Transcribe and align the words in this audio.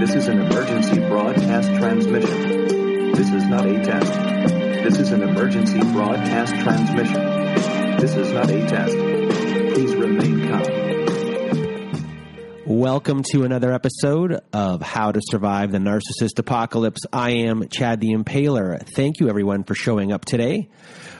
This 0.00 0.14
is 0.14 0.28
an 0.28 0.40
emergency 0.40 0.98
broadcast 1.08 1.68
transmission. 1.74 3.12
This 3.12 3.30
is 3.34 3.44
not 3.44 3.66
a 3.66 3.84
test. 3.84 4.10
This 4.82 4.98
is 4.98 5.12
an 5.12 5.20
emergency 5.22 5.78
broadcast 5.92 6.54
transmission. 6.54 7.22
This 7.98 8.14
is 8.14 8.32
not 8.32 8.50
a 8.50 8.66
test. 8.66 8.96
Please 9.74 9.94
remain 9.94 10.48
calm. 10.48 10.64
Welcome 12.64 13.24
to 13.32 13.44
another 13.44 13.74
episode 13.74 14.40
of 14.54 14.80
How 14.80 15.12
to 15.12 15.20
Survive 15.22 15.70
the 15.70 15.76
Narcissist 15.76 16.38
Apocalypse. 16.38 17.02
I 17.12 17.32
am 17.32 17.68
Chad 17.68 18.00
the 18.00 18.14
Impaler. 18.14 18.82
Thank 18.96 19.20
you 19.20 19.28
everyone 19.28 19.64
for 19.64 19.74
showing 19.74 20.12
up 20.12 20.24
today. 20.24 20.70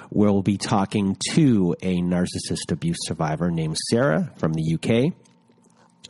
We'll 0.08 0.40
be 0.40 0.56
talking 0.56 1.18
to 1.32 1.76
a 1.82 2.00
narcissist 2.00 2.72
abuse 2.72 2.96
survivor 3.00 3.50
named 3.50 3.76
Sara 3.90 4.32
from 4.38 4.54
the 4.54 4.74
UK. 4.76 5.12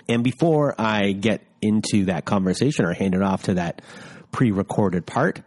And 0.08 0.22
before 0.22 0.80
I 0.80 1.10
get 1.10 1.49
into 1.62 2.06
that 2.06 2.24
conversation 2.24 2.84
or 2.84 2.92
hand 2.92 3.14
it 3.14 3.22
off 3.22 3.44
to 3.44 3.54
that 3.54 3.82
pre 4.32 4.50
recorded 4.50 5.06
part, 5.06 5.42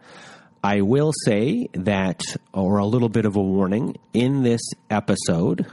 I 0.62 0.80
will 0.80 1.12
say 1.24 1.68
that, 1.74 2.22
or 2.52 2.78
a 2.78 2.86
little 2.86 3.08
bit 3.08 3.26
of 3.26 3.36
a 3.36 3.42
warning, 3.42 3.96
in 4.12 4.42
this 4.42 4.62
episode, 4.88 5.66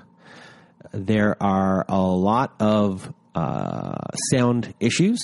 there 0.91 1.41
are 1.41 1.85
a 1.88 2.01
lot 2.01 2.53
of 2.59 3.13
uh, 3.34 3.95
sound 4.31 4.73
issues. 4.79 5.21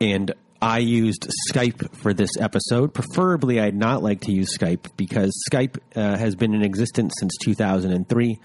And 0.00 0.32
I 0.62 0.78
used 0.78 1.30
Skype 1.50 1.94
for 1.96 2.14
this 2.14 2.30
episode. 2.38 2.94
Preferably, 2.94 3.60
I'd 3.60 3.74
not 3.74 4.02
like 4.02 4.22
to 4.22 4.32
use 4.32 4.56
Skype 4.56 4.96
because 4.96 5.32
Skype 5.50 5.78
uh, 5.96 6.16
has 6.16 6.34
been 6.36 6.54
in 6.54 6.62
existence 6.62 7.14
since 7.18 7.36
2003 7.42 8.38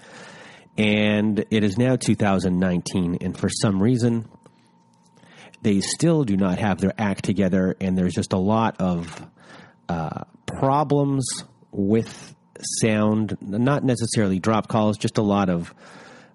and 0.78 1.44
it 1.50 1.64
is 1.64 1.78
now 1.78 1.96
2019. 1.96 3.18
And 3.20 3.36
for 3.36 3.48
some 3.48 3.82
reason, 3.82 4.28
they 5.66 5.80
still 5.80 6.22
do 6.22 6.36
not 6.36 6.60
have 6.60 6.80
their 6.80 6.92
act 6.96 7.24
together, 7.24 7.74
and 7.80 7.98
there's 7.98 8.14
just 8.14 8.32
a 8.32 8.38
lot 8.38 8.76
of 8.78 9.26
uh, 9.88 10.22
problems 10.46 11.26
with 11.72 12.36
sound, 12.80 13.36
not 13.40 13.82
necessarily 13.82 14.38
drop 14.38 14.68
calls, 14.68 14.96
just 14.96 15.18
a 15.18 15.22
lot 15.22 15.50
of 15.50 15.74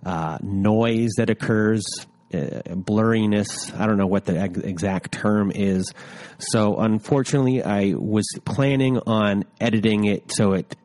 uh, 0.06 0.38
noise 0.42 1.12
that 1.16 1.30
occurs, 1.30 1.86
uh, 2.34 2.76
blurriness. 2.76 3.74
I 3.80 3.88
don't 3.88 3.98
know 3.98 4.06
what 4.06 4.26
the 4.26 4.38
ex- 4.38 4.60
exact 4.60 5.14
term 5.14 5.50
is. 5.56 5.94
So, 6.38 6.76
unfortunately, 6.76 7.64
I 7.64 7.94
was 7.98 8.26
planning 8.44 9.00
on 9.08 9.46
editing 9.62 10.04
it 10.04 10.30
so 10.34 10.56
it 10.56 10.76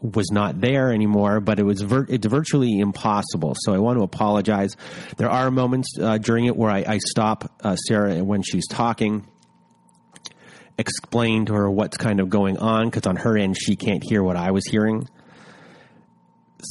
was 0.00 0.30
not 0.30 0.60
there 0.60 0.92
anymore, 0.92 1.40
but 1.40 1.58
it 1.58 1.62
was 1.62 1.80
vir- 1.80 2.06
it's 2.08 2.26
virtually 2.26 2.78
impossible. 2.78 3.54
So 3.58 3.74
I 3.74 3.78
want 3.78 3.98
to 3.98 4.02
apologize. 4.02 4.76
There 5.16 5.30
are 5.30 5.50
moments 5.50 5.88
uh, 6.00 6.18
during 6.18 6.46
it 6.46 6.56
where 6.56 6.70
I, 6.70 6.84
I 6.86 6.98
stop 6.98 7.50
uh, 7.62 7.76
Sara 7.76 8.22
when 8.22 8.42
she's 8.42 8.66
talking, 8.66 9.26
explain 10.78 11.46
to 11.46 11.54
her 11.54 11.70
what's 11.70 11.96
kind 11.96 12.20
of 12.20 12.28
going 12.28 12.58
on 12.58 12.88
because 12.88 13.06
on 13.06 13.16
her 13.16 13.36
end 13.36 13.56
she 13.58 13.76
can't 13.76 14.02
hear 14.04 14.22
what 14.22 14.36
I 14.36 14.50
was 14.50 14.66
hearing. 14.66 15.08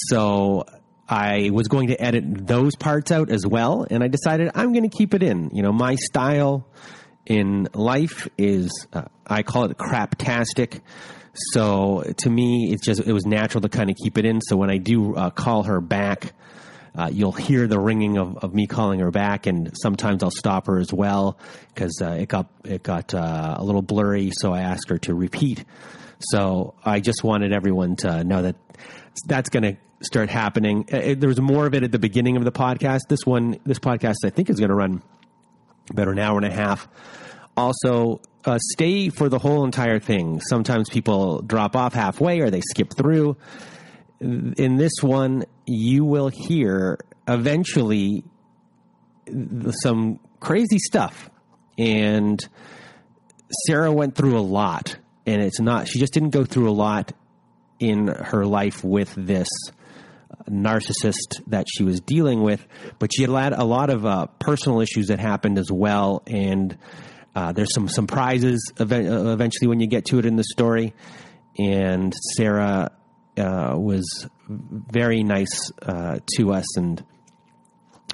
So 0.10 0.66
I 1.08 1.50
was 1.52 1.68
going 1.68 1.88
to 1.88 2.02
edit 2.02 2.48
those 2.48 2.76
parts 2.76 3.12
out 3.12 3.30
as 3.30 3.46
well, 3.46 3.86
and 3.90 4.04
I 4.04 4.08
decided 4.08 4.52
I'm 4.56 4.72
going 4.74 4.90
to 4.90 4.96
keep 4.96 5.14
it 5.14 5.24
in. 5.24 5.52
You 5.54 5.62
know, 5.62 5.72
my 5.72 5.96
style 5.96 6.68
in 7.26 7.68
life 7.74 8.28
is 8.38 8.88
uh, 8.94 9.04
I 9.26 9.44
call 9.44 9.66
it 9.66 9.78
craptastic. 9.78 10.82
So 11.52 12.04
to 12.18 12.30
me, 12.30 12.72
it's 12.72 12.86
just 12.86 13.02
it 13.02 13.14
was 13.14 13.26
natural 13.26 13.62
to 13.62 13.70
kind 13.70 13.90
of 13.90 13.96
keep 13.98 14.18
it 14.18 14.26
in. 14.26 14.42
So 14.42 14.56
when 14.56 14.70
I 14.70 14.78
do 14.78 15.16
uh, 15.16 15.30
call 15.30 15.64
her 15.64 15.82
back, 15.82 16.34
uh, 16.96 17.10
you'll 17.12 17.34
hear 17.34 17.68
the 17.68 17.80
ringing 17.80 18.18
of, 18.18 18.38
of 18.38 18.54
me 18.54 18.68
calling 18.68 19.02
her 19.02 19.12
back, 19.12 19.46
and 19.48 19.72
sometimes 19.82 20.24
I'll 20.24 20.32
stop 20.32 20.68
her 20.68 20.80
as 20.80 20.94
well 20.94 21.38
because 21.74 22.02
uh, 22.02 22.12
it 22.12 22.30
got 22.30 22.48
it 22.64 22.84
got 22.84 23.14
uh, 23.14 23.56
a 23.58 23.64
little 23.64 23.82
blurry. 23.82 24.32
So 24.34 24.54
I 24.54 24.62
asked 24.62 24.90
her 24.90 24.98
to 25.00 25.14
repeat. 25.14 25.66
So 26.20 26.74
I 26.84 27.02
just 27.02 27.24
wanted 27.24 27.52
everyone 27.52 27.98
to 27.98 28.24
know 28.24 28.44
that 28.44 28.56
that's 29.28 29.50
going 29.50 29.64
to 29.64 29.78
start 30.02 30.30
happening. 30.30 30.88
Uh, 30.92 30.98
It, 30.98 31.20
there 31.20 31.28
was 31.28 31.42
more 31.42 31.66
of 31.66 31.74
it 31.74 31.84
at 31.84 31.92
the 31.92 32.00
beginning 32.00 32.38
of 32.38 32.46
the 32.46 32.52
podcast. 32.52 33.02
This 33.10 33.26
one, 33.26 33.60
this 33.66 33.80
podcast, 33.80 34.16
I 34.24 34.30
think 34.30 34.50
is 34.50 34.60
going 34.60 34.70
to 34.70 34.76
run 34.76 35.02
about 35.90 36.08
an 36.08 36.20
hour 36.20 36.38
and 36.38 36.46
a 36.46 36.52
half. 36.52 36.88
Also, 37.58 38.22
uh, 38.46 38.58
stay 38.60 39.10
for 39.10 39.30
the 39.30 39.40
whole 39.40 39.66
entire 39.66 40.00
thing. 40.00 40.40
Sometimes 40.42 40.90
people 40.90 41.42
drop 41.42 41.76
off 41.76 41.94
halfway 41.94 42.40
or 42.40 42.50
they 42.50 42.62
skip 42.62 42.94
through. 42.96 43.38
In 44.20 44.78
this 44.78 45.02
one, 45.02 45.46
you 45.66 46.06
will 46.06 46.30
hear 46.30 47.00
eventually 47.28 48.24
some 49.84 50.20
crazy 50.40 50.80
stuff. 50.80 51.30
And 51.78 52.40
Sara 53.68 53.92
went 53.92 54.16
through 54.16 54.38
a 54.38 54.42
lot, 54.42 54.98
and 55.26 55.42
it's 55.42 55.60
not, 55.60 55.88
she 55.88 56.00
just 56.00 56.14
didn't 56.14 56.30
go 56.30 56.46
through 56.46 56.70
a 56.70 56.72
lot 56.72 57.12
in 57.80 58.08
her 58.08 58.46
life 58.46 58.84
with 58.84 59.14
this 59.18 59.50
narcissist 60.50 61.42
that 61.48 61.66
she 61.68 61.84
was 61.84 62.00
dealing 62.00 62.42
with, 62.42 62.66
but 63.00 63.12
she 63.14 63.24
had 63.24 63.54
a 63.54 63.64
lot 63.64 63.90
of 63.90 64.06
uh, 64.06 64.28
personal 64.40 64.80
issues 64.80 65.08
that 65.08 65.20
happened 65.20 65.58
as 65.58 65.72
well. 65.72 66.24
And 66.28 66.78
uh, 67.36 67.52
there's 67.52 67.74
some 67.74 67.90
surprises 67.90 68.72
ev- 68.80 68.92
uh, 68.92 69.32
eventually 69.32 69.68
when 69.68 69.80
you 69.80 69.88
get 69.88 70.06
to 70.06 70.20
it 70.20 70.26
in 70.26 70.38
the 70.38 70.44
story. 70.44 70.94
And 71.58 72.14
Sara 72.36 72.92
uh, 73.38 73.74
was 73.78 74.28
very 74.48 75.24
nice 75.24 75.72
uh, 75.82 76.20
to 76.38 76.54
us 76.54 76.78
and 76.78 77.04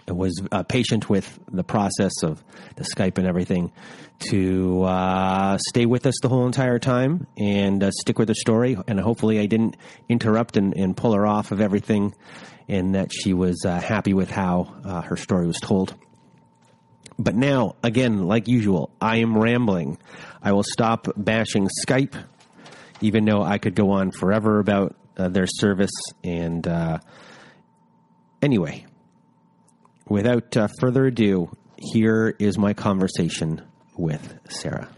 was 0.07 0.41
uh, 0.51 0.63
patient 0.63 1.09
with 1.09 1.39
the 1.51 1.63
process 1.63 2.11
of 2.23 2.43
the 2.75 2.83
Skype 2.83 3.17
and 3.17 3.27
everything 3.27 3.71
to 4.29 4.83
uh, 4.83 5.57
stay 5.69 5.85
with 5.85 6.05
us 6.05 6.15
the 6.21 6.29
whole 6.29 6.45
entire 6.45 6.79
time 6.79 7.27
and 7.37 7.91
stick 8.01 8.19
with 8.19 8.27
the 8.27 8.35
story. 8.35 8.77
And 8.87 8.99
hopefully, 8.99 9.39
I 9.39 9.45
didn't 9.45 9.77
interrupt 10.09 10.57
and, 10.57 10.75
and 10.75 10.97
pull 10.97 11.13
her 11.13 11.25
off 11.25 11.51
of 11.51 11.61
everything, 11.61 12.13
and 12.67 12.95
that 12.95 13.11
she 13.11 13.33
was 13.33 13.63
happy 13.63 14.13
with 14.13 14.29
how 14.29 15.03
her 15.07 15.15
story 15.15 15.47
was 15.47 15.59
told. 15.59 15.95
But 17.21 17.35
now, 17.35 17.75
again, 17.83 18.23
like 18.23 18.47
usual, 18.47 18.89
I 18.99 19.17
am 19.17 19.37
rambling. 19.37 19.99
I 20.41 20.53
will 20.53 20.63
stop 20.63 21.07
bashing 21.15 21.69
Skype, 21.85 22.15
even 22.99 23.25
though 23.25 23.43
I 23.43 23.59
could 23.59 23.75
go 23.75 23.91
on 23.91 24.09
forever 24.09 24.59
about 24.59 24.95
uh, 25.17 25.29
their 25.29 25.45
service. 25.45 25.91
And 26.23 26.67
uh, 26.67 26.97
anyway, 28.41 28.87
without 30.09 30.57
uh, 30.57 30.67
further 30.79 31.05
ado, 31.05 31.55
here 31.77 32.35
is 32.39 32.57
my 32.57 32.73
conversation 32.73 33.61
with 33.95 34.39
Sara. 34.49 34.89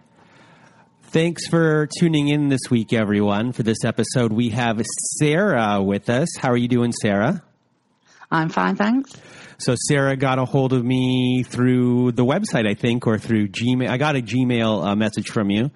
Thanks 1.03 1.47
for 1.47 1.89
tuning 1.99 2.29
in 2.29 2.47
this 2.47 2.71
week, 2.71 2.93
everyone. 2.93 3.51
For 3.51 3.63
this 3.63 3.83
episode, 3.83 4.31
we 4.31 4.49
have 4.49 4.81
Sara 5.19 5.81
with 5.83 6.09
us. 6.09 6.29
How 6.37 6.51
are 6.51 6.57
you 6.57 6.69
doing, 6.69 6.93
Sara? 6.93 7.43
I'm 8.31 8.47
fine, 8.49 8.77
thanks. 8.77 9.11
So 9.57 9.75
Sara 9.87 10.15
got 10.17 10.39
a 10.39 10.45
hold 10.45 10.73
of 10.73 10.83
me 10.83 11.43
through 11.43 12.13
the 12.13 12.25
website, 12.25 12.67
I 12.67 12.73
think, 12.73 13.07
or 13.07 13.17
through 13.17 13.49
Gmail. 13.49 13.89
I 13.89 13.97
got 13.97 14.15
a 14.15 14.21
Gmail 14.21 14.85
uh, 14.85 14.95
message 14.95 15.29
from 15.29 15.49
you, 15.49 15.71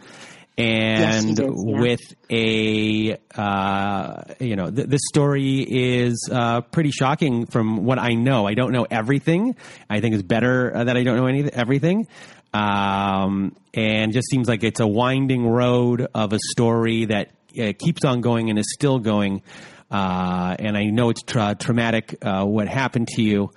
and 0.58 1.28
Yes, 1.30 1.36
did, 1.36 1.46
yeah. 1.46 1.80
with 1.80 2.02
a 2.32 3.18
uh, 3.36 4.24
you 4.40 4.56
know, 4.56 4.72
th- 4.72 4.88
this 4.88 5.02
story 5.08 5.60
is 5.62 6.30
uh, 6.32 6.62
pretty 6.62 6.92
shocking 6.92 7.46
from 7.46 7.86
what 7.86 8.00
I 8.00 8.14
know. 8.16 8.48
I 8.48 8.54
don't 8.56 8.72
know 8.72 8.86
everything. 8.90 9.56
I 9.90 10.00
think 10.02 10.16
it's 10.16 10.24
better 10.24 10.76
uh, 10.76 10.84
that 10.86 10.98
I 10.98 11.04
don't 11.04 11.18
know 11.18 11.28
any 11.28 11.44
everything. 11.52 12.08
Um, 12.54 13.56
and 13.74 14.14
just 14.14 14.30
seems 14.32 14.48
like 14.48 14.64
it's 14.64 14.80
a 14.80 14.88
winding 14.88 15.48
road 15.48 16.08
of 16.16 16.34
a 16.34 16.40
story 16.52 17.06
that 17.06 17.30
uh, 17.60 17.74
keeps 17.78 18.04
on 18.04 18.22
going 18.22 18.50
and 18.50 18.58
is 18.58 18.74
still 18.74 18.98
going. 19.00 19.44
Uh, 19.90 20.56
and 20.60 20.78
I 20.78 20.86
know 20.86 21.10
it's 21.10 21.24
tra- 21.24 21.56
traumatic 21.58 22.18
uh, 22.22 22.44
what 22.46 22.68
happened 22.68 23.08
to 23.16 23.22
you. 23.22 23.52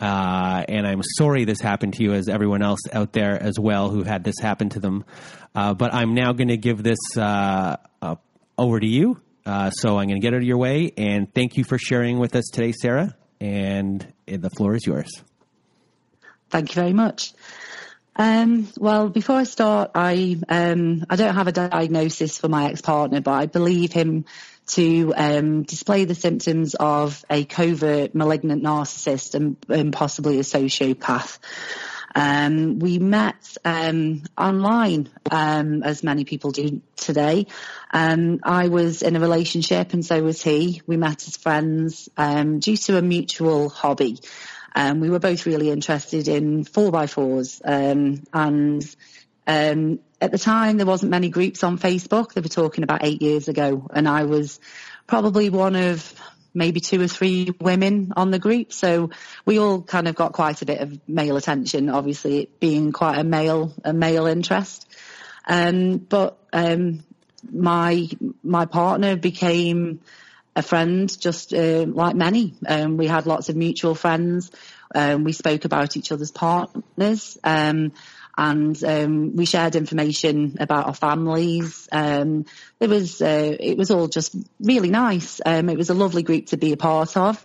Uh, 0.00 0.64
and 0.68 0.86
I'm 0.86 1.02
sorry 1.16 1.44
this 1.44 1.60
happened 1.60 1.94
to 1.94 2.02
you, 2.02 2.12
as 2.12 2.28
everyone 2.28 2.62
else 2.62 2.80
out 2.92 3.12
there 3.12 3.40
as 3.40 3.58
well 3.58 3.90
who 3.90 4.02
had 4.04 4.24
this 4.24 4.36
happen 4.40 4.68
to 4.70 4.80
them. 4.80 5.04
Uh, 5.54 5.74
but 5.74 5.92
I'm 5.94 6.14
now 6.14 6.32
going 6.32 6.48
to 6.48 6.56
give 6.56 6.82
this 6.82 6.98
uh, 7.16 7.76
over 8.56 8.80
to 8.80 8.86
you. 8.86 9.20
So 9.44 9.98
I'm 9.98 10.08
going 10.08 10.20
to 10.20 10.20
get 10.20 10.34
out 10.34 10.38
of 10.38 10.44
your 10.44 10.58
way. 10.58 10.92
And 10.96 11.32
thank 11.32 11.56
you 11.56 11.64
for 11.64 11.78
sharing 11.78 12.18
with 12.18 12.36
us 12.36 12.44
today, 12.52 12.72
Sara. 12.72 13.16
And 13.40 14.06
the 14.26 14.50
floor 14.50 14.74
is 14.74 14.86
yours. 14.86 15.10
Thank 16.50 16.70
you 16.70 16.74
very 16.74 16.92
much. 16.92 17.32
Um, 18.16 18.68
well, 18.76 19.08
before 19.08 19.36
I 19.36 19.44
start, 19.44 19.92
I 19.94 20.38
um, 20.48 21.04
I 21.08 21.14
don't 21.14 21.34
have 21.34 21.46
a 21.46 21.52
diagnosis 21.52 22.36
for 22.36 22.48
my 22.48 22.70
ex-partner, 22.70 23.20
but 23.20 23.30
I 23.32 23.46
believe 23.46 23.92
him 23.92 24.24
to 24.68 25.12
um, 25.16 25.62
display 25.62 26.04
the 26.04 26.14
symptoms 26.14 26.74
of 26.74 27.24
a 27.30 27.44
covert 27.44 28.14
malignant 28.14 28.62
narcissist 28.62 29.34
and, 29.34 29.56
and 29.68 29.92
possibly 29.92 30.38
a 30.38 30.42
sociopath. 30.42 31.38
Um, 32.14 32.78
we 32.78 32.98
met 32.98 33.56
um, 33.64 34.22
online, 34.36 35.10
um, 35.30 35.82
as 35.82 36.02
many 36.02 36.24
people 36.24 36.50
do 36.50 36.80
today. 36.96 37.46
Um, 37.92 38.40
I 38.42 38.68
was 38.68 39.02
in 39.02 39.14
a 39.14 39.20
relationship, 39.20 39.92
and 39.92 40.04
so 40.04 40.22
was 40.22 40.42
he. 40.42 40.82
We 40.86 40.96
met 40.96 41.26
as 41.28 41.36
friends 41.36 42.08
um, 42.16 42.58
due 42.60 42.76
to 42.76 42.98
a 42.98 43.02
mutual 43.02 43.68
hobby. 43.68 44.18
Um, 44.74 45.00
we 45.00 45.10
were 45.10 45.18
both 45.18 45.46
really 45.46 45.70
interested 45.70 46.28
in 46.28 46.64
four 46.64 46.90
by 46.90 47.06
fours, 47.06 47.60
and 47.64 48.26
at 50.20 50.32
the 50.32 50.38
time 50.38 50.76
there 50.76 50.86
wasn't 50.86 51.10
many 51.10 51.28
groups 51.28 51.62
on 51.62 51.78
Facebook. 51.78 52.32
They 52.32 52.40
were 52.40 52.48
talking 52.48 52.84
about 52.84 53.04
eight 53.04 53.22
years 53.22 53.48
ago, 53.48 53.88
and 53.92 54.08
I 54.08 54.24
was 54.24 54.60
probably 55.06 55.50
one 55.50 55.76
of 55.76 56.14
maybe 56.54 56.80
two 56.80 57.00
or 57.00 57.08
three 57.08 57.52
women 57.60 58.12
on 58.16 58.30
the 58.30 58.38
group. 58.38 58.72
So 58.72 59.10
we 59.44 59.58
all 59.58 59.82
kind 59.82 60.08
of 60.08 60.14
got 60.14 60.32
quite 60.32 60.60
a 60.62 60.66
bit 60.66 60.80
of 60.80 61.08
male 61.08 61.36
attention, 61.36 61.88
obviously 61.88 62.40
it 62.40 62.60
being 62.60 62.92
quite 62.92 63.18
a 63.18 63.24
male, 63.24 63.72
a 63.84 63.92
male 63.92 64.26
interest. 64.26 64.86
Um, 65.46 65.98
but, 65.98 66.38
um, 66.52 67.04
my, 67.50 68.08
my 68.42 68.66
partner 68.66 69.16
became 69.16 70.00
a 70.56 70.62
friend 70.62 71.08
just, 71.20 71.54
uh, 71.54 71.86
like 71.86 72.16
many. 72.16 72.54
Um, 72.66 72.96
we 72.96 73.06
had 73.06 73.26
lots 73.26 73.48
of 73.48 73.56
mutual 73.56 73.94
friends. 73.94 74.50
Um, 74.94 75.22
we 75.22 75.32
spoke 75.32 75.64
about 75.64 75.96
each 75.96 76.10
other's 76.10 76.32
partners. 76.32 77.38
And 78.40 78.82
um, 78.84 79.34
we 79.34 79.46
shared 79.46 79.74
information 79.74 80.58
about 80.60 80.86
our 80.86 80.94
families. 80.94 81.88
Um, 81.90 82.46
it 82.78 82.88
was 82.88 83.20
uh, 83.20 83.56
it 83.58 83.76
was 83.76 83.90
all 83.90 84.06
just 84.06 84.36
really 84.60 84.90
nice. 84.90 85.40
Um, 85.44 85.68
it 85.68 85.76
was 85.76 85.90
a 85.90 85.94
lovely 85.94 86.22
group 86.22 86.46
to 86.46 86.56
be 86.56 86.72
a 86.72 86.76
part 86.76 87.16
of, 87.16 87.44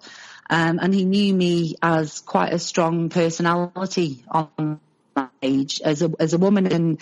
um, 0.52 0.78
and 0.80 0.94
he 0.94 1.04
knew 1.04 1.34
me 1.34 1.74
as 1.82 2.20
quite 2.20 2.54
a 2.54 2.60
strong 2.60 3.10
personality 3.10 4.24
on 4.30 4.80
that 5.16 5.32
age 5.42 5.82
as 5.84 6.04
a 6.04 6.12
as 6.20 6.34
a 6.34 6.38
woman 6.38 6.68
in 6.68 7.00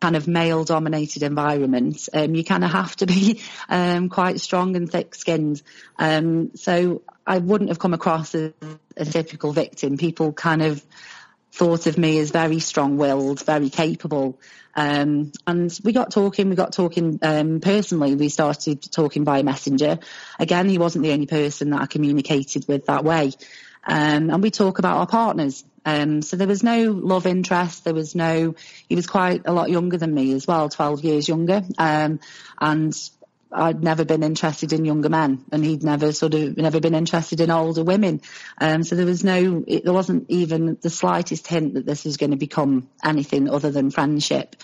kind 0.00 0.16
of 0.16 0.26
male 0.26 0.64
dominated 0.64 1.22
environment. 1.22 2.08
Um, 2.12 2.34
you 2.34 2.42
kind 2.42 2.64
of 2.64 2.72
have 2.72 2.96
to 2.96 3.06
be 3.06 3.40
um, 3.68 4.08
quite 4.08 4.40
strong 4.40 4.74
and 4.74 4.90
thick 4.90 5.14
skinned. 5.14 5.62
so 5.96 7.02
I 7.24 7.38
wouldn't 7.38 7.70
have 7.70 7.78
come 7.78 7.94
across 7.94 8.34
as 8.34 8.52
a 8.96 9.04
typical 9.04 9.52
victim. 9.52 9.96
People 9.96 10.32
kind 10.32 10.60
of 10.60 10.84
thought 11.52 11.86
of 11.86 11.98
me 11.98 12.18
as 12.18 12.30
very 12.30 12.58
strong-willed, 12.58 13.44
very 13.44 13.68
capable. 13.70 14.40
Um, 14.74 15.32
and 15.46 15.78
we 15.84 15.92
got 15.92 16.10
talking, 16.10 16.48
we 16.48 16.56
got 16.56 16.72
talking 16.72 17.18
um, 17.22 17.60
personally. 17.60 18.14
We 18.14 18.30
started 18.30 18.82
talking 18.90 19.24
by 19.24 19.42
messenger. 19.42 19.98
Again, 20.38 20.68
he 20.68 20.78
wasn't 20.78 21.04
the 21.04 21.12
only 21.12 21.26
person 21.26 21.70
that 21.70 21.82
I 21.82 21.86
communicated 21.86 22.66
with 22.66 22.86
that 22.86 23.04
way. 23.04 23.32
Um, 23.86 24.30
and 24.30 24.42
we 24.42 24.50
talk 24.50 24.78
about 24.78 24.96
our 24.96 25.06
partners. 25.06 25.64
Um, 25.84 26.22
so 26.22 26.36
there 26.36 26.46
was 26.46 26.62
no 26.62 26.92
love 26.92 27.26
interest. 27.26 27.84
There 27.84 27.94
was 27.94 28.14
no, 28.14 28.54
he 28.88 28.94
was 28.94 29.06
quite 29.06 29.42
a 29.44 29.52
lot 29.52 29.68
younger 29.68 29.98
than 29.98 30.14
me 30.14 30.32
as 30.32 30.46
well, 30.46 30.68
12 30.68 31.04
years 31.04 31.28
younger. 31.28 31.62
Um, 31.76 32.20
and 32.60 32.94
I'd 33.52 33.82
never 33.82 34.04
been 34.04 34.22
interested 34.22 34.72
in 34.72 34.84
younger 34.84 35.08
men, 35.08 35.44
and 35.52 35.64
he'd 35.64 35.82
never 35.82 36.12
sort 36.12 36.34
of 36.34 36.56
never 36.56 36.80
been 36.80 36.94
interested 36.94 37.40
in 37.40 37.50
older 37.50 37.84
women. 37.84 38.20
Um, 38.58 38.82
so 38.82 38.96
there 38.96 39.06
was 39.06 39.24
no, 39.24 39.64
it, 39.66 39.84
there 39.84 39.92
wasn't 39.92 40.26
even 40.28 40.78
the 40.80 40.90
slightest 40.90 41.46
hint 41.46 41.74
that 41.74 41.86
this 41.86 42.04
was 42.04 42.16
going 42.16 42.30
to 42.30 42.36
become 42.36 42.88
anything 43.04 43.50
other 43.50 43.70
than 43.70 43.90
friendship. 43.90 44.56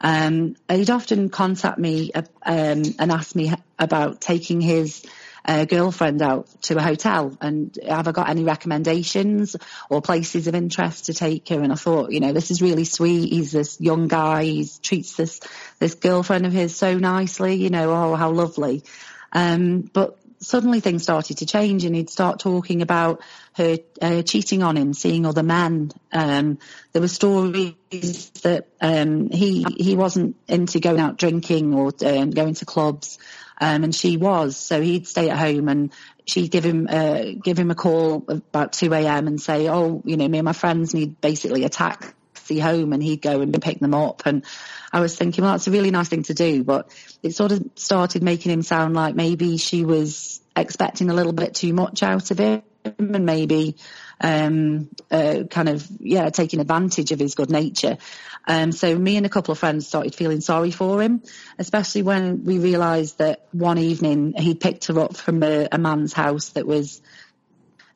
Um, 0.00 0.56
he'd 0.68 0.90
often 0.90 1.30
contact 1.30 1.78
me 1.78 2.12
uh, 2.12 2.22
um, 2.44 2.82
and 2.98 3.12
ask 3.12 3.34
me 3.34 3.52
about 3.78 4.20
taking 4.20 4.60
his 4.60 5.04
a 5.44 5.66
girlfriend 5.66 6.22
out 6.22 6.48
to 6.62 6.76
a 6.76 6.82
hotel 6.82 7.36
and 7.40 7.78
have 7.86 8.08
I 8.08 8.12
got 8.12 8.28
any 8.28 8.44
recommendations 8.44 9.56
or 9.90 10.00
places 10.00 10.46
of 10.46 10.54
interest 10.54 11.06
to 11.06 11.14
take 11.14 11.48
her? 11.50 11.60
And 11.60 11.72
I 11.72 11.76
thought, 11.76 12.12
you 12.12 12.20
know, 12.20 12.32
this 12.32 12.50
is 12.50 12.62
really 12.62 12.84
sweet. 12.84 13.32
He's 13.32 13.52
this 13.52 13.80
young 13.80 14.08
guy. 14.08 14.44
He 14.44 14.68
treats 14.82 15.16
this, 15.16 15.40
this 15.78 15.94
girlfriend 15.94 16.46
of 16.46 16.52
his 16.52 16.74
so 16.74 16.96
nicely, 16.96 17.54
you 17.54 17.70
know, 17.70 17.90
oh, 17.92 18.14
how 18.14 18.30
lovely. 18.30 18.84
Um, 19.32 19.80
but 19.80 20.18
suddenly 20.40 20.80
things 20.80 21.02
started 21.02 21.38
to 21.38 21.46
change 21.46 21.84
and 21.84 21.94
he'd 21.94 22.10
start 22.10 22.40
talking 22.40 22.82
about 22.82 23.22
her 23.54 23.78
uh, 24.00 24.22
cheating 24.22 24.62
on 24.62 24.76
him, 24.76 24.92
seeing 24.92 25.26
other 25.26 25.42
men. 25.42 25.90
Um, 26.12 26.58
there 26.92 27.02
were 27.02 27.08
stories 27.08 28.30
that 28.42 28.68
um, 28.80 29.30
he 29.30 29.64
he 29.78 29.96
wasn't 29.96 30.36
into 30.48 30.80
going 30.80 31.00
out 31.00 31.16
drinking 31.16 31.74
or 31.74 31.92
um, 32.04 32.30
going 32.30 32.54
to 32.54 32.64
clubs, 32.64 33.18
um, 33.60 33.84
and 33.84 33.94
she 33.94 34.16
was. 34.16 34.56
So 34.56 34.80
he'd 34.80 35.06
stay 35.06 35.30
at 35.30 35.38
home 35.38 35.68
and 35.68 35.92
she'd 36.26 36.50
give 36.50 36.64
him 36.64 36.86
uh, 36.90 37.22
give 37.42 37.58
him 37.58 37.70
a 37.70 37.74
call 37.74 38.24
about 38.28 38.72
two 38.72 38.92
a.m. 38.92 39.26
and 39.26 39.40
say, 39.40 39.68
"Oh, 39.68 40.02
you 40.04 40.16
know, 40.16 40.28
me 40.28 40.38
and 40.38 40.44
my 40.44 40.52
friends 40.52 40.94
need 40.94 41.20
basically 41.20 41.64
a 41.64 41.68
taxi 41.68 42.12
home," 42.48 42.92
and 42.92 43.02
he'd 43.02 43.22
go 43.22 43.40
and 43.40 43.62
pick 43.62 43.80
them 43.80 43.94
up. 43.94 44.22
And 44.26 44.44
I 44.92 45.00
was 45.00 45.16
thinking, 45.16 45.42
well, 45.42 45.54
that's 45.54 45.66
a 45.66 45.70
really 45.70 45.90
nice 45.90 46.08
thing 46.08 46.22
to 46.24 46.34
do, 46.34 46.64
but 46.64 46.90
it 47.22 47.34
sort 47.34 47.52
of 47.52 47.64
started 47.76 48.22
making 48.22 48.52
him 48.52 48.62
sound 48.62 48.94
like 48.94 49.14
maybe 49.14 49.56
she 49.56 49.84
was 49.84 50.40
expecting 50.56 51.10
a 51.10 51.14
little 51.14 51.32
bit 51.32 51.54
too 51.54 51.72
much 51.72 52.02
out 52.02 52.30
of 52.30 52.38
him, 52.38 52.62
and 52.84 53.26
maybe 53.26 53.76
um, 54.20 54.88
uh, 55.10 55.44
kind 55.50 55.68
of 55.68 55.86
yeah 56.00 56.30
taking 56.30 56.60
advantage 56.60 57.12
of 57.12 57.18
his 57.18 57.34
good 57.34 57.50
nature. 57.50 57.98
Um, 58.46 58.72
so 58.72 58.96
me 58.96 59.16
and 59.16 59.24
a 59.24 59.30
couple 59.30 59.52
of 59.52 59.58
friends 59.58 59.86
started 59.86 60.14
feeling 60.14 60.40
sorry 60.40 60.70
for 60.70 61.02
him, 61.02 61.22
especially 61.58 62.02
when 62.02 62.44
we 62.44 62.58
realised 62.58 63.18
that 63.18 63.46
one 63.52 63.78
evening 63.78 64.34
he 64.36 64.54
picked 64.54 64.86
her 64.86 65.00
up 65.00 65.16
from 65.16 65.42
a, 65.42 65.68
a 65.72 65.78
man's 65.78 66.12
house 66.12 66.50
that 66.50 66.66
was 66.66 67.00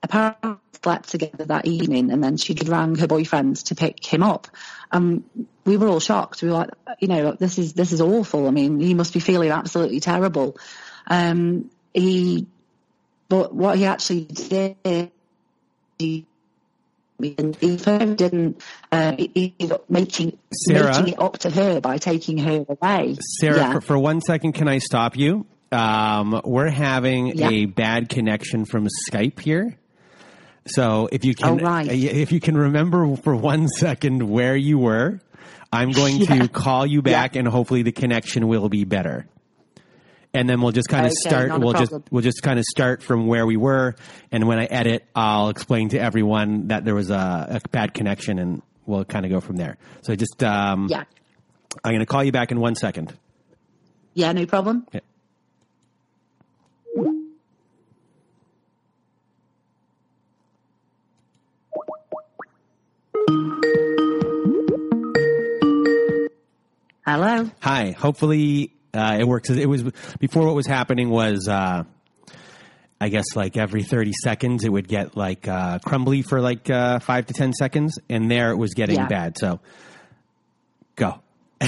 apparently 0.02 0.56
slept 0.82 1.08
together 1.08 1.44
that 1.46 1.66
evening, 1.66 2.10
and 2.12 2.22
then 2.22 2.36
she'd 2.36 2.68
rang 2.68 2.94
her 2.96 3.06
boyfriend 3.06 3.56
to 3.56 3.74
pick 3.74 4.04
him 4.04 4.22
up. 4.22 4.46
Um, 4.92 5.24
we 5.64 5.76
were 5.76 5.88
all 5.88 6.00
shocked. 6.00 6.42
We 6.42 6.48
were 6.48 6.54
like, 6.54 6.70
you 7.00 7.08
know, 7.08 7.32
this 7.32 7.58
is 7.58 7.72
this 7.72 7.92
is 7.92 8.00
awful. 8.00 8.46
I 8.46 8.50
mean, 8.50 8.80
he 8.80 8.94
must 8.94 9.12
be 9.12 9.20
feeling 9.20 9.50
absolutely 9.50 10.00
terrible. 10.00 10.56
Um, 11.06 11.70
he, 11.92 12.46
but 13.28 13.54
what 13.54 13.76
he 13.78 13.86
actually 13.86 14.24
did, 14.24 15.10
he 15.98 16.26
and 17.20 17.56
he 17.56 17.76
didn't 17.76 18.62
uh, 18.92 19.16
he, 19.16 19.54
making 19.88 20.38
Sara? 20.52 20.92
making 20.92 21.14
it 21.14 21.20
up 21.20 21.38
to 21.38 21.50
her 21.50 21.80
by 21.80 21.98
taking 21.98 22.38
her 22.38 22.64
away. 22.68 23.16
Sara, 23.40 23.56
Yeah. 23.56 23.72
for, 23.72 23.80
for 23.80 23.98
one 23.98 24.20
second, 24.20 24.52
can 24.52 24.68
I 24.68 24.78
stop 24.78 25.16
you? 25.16 25.44
Um, 25.72 26.40
we're 26.44 26.70
having 26.70 27.36
Yeah. 27.36 27.50
a 27.50 27.64
bad 27.66 28.08
connection 28.08 28.64
from 28.64 28.86
Skype 29.10 29.40
here. 29.40 29.76
So 30.68 31.08
if 31.10 31.24
you 31.24 31.34
can, 31.34 31.60
Oh, 31.60 31.64
right. 31.64 31.88
uh, 31.88 31.92
if 31.92 32.32
you 32.32 32.40
can 32.40 32.56
remember 32.56 33.16
for 33.16 33.34
one 33.34 33.68
second 33.68 34.22
where 34.28 34.56
you 34.56 34.78
were, 34.78 35.20
I'm 35.72 35.92
going 35.92 36.18
Yeah. 36.18 36.42
to 36.42 36.48
call 36.48 36.86
you 36.86 37.02
back, 37.02 37.36
and 37.36 37.46
hopefully 37.48 37.82
the 37.82 37.92
connection 37.92 38.48
will 38.48 38.68
be 38.68 38.84
better. 38.84 39.26
And 40.34 40.48
then 40.48 40.60
we'll 40.60 40.72
just 40.72 40.88
kind 40.88 41.06
of 41.06 41.12
Okay, 41.12 41.28
start. 41.30 41.58
We'll 41.60 41.72
just 41.72 41.92
we'll 42.10 42.22
just 42.22 42.42
kind 42.42 42.58
of 42.58 42.64
start 42.66 43.02
from 43.02 43.26
where 43.26 43.46
we 43.46 43.56
were, 43.56 43.96
and 44.30 44.46
when 44.46 44.58
I 44.58 44.66
edit, 44.66 45.04
I'll 45.14 45.48
explain 45.48 45.88
to 45.90 45.98
everyone 45.98 46.68
that 46.68 46.84
there 46.84 46.94
was 46.94 47.08
a, 47.10 47.60
a 47.64 47.68
bad 47.70 47.94
connection, 47.94 48.38
and 48.38 48.62
we'll 48.86 49.04
kind 49.06 49.24
of 49.24 49.30
go 49.32 49.40
from 49.40 49.56
there. 49.56 49.78
So 50.02 50.14
just 50.14 50.42
um, 50.44 50.88
yeah, 50.90 51.04
I'm 51.82 51.92
going 51.92 52.00
to 52.00 52.06
call 52.06 52.22
you 52.22 52.30
back 52.32 52.50
in 52.52 52.60
one 52.60 52.74
second. 52.74 53.14
yeah, 54.14 54.32
no 54.32 54.44
problem. 54.46 54.86
Yeah. 54.92 55.00
Hello. 67.06 67.50
Hi. 67.60 67.92
Hopefully 67.92 68.72
uh, 68.92 69.16
it 69.18 69.24
works. 69.26 69.48
It 69.50 69.66
was 69.66 69.82
before. 70.18 70.44
What 70.46 70.54
was 70.54 70.66
happening 70.66 71.08
was, 71.08 71.48
uh, 71.48 71.84
I 73.00 73.08
guess, 73.08 73.24
like 73.34 73.56
every 73.56 73.82
thirty 73.82 74.12
seconds, 74.22 74.64
it 74.64 74.68
would 74.70 74.86
get 74.88 75.16
like 75.16 75.48
uh, 75.48 75.78
crumbly 75.78 76.20
for 76.22 76.40
like 76.42 76.68
uh, 76.68 76.98
five 76.98 77.24
to 77.26 77.32
ten 77.32 77.52
seconds, 77.54 77.98
and 78.10 78.30
there 78.30 78.50
it 78.50 78.56
was 78.56 78.74
getting 78.74 78.96
Yeah. 78.96 79.06
bad. 79.06 79.38
So, 79.38 79.60
go. 80.96 81.20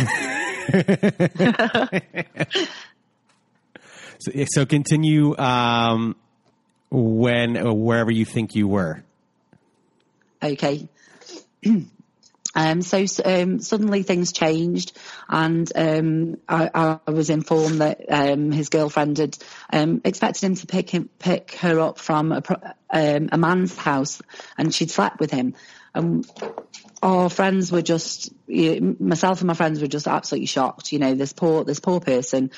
so, 4.18 4.30
so 4.46 4.66
continue 4.66 5.36
um, 5.38 6.16
when 6.90 7.54
wherever 7.78 8.10
you 8.10 8.26
think 8.26 8.54
you 8.54 8.68
were. 8.68 9.02
Okay. 10.42 10.86
Um, 12.52 12.82
so 12.82 13.04
um, 13.24 13.60
suddenly 13.60 14.02
things 14.02 14.32
changed, 14.32 14.98
and 15.28 15.70
um, 15.76 16.36
I, 16.48 16.98
I 17.06 17.10
was 17.10 17.30
informed 17.30 17.80
that 17.80 18.00
um, 18.08 18.50
his 18.50 18.70
girlfriend 18.70 19.18
had 19.18 19.38
um, 19.72 20.00
expected 20.04 20.44
him 20.44 20.54
to 20.56 20.66
pick 20.66 20.90
him, 20.90 21.08
pick 21.18 21.54
her 21.56 21.78
up 21.78 21.98
from 21.98 22.32
a, 22.32 22.42
um, 22.90 23.28
a 23.30 23.38
man's 23.38 23.76
house, 23.76 24.20
and 24.58 24.74
she'd 24.74 24.90
slept 24.90 25.20
with 25.20 25.30
him. 25.30 25.54
Um, 25.94 26.24
our 27.02 27.30
friends 27.30 27.70
were 27.70 27.82
just, 27.82 28.32
you 28.46 28.96
myself 28.98 29.40
and 29.40 29.48
my 29.48 29.54
friends 29.54 29.80
were 29.80 29.86
just 29.86 30.08
absolutely 30.08 30.46
shocked. 30.46 30.92
You 30.92 30.98
know, 30.98 31.14
this 31.14 31.32
poor 31.32 31.64
this 31.64 31.80
poor 31.80 32.00
person. 32.00 32.50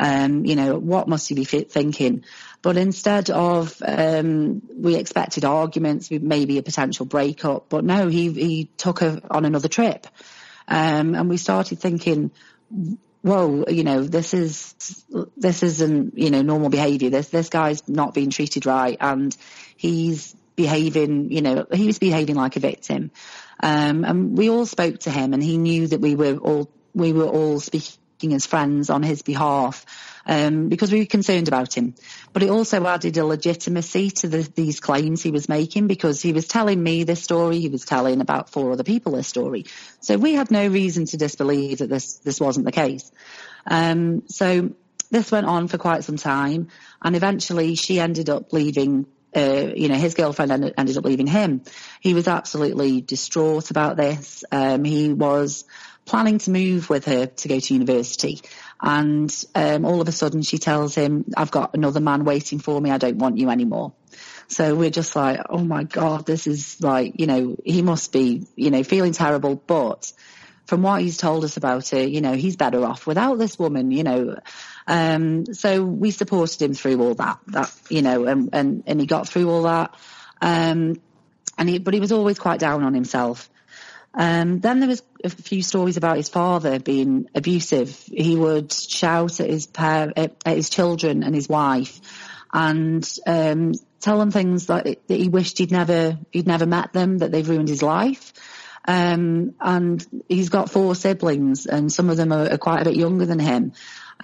You 0.00 0.56
know, 0.56 0.76
what 0.76 1.08
must 1.08 1.28
he 1.28 1.34
be 1.34 1.44
thinking? 1.44 2.24
But 2.62 2.76
instead 2.76 3.30
of, 3.30 3.80
um, 3.86 4.62
we 4.76 4.96
expected 4.96 5.44
arguments, 5.44 6.10
maybe 6.10 6.58
a 6.58 6.62
potential 6.62 7.06
breakup, 7.06 7.68
but 7.68 7.84
no, 7.84 8.08
he, 8.08 8.32
he 8.32 8.68
took 8.76 9.00
her 9.00 9.20
on 9.30 9.44
another 9.44 9.68
trip. 9.68 10.06
Um, 10.68 11.14
and 11.14 11.28
we 11.28 11.36
started 11.36 11.78
thinking, 11.78 12.32
whoa, 13.22 13.64
you 13.68 13.84
know, 13.84 14.02
this 14.02 14.34
is, 14.34 14.74
this 15.36 15.62
isn't, 15.62 16.18
you 16.18 16.30
know, 16.30 16.42
normal 16.42 16.70
behavior. 16.70 17.10
This, 17.10 17.28
this 17.28 17.48
guy's 17.48 17.88
not 17.88 18.14
being 18.14 18.30
treated 18.30 18.66
right. 18.66 18.96
And 19.00 19.36
he's, 19.76 20.34
behaving, 20.56 21.30
you 21.30 21.42
know, 21.42 21.66
he 21.72 21.86
was 21.86 21.98
behaving 21.98 22.34
like 22.34 22.56
a 22.56 22.60
victim. 22.60 23.10
Um, 23.62 24.04
and 24.04 24.36
we 24.36 24.50
all 24.50 24.66
spoke 24.66 25.00
to 25.00 25.10
him 25.10 25.34
and 25.34 25.42
he 25.42 25.58
knew 25.58 25.86
that 25.86 26.00
we 26.00 26.16
were 26.16 26.36
all, 26.36 26.70
we 26.94 27.12
were 27.12 27.26
all 27.26 27.60
speaking 27.60 28.32
as 28.32 28.46
friends 28.46 28.90
on 28.90 29.02
his 29.02 29.22
behalf. 29.22 29.84
Um, 30.28 30.68
because 30.68 30.90
we 30.90 30.98
were 30.98 31.06
concerned 31.06 31.46
about 31.46 31.72
him. 31.76 31.94
But 32.32 32.42
it 32.42 32.50
also 32.50 32.84
added 32.84 33.16
a 33.16 33.24
legitimacy 33.24 34.10
to 34.10 34.28
the, 34.28 34.42
these 34.42 34.80
claims 34.80 35.22
he 35.22 35.30
was 35.30 35.48
making 35.48 35.86
because 35.86 36.20
he 36.20 36.32
was 36.32 36.48
telling 36.48 36.82
me 36.82 37.04
this 37.04 37.22
story, 37.22 37.60
he 37.60 37.68
was 37.68 37.84
telling 37.84 38.20
about 38.20 38.50
four 38.50 38.72
other 38.72 38.82
people 38.82 39.12
this 39.12 39.28
story. 39.28 39.66
So 40.00 40.18
we 40.18 40.34
had 40.34 40.50
no 40.50 40.66
reason 40.66 41.04
to 41.06 41.16
disbelieve 41.16 41.78
that 41.78 41.88
this, 41.88 42.14
this 42.18 42.40
wasn't 42.40 42.66
the 42.66 42.72
case. 42.72 43.12
Um, 43.66 44.26
so 44.26 44.70
this 45.10 45.30
went 45.30 45.46
on 45.46 45.68
for 45.68 45.78
quite 45.78 46.02
some 46.02 46.16
time 46.16 46.68
and 47.00 47.14
eventually 47.14 47.76
she 47.76 48.00
ended 48.00 48.28
up 48.28 48.52
leaving 48.52 49.06
uh, 49.36 49.72
you 49.76 49.88
know, 49.88 49.96
his 49.96 50.14
girlfriend 50.14 50.50
ended, 50.50 50.74
ended, 50.78 50.96
up 50.96 51.04
leaving 51.04 51.26
him. 51.26 51.60
He 52.00 52.14
was 52.14 52.26
absolutely 52.26 53.02
distraught 53.02 53.70
about 53.70 53.98
this. 53.98 54.44
Um, 54.50 54.82
he 54.82 55.12
was 55.12 55.66
planning 56.06 56.38
to 56.38 56.50
move 56.50 56.88
with 56.88 57.04
her 57.04 57.26
to 57.26 57.48
go 57.48 57.60
to 57.60 57.74
university. 57.74 58.40
And 58.80 59.32
um, 59.54 59.84
all 59.84 60.00
of 60.00 60.08
a 60.08 60.12
sudden 60.12 60.42
she 60.42 60.58
tells 60.58 60.94
him, 60.94 61.24
I've 61.36 61.50
got 61.50 61.74
another 61.74 62.00
man 62.00 62.24
waiting 62.24 62.60
for 62.60 62.80
me. 62.80 62.90
I 62.90 62.98
don't 62.98 63.18
want 63.18 63.38
you 63.38 63.50
anymore. 63.50 63.92
So 64.48 64.76
we're 64.76 64.90
just 64.90 65.16
like, 65.16 65.40
oh 65.50 65.64
my 65.64 65.82
God, 65.82 66.24
this 66.24 66.46
is 66.46 66.80
like, 66.80 67.18
you 67.18 67.26
know, 67.26 67.56
he 67.64 67.82
must 67.82 68.12
be, 68.12 68.46
you 68.54 68.70
know, 68.70 68.84
feeling 68.84 69.12
terrible. 69.12 69.56
But 69.56 70.12
from 70.66 70.82
what 70.82 71.02
he's 71.02 71.16
told 71.16 71.44
us 71.44 71.56
about 71.56 71.92
it, 71.92 72.10
you 72.10 72.20
know, 72.20 72.34
he's 72.34 72.56
better 72.56 72.84
off 72.84 73.06
without 73.06 73.38
this 73.38 73.58
woman, 73.58 73.90
you 73.90 74.04
know. 74.04 74.36
Um, 74.86 75.52
so 75.54 75.84
we 75.84 76.12
supported 76.12 76.62
him 76.62 76.74
through 76.74 77.02
all 77.02 77.14
that, 77.14 77.40
that, 77.48 77.72
you 77.88 78.02
know, 78.02 78.26
and, 78.26 78.50
and, 78.52 78.84
and 78.86 79.00
he 79.00 79.06
got 79.06 79.28
through 79.28 79.50
all 79.50 79.62
that. 79.62 79.94
Um, 80.40 81.00
and 81.58 81.68
he, 81.68 81.78
but 81.78 81.94
he 81.94 82.00
was 82.00 82.12
always 82.12 82.38
quite 82.38 82.60
down 82.60 82.84
on 82.84 82.94
himself. 82.94 83.50
Um, 84.16 84.60
then 84.60 84.80
there 84.80 84.88
was 84.88 85.02
a 85.22 85.28
few 85.28 85.62
stories 85.62 85.98
about 85.98 86.16
his 86.16 86.30
father 86.30 86.78
being 86.78 87.28
abusive. 87.34 87.94
He 88.06 88.34
would 88.34 88.72
shout 88.72 89.40
at 89.40 89.50
his 89.50 89.66
par- 89.66 90.12
at 90.16 90.46
his 90.46 90.70
children 90.70 91.22
and 91.22 91.34
his 91.34 91.48
wife, 91.48 92.00
and 92.52 93.06
um, 93.26 93.72
tell 94.00 94.18
them 94.18 94.30
things 94.30 94.66
that 94.66 94.98
he 95.06 95.28
wished 95.28 95.58
he'd 95.58 95.70
never 95.70 96.18
he'd 96.32 96.46
never 96.46 96.66
met 96.66 96.94
them, 96.94 97.18
that 97.18 97.30
they've 97.30 97.48
ruined 97.48 97.68
his 97.68 97.82
life. 97.82 98.32
Um, 98.88 99.54
and 99.60 100.06
he's 100.28 100.48
got 100.48 100.70
four 100.70 100.94
siblings, 100.94 101.66
and 101.66 101.92
some 101.92 102.08
of 102.08 102.16
them 102.16 102.32
are, 102.32 102.52
are 102.52 102.58
quite 102.58 102.82
a 102.82 102.84
bit 102.84 102.96
younger 102.96 103.26
than 103.26 103.40
him. 103.40 103.72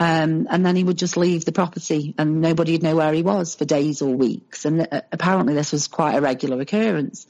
Um, 0.00 0.46
and 0.49 0.64
then 0.64 0.75
he 0.75 0.84
would 0.84 0.96
just 0.96 1.18
leave 1.18 1.44
the 1.44 1.52
property 1.52 2.14
and 2.16 2.40
nobody'd 2.40 2.82
know 2.82 2.96
where 2.96 3.12
he 3.12 3.22
was 3.22 3.54
for 3.54 3.66
days 3.66 4.00
or 4.00 4.14
weeks. 4.14 4.64
And 4.64 4.88
uh, 4.90 5.02
apparently 5.12 5.52
this 5.54 5.72
was 5.72 5.87
quite 5.87 6.14
a 6.14 6.22
regular 6.22 6.61
occurrence. 6.61 7.26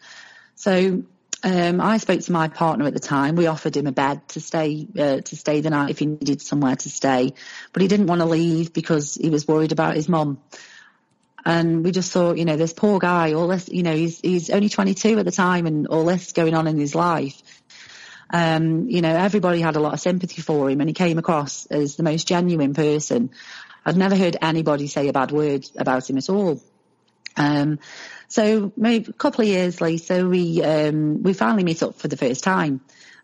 So 0.54 1.02
um, 1.42 1.80
I 1.80 1.96
spoke 1.96 2.20
to 2.20 2.32
my 2.32 2.48
partner 2.48 2.86
at 2.86 2.94
the 2.94 3.00
time. 3.00 3.36
We 3.36 3.46
offered 3.46 3.76
him 3.76 3.86
a 3.86 3.92
bed 3.92 4.28
to 4.28 4.40
stay 4.40 4.86
uh, 4.96 5.20
to 5.20 5.36
stay 5.36 5.60
the 5.60 5.70
night 5.70 5.90
if 5.90 5.98
he 5.98 6.06
needed 6.06 6.40
somewhere 6.40 6.76
to 6.76 6.88
stay, 6.88 7.34
but 7.72 7.82
he 7.82 7.88
didn't 7.88 8.06
want 8.06 8.20
to 8.20 8.26
leave 8.26 8.72
because 8.72 9.16
he 9.16 9.30
was 9.30 9.46
worried 9.46 9.72
about 9.72 9.96
his 9.96 10.08
mum. 10.08 10.40
And 11.44 11.84
we 11.84 11.90
just 11.90 12.12
thought, 12.12 12.38
you 12.38 12.44
know, 12.44 12.56
this 12.56 12.72
poor 12.72 13.00
guy, 13.00 13.32
all 13.32 13.48
this, 13.48 13.68
you 13.68 13.82
know, 13.82 13.94
he's 13.94 14.20
he's 14.20 14.50
only 14.50 14.68
22 14.68 15.18
at 15.18 15.24
the 15.24 15.32
time, 15.32 15.66
and 15.66 15.88
all 15.88 16.04
this 16.04 16.32
going 16.32 16.54
on 16.54 16.68
in 16.68 16.78
his 16.78 16.94
life. 16.94 17.42
Um, 18.30 18.88
you 18.88 19.02
know, 19.02 19.14
everybody 19.14 19.60
had 19.60 19.76
a 19.76 19.80
lot 19.80 19.92
of 19.92 20.00
sympathy 20.00 20.40
for 20.40 20.70
him, 20.70 20.80
and 20.80 20.88
he 20.88 20.94
came 20.94 21.18
across 21.18 21.66
as 21.66 21.96
the 21.96 22.02
most 22.04 22.28
genuine 22.28 22.72
person. 22.72 23.30
I've 23.84 23.96
never 23.96 24.16
heard 24.16 24.36
anybody 24.40 24.86
say 24.86 25.08
a 25.08 25.12
bad 25.12 25.32
word 25.32 25.68
about 25.76 26.08
him 26.08 26.18
at 26.18 26.30
all. 26.30 26.62
Um, 27.36 27.78
so 28.32 28.72
maybe 28.78 29.10
a 29.10 29.12
couple 29.12 29.42
of 29.42 29.48
years 29.48 29.82
later, 29.82 30.26
we 30.26 30.62
um, 30.62 31.22
we 31.22 31.34
finally 31.34 31.64
meet 31.64 31.82
up 31.82 31.96
for 31.96 32.08
the 32.08 32.16
first 32.16 32.42
time. 32.42 32.80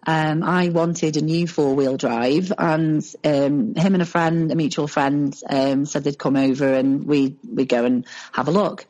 Um, 0.07 0.43
I 0.43 0.69
wanted 0.69 1.17
a 1.17 1.23
new 1.23 1.47
four 1.47 1.75
wheel 1.75 1.97
drive, 1.97 2.53
and 2.59 3.03
um, 3.25 3.75
him 3.75 3.95
and 3.95 4.03
a 4.03 4.05
friend, 4.05 4.53
a 4.53 4.55
mutual 4.55 4.87
friend, 4.87 5.35
um, 5.49 5.87
said 5.87 6.05
they'd 6.05 6.19
come 6.19 6.37
over 6.37 6.75
and 6.75 7.07
we 7.07 7.38
we'd 7.50 7.71
go 7.71 7.87
and 7.87 8.05
have 8.33 8.49
a 8.49 8.50
look. 8.50 8.85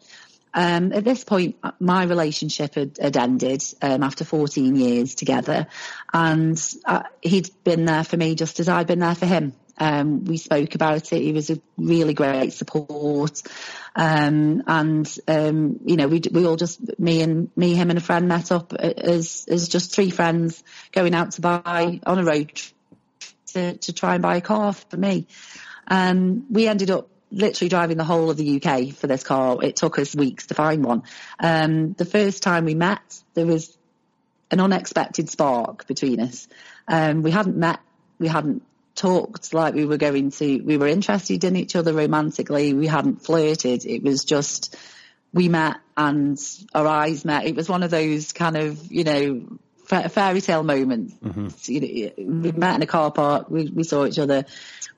Um, 0.52 0.92
at 0.92 1.04
this 1.04 1.22
point, 1.22 1.54
my 1.78 2.02
relationship 2.02 2.74
had, 2.74 2.98
had 3.00 3.16
ended 3.16 3.62
um, 3.80 4.02
after 4.02 4.24
14 4.24 4.74
years 4.74 5.14
together, 5.14 5.68
and 6.12 6.60
uh, 6.84 7.04
he'd 7.22 7.48
been 7.62 7.84
there 7.84 8.02
for 8.02 8.16
me 8.16 8.34
just 8.34 8.58
as 8.58 8.68
I'd 8.68 8.88
been 8.88 8.98
there 8.98 9.14
for 9.14 9.26
him. 9.26 9.52
Um, 9.78 10.24
we 10.24 10.36
spoke 10.36 10.74
about 10.74 11.12
it. 11.12 11.22
He 11.22 11.32
was 11.32 11.50
a 11.50 11.60
really 11.76 12.14
great 12.14 12.52
support. 12.52 13.42
Um, 13.94 14.62
and, 14.66 15.18
um, 15.26 15.80
you 15.84 15.96
know, 15.96 16.08
we, 16.08 16.20
we 16.30 16.46
all 16.46 16.56
just, 16.56 16.98
me 16.98 17.22
and 17.22 17.50
me, 17.56 17.74
him 17.74 17.90
and 17.90 17.98
a 17.98 18.02
friend 18.02 18.28
met 18.28 18.52
up 18.52 18.72
as, 18.74 19.46
as 19.48 19.68
just 19.68 19.94
three 19.94 20.10
friends 20.10 20.62
going 20.92 21.14
out 21.14 21.32
to 21.32 21.40
buy 21.40 22.00
on 22.04 22.18
a 22.18 22.24
road 22.24 22.60
to, 23.48 23.76
to 23.76 23.92
try 23.92 24.14
and 24.14 24.22
buy 24.22 24.36
a 24.36 24.40
car 24.40 24.72
for 24.72 24.96
me. 24.96 25.26
Um, 25.86 26.46
we 26.50 26.68
ended 26.68 26.90
up 26.90 27.08
literally 27.30 27.68
driving 27.68 27.96
the 27.96 28.04
whole 28.04 28.30
of 28.30 28.36
the 28.36 28.60
UK 28.62 28.94
for 28.94 29.06
this 29.06 29.22
car. 29.22 29.58
It 29.62 29.76
took 29.76 29.98
us 29.98 30.14
weeks 30.14 30.46
to 30.46 30.54
find 30.54 30.84
one. 30.84 31.02
Um, 31.38 31.92
the 31.92 32.04
first 32.04 32.42
time 32.42 32.64
we 32.64 32.74
met, 32.74 33.22
there 33.34 33.46
was 33.46 33.76
an 34.50 34.60
unexpected 34.60 35.28
spark 35.28 35.86
between 35.86 36.20
us. 36.20 36.48
Um, 36.86 37.22
we 37.22 37.30
hadn't 37.30 37.56
met, 37.56 37.80
we 38.18 38.28
hadn't 38.28 38.62
talked 38.98 39.54
like 39.54 39.74
we 39.74 39.86
were 39.86 39.96
going 39.96 40.30
to, 40.32 40.60
we 40.60 40.76
were 40.76 40.88
interested 40.88 41.44
in 41.44 41.56
each 41.56 41.76
other 41.76 41.92
romantically. 41.92 42.74
We 42.74 42.86
hadn't 42.86 43.24
flirted. 43.24 43.86
It 43.86 44.02
was 44.02 44.24
just, 44.24 44.76
we 45.32 45.48
met 45.48 45.76
and 45.96 46.38
our 46.74 46.86
eyes 46.86 47.24
met. 47.24 47.46
It 47.46 47.54
was 47.54 47.68
one 47.68 47.82
of 47.82 47.90
those 47.90 48.32
kind 48.32 48.56
of, 48.56 48.90
you 48.90 49.04
know, 49.04 49.58
fairy 49.86 50.40
tale 50.40 50.64
moments. 50.64 51.14
Mm-hmm. 51.14 51.48
You 51.72 52.12
know, 52.16 52.42
we 52.42 52.52
met 52.52 52.74
in 52.74 52.82
a 52.82 52.86
car 52.86 53.10
park. 53.10 53.48
We, 53.48 53.70
we 53.70 53.84
saw 53.84 54.04
each 54.04 54.18
other. 54.18 54.44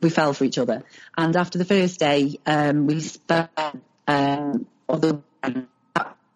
We 0.00 0.10
fell 0.10 0.32
for 0.32 0.44
each 0.44 0.58
other. 0.58 0.82
And 1.16 1.36
after 1.36 1.58
the 1.58 1.64
first 1.64 2.00
day, 2.00 2.40
um, 2.46 2.86
we 2.86 3.00
spent, 3.00 3.50
um, 4.08 4.66
other 4.88 5.20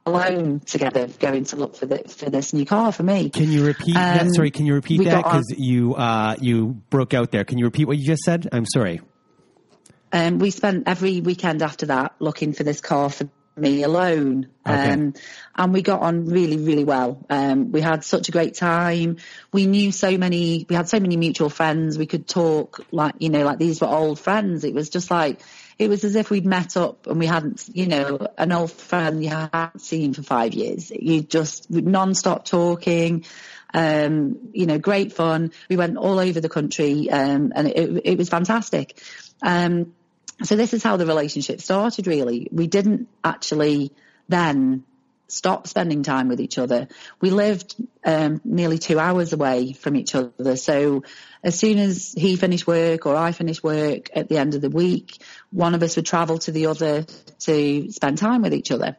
alone 0.07 0.61
together 0.61 1.09
going 1.19 1.45
to 1.45 1.57
look 1.57 1.77
for 1.77 1.87
the, 1.87 1.99
for 2.09 2.29
this 2.29 2.53
new 2.53 2.67
car 2.67 2.93
for 2.93 3.03
me. 3.03 3.31
Can 3.31 3.51
you 3.51 3.65
repeat 3.65 3.97
um, 3.97 4.03
that? 4.03 4.35
Sorry, 4.35 4.51
can 4.51 4.67
you 4.67 4.75
repeat 4.75 5.05
that? 5.05 5.25
Because 5.25 5.55
you, 5.57 5.95
uh, 5.95 6.37
you 6.41 6.81
broke 6.91 7.15
out 7.15 7.31
there. 7.31 7.45
Can 7.45 7.59
you 7.59 7.65
repeat 7.65 7.87
what 7.87 7.97
you 7.97 8.05
just 8.05 8.23
said? 8.23 8.49
I'm 8.53 8.67
sorry. 8.67 9.01
Um, 10.13 10.39
we 10.39 10.51
spent 10.51 10.85
every 10.87 11.21
weekend 11.21 11.63
after 11.63 11.87
that 11.87 12.15
looking 12.21 12.53
for 12.53 12.63
this 12.63 12.81
car 12.81 13.11
for 13.11 13.29
me 13.57 13.83
alone. 13.83 14.49
Okay. 14.67 14.93
Um, 14.93 15.15
and 15.55 15.73
we 15.73 15.83
got 15.83 16.03
on 16.03 16.27
really, 16.27 16.59
really 16.59 16.85
well. 16.85 17.25
Um, 17.31 17.73
we 17.73 17.81
had 17.81 18.05
such 18.05 18.29
a 18.29 18.33
great 18.33 18.55
time. 18.55 19.17
We 19.53 19.67
knew 19.67 19.93
so 19.93 20.17
many, 20.19 20.67
we 20.69 20.77
had 20.77 20.89
so 20.89 21.01
many 21.01 21.17
mutual 21.17 21.51
friends. 21.51 21.97
We 21.97 22.07
could 22.07 22.27
talk 22.27 22.85
like, 22.91 23.15
you 23.19 23.29
know, 23.29 23.45
like 23.45 23.59
these 23.59 23.81
were 23.81 23.89
old 23.89 24.19
friends. 24.19 24.65
It 24.65 24.75
was 24.75 24.91
just 24.91 25.11
like, 25.11 25.41
it 25.79 25.89
was 25.89 26.05
as 26.05 26.15
if 26.15 26.31
we'd 26.31 26.47
met 26.47 26.77
up 26.77 27.07
and 27.07 27.19
we 27.19 27.27
hadn't, 27.27 27.69
you 27.73 27.87
know, 27.87 28.29
an 28.39 28.53
old 28.53 28.73
friend 28.73 29.23
you 29.23 29.31
hadn't 29.31 29.81
seen 29.81 30.15
for 30.15 30.23
five 30.23 30.55
years. 30.55 30.91
You 30.91 31.23
just 31.23 31.71
non-stop 31.71 32.45
talking, 32.45 33.25
um, 33.73 34.51
you 34.53 34.67
know, 34.67 34.79
great 34.79 35.13
fun. 35.13 35.53
We 35.69 35.77
went 35.77 35.97
all 35.97 36.19
over 36.19 36.41
the 36.41 36.49
country, 36.49 37.11
um, 37.11 37.53
and 37.55 37.69
it, 37.69 38.03
it 38.05 38.19
was 38.19 38.29
fantastic. 38.29 39.01
Um, 39.43 39.95
so 40.43 40.57
this 40.57 40.75
is 40.75 40.83
how 40.83 40.97
the 40.97 41.07
relationship 41.07 41.61
started 41.61 42.07
really. 42.07 42.49
We 42.51 42.67
didn't 42.67 43.09
actually 43.23 43.93
then 44.29 44.85
stop 45.27 45.67
spending 45.67 46.03
time 46.03 46.29
with 46.29 46.41
each 46.41 46.59
other. 46.59 46.89
We 47.21 47.31
lived 47.31 47.75
um, 48.05 48.41
nearly 48.45 48.79
two 48.79 48.99
hours 48.99 49.33
away 49.33 49.73
from 49.73 49.97
each 49.97 50.15
other. 50.15 50.57
So 50.57 51.03
as 51.45 51.59
soon 51.59 51.79
as 51.79 52.15
he 52.17 52.37
finished 52.37 52.67
work 52.67 53.05
or 53.05 53.15
I 53.15 53.33
finished 53.33 53.63
work 53.63 54.09
at 54.15 54.29
the 54.29 54.39
end 54.39 54.55
of 54.55 54.63
the 54.63 54.71
week, 54.71 55.23
one 55.51 55.75
of 55.75 55.83
us 55.83 55.97
would 55.97 56.07
travel 56.07 56.39
to 56.39 56.53
the 56.53 56.67
other 56.67 57.05
to 57.41 57.93
spend 57.93 58.17
time 58.17 58.41
with 58.41 58.55
each 58.55 58.71
other. 58.71 58.97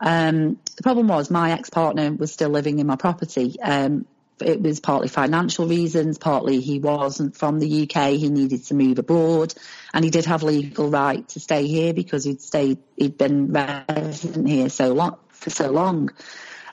Um, 0.00 0.60
the 0.76 0.82
problem 0.84 1.08
was 1.08 1.28
my 1.28 1.50
ex-partner 1.50 2.12
was 2.12 2.32
still 2.32 2.50
living 2.50 2.78
in 2.78 2.86
my 2.86 2.94
property. 2.94 3.60
Um, 3.60 4.06
it 4.40 4.62
was 4.62 4.78
partly 4.78 5.08
financial 5.08 5.66
reasons, 5.66 6.18
partly 6.18 6.60
he 6.60 6.78
wasn't 6.78 7.36
from 7.36 7.58
the 7.58 7.82
UK. 7.82 8.10
He 8.10 8.28
needed 8.28 8.64
to 8.66 8.74
move 8.74 9.00
abroad 9.00 9.52
and 9.92 10.04
he 10.04 10.12
did 10.12 10.26
have 10.26 10.44
legal 10.44 10.88
right 10.90 11.28
to 11.30 11.40
stay 11.40 11.66
here 11.66 11.92
because 11.92 12.22
he'd 12.22 12.40
stayed, 12.40 12.78
he'd 12.96 13.18
been 13.18 13.52
resident 13.52 14.48
here 14.48 14.68
so 14.68 14.92
long, 14.92 15.16
for 15.30 15.50
so 15.50 15.72
long. 15.72 16.10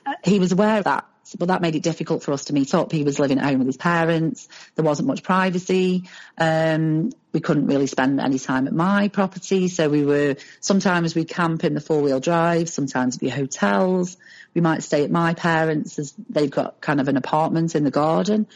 Uh, 0.06 0.14
he 0.22 0.38
was 0.38 0.52
aware 0.52 0.78
of 0.78 0.84
that, 0.84 1.04
but 1.34 1.48
that 1.48 1.62
made 1.62 1.74
it 1.74 1.82
difficult 1.82 2.22
for 2.22 2.32
us 2.32 2.46
to 2.46 2.52
meet 2.52 2.74
up. 2.74 2.92
He 2.92 3.04
was 3.04 3.18
living 3.18 3.38
at 3.38 3.44
home 3.44 3.58
with 3.58 3.66
his 3.66 3.76
parents. 3.76 4.48
There 4.74 4.84
wasn't 4.84 5.08
much 5.08 5.22
privacy. 5.22 6.04
Um, 6.38 7.10
we 7.32 7.40
couldn't 7.40 7.66
really 7.66 7.86
spend 7.86 8.20
any 8.20 8.38
time 8.38 8.66
at 8.66 8.72
my 8.72 9.08
property. 9.08 9.68
So 9.68 9.88
we 9.88 10.04
were, 10.04 10.36
sometimes 10.60 11.14
we 11.14 11.24
camp 11.24 11.64
in 11.64 11.74
the 11.74 11.80
four 11.80 12.00
wheel 12.02 12.20
drive. 12.20 12.68
Sometimes 12.68 13.20
we 13.20 13.28
hotels. 13.28 14.16
We 14.54 14.60
might 14.60 14.82
stay 14.82 15.04
at 15.04 15.10
my 15.10 15.34
parents 15.34 15.98
as 15.98 16.14
they've 16.30 16.50
got 16.50 16.80
kind 16.80 17.00
of 17.00 17.08
an 17.08 17.16
apartment 17.16 17.74
in 17.74 17.84
the 17.84 17.90
garden. 17.90 18.46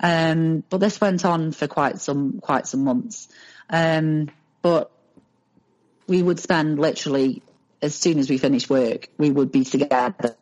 Um, 0.00 0.64
but 0.68 0.78
this 0.78 1.00
went 1.00 1.24
on 1.24 1.52
for 1.52 1.68
quite 1.68 2.00
some, 2.00 2.40
quite 2.40 2.66
some 2.66 2.84
months. 2.84 3.28
Um, 3.70 4.30
but 4.62 4.90
we 6.06 6.22
would 6.22 6.40
spend 6.40 6.78
literally 6.78 7.42
as 7.84 7.94
soon 7.94 8.18
as 8.18 8.30
we 8.30 8.38
finished 8.38 8.70
work, 8.70 9.10
we 9.18 9.30
would 9.30 9.52
be 9.52 9.62
together, 9.62 10.36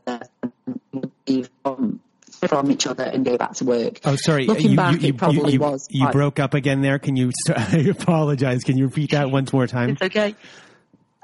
from, 1.62 2.00
from 2.30 2.70
each 2.70 2.86
other 2.86 3.04
and 3.04 3.24
go 3.24 3.36
back 3.36 3.54
to 3.54 3.64
work. 3.64 4.00
Oh, 4.04 4.16
sorry. 4.16 4.46
Looking 4.46 4.70
you, 4.70 4.76
back, 4.76 5.02
you, 5.02 5.08
it 5.10 5.16
probably 5.16 5.54
you, 5.54 5.60
was. 5.60 5.88
You 5.90 6.04
quite- 6.04 6.12
broke 6.12 6.38
up 6.38 6.54
again 6.54 6.82
there. 6.82 6.98
Can 6.98 7.16
you? 7.16 7.30
I 7.48 7.86
apologize. 7.90 8.64
Can 8.64 8.78
you 8.78 8.86
repeat 8.86 9.10
that 9.10 9.30
once 9.30 9.52
more 9.52 9.66
time? 9.66 9.90
It's 9.90 10.02
okay. 10.02 10.34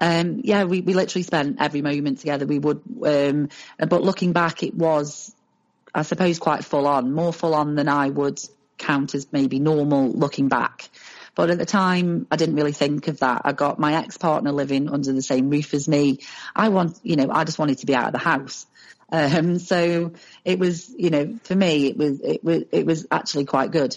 Um, 0.00 0.42
yeah, 0.44 0.64
we, 0.64 0.80
we 0.80 0.94
literally 0.94 1.24
spent 1.24 1.56
every 1.60 1.82
moment 1.82 2.18
together. 2.18 2.46
We 2.46 2.58
would, 2.60 2.82
um, 3.04 3.48
but 3.78 4.02
looking 4.02 4.32
back, 4.32 4.62
it 4.62 4.74
was, 4.74 5.34
I 5.92 6.02
suppose, 6.02 6.38
quite 6.38 6.64
full 6.64 6.86
on, 6.86 7.12
more 7.12 7.32
full 7.32 7.54
on 7.54 7.74
than 7.74 7.88
I 7.88 8.08
would 8.08 8.38
count 8.78 9.14
as 9.16 9.26
maybe 9.32 9.58
normal 9.58 10.12
looking 10.12 10.48
back. 10.48 10.88
But 11.34 11.50
at 11.50 11.58
the 11.58 11.66
time, 11.66 12.26
I 12.30 12.36
didn't 12.36 12.56
really 12.56 12.72
think 12.72 13.08
of 13.08 13.20
that. 13.20 13.42
I 13.44 13.52
got 13.52 13.78
my 13.78 13.94
ex-partner 13.94 14.50
living 14.52 14.88
under 14.88 15.12
the 15.12 15.22
same 15.22 15.50
roof 15.50 15.74
as 15.74 15.88
me. 15.88 16.18
I 16.54 16.68
want, 16.68 16.98
you 17.02 17.16
know, 17.16 17.30
I 17.30 17.44
just 17.44 17.58
wanted 17.58 17.78
to 17.78 17.86
be 17.86 17.94
out 17.94 18.06
of 18.06 18.12
the 18.12 18.18
house. 18.18 18.66
Um, 19.10 19.58
so 19.58 20.12
it 20.44 20.58
was, 20.58 20.90
you 20.96 21.10
know, 21.10 21.38
for 21.44 21.54
me, 21.54 21.86
it 21.86 21.96
was, 21.96 22.20
it 22.20 22.44
was, 22.44 22.62
it 22.72 22.86
was 22.86 23.06
actually 23.10 23.46
quite 23.46 23.70
good. 23.70 23.96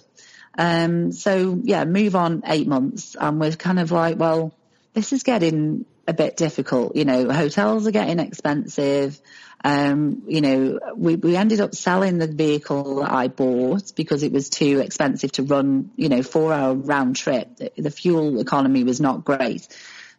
Um, 0.57 1.11
so 1.11 1.59
yeah, 1.63 1.85
move 1.85 2.15
on 2.15 2.43
eight 2.45 2.67
months 2.67 3.15
and 3.19 3.39
we're 3.39 3.51
kind 3.51 3.79
of 3.79 3.91
like, 3.91 4.17
well, 4.17 4.53
this 4.93 5.13
is 5.13 5.23
getting 5.23 5.85
a 6.07 6.13
bit 6.13 6.37
difficult. 6.37 6.95
You 6.95 7.05
know, 7.05 7.31
hotels 7.31 7.87
are 7.87 7.91
getting 7.91 8.19
expensive. 8.19 9.19
Um, 9.63 10.23
you 10.27 10.41
know, 10.41 10.79
we, 10.95 11.15
we 11.15 11.35
ended 11.35 11.61
up 11.61 11.75
selling 11.75 12.17
the 12.17 12.27
vehicle 12.27 12.95
that 12.95 13.11
I 13.11 13.27
bought 13.27 13.93
because 13.95 14.23
it 14.23 14.31
was 14.31 14.49
too 14.49 14.79
expensive 14.79 15.31
to 15.33 15.43
run, 15.43 15.91
you 15.95 16.09
know, 16.09 16.23
four 16.23 16.51
hour 16.51 16.73
round 16.73 17.15
trip. 17.15 17.57
The, 17.57 17.71
the 17.77 17.91
fuel 17.91 18.39
economy 18.39 18.83
was 18.83 18.99
not 18.99 19.23
great. 19.23 19.67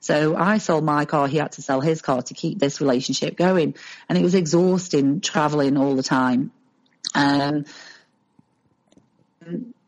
So 0.03 0.35
I 0.37 0.59
sold 0.59 0.83
my 0.83 1.05
car. 1.05 1.29
He 1.29 1.37
had 1.37 1.53
to 1.53 1.63
sell 1.63 1.81
his 1.81 2.03
car 2.03 2.23
to 2.23 2.35
keep 2.35 2.59
this 2.59 2.81
relationship 2.81 3.37
going. 3.37 3.77
And 4.09 4.19
it 4.19 4.23
was 4.23 4.35
exhausting 4.35 5.21
traveling 5.21 5.77
all 5.77 5.95
the 5.95 6.03
time. 6.03 6.51
Um, 7.15 7.65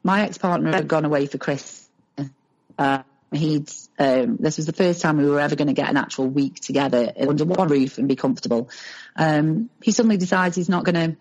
my 0.05 0.23
ex-partner 0.23 0.71
had 0.71 0.87
gone 0.87 1.05
away 1.05 1.27
for 1.27 1.39
Christmas. 1.39 1.89
Uh, 2.79 3.03
he'd, 3.33 3.69
um, 3.99 4.37
this 4.39 4.57
was 4.57 4.67
the 4.67 4.73
first 4.73 5.03
time 5.03 5.17
we 5.17 5.29
were 5.29 5.41
ever 5.41 5.57
going 5.57 5.67
to 5.67 5.75
get 5.75 5.91
an 5.91 5.97
actual 5.97 6.29
week 6.29 6.61
together 6.61 7.13
under 7.19 7.45
one 7.45 7.69
roof 7.69 7.99
and 7.99 8.07
be 8.07 8.15
comfortable. 8.15 8.71
Um, 9.17 9.69
he 9.83 9.91
suddenly 9.91 10.17
decides 10.17 10.55
he's 10.55 10.69
not 10.69 10.85
going 10.85 10.95
to, 10.95 11.17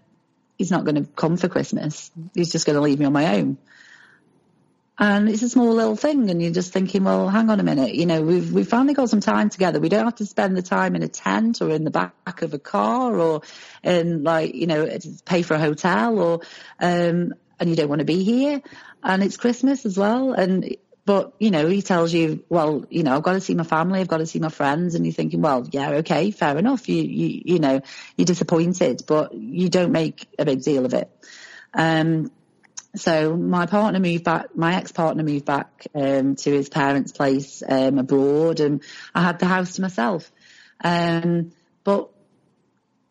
he's 0.60 0.70
not 0.70 0.86
going 0.86 1.04
to 1.04 1.10
come 1.16 1.38
for 1.38 1.48
Christmas. 1.48 2.12
He's 2.36 2.52
just 2.52 2.68
going 2.68 2.76
to 2.76 2.82
leave 2.82 3.00
me 3.00 3.06
on 3.06 3.14
my 3.14 3.38
own. 3.38 3.58
And 4.98 5.28
it's 5.28 5.42
a 5.42 5.50
small 5.50 5.74
little 5.74 5.96
thing, 5.96 6.30
and 6.30 6.40
you're 6.40 6.52
just 6.52 6.72
thinking, 6.72 7.04
well, 7.04 7.28
hang 7.28 7.50
on 7.50 7.60
a 7.60 7.64
minute, 7.64 7.96
you 7.96 8.06
know, 8.06 8.22
we've 8.22 8.54
we've 8.54 8.68
finally 8.68 8.94
got 8.94 9.10
some 9.10 9.22
time 9.22 9.50
together. 9.50 9.80
We 9.80 9.90
don't 9.90 10.06
have 10.06 10.16
to 10.16 10.26
spend 10.26 10.56
the 10.56 10.62
time 10.62 10.96
in 10.96 11.02
a 11.02 11.08
tent 11.08 11.62
or 11.62 11.72
in 11.72 11.84
the 11.84 11.90
back 11.90 12.44
of 12.44 12.54
a 12.54 12.60
car 12.60 13.16
or 13.16 13.42
in 13.84 14.24
like, 14.24 14.54
you 14.54 14.68
know, 14.68 14.88
pay 15.26 15.42
for 15.42 15.56
a 15.56 15.60
hotel 15.60 16.20
or, 16.20 16.42
um, 16.80 17.34
and 17.60 17.70
you 17.70 17.76
don't 17.76 17.90
want 17.90 18.00
to 18.00 18.06
be 18.06 18.24
here. 18.24 18.62
And 19.04 19.24
it's 19.24 19.36
Christmas 19.36 19.84
as 19.88 19.98
well, 19.98 20.34
and 20.34 20.78
but 21.06 21.34
you 21.40 21.50
know, 21.50 21.68
he 21.68 21.82
tells 21.82 22.14
you, 22.14 22.44
well, 22.48 22.86
you 22.92 23.02
know, 23.02 23.16
I've 23.16 23.24
got 23.24 23.34
to 23.34 23.42
see 23.42 23.56
my 23.56 23.64
family, 23.64 24.00
I've 24.00 24.08
got 24.08 24.18
to 24.18 24.28
see 24.28 24.40
my 24.40 24.50
friends, 24.50 24.94
and 24.94 25.06
you're 25.06 25.14
thinking, 25.14 25.42
well, 25.42 25.68
yeah, 25.72 25.90
okay, 25.96 26.30
fair 26.30 26.56
enough. 26.58 26.88
You 26.88 27.02
you 27.02 27.42
you 27.46 27.60
know, 27.60 27.82
you're 28.16 28.26
disappointed, 28.26 29.02
but 29.08 29.34
you 29.34 29.70
don't 29.70 29.92
make 29.92 30.28
a 30.38 30.46
big 30.46 30.62
deal 30.62 30.86
of 30.86 30.94
it. 30.94 31.10
Um, 31.74 32.32
so 32.96 33.36
my 33.36 33.66
partner 33.66 34.00
moved 34.00 34.24
back, 34.24 34.56
my 34.56 34.76
ex-partner 34.76 35.24
moved 35.24 35.46
back 35.46 35.88
um, 35.96 36.36
to 36.36 36.52
his 36.52 36.70
parents' 36.70 37.12
place 37.12 37.64
um, 37.68 37.98
abroad, 37.98 38.60
and 38.60 38.84
I 39.16 39.24
had 39.24 39.40
the 39.40 39.48
house 39.48 39.76
to 39.76 39.82
myself. 39.82 40.32
Um, 40.84 41.52
but 41.84 42.10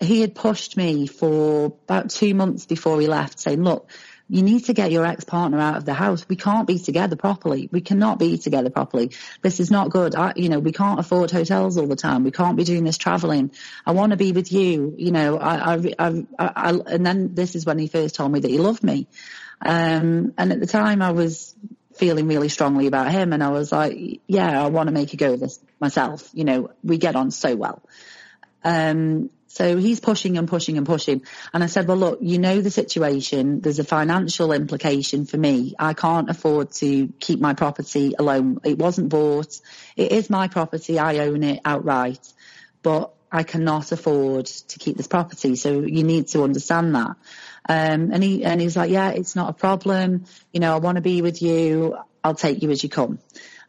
he 0.01 0.21
had 0.21 0.35
pushed 0.35 0.77
me 0.77 1.07
for 1.07 1.67
about 1.67 2.11
two 2.11 2.35
months 2.35 2.67
before 2.67 3.01
he 3.01 3.09
left, 3.09 3.41
saying, 3.41 3.63
"Look, 3.63 3.91
you 4.33 4.43
need 4.43 4.65
to 4.65 4.73
get 4.73 4.91
your 4.93 5.05
ex-partner 5.05 5.59
out 5.59 5.77
of 5.77 5.85
the 5.85 5.93
house. 5.93 6.27
We 6.27 6.37
can't 6.37 6.67
be 6.67 6.79
together 6.79 7.17
properly. 7.17 7.69
We 7.71 7.81
cannot 7.81 8.19
be 8.19 8.39
together 8.39 8.71
properly. 8.71 9.11
This 9.43 9.61
is 9.61 9.71
not 9.71 9.91
good. 9.91 10.15
I, 10.15 10.33
you 10.37 10.49
know, 10.49 10.59
we 10.59 10.73
can't 10.73 10.99
afford 10.99 11.31
hotels 11.31 11.77
all 11.77 11.87
the 11.87 11.97
time. 11.97 12.25
We 12.25 12.31
can't 12.31 12.57
be 12.57 12.65
doing 12.65 12.85
this 12.85 12.97
traveling. 12.97 13.51
I 13.85 13.93
want 13.93 14.13
to 14.13 14.17
be 14.17 14.33
with 14.33 14.51
you. 14.51 14.95
You 14.97 15.13
know, 15.13 15.39
I, 15.39 15.75
I, 15.75 15.95
I, 15.99 16.25
I, 16.39 16.71
and 16.87 17.05
then 17.05 17.35
this 17.35 17.55
is 17.55 17.67
when 17.67 17.79
he 17.79 17.89
first 17.89 18.15
told 18.15 18.33
me 18.33 18.41
that 18.41 18.51
he 18.51 18.59
loved 18.59 18.83
me. 18.83 19.07
Um, 19.65 20.35
and 20.37 20.53
at 20.53 20.61
the 20.61 20.67
time 20.67 21.03
I 21.03 21.13
was 21.13 21.55
feeling 21.95 22.27
really 22.27 22.49
strongly 22.49 22.87
about 22.87 23.11
him 23.11 23.33
and 23.33 23.43
I 23.43 23.51
was 23.51 23.71
like, 23.71 24.21
yeah, 24.27 24.63
I 24.63 24.69
want 24.69 24.89
to 24.89 24.93
make 24.93 25.13
a 25.13 25.17
go 25.17 25.35
of 25.35 25.41
this 25.41 25.61
myself. 25.81 26.29
You 26.33 26.45
know, 26.45 26.71
we 26.83 26.99
get 26.99 27.17
on 27.17 27.31
so 27.31 27.55
well. 27.55 27.83
Um, 28.65 29.31
so 29.53 29.77
he's 29.77 30.01
pushing 30.01 30.39
and 30.39 30.49
pushing 30.49 30.79
and 30.79 30.87
pushing. 30.87 31.23
And 31.53 31.63
I 31.63 31.67
said, 31.67 31.87
well, 31.87 31.99
look, 31.99 32.19
you 32.23 32.39
know 32.39 32.63
the 32.63 32.71
situation. 32.71 33.61
There's 33.61 33.79
a 33.79 33.85
financial 33.85 34.51
implication 34.51 35.27
for 35.27 35.37
me. 35.37 35.75
I 35.79 35.93
can't 35.93 36.31
afford 36.31 36.71
to 36.77 37.09
keep 37.21 37.39
my 37.39 37.53
property 37.53 38.15
alone. 38.19 38.61
It 38.65 38.79
wasn't 38.79 39.11
bought. 39.11 39.61
It 39.95 40.11
is 40.11 40.31
my 40.31 40.49
property. 40.49 40.99
I 40.99 41.19
own 41.19 41.43
it 41.43 41.61
outright, 41.67 42.27
but 42.83 43.13
I 43.33 43.43
cannot 43.45 43.91
afford 43.93 44.47
to 44.47 44.79
keep 44.79 44.97
this 44.99 45.09
property. 45.09 45.57
So 45.57 45.81
you 45.81 46.05
need 46.05 46.29
to 46.29 46.45
understand 46.45 46.95
that. 46.95 47.17
Um, 47.67 48.11
and 48.13 48.23
he, 48.23 48.45
and 48.45 48.61
he's 48.61 48.77
like, 48.77 48.91
yeah, 48.91 49.11
it's 49.11 49.35
not 49.35 49.49
a 49.49 49.55
problem. 49.55 50.27
You 50.53 50.61
know, 50.61 50.75
I 50.75 50.79
want 50.79 50.97
to 50.97 51.03
be 51.03 51.23
with 51.23 51.41
you. 51.41 51.97
I'll 52.23 52.35
take 52.35 52.63
you 52.63 52.71
as 52.71 52.83
you 52.83 52.91
come. 52.91 53.19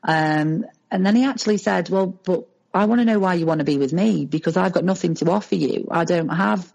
Um, 0.04 0.66
and 0.92 1.06
then 1.06 1.16
he 1.16 1.24
actually 1.24 1.58
said, 1.58 1.90
well, 1.90 2.08
but 2.08 2.46
I 2.74 2.86
want 2.86 3.00
to 3.00 3.06
know 3.06 3.20
why 3.20 3.36
you 3.36 3.46
want 3.46 3.60
to 3.60 3.66
be 3.66 3.78
with 3.78 3.94
me 3.94 4.26
because 4.26 4.58
I've 4.58 4.74
got 4.74 4.84
nothing 4.84 5.14
to 5.16 5.32
offer 5.32 5.56
you. 5.56 5.88
I 5.90 6.04
don't 6.04 6.30
have, 6.30 6.72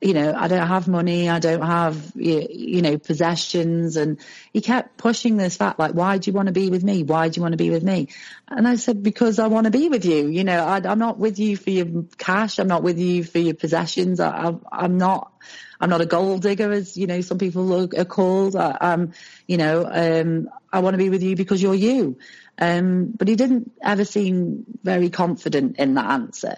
you 0.00 0.12
know, 0.12 0.34
I 0.36 0.48
don't 0.48 0.66
have 0.66 0.88
money. 0.88 1.30
I 1.30 1.38
don't 1.38 1.62
have, 1.62 2.12
you, 2.14 2.82
know, 2.82 2.98
possessions. 2.98 3.96
And 3.96 4.18
he 4.52 4.60
kept 4.60 4.98
pushing 4.98 5.38
this 5.38 5.56
fact, 5.56 5.78
like, 5.78 5.92
why 5.92 6.18
do 6.18 6.30
you 6.30 6.34
want 6.34 6.48
to 6.48 6.52
be 6.52 6.68
with 6.68 6.84
me? 6.84 7.02
Why 7.02 7.28
do 7.28 7.38
you 7.38 7.42
want 7.42 7.52
to 7.52 7.58
be 7.58 7.70
with 7.70 7.82
me? 7.82 8.08
And 8.48 8.68
I 8.68 8.76
said, 8.76 9.02
because 9.02 9.38
I 9.38 9.46
want 9.46 9.64
to 9.64 9.70
be 9.70 9.88
with 9.88 10.04
you. 10.04 10.26
You 10.26 10.44
know, 10.44 10.64
I, 10.64 10.82
I'm 10.84 10.98
not 10.98 11.18
with 11.18 11.38
you 11.38 11.56
for 11.56 11.70
your 11.70 12.04
cash. 12.18 12.58
I'm 12.58 12.68
not 12.68 12.82
with 12.82 12.98
you 12.98 13.24
for 13.24 13.38
your 13.38 13.54
possessions. 13.54 14.20
I, 14.20 14.50
I, 14.50 14.54
I'm 14.70 14.98
not, 14.98 15.32
I'm 15.80 15.88
not 15.88 16.02
a 16.02 16.06
gold 16.06 16.42
digger, 16.42 16.72
as 16.72 16.98
you 16.98 17.06
know, 17.06 17.22
some 17.22 17.38
people 17.38 17.90
are, 17.98 18.04
called. 18.04 18.54
I, 18.54 18.76
I'm, 18.78 19.14
you 19.46 19.56
know, 19.56 19.88
um, 19.90 20.50
I 20.70 20.80
want 20.80 20.92
to 20.94 20.98
be 20.98 21.08
with 21.08 21.22
you 21.22 21.36
because 21.36 21.62
you're 21.62 21.74
you. 21.74 22.18
Um, 22.58 23.12
but 23.16 23.28
he 23.28 23.34
didn't 23.36 23.72
ever 23.82 24.04
seem 24.04 24.66
very 24.82 25.08
confident 25.08 25.76
in 25.78 25.94
that 25.94 26.10
answer. 26.10 26.56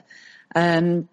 Um, 0.55 1.09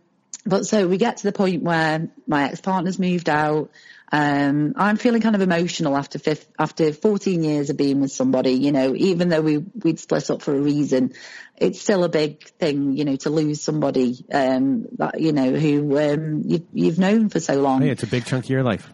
but 0.46 0.66
so 0.66 0.88
we 0.88 0.98
get 0.98 1.18
to 1.18 1.24
the 1.24 1.32
point 1.32 1.64
where 1.64 2.10
my 2.28 2.50
ex-partner's 2.50 3.00
moved 3.00 3.30
out. 3.30 3.72
Um, 4.12 4.74
I'm 4.78 4.98
feeling 4.98 5.22
kind 5.22 5.36
of 5.36 5.42
emotional 5.42 5.98
after 5.98 6.20
fifth, 6.20 6.48
after 6.60 6.94
14 6.94 7.44
years 7.44 7.72
of 7.72 7.78
being 7.78 8.00
with 8.02 8.12
somebody, 8.12 8.52
you 8.52 8.72
know, 8.72 8.94
even 8.96 9.30
though 9.30 9.42
we, 9.42 9.58
we'd 9.58 10.00
split 10.00 10.30
up 10.30 10.44
for 10.44 10.56
a 10.56 10.60
reason, 10.60 11.14
it's 11.58 11.82
still 11.82 12.04
a 12.04 12.10
big 12.10 12.44
thing, 12.44 12.96
you 12.96 13.04
know, 13.04 13.16
to 13.18 13.32
lose 13.32 13.62
somebody, 13.62 14.24
um, 14.32 14.86
that, 15.00 15.20
you 15.20 15.32
know, 15.32 15.52
who, 15.54 15.98
um, 15.98 16.44
you, 16.46 16.66
you've 16.72 17.00
known 17.00 17.30
for 17.30 17.40
so 17.40 17.60
long. 17.60 17.82
Hey, 17.82 17.90
it's 17.90 18.04
a 18.04 18.08
big 18.08 18.26
chunk 18.26 18.46
of 18.46 18.50
your 18.52 18.64
life. 18.64 18.88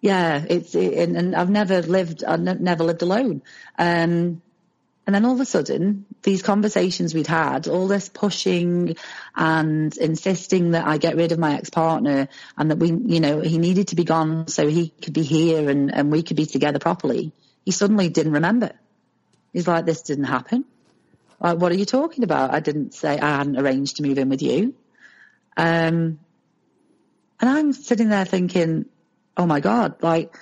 Yeah, 0.00 0.44
it's, 0.48 0.74
it, 0.74 0.94
and, 0.94 1.16
and 1.16 1.36
I've 1.36 1.50
never 1.50 1.82
lived, 1.82 2.24
I've 2.24 2.40
ne- 2.40 2.54
never 2.54 2.82
lived 2.82 3.02
alone. 3.02 3.42
Um, 3.78 4.40
and 5.06 5.14
then 5.14 5.24
all 5.24 5.34
of 5.34 5.40
a 5.40 5.44
sudden, 5.44 6.04
these 6.22 6.42
conversations 6.42 7.14
we'd 7.14 7.28
had, 7.28 7.68
all 7.68 7.86
this 7.86 8.08
pushing 8.08 8.96
and 9.36 9.96
insisting 9.96 10.72
that 10.72 10.84
I 10.84 10.98
get 10.98 11.14
rid 11.14 11.30
of 11.30 11.38
my 11.38 11.54
ex-partner 11.54 12.28
and 12.58 12.70
that 12.72 12.78
we, 12.78 12.88
you 12.88 13.20
know, 13.20 13.40
he 13.40 13.58
needed 13.58 13.88
to 13.88 13.96
be 13.96 14.02
gone 14.02 14.48
so 14.48 14.66
he 14.66 14.88
could 14.88 15.14
be 15.14 15.22
here 15.22 15.70
and, 15.70 15.94
and 15.94 16.10
we 16.10 16.24
could 16.24 16.36
be 16.36 16.46
together 16.46 16.80
properly. 16.80 17.32
He 17.64 17.70
suddenly 17.70 18.08
didn't 18.08 18.32
remember. 18.32 18.72
He's 19.52 19.68
like, 19.68 19.86
this 19.86 20.02
didn't 20.02 20.24
happen. 20.24 20.64
Like, 21.38 21.58
what 21.58 21.70
are 21.70 21.76
you 21.76 21.84
talking 21.84 22.24
about? 22.24 22.52
I 22.52 22.58
didn't 22.58 22.92
say 22.92 23.16
I 23.16 23.36
hadn't 23.38 23.58
arranged 23.58 23.96
to 23.96 24.02
move 24.02 24.18
in 24.18 24.28
with 24.28 24.42
you. 24.42 24.74
Um, 25.56 26.18
and 27.38 27.50
I'm 27.50 27.72
sitting 27.72 28.08
there 28.08 28.24
thinking, 28.24 28.86
oh 29.36 29.46
my 29.46 29.60
God, 29.60 30.02
like, 30.02 30.36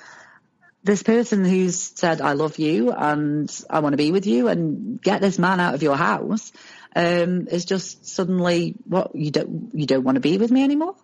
this 0.85 1.03
person 1.03 1.45
who's 1.47 1.81
said, 1.81 2.21
I 2.21 2.35
love 2.35 2.59
you 2.59 2.93
and 2.93 3.51
I 3.71 3.81
want 3.81 3.95
to 3.95 3.97
be 3.97 4.13
with 4.13 4.27
you 4.27 4.49
and 4.49 5.01
get 5.01 5.23
this 5.23 5.39
man 5.39 5.59
out 5.59 5.75
of 5.75 5.83
your 5.83 5.97
house, 5.97 6.53
um, 6.95 7.49
is 7.49 7.65
just 7.65 8.07
suddenly, 8.07 8.75
what, 8.85 9.15
you 9.15 9.31
don't, 9.31 9.71
you 9.73 9.87
don't 9.87 10.05
want 10.05 10.17
to 10.17 10.21
be 10.21 10.37
with 10.37 10.51
me 10.51 10.63
anymore? 10.63 10.95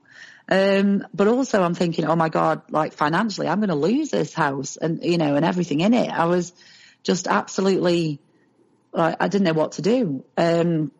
Um, 0.51 1.07
but 1.15 1.29
also 1.29 1.63
I'm 1.63 1.75
thinking, 1.75 2.05
oh 2.05 2.15
my 2.15 2.29
God, 2.29 2.71
like 2.71 2.93
financially, 2.93 3.49
I'm 3.49 3.61
going 3.61 3.71
to 3.71 3.75
lose 3.75 4.11
this 4.11 4.35
house 4.35 4.77
and, 4.77 5.03
you 5.03 5.17
know, 5.17 5.35
and 5.35 5.47
everything 5.47 5.81
in 5.81 5.95
it. 5.95 6.11
I 6.11 6.27
was 6.27 6.53
just 7.03 7.27
absolutely, 7.27 8.21
like, 8.93 9.17
I 9.19 9.29
didn't 9.29 9.47
know 9.47 9.55
what 9.55 9.73
to 9.73 9.83
do. 9.83 10.25
Um, 10.37 10.93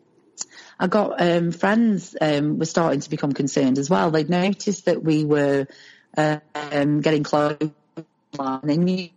I 0.79 0.87
got, 0.87 1.21
um, 1.21 1.53
friends, 1.53 2.17
um, 2.19 2.59
were 2.59 2.65
starting 2.65 3.01
to 3.01 3.11
become 3.11 3.33
concerned 3.33 3.79
as 3.79 3.91
well. 3.91 4.11
They'd 4.11 4.31
noticed 4.31 4.87
that 4.87 5.03
we 5.03 5.27
were, 5.27 5.67
um, 6.17 7.01
getting 7.03 7.25
close 7.25 7.59
and 8.39 8.63
they 8.63 8.77
knew 8.77 9.09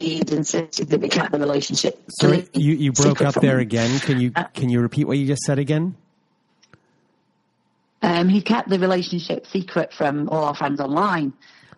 he'd 0.00 0.30
insisted 0.30 0.88
that 0.88 1.00
we 1.00 1.08
kept 1.08 1.32
the 1.32 1.38
relationship. 1.38 2.00
Sorry, 2.20 2.48
you, 2.52 2.74
you 2.74 2.92
broke 2.92 3.22
up 3.22 3.34
there 3.34 3.58
again. 3.58 3.98
Can 4.00 4.20
you 4.20 4.32
uh, 4.34 4.44
can 4.54 4.68
you 4.68 4.80
repeat 4.80 5.06
what 5.06 5.18
you 5.18 5.26
just 5.26 5.42
said 5.42 5.58
again? 5.58 5.96
Um, 8.02 8.28
he 8.28 8.42
kept 8.42 8.68
the 8.68 8.78
relationship 8.78 9.46
secret 9.46 9.92
from 9.92 10.28
all 10.28 10.44
our 10.44 10.54
friends 10.54 10.80
online. 10.80 11.32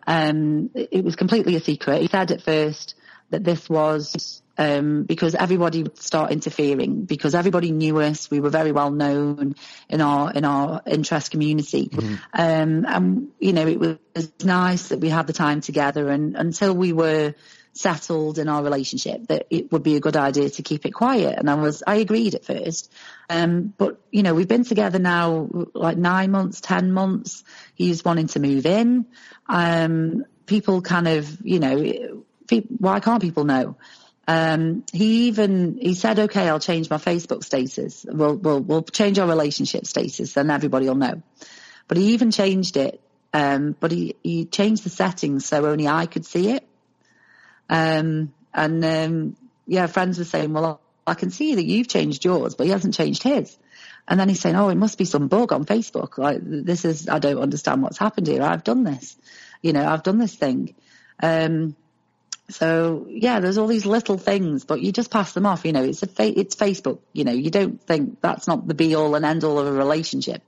Um, 0.07 0.71
it 0.75 1.05
was 1.05 1.17
completely 1.17 1.57
a 1.57 1.61
secret. 1.61 2.03
He 2.03 2.09
said 2.09 2.31
at 2.33 2.43
first 2.43 2.95
that 3.31 3.45
this 3.45 3.69
was 3.69 4.43
um, 4.59 5.05
because 5.05 5.35
everybody 5.35 5.83
would 5.83 5.99
start 5.99 6.33
interfering 6.33 7.05
because 7.05 7.35
everybody 7.35 7.71
knew 7.71 7.99
us. 7.99 8.31
We 8.31 8.41
were 8.41 8.51
very 8.51 8.73
well 8.73 8.91
known 8.91 9.55
in 9.89 10.01
our 10.01 10.33
in 10.33 10.45
our 10.45 10.83
interest 10.87 11.31
community, 11.31 11.89
mm-hmm. 11.89 12.15
um, 12.33 12.87
and 12.87 13.29
you 13.39 13.53
know 13.53 13.67
it 13.67 13.79
was 13.79 14.33
nice 14.43 14.89
that 14.89 15.01
we 15.01 15.09
had 15.09 15.27
the 15.27 15.33
time 15.33 15.61
together. 15.61 16.09
And 16.09 16.37
until 16.37 16.75
we 16.75 16.93
were 16.93 17.35
settled 17.73 18.39
in 18.39 18.49
our 18.49 18.63
relationship, 18.63 19.27
that 19.27 19.47
it 19.51 19.71
would 19.71 19.83
be 19.83 19.97
a 19.97 20.01
good 20.01 20.17
idea 20.17 20.49
to 20.49 20.63
keep 20.63 20.87
it 20.87 20.93
quiet. 20.93 21.39
And 21.39 21.51
I 21.51 21.55
was 21.55 21.83
I 21.87 21.97
agreed 21.97 22.35
at 22.35 22.45
first, 22.45 22.91
um, 23.29 23.75
but 23.77 24.01
you 24.11 24.23
know 24.23 24.35
we've 24.35 24.49
been 24.49 24.65
together 24.65 24.99
now 24.99 25.49
like 25.75 25.99
nine 25.99 26.31
months, 26.31 26.61
ten 26.61 26.93
months. 26.93 27.45
He's 27.75 28.05
wanting 28.05 28.29
to 28.29 28.41
move 28.41 28.65
in. 28.65 29.07
Um, 29.49 30.25
people 30.47 30.81
kind 30.81 31.09
of 31.09 31.45
you 31.45 31.61
know 31.61 32.25
why 32.79 33.01
can't 33.01 33.21
people 33.21 33.45
know? 33.45 33.77
Um, 34.29 34.85
he 34.93 35.29
even 35.29 35.79
he 35.81 35.95
said, 35.95 36.19
"Okay, 36.19 36.49
I'll 36.49 36.61
change 36.61 36.91
my 36.91 36.97
Facebook 36.97 37.45
status. 37.45 38.05
We'll 38.09 38.35
we'll 38.35 38.61
we'll 38.61 38.83
change 38.83 39.19
our 39.19 39.29
relationship 39.29 39.87
status, 39.87 40.33
then 40.33 40.51
everybody 40.51 40.87
will 40.87 40.97
know." 40.97 41.23
But 41.87 41.99
he 41.99 42.15
even 42.15 42.31
changed 42.31 42.77
it. 42.77 43.01
Um, 43.33 43.77
but 43.79 43.93
he 43.93 44.17
he 44.23 44.47
changed 44.47 44.85
the 44.85 44.91
settings 44.91 45.47
so 45.47 45.67
only 45.67 45.87
I 45.87 46.07
could 46.07 46.25
see 46.25 46.51
it. 46.51 46.67
Um, 47.69 48.33
and 48.53 48.85
um, 48.85 49.37
yeah, 49.67 49.87
friends 49.87 50.19
were 50.19 50.25
saying, 50.25 50.53
"Well, 50.53 50.81
I 51.07 51.15
can 51.15 51.31
see 51.31 51.55
that 51.55 51.65
you've 51.65 51.89
changed 51.89 52.25
yours, 52.25 52.55
but 52.55 52.67
he 52.67 52.73
hasn't 52.73 52.95
changed 52.95 53.23
his." 53.23 53.57
And 54.09 54.19
then 54.19 54.29
he's 54.29 54.41
saying, 54.41 54.57
"Oh, 54.57 54.71
it 54.71 54.77
must 54.77 54.99
be 54.99 55.05
some 55.05 55.29
bug 55.29 55.53
on 55.53 55.65
Facebook. 55.65 56.19
Like 56.19 56.39
this 56.43 56.85
is 56.85 57.09
I 57.09 57.21
don't 57.21 57.39
understand 57.39 57.83
what's 57.83 57.99
happened 57.99 58.27
here. 58.27 58.43
I've 58.43 58.65
done 58.65 58.83
this, 58.83 59.17
you 59.63 59.73
know, 59.73 59.87
I've 59.87 60.03
done 60.03 60.19
this 60.19 60.35
thing." 60.35 60.75
Um, 61.23 61.77
so 62.49 63.07
yeah, 63.09 63.41
there's 63.41 63.59
all 63.59 63.67
these 63.67 63.87
little 63.87 64.19
things, 64.19 64.65
but 64.65 64.81
you 64.81 64.93
just 64.93 65.11
pass 65.11 65.33
them 65.33 65.47
off. 65.47 65.65
You 65.65 65.73
know, 65.73 65.83
it's 65.83 66.03
a 66.03 66.07
fa- 66.07 66.39
it's 66.39 66.55
Facebook. 66.55 67.01
You 67.13 67.25
know, 67.25 67.33
you 67.33 67.51
don't 67.51 67.83
think 67.83 68.21
that's 68.21 68.47
not 68.47 68.69
the 68.69 68.75
be 68.75 68.95
all 68.95 69.15
and 69.15 69.25
end 69.25 69.43
all 69.43 69.59
of 69.59 69.67
a 69.67 69.73
relationship. 69.73 70.43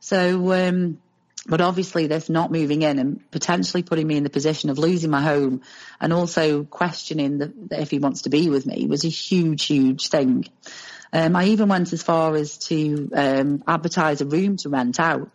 So, 0.00 0.52
um, 0.52 1.00
but 1.46 1.60
obviously, 1.60 2.08
this 2.08 2.28
not 2.28 2.50
moving 2.50 2.82
in 2.82 2.98
and 2.98 3.30
potentially 3.30 3.84
putting 3.84 4.06
me 4.06 4.16
in 4.16 4.24
the 4.24 4.30
position 4.30 4.70
of 4.70 4.78
losing 4.78 5.10
my 5.10 5.22
home, 5.22 5.62
and 6.00 6.12
also 6.12 6.64
questioning 6.64 7.38
the, 7.38 7.52
if 7.70 7.90
he 7.90 8.00
wants 8.00 8.22
to 8.22 8.30
be 8.30 8.50
with 8.50 8.66
me 8.66 8.86
was 8.86 9.04
a 9.04 9.08
huge, 9.08 9.64
huge 9.66 10.08
thing. 10.08 10.46
Um, 11.12 11.36
I 11.36 11.46
even 11.46 11.68
went 11.68 11.92
as 11.92 12.02
far 12.02 12.34
as 12.34 12.58
to 12.66 13.10
um, 13.14 13.62
advertise 13.66 14.20
a 14.20 14.26
room 14.26 14.56
to 14.58 14.68
rent 14.68 14.98
out. 14.98 15.30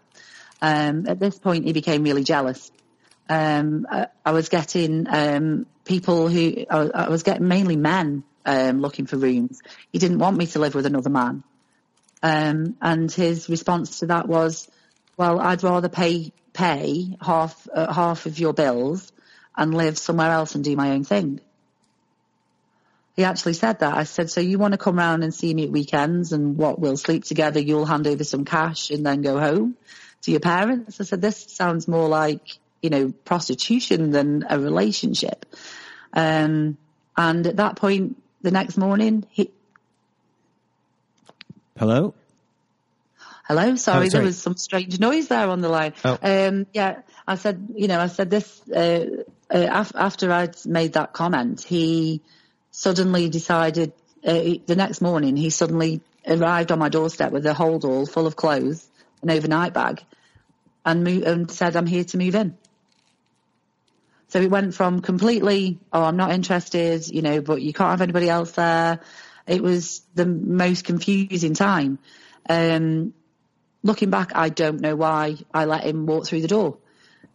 Um, 0.62 1.08
at 1.08 1.20
this 1.20 1.39
point, 1.39 1.66
he 1.66 1.74
became 1.74 2.04
really 2.04 2.24
jealous 2.24 2.72
um, 3.30 3.88
I, 3.89 4.08
I, 4.26 4.32
was 4.32 4.50
getting 4.50 5.08
um, 5.10 5.66
people 5.86 6.30
who 6.30 6.65
I, 6.69 7.10
was 7.10 7.24
getting 7.24 7.48
mainly 7.48 7.76
men 7.76 8.24
um, 8.46 8.82
looking 8.82 9.06
for 9.06 9.17
rooms. 9.17 9.62
He 9.91 10.00
didn't 10.00 10.19
want 10.19 10.38
me 10.38 10.48
to 10.48 10.60
live 10.60 10.76
with 10.76 10.86
another 10.86 11.10
man, 11.10 11.43
um, 12.22 12.78
and 12.82 13.12
his 13.12 13.50
response 13.50 14.00
to 14.00 14.08
that 14.08 14.28
was, 14.28 14.69
"Well, 15.17 15.39
I'd 15.39 15.63
rather 15.63 15.89
pay 15.89 16.32
pay 16.54 17.17
half 17.22 17.67
uh, 17.74 17.91
half 17.93 18.26
of 18.26 18.39
your 18.39 18.54
bills 18.54 19.12
and 19.56 19.74
live 19.74 19.98
somewhere 19.98 20.32
else 20.32 20.56
and 20.56 20.63
do 20.63 20.76
my 20.76 20.91
own 20.91 21.04
thing." 21.04 21.41
He 23.15 23.24
actually 23.24 23.54
said 23.54 23.80
that. 23.80 23.96
I 23.96 24.04
said, 24.06 24.32
"So 24.32 24.41
you 24.41 24.58
want 24.58 24.74
to 24.74 24.78
come 24.78 24.98
round 24.98 25.24
and 25.24 25.34
see 25.34 25.54
me 25.54 25.65
at 25.65 25.72
weekends, 25.72 26.34
and 26.34 26.58
what? 26.58 26.80
We'll 26.80 26.98
sleep 26.98 27.24
together. 27.26 27.60
You'll 27.60 27.86
hand 27.86 28.08
over 28.08 28.24
some 28.24 28.46
cash 28.46 28.89
and 28.89 29.06
then 29.06 29.22
go 29.22 29.39
home 29.39 29.76
to 30.24 30.32
your 30.32 30.39
parents." 30.39 31.00
I 31.00 31.04
said, 31.04 31.22
"This 31.22 31.46
sounds 31.50 31.88
more 31.88 32.08
like." 32.08 32.60
You 32.84 32.89
know, 32.89 33.12
prostitution 33.24 34.12
than 34.12 34.46
a 34.50 34.60
relationship. 34.60 35.46
Um, 36.12 36.78
and 37.17 37.48
at 37.48 37.56
that 37.56 37.78
point, 37.78 38.22
the 38.41 38.52
next 38.52 38.78
morning, 38.78 39.26
he. 39.32 39.50
Hello? 41.80 42.13
Hello, 43.46 43.76
sorry, 43.76 43.76
oh, 43.76 43.76
sorry, 43.78 44.10
there 44.10 44.22
was 44.24 44.38
some 44.38 44.58
strange 44.58 45.00
noise 45.00 45.28
there 45.28 45.50
on 45.50 45.62
the 45.62 45.69
line. 45.69 45.93
Oh. 46.06 46.17
Um, 46.22 46.67
yeah, 46.74 47.02
I 47.28 47.36
said, 47.36 47.69
you 47.76 47.88
know, 47.88 48.00
I 48.00 48.08
said 48.08 48.30
this 48.30 48.62
uh, 48.69 49.24
uh, 49.50 49.86
after 49.96 50.32
I'd 50.32 50.65
made 50.65 50.93
that 50.93 51.13
comment. 51.13 51.62
He 51.62 52.22
suddenly 52.72 53.30
decided 53.30 53.93
uh, 54.26 54.43
the 54.65 54.76
next 54.76 55.02
morning. 55.02 55.36
He 55.36 55.50
suddenly 55.50 56.02
arrived 56.28 56.72
on 56.72 56.80
my 56.80 56.89
doorstep 56.89 57.32
with 57.32 57.46
a 57.46 57.54
hold 57.54 57.86
all 57.86 58.06
full 58.06 58.28
of 58.28 58.36
clothes, 58.36 58.88
an 59.22 59.30
overnight 59.30 59.74
bag, 59.74 60.04
and, 60.86 61.04
mo- 61.04 61.24
and 61.26 61.52
said, 61.52 61.76
"I'm 61.76 61.86
here 61.86 62.06
to 62.06 62.17
move 62.17 62.36
in." 62.36 62.58
So 64.34 64.41
it 64.41 64.50
went 64.50 64.74
from 64.74 65.02
completely, 65.02 65.78
oh, 65.93 66.02
I'm 66.02 66.17
not 66.17 66.32
interested, 66.32 67.08
you 67.08 67.22
know, 67.22 67.39
but 67.39 67.62
you 67.62 67.72
can't 67.72 67.91
have 67.91 68.02
anybody 68.02 68.30
else 68.30 68.54
there. 68.54 69.00
It 69.46 69.62
was 69.62 70.02
the 70.15 70.26
most 70.26 70.86
confusing 70.86 71.54
time. 71.54 72.00
Um, 72.50 73.13
looking 73.84 74.10
back, 74.10 74.32
I 74.34 74.50
don't 74.50 74.82
know 74.82 74.96
why 74.96 75.36
I 75.54 75.65
let 75.65 75.84
him 75.84 76.08
walk 76.08 76.26
through 76.26 76.41
the 76.41 76.48
door. 76.48 76.80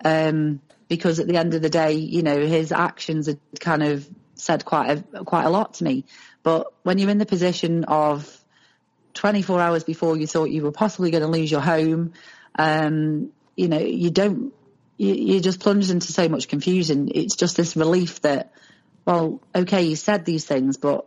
Um, 0.04 0.60
because 0.88 1.20
at 1.20 1.28
the 1.28 1.36
end 1.36 1.54
of 1.54 1.62
the 1.62 1.70
day, 1.70 1.92
you 1.92 2.24
know, 2.24 2.44
his 2.44 2.72
actions 2.72 3.28
had 3.28 3.38
kind 3.60 3.84
of 3.84 4.04
said 4.34 4.64
quite 4.64 5.04
a, 5.12 5.24
quite 5.24 5.44
a 5.44 5.50
lot 5.50 5.74
to 5.74 5.84
me. 5.84 6.04
But 6.42 6.72
when 6.82 6.98
you're 6.98 7.10
in 7.10 7.18
the 7.18 7.26
position 7.26 7.84
of 7.84 8.44
24 9.14 9.60
hours 9.60 9.84
before 9.84 10.16
you 10.16 10.26
thought 10.26 10.50
you 10.50 10.64
were 10.64 10.72
possibly 10.72 11.12
going 11.12 11.22
to 11.22 11.28
lose 11.28 11.48
your 11.48 11.60
home, 11.60 12.14
um, 12.58 13.30
you 13.54 13.68
know, 13.68 13.78
you 13.78 14.10
don't 14.10 14.52
you, 14.98 15.14
you 15.14 15.40
just 15.40 15.60
plunged 15.60 15.90
into 15.90 16.12
so 16.12 16.28
much 16.28 16.48
confusion. 16.48 17.08
It's 17.14 17.36
just 17.36 17.56
this 17.56 17.76
relief 17.76 18.20
that, 18.22 18.52
well, 19.06 19.40
okay, 19.54 19.82
you 19.82 19.96
said 19.96 20.26
these 20.26 20.44
things, 20.44 20.76
but 20.76 21.06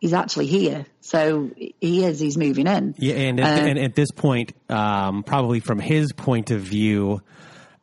he's 0.00 0.12
actually 0.12 0.46
here. 0.46 0.86
So 1.00 1.50
he 1.56 2.04
is, 2.04 2.18
he's 2.18 2.36
moving 2.36 2.66
in. 2.66 2.94
Yeah. 2.98 3.14
And, 3.14 3.38
at, 3.38 3.68
and 3.68 3.78
at 3.78 3.94
this 3.94 4.10
point, 4.10 4.52
um, 4.68 5.22
probably 5.22 5.60
from 5.60 5.78
his 5.78 6.12
point 6.12 6.50
of 6.50 6.62
view, 6.62 7.22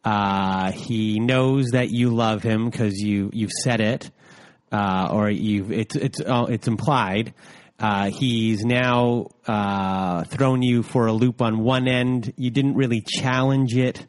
uh, 0.04 0.72
he 0.72 1.20
knows 1.20 1.68
that 1.72 1.90
you 1.90 2.10
love 2.10 2.44
him 2.44 2.70
because 2.70 2.96
you, 2.96 3.30
you've 3.34 3.52
said 3.64 3.82
it, 3.82 4.12
uh, 4.72 5.10
or 5.12 5.30
you've, 5.30 5.72
it's, 5.72 5.96
it's, 5.96 6.20
uh, 6.22 6.48
it's 6.50 6.68
implied. 6.68 7.34
Uh, 7.78 8.10
he's 8.10 8.64
now 8.64 9.28
uh, 9.48 10.24
thrown 10.24 10.62
you 10.62 10.82
for 10.82 11.08
a 11.08 11.14
loop 11.14 11.42
on 11.42 11.60
one 11.60 11.88
end. 11.88 12.34
You 12.38 12.50
didn't 12.50 12.76
really 12.76 13.02
challenge 13.02 13.76
it. 13.76 14.06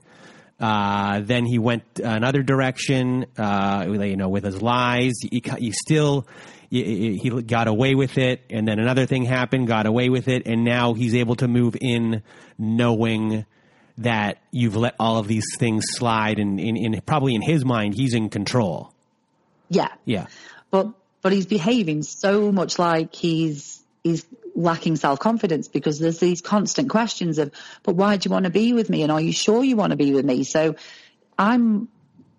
Uh, 0.59 1.21
then 1.21 1.45
he 1.45 1.59
went 1.59 1.85
another 2.03 2.43
direction, 2.43 3.27
uh, 3.37 3.87
you 3.87 4.17
know, 4.17 4.29
with 4.29 4.45
his 4.45 4.63
lies. 4.63 5.13
He, 5.21 5.43
he 5.59 5.73
still, 5.73 6.27
he, 6.71 7.19
he, 7.19 7.43
got 7.43 7.69
away 7.69 7.95
with 7.95 8.17
it. 8.17 8.43
And 8.49 8.67
then 8.67 8.79
another 8.79 9.07
thing 9.07 9.25
happened, 9.25 9.67
got 9.67 9.87
away 9.87 10.09
with 10.09 10.29
it. 10.29 10.47
And 10.47 10.65
now 10.65 10.95
he's 10.95 11.15
able 11.15 11.37
to 11.37 11.49
move 11.49 11.77
in 11.81 12.23
knowing 12.59 13.45
that 13.99 14.39
you've 14.51 14.77
let 14.77 14.95
all 14.99 15.19
of 15.19 15.29
these 15.29 15.47
things 15.59 15.85
slide. 15.89 16.39
And 16.39 16.59
in, 16.59 16.77
in, 16.77 17.01
probably 17.03 17.35
in 17.35 17.43
his 17.43 17.65
mind, 17.65 17.95
he's 17.95 18.15
in 18.15 18.31
control. 18.31 18.93
Yeah. 19.69 19.89
Yeah. 20.07 20.27
But, 20.71 20.89
but 21.21 21.33
he's 21.33 21.47
behaving 21.47 22.03
so 22.03 22.51
much 22.51 22.79
like 22.79 23.15
he's, 23.15 23.83
he's 24.03 24.25
lacking 24.57 24.97
self 24.97 25.21
confidence 25.21 25.69
because 25.69 25.99
there's 25.99 26.19
these 26.19 26.41
constant 26.41 26.91
questions 26.91 27.39
of, 27.39 27.53
but 27.83 27.95
why 27.95 28.17
do 28.17 28.29
you 28.29 28.33
want 28.33 28.45
to 28.45 28.51
be 28.51 28.73
with 28.73 28.91
me? 28.91 29.03
And 29.03 29.13
are 29.13 29.21
you 29.21 29.33
sure 29.33 29.63
you 29.63 29.77
want 29.77 29.91
to 29.91 29.97
be 29.97 30.13
with 30.13 30.25
me? 30.25 30.45
So 30.45 30.75
I'm, 31.39 31.89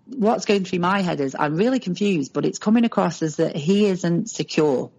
what's 0.07 0.45
going 0.45 0.65
through 0.65 0.79
my 0.79 1.01
head 1.01 1.21
is 1.21 1.35
I'm 1.37 1.55
really 1.55 1.79
confused, 1.79 2.33
but 2.33 2.45
it's 2.45 2.59
coming 2.59 2.85
across 2.85 3.21
as 3.21 3.37
that 3.37 3.55
he 3.55 3.85
isn't 3.85 4.29
secure. 4.29 4.91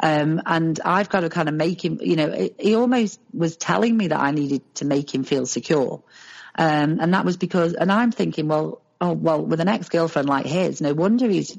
Um, 0.00 0.40
and 0.46 0.80
I've 0.84 1.08
got 1.08 1.20
to 1.20 1.28
kind 1.28 1.48
of 1.48 1.54
make 1.54 1.84
him, 1.84 1.98
you 2.00 2.16
know, 2.16 2.48
he 2.58 2.74
almost 2.74 3.20
was 3.32 3.56
telling 3.56 3.96
me 3.96 4.08
that 4.08 4.20
I 4.20 4.30
needed 4.30 4.62
to 4.76 4.84
make 4.84 5.14
him 5.14 5.24
feel 5.24 5.46
secure. 5.46 6.02
Um, 6.56 6.98
and 7.00 7.14
that 7.14 7.24
was 7.24 7.36
because, 7.36 7.74
and 7.74 7.90
I'm 7.90 8.12
thinking, 8.12 8.48
well, 8.48 8.80
oh, 9.00 9.12
well, 9.12 9.44
with 9.44 9.60
an 9.60 9.68
ex-girlfriend 9.68 10.28
like 10.28 10.46
his, 10.46 10.80
no 10.80 10.94
wonder 10.94 11.28
he's, 11.28 11.56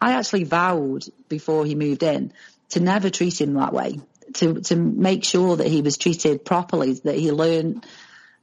I 0.00 0.12
actually 0.12 0.44
vowed 0.44 1.04
before 1.28 1.66
he 1.66 1.74
moved 1.74 2.02
in 2.02 2.32
to 2.70 2.80
never 2.80 3.10
treat 3.10 3.40
him 3.40 3.54
that 3.54 3.72
way 3.72 4.00
to 4.34 4.60
to 4.62 4.76
make 4.76 5.24
sure 5.24 5.56
that 5.56 5.66
he 5.66 5.82
was 5.82 5.96
treated 5.96 6.44
properly, 6.44 6.94
that 7.04 7.16
he 7.16 7.32
learned 7.32 7.86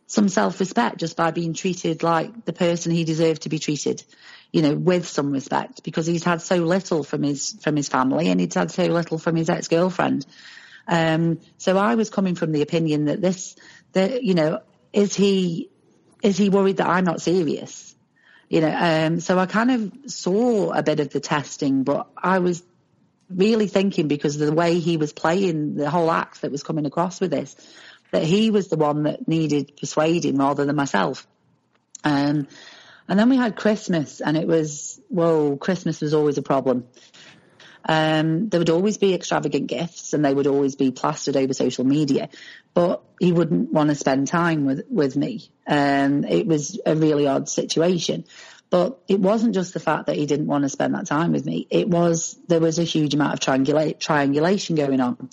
some 0.07 0.29
self-respect 0.29 0.97
just 0.97 1.17
by 1.17 1.31
being 1.31 1.53
treated 1.53 2.03
like 2.03 2.45
the 2.45 2.53
person 2.53 2.91
he 2.91 3.03
deserved 3.03 3.41
to 3.41 3.49
be 3.49 3.59
treated, 3.59 4.03
you 4.51 4.61
know, 4.61 4.75
with 4.75 5.07
some 5.07 5.31
respect 5.31 5.83
because 5.83 6.05
he's 6.05 6.23
had 6.23 6.41
so 6.41 6.57
little 6.57 7.03
from 7.03 7.23
his 7.23 7.57
from 7.61 7.75
his 7.75 7.89
family 7.89 8.29
and 8.29 8.39
he's 8.39 8.53
had 8.53 8.71
so 8.71 8.85
little 8.85 9.17
from 9.17 9.35
his 9.35 9.49
ex-girlfriend. 9.49 10.25
Um, 10.87 11.39
so 11.57 11.77
I 11.77 11.95
was 11.95 12.09
coming 12.09 12.35
from 12.35 12.51
the 12.51 12.61
opinion 12.61 13.05
that 13.05 13.21
this, 13.21 13.55
that 13.93 14.23
you 14.23 14.35
know, 14.35 14.61
is 14.93 15.15
he 15.15 15.69
is 16.21 16.37
he 16.37 16.49
worried 16.49 16.77
that 16.77 16.87
I'm 16.87 17.05
not 17.05 17.21
serious? 17.21 17.95
You 18.49 18.61
know, 18.61 18.75
um, 18.75 19.19
so 19.19 19.39
I 19.39 19.47
kind 19.47 19.71
of 19.71 20.11
saw 20.11 20.71
a 20.71 20.83
bit 20.83 20.99
of 20.99 21.09
the 21.09 21.19
testing, 21.19 21.83
but 21.83 22.07
I 22.15 22.39
was 22.39 22.63
really 23.29 23.67
thinking 23.67 24.07
because 24.07 24.37
the 24.37 24.53
way 24.53 24.79
he 24.79 24.97
was 24.97 25.13
playing 25.13 25.75
the 25.75 25.89
whole 25.89 26.11
act 26.11 26.41
that 26.41 26.51
was 26.51 26.63
coming 26.63 26.85
across 26.85 27.19
with 27.19 27.31
this, 27.31 27.55
that 28.11 28.23
he 28.23 28.51
was 28.51 28.67
the 28.67 28.77
one 28.77 29.03
that 29.03 29.27
needed 29.27 29.77
persuading 29.77 30.37
rather 30.37 30.65
than 30.65 30.75
myself. 30.75 31.27
Um, 32.03 32.47
and 33.07 33.19
then 33.19 33.29
we 33.29 33.37
had 33.37 33.55
Christmas 33.55 34.21
and 34.21 34.37
it 34.37 34.47
was, 34.47 34.99
whoa, 35.09 35.57
Christmas 35.57 36.01
was 36.01 36.13
always 36.13 36.37
a 36.37 36.41
problem. 36.41 36.87
Um, 37.87 38.49
there 38.49 38.59
would 38.59 38.71
always 38.71 38.97
be 38.97 39.13
extravagant 39.13 39.67
gifts 39.67 40.13
and 40.13 40.25
they 40.25 40.33
would 40.33 40.47
always 40.47 40.75
be 40.75 40.89
plastered 40.89 41.37
over 41.37 41.53
social 41.53 41.83
media, 41.83 42.29
but 42.73 43.03
he 43.19 43.31
wouldn't 43.31 43.71
want 43.71 43.89
to 43.89 43.95
spend 43.95 44.27
time 44.27 44.65
with, 44.65 44.85
with 44.89 45.15
me. 45.15 45.49
Um, 45.67 46.23
it 46.23 46.47
was 46.47 46.79
a 46.83 46.95
really 46.95 47.27
odd 47.27 47.47
situation. 47.47 48.25
But 48.69 48.99
it 49.07 49.19
wasn't 49.19 49.53
just 49.53 49.73
the 49.73 49.79
fact 49.79 50.07
that 50.07 50.15
he 50.15 50.25
didn't 50.25 50.47
want 50.47 50.63
to 50.63 50.69
spend 50.69 50.95
that 50.95 51.07
time 51.07 51.31
with 51.31 51.45
me. 51.45 51.67
It 51.69 51.87
was, 51.87 52.37
there 52.47 52.59
was 52.59 52.79
a 52.79 52.83
huge 52.83 53.13
amount 53.13 53.33
of 53.33 53.39
triangula- 53.39 53.99
triangulation 53.99 54.75
going 54.75 54.99
on. 54.99 55.29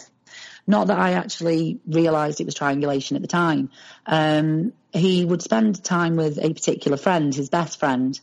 Not 0.67 0.89
that 0.89 0.99
I 0.99 1.13
actually 1.13 1.81
realised 1.87 2.41
it 2.41 2.45
was 2.45 2.55
triangulation 2.55 3.17
at 3.17 3.23
the 3.23 3.29
time. 3.29 3.71
Um, 4.07 4.73
he 4.93 5.25
would 5.25 5.43
spend 5.43 5.83
time 5.83 6.17
with 6.17 6.39
a 6.39 6.53
particular 6.53 6.97
friend, 6.97 7.35
his 7.35 7.49
best 7.49 7.81
friend, 7.81 8.19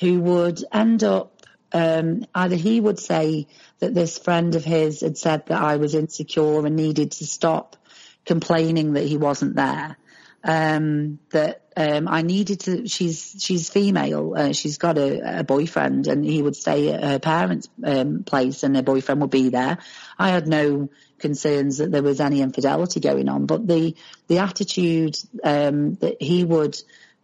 who 0.00 0.20
would 0.20 0.64
end 0.72 1.04
up 1.04 1.34
um, 1.72 2.24
either 2.34 2.54
he 2.54 2.80
would 2.80 3.00
say 3.00 3.48
that 3.80 3.94
this 3.94 4.16
friend 4.16 4.54
of 4.54 4.64
his 4.64 5.00
had 5.00 5.18
said 5.18 5.46
that 5.46 5.60
I 5.60 5.76
was 5.76 5.94
insecure 5.94 6.64
and 6.64 6.76
needed 6.76 7.12
to 7.12 7.26
stop 7.26 7.76
complaining 8.24 8.92
that 8.92 9.04
he 9.04 9.16
wasn't 9.16 9.56
there. 9.56 9.96
Um, 10.44 11.18
that 11.30 11.63
um, 11.76 12.06
I 12.08 12.22
needed 12.22 12.60
to. 12.60 12.88
She's 12.88 13.36
she's 13.38 13.68
female. 13.68 14.34
Uh, 14.36 14.52
she's 14.52 14.78
got 14.78 14.96
a, 14.96 15.40
a, 15.40 15.44
boyfriend, 15.44 16.06
and 16.06 16.24
he 16.24 16.40
would 16.40 16.54
stay 16.54 16.92
at 16.92 17.02
her 17.02 17.18
parents' 17.18 17.68
um, 17.82 18.22
place, 18.22 18.62
and 18.62 18.76
her 18.76 18.82
boyfriend 18.82 19.20
would 19.20 19.30
be 19.30 19.48
there. 19.48 19.78
I 20.18 20.28
had 20.28 20.46
no 20.46 20.88
concerns 21.18 21.78
that 21.78 21.90
there 21.90 22.02
was 22.02 22.20
any 22.20 22.42
infidelity 22.42 23.00
going 23.00 23.28
on, 23.28 23.46
but 23.46 23.66
the 23.66 23.96
the 24.28 24.38
attitude 24.38 25.16
um, 25.42 25.94
that 25.94 26.22
he 26.22 26.44
would 26.44 26.80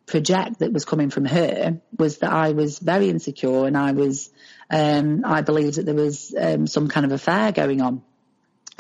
project 0.07 0.59
that 0.59 0.73
was 0.73 0.85
coming 0.85 1.11
from 1.11 1.27
her 1.27 1.81
was 1.97 2.19
that 2.19 2.33
I 2.33 2.51
was 2.51 2.81
very 2.81 3.09
insecure, 3.09 3.67
and 3.67 3.77
I 3.77 3.93
was 3.93 4.31
um, 4.69 5.25
I 5.25 5.43
believed 5.43 5.77
that 5.77 5.87
there 5.87 5.95
was 5.95 6.35
um, 6.37 6.67
some 6.67 6.89
kind 6.89 7.07
of 7.07 7.13
affair 7.13 7.53
going 7.53 7.81
on, 7.81 8.03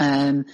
um, 0.00 0.46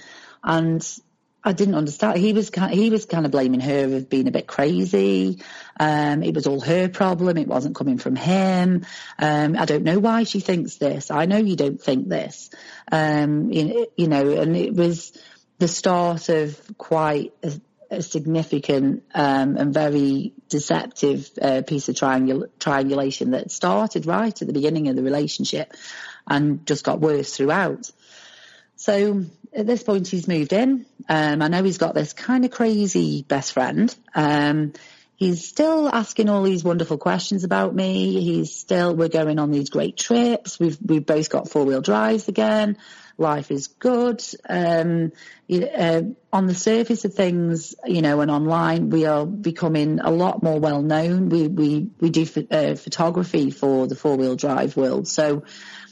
and 0.43 0.99
I 1.47 1.53
didn't 1.53 1.75
understand. 1.75 2.19
He 2.19 2.33
was 2.33 2.51
he 2.71 2.89
was 2.89 3.05
kind 3.05 3.25
of 3.25 3.31
blaming 3.31 3.61
her 3.61 3.95
of 3.95 4.09
being 4.09 4.27
a 4.27 4.31
bit 4.31 4.47
crazy. 4.47 5.39
Um, 5.79 6.21
it 6.21 6.35
was 6.35 6.45
all 6.45 6.59
her 6.59 6.89
problem. 6.89 7.37
It 7.37 7.47
wasn't 7.47 7.73
coming 7.73 7.99
from 7.99 8.17
him. 8.17 8.85
Um, 9.17 9.55
I 9.57 9.63
don't 9.63 9.83
know 9.83 9.97
why 9.97 10.23
she 10.23 10.41
thinks 10.41 10.75
this. 10.75 11.09
I 11.09 11.25
know 11.25 11.37
you 11.37 11.55
don't 11.55 11.81
think 11.81 12.09
this. 12.09 12.49
Um, 12.91 13.49
you, 13.49 13.87
you, 13.95 14.09
know, 14.09 14.29
and 14.29 14.57
it 14.57 14.73
was 14.73 15.17
the 15.57 15.69
start 15.69 16.27
of 16.27 16.59
quite 16.77 17.31
a, 17.41 17.53
a 17.91 18.01
significant 18.01 19.03
um, 19.15 19.55
and 19.55 19.73
very 19.73 20.33
deceptive 20.49 21.29
uh, 21.41 21.61
piece 21.65 21.87
of 21.87 21.95
triangul- 21.95 22.49
triangulation 22.59 23.31
that 23.31 23.51
started 23.51 24.05
right 24.05 24.41
at 24.41 24.47
the 24.47 24.53
beginning 24.53 24.89
of 24.89 24.97
the 24.97 25.03
relationship 25.03 25.73
and 26.29 26.65
just 26.65 26.83
got 26.83 26.99
worse 26.99 27.37
throughout. 27.37 27.89
So 28.75 29.23
at 29.55 29.65
this 29.65 29.83
point 29.83 30.07
he's 30.07 30.27
moved 30.27 30.53
in. 30.53 30.85
Um, 31.09 31.41
I 31.41 31.47
know 31.47 31.63
he's 31.63 31.77
got 31.77 31.93
this 31.93 32.13
kind 32.13 32.45
of 32.45 32.51
crazy 32.51 33.23
best 33.27 33.53
friend. 33.53 33.93
Um, 34.15 34.73
he's 35.15 35.47
still 35.47 35.89
asking 35.89 36.29
all 36.29 36.43
these 36.43 36.63
wonderful 36.63 36.97
questions 36.97 37.43
about 37.43 37.75
me. 37.75 38.21
He's 38.21 38.55
still, 38.55 38.95
we're 38.95 39.09
going 39.09 39.39
on 39.39 39.51
these 39.51 39.69
great 39.69 39.97
trips. 39.97 40.59
We've, 40.59 40.77
we've 40.85 41.05
both 41.05 41.29
got 41.29 41.49
four 41.49 41.65
wheel 41.65 41.81
drives 41.81 42.27
again. 42.27 42.77
Life 43.17 43.49
is 43.49 43.67
good. 43.67 44.23
Um, 44.47 45.11
uh, 45.51 46.01
on 46.31 46.45
the 46.45 46.53
surface 46.53 47.03
of 47.03 47.15
things, 47.15 47.73
you 47.83 48.03
know, 48.03 48.21
and 48.21 48.29
online, 48.29 48.91
we 48.91 49.05
are 49.05 49.25
becoming 49.25 49.99
a 49.99 50.11
lot 50.11 50.43
more 50.43 50.59
well 50.59 50.83
known. 50.83 51.29
We, 51.29 51.47
we, 51.47 51.89
we 51.99 52.11
do 52.11 52.27
uh, 52.51 52.75
photography 52.75 53.49
for 53.49 53.87
the 53.87 53.95
four 53.95 54.17
wheel 54.17 54.35
drive 54.35 54.77
world. 54.77 55.07
So, 55.07 55.43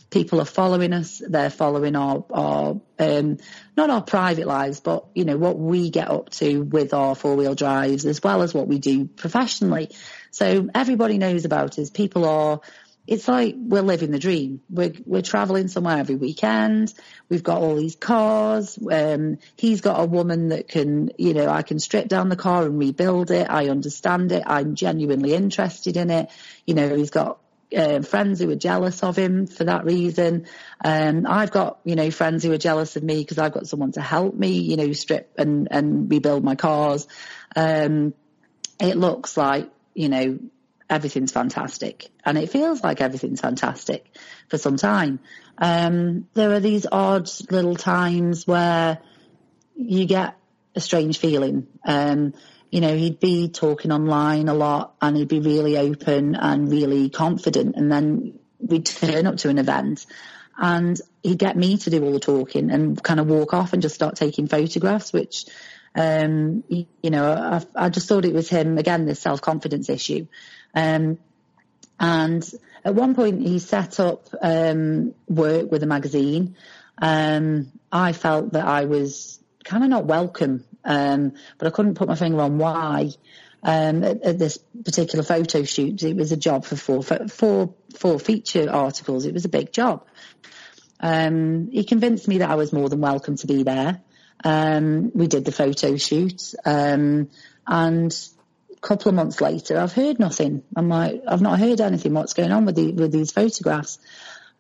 people 0.10 0.40
are 0.42 0.46
following 0.46 0.94
us. 0.94 1.22
They're 1.26 1.50
following 1.50 1.96
our, 1.96 2.24
our 2.32 2.82
um, 3.00 3.38
not 3.76 3.90
our 3.90 4.02
private 4.02 4.48
lives, 4.48 4.80
but 4.80 5.06
you 5.14 5.26
know 5.26 5.38
what 5.38 5.58
we 5.58 5.90
get 5.90 6.10
up 6.10 6.30
to 6.32 6.60
with 6.60 6.94
our 6.94 7.16
four 7.16 7.36
wheel 7.36 7.56
drives, 7.56 8.06
as 8.06 8.22
well 8.24 8.42
as 8.42 8.54
what 8.54 8.68
we 8.68 8.80
do 8.80 9.06
professionally. 9.06 9.90
So 10.32 10.70
everybody 10.74 11.18
knows 11.18 11.46
about 11.46 11.78
us. 11.80 11.90
People 11.90 12.26
are. 12.26 12.62
It's 13.08 13.28
like 13.28 13.54
we're 13.56 13.84
living 13.84 14.10
the 14.10 14.18
dream. 14.18 14.62
We're 14.68 14.94
we're 15.06 15.22
traveling 15.22 15.68
somewhere 15.68 16.00
every 16.00 16.16
weekend. 16.16 16.92
We've 17.30 17.44
got 17.44 17.62
all 17.62 17.76
these 17.76 17.96
cars. 17.96 18.80
Um, 18.92 19.38
he's 19.58 19.82
got 19.82 20.00
a 20.00 20.06
woman 20.06 20.50
that 20.50 20.68
can, 20.68 21.12
you 21.20 21.36
know, 21.36 21.48
I 21.48 21.62
can 21.62 21.78
strip 21.78 22.08
down 22.08 22.30
the 22.30 22.36
car 22.36 22.64
and 22.64 22.80
rebuild 22.80 23.30
it. 23.30 23.48
I 23.48 23.70
understand 23.70 24.32
it. 24.32 24.42
I'm 24.48 24.74
genuinely 24.74 25.36
interested 25.36 25.98
in 25.98 26.10
it. 26.10 26.32
You 26.66 26.74
know, 26.74 26.96
he's 26.96 27.12
got 27.12 27.40
uh, 27.76 28.02
friends 28.02 28.40
who 28.40 28.48
were 28.48 28.56
jealous 28.56 29.04
of 29.04 29.18
him 29.18 29.48
for 29.48 29.66
that 29.66 29.86
reason. 29.86 30.46
Um, 30.84 31.26
I've 31.28 31.52
got, 31.52 31.80
you 31.84 31.96
know, 31.96 32.12
friends 32.12 32.44
who 32.44 32.52
are 32.52 32.58
jealous 32.58 32.96
of 32.96 33.04
me 33.04 33.18
because 33.20 33.38
I've 33.38 33.54
got 33.54 33.68
someone 33.68 33.92
to 33.94 34.02
help 34.02 34.36
me, 34.36 34.60
you 34.60 34.78
know, 34.78 34.92
strip 34.94 35.34
and, 35.38 35.68
and 35.72 36.10
rebuild 36.10 36.44
my 36.44 36.56
cars. 36.56 37.08
Um, 37.56 38.14
it 38.80 38.96
looks 38.98 39.38
like, 39.38 39.70
you 39.94 40.10
know, 40.10 40.40
everything's 40.90 41.32
fantastic 41.32 42.10
and 42.24 42.38
it 42.38 42.52
feels 42.52 42.84
like 42.84 43.02
everything's 43.02 43.42
fantastic 43.42 44.06
for 44.50 44.58
some 44.58 44.78
time. 44.78 45.20
Um, 45.58 46.28
there 46.34 46.52
are 46.52 46.60
these 46.60 46.86
odd 46.92 47.30
little 47.50 47.76
times 47.76 48.46
where 48.46 49.00
you 49.76 50.06
get 50.06 50.36
a 50.76 50.82
strange 50.82 51.18
feeling. 51.18 51.68
Um, 51.86 52.34
you 52.76 52.82
know, 52.82 52.94
he'd 52.94 53.22
be 53.22 53.48
talking 53.48 53.94
online 53.94 54.50
a 54.50 54.54
lot 54.54 54.96
and 55.02 55.16
he'd 55.16 55.30
be 55.30 55.40
really 55.40 55.78
open 55.78 56.36
and 56.36 56.70
really 56.70 57.10
confident. 57.10 57.78
And 57.78 57.90
then 57.90 58.38
we'd 58.60 58.86
turn 58.86 59.28
up 59.28 59.38
to 59.38 59.50
an 59.50 59.60
event 59.60 60.06
and 60.58 61.00
he'd 61.24 61.40
get 61.40 61.56
me 61.56 61.78
to 61.78 61.90
do 61.90 62.04
all 62.04 62.12
the 62.12 62.20
talking 62.20 62.72
and 62.72 63.02
kind 63.02 63.22
of 63.22 63.28
walk 63.28 63.54
off 63.54 63.72
and 63.72 63.82
just 63.82 63.96
start 63.96 64.18
taking 64.18 64.48
photographs, 64.50 65.14
which, 65.14 65.46
um, 65.96 66.66
you, 66.68 66.86
know, 67.12 67.32
I, 67.32 67.86
I, 67.86 67.88
just 67.88 68.10
thought 68.10 68.26
it 68.26 68.34
was 68.34 68.50
him, 68.50 68.78
again, 68.78 69.06
this 69.06 69.22
self-confidence 69.22 69.88
issue. 69.88 70.28
Um, 70.74 71.18
and 71.98 72.46
at 72.84 72.94
one 72.94 73.16
point 73.16 73.42
he 73.42 73.60
set 73.60 74.02
up, 74.02 74.28
um, 74.42 75.16
work 75.30 75.72
with 75.72 75.82
a 75.84 75.88
magazine. 75.88 76.58
Um, 76.98 77.72
I 77.90 78.12
felt 78.12 78.52
that 78.52 78.66
I 78.66 78.84
was 78.84 79.40
kind 79.66 79.84
of 79.84 79.90
not 79.90 80.06
welcome 80.06 80.64
um, 80.86 81.34
but 81.58 81.68
I 81.68 81.72
couldn't 81.72 81.96
put 81.96 82.08
my 82.08 82.16
finger 82.16 82.40
on 82.42 82.58
why. 82.58 83.10
Um, 83.64 84.04
at, 84.04 84.22
at, 84.22 84.38
this 84.38 84.60
particular 84.84 85.24
photo 85.24 85.64
shoot, 85.64 86.04
it 86.04 86.16
was 86.16 86.32
a 86.32 86.38
job 86.38 86.66
for 86.66 86.76
four, 86.76 87.02
four, 87.02 87.74
four 87.96 88.20
feature 88.20 88.72
articles. 88.72 89.26
It 89.26 89.34
was 89.34 89.46
a 89.46 89.50
big 89.50 89.72
job. 89.74 90.06
Um, 91.00 91.70
he 91.72 91.84
convinced 91.84 92.28
me 92.28 92.38
that 92.38 92.50
I 92.52 92.56
was 92.56 92.72
more 92.72 92.90
than 92.90 93.02
welcome 93.02 93.38
to 93.38 93.48
be 93.48 93.64
there. 93.64 94.02
Um, 94.44 95.12
we 95.16 95.26
did 95.26 95.46
the 95.46 95.52
photo 95.52 95.98
shoot, 95.98 96.54
um, 96.64 97.30
and 97.66 98.30
a 98.72 98.80
couple 98.82 99.10
of 99.10 99.16
months 99.16 99.42
later, 99.42 99.80
I've 99.80 99.94
heard 99.94 100.20
nothing. 100.20 100.62
I'm 100.76 100.90
like, 100.90 101.24
I've 101.28 101.42
not 101.42 101.60
heard 101.60 101.82
anything. 101.82 102.14
What's 102.14 102.34
going 102.34 102.52
on 102.52 102.66
with 102.66 102.76
the, 102.76 102.92
with 102.92 103.12
these 103.12 103.32
photographs? 103.32 103.98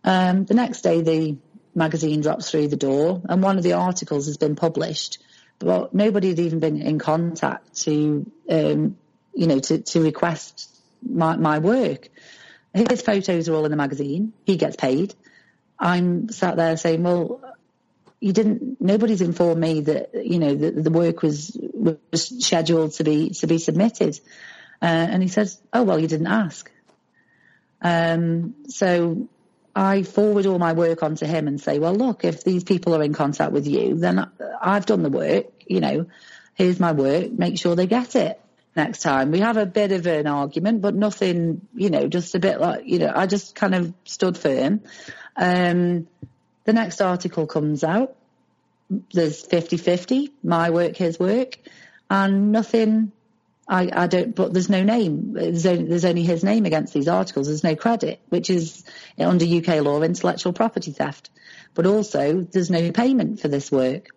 Um, 0.03 0.45
the 0.45 0.55
next 0.55 0.81
day, 0.81 1.01
the 1.01 1.37
magazine 1.75 2.21
drops 2.21 2.49
through 2.49 2.69
the 2.69 2.77
door, 2.77 3.21
and 3.27 3.43
one 3.43 3.57
of 3.57 3.63
the 3.63 3.73
articles 3.73 4.27
has 4.27 4.37
been 4.37 4.55
published 4.55 5.19
but 5.59 5.93
nobody 5.93 6.29
had 6.29 6.39
even 6.39 6.59
been 6.59 6.81
in 6.81 6.99
contact 6.99 7.83
to, 7.83 8.29
um, 8.49 8.97
you 9.33 9.47
know, 9.47 9.59
to, 9.59 9.79
to 9.79 10.03
request 10.03 10.69
my, 11.01 11.37
my 11.37 11.59
work. 11.59 12.09
His 12.73 13.01
photos 13.01 13.47
are 13.47 13.55
all 13.55 13.65
in 13.65 13.71
the 13.71 13.77
magazine. 13.77 14.33
He 14.45 14.57
gets 14.57 14.75
paid. 14.75 15.15
I'm 15.79 16.29
sat 16.29 16.57
there 16.57 16.75
saying, 16.75 17.03
well, 17.03 17.41
you 18.19 18.33
didn't, 18.33 18.81
nobody's 18.81 19.21
informed 19.21 19.61
me 19.61 19.81
that, 19.81 20.09
you 20.13 20.39
know, 20.39 20.55
that 20.55 20.83
the 20.83 20.91
work 20.91 21.21
was, 21.21 21.57
was 21.73 21.97
scheduled 22.45 22.93
to 22.93 23.03
be, 23.03 23.29
to 23.29 23.47
be 23.47 23.57
submitted. 23.57 24.19
Uh, 24.81 24.85
and 24.85 25.21
he 25.21 25.29
says, 25.29 25.61
oh, 25.71 25.83
well, 25.83 25.99
you 25.99 26.07
didn't 26.07 26.27
ask. 26.27 26.69
Um, 27.81 28.55
so 28.67 29.29
I 29.75 30.03
forward 30.03 30.45
all 30.45 30.57
my 30.57 30.71
work 30.71 31.03
onto 31.03 31.25
him 31.25 31.47
and 31.47 31.59
say, 31.59 31.79
well, 31.79 31.93
look, 31.93 32.23
if 32.23 32.43
these 32.43 32.63
people 32.63 32.95
are 32.95 33.03
in 33.03 33.13
contact 33.13 33.51
with 33.51 33.67
you, 33.67 33.95
then 33.95 34.31
I've 34.61 34.85
done 34.85 35.03
the 35.03 35.09
work, 35.09 35.47
you 35.67 35.81
know, 35.81 36.05
here's 36.53 36.79
my 36.79 36.93
work, 36.93 37.31
make 37.31 37.59
sure 37.59 37.75
they 37.75 37.85
get 37.85 38.15
it 38.15 38.39
next 38.75 38.99
time. 38.99 39.31
We 39.31 39.39
have 39.39 39.57
a 39.57 39.65
bit 39.65 39.91
of 39.91 40.07
an 40.07 40.27
argument, 40.27 40.81
but 40.81 40.95
nothing, 40.95 41.67
you 41.75 41.89
know, 41.89 42.07
just 42.07 42.35
a 42.35 42.39
bit 42.39 42.61
like, 42.61 42.85
you 42.85 42.99
know, 42.99 43.11
I 43.13 43.27
just 43.27 43.53
kind 43.53 43.75
of 43.75 43.93
stood 44.05 44.37
firm. 44.37 44.81
Um, 45.35 46.07
the 46.63 46.73
next 46.73 47.01
article 47.01 47.45
comes 47.45 47.83
out. 47.83 48.15
There's 49.13 49.45
50-50, 49.45 50.31
my 50.41 50.69
work, 50.69 50.95
his 50.95 51.19
work, 51.19 51.57
and 52.09 52.53
nothing 52.53 53.11
I, 53.67 53.89
I 53.91 54.07
don't, 54.07 54.35
but 54.35 54.53
there's 54.53 54.69
no 54.69 54.83
name. 54.83 55.33
There's 55.33 55.65
only, 55.65 55.85
there's 55.85 56.05
only 56.05 56.23
his 56.23 56.43
name 56.43 56.65
against 56.65 56.93
these 56.93 57.07
articles. 57.07 57.47
There's 57.47 57.63
no 57.63 57.75
credit, 57.75 58.21
which 58.29 58.49
is 58.49 58.83
under 59.17 59.45
UK 59.45 59.81
law 59.81 60.01
intellectual 60.01 60.53
property 60.53 60.91
theft. 60.91 61.31
But 61.73 61.87
also, 61.87 62.41
there's 62.41 62.69
no 62.69 62.91
payment 62.91 63.39
for 63.39 63.47
this 63.47 63.71
work. 63.71 64.09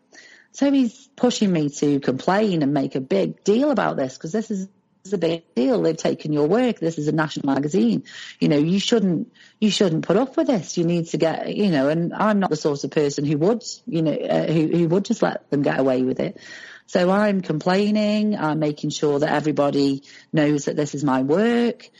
So 0.52 0.70
he's 0.70 1.08
pushing 1.16 1.52
me 1.52 1.70
to 1.70 2.00
complain 2.00 2.62
and 2.62 2.74
make 2.74 2.94
a 2.94 3.00
big 3.00 3.42
deal 3.44 3.70
about 3.70 3.96
this 3.96 4.16
because 4.16 4.32
this 4.32 4.50
is 4.50 4.68
a 5.12 5.18
big 5.18 5.54
deal. 5.54 5.82
They've 5.82 5.96
taken 5.96 6.32
your 6.32 6.46
work. 6.46 6.78
This 6.78 6.98
is 6.98 7.08
a 7.08 7.12
national 7.12 7.52
magazine. 7.52 8.04
You 8.40 8.48
know, 8.48 8.58
you 8.58 8.78
shouldn't, 8.78 9.32
you 9.60 9.70
shouldn't 9.70 10.06
put 10.06 10.16
up 10.16 10.36
with 10.36 10.46
this. 10.46 10.76
You 10.76 10.84
need 10.84 11.06
to 11.08 11.16
get, 11.16 11.54
you 11.54 11.70
know, 11.70 11.88
and 11.88 12.12
I'm 12.12 12.40
not 12.40 12.50
the 12.50 12.56
sort 12.56 12.84
of 12.84 12.90
person 12.90 13.24
who 13.24 13.38
would, 13.38 13.62
you 13.86 14.02
know, 14.02 14.12
uh, 14.12 14.46
who, 14.52 14.66
who 14.68 14.88
would 14.88 15.04
just 15.04 15.22
let 15.22 15.48
them 15.50 15.62
get 15.62 15.78
away 15.78 16.02
with 16.02 16.20
it. 16.20 16.38
So 16.88 17.10
I'm 17.10 17.42
complaining. 17.42 18.34
I'm 18.34 18.58
making 18.58 18.88
sure 18.90 19.18
that 19.18 19.30
everybody 19.30 20.04
knows 20.32 20.64
that 20.64 20.74
this 20.74 20.94
is 20.94 21.04
my 21.04 21.20
work. 21.20 21.90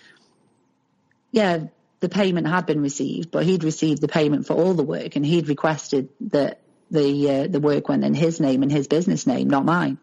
Yeah, 1.31 1.65
the 2.01 2.09
payment 2.09 2.47
had 2.47 2.65
been 2.65 2.81
received, 2.81 3.31
but 3.31 3.45
he'd 3.45 3.65
received 3.65 4.01
the 4.01 4.09
payment 4.09 4.47
for 4.47 4.55
all 4.55 4.73
the 4.73 4.83
work 4.83 5.15
and 5.15 5.27
he'd 5.27 5.49
requested 5.49 6.09
that 6.33 6.63
the, 6.91 7.31
uh, 7.31 7.47
the 7.49 7.61
work 7.61 7.87
went 7.91 8.03
in 8.03 8.15
his 8.15 8.41
name 8.41 8.63
and 8.63 8.73
his 8.73 8.89
business 8.89 9.27
name, 9.27 9.51
not 9.51 9.67
mine. 9.67 9.99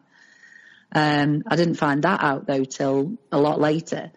Um, 0.92 1.44
I 1.48 1.56
didn't 1.56 1.76
find 1.76 2.04
that 2.04 2.22
out 2.22 2.46
though 2.46 2.64
till 2.64 3.18
a 3.32 3.40
lot 3.40 3.60
later. 3.60 4.12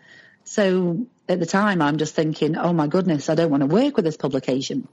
So 0.45 1.07
at 1.31 1.41
the 1.41 1.47
time, 1.47 1.81
I'm 1.81 1.97
just 1.97 2.15
thinking, 2.15 2.59
oh 2.59 2.75
my 2.75 2.89
goodness, 2.89 3.31
I 3.31 3.35
don't 3.35 3.51
want 3.51 3.63
to 3.63 3.69
work 3.69 3.97
with 3.97 4.05
this 4.05 4.19
publication. 4.19 4.87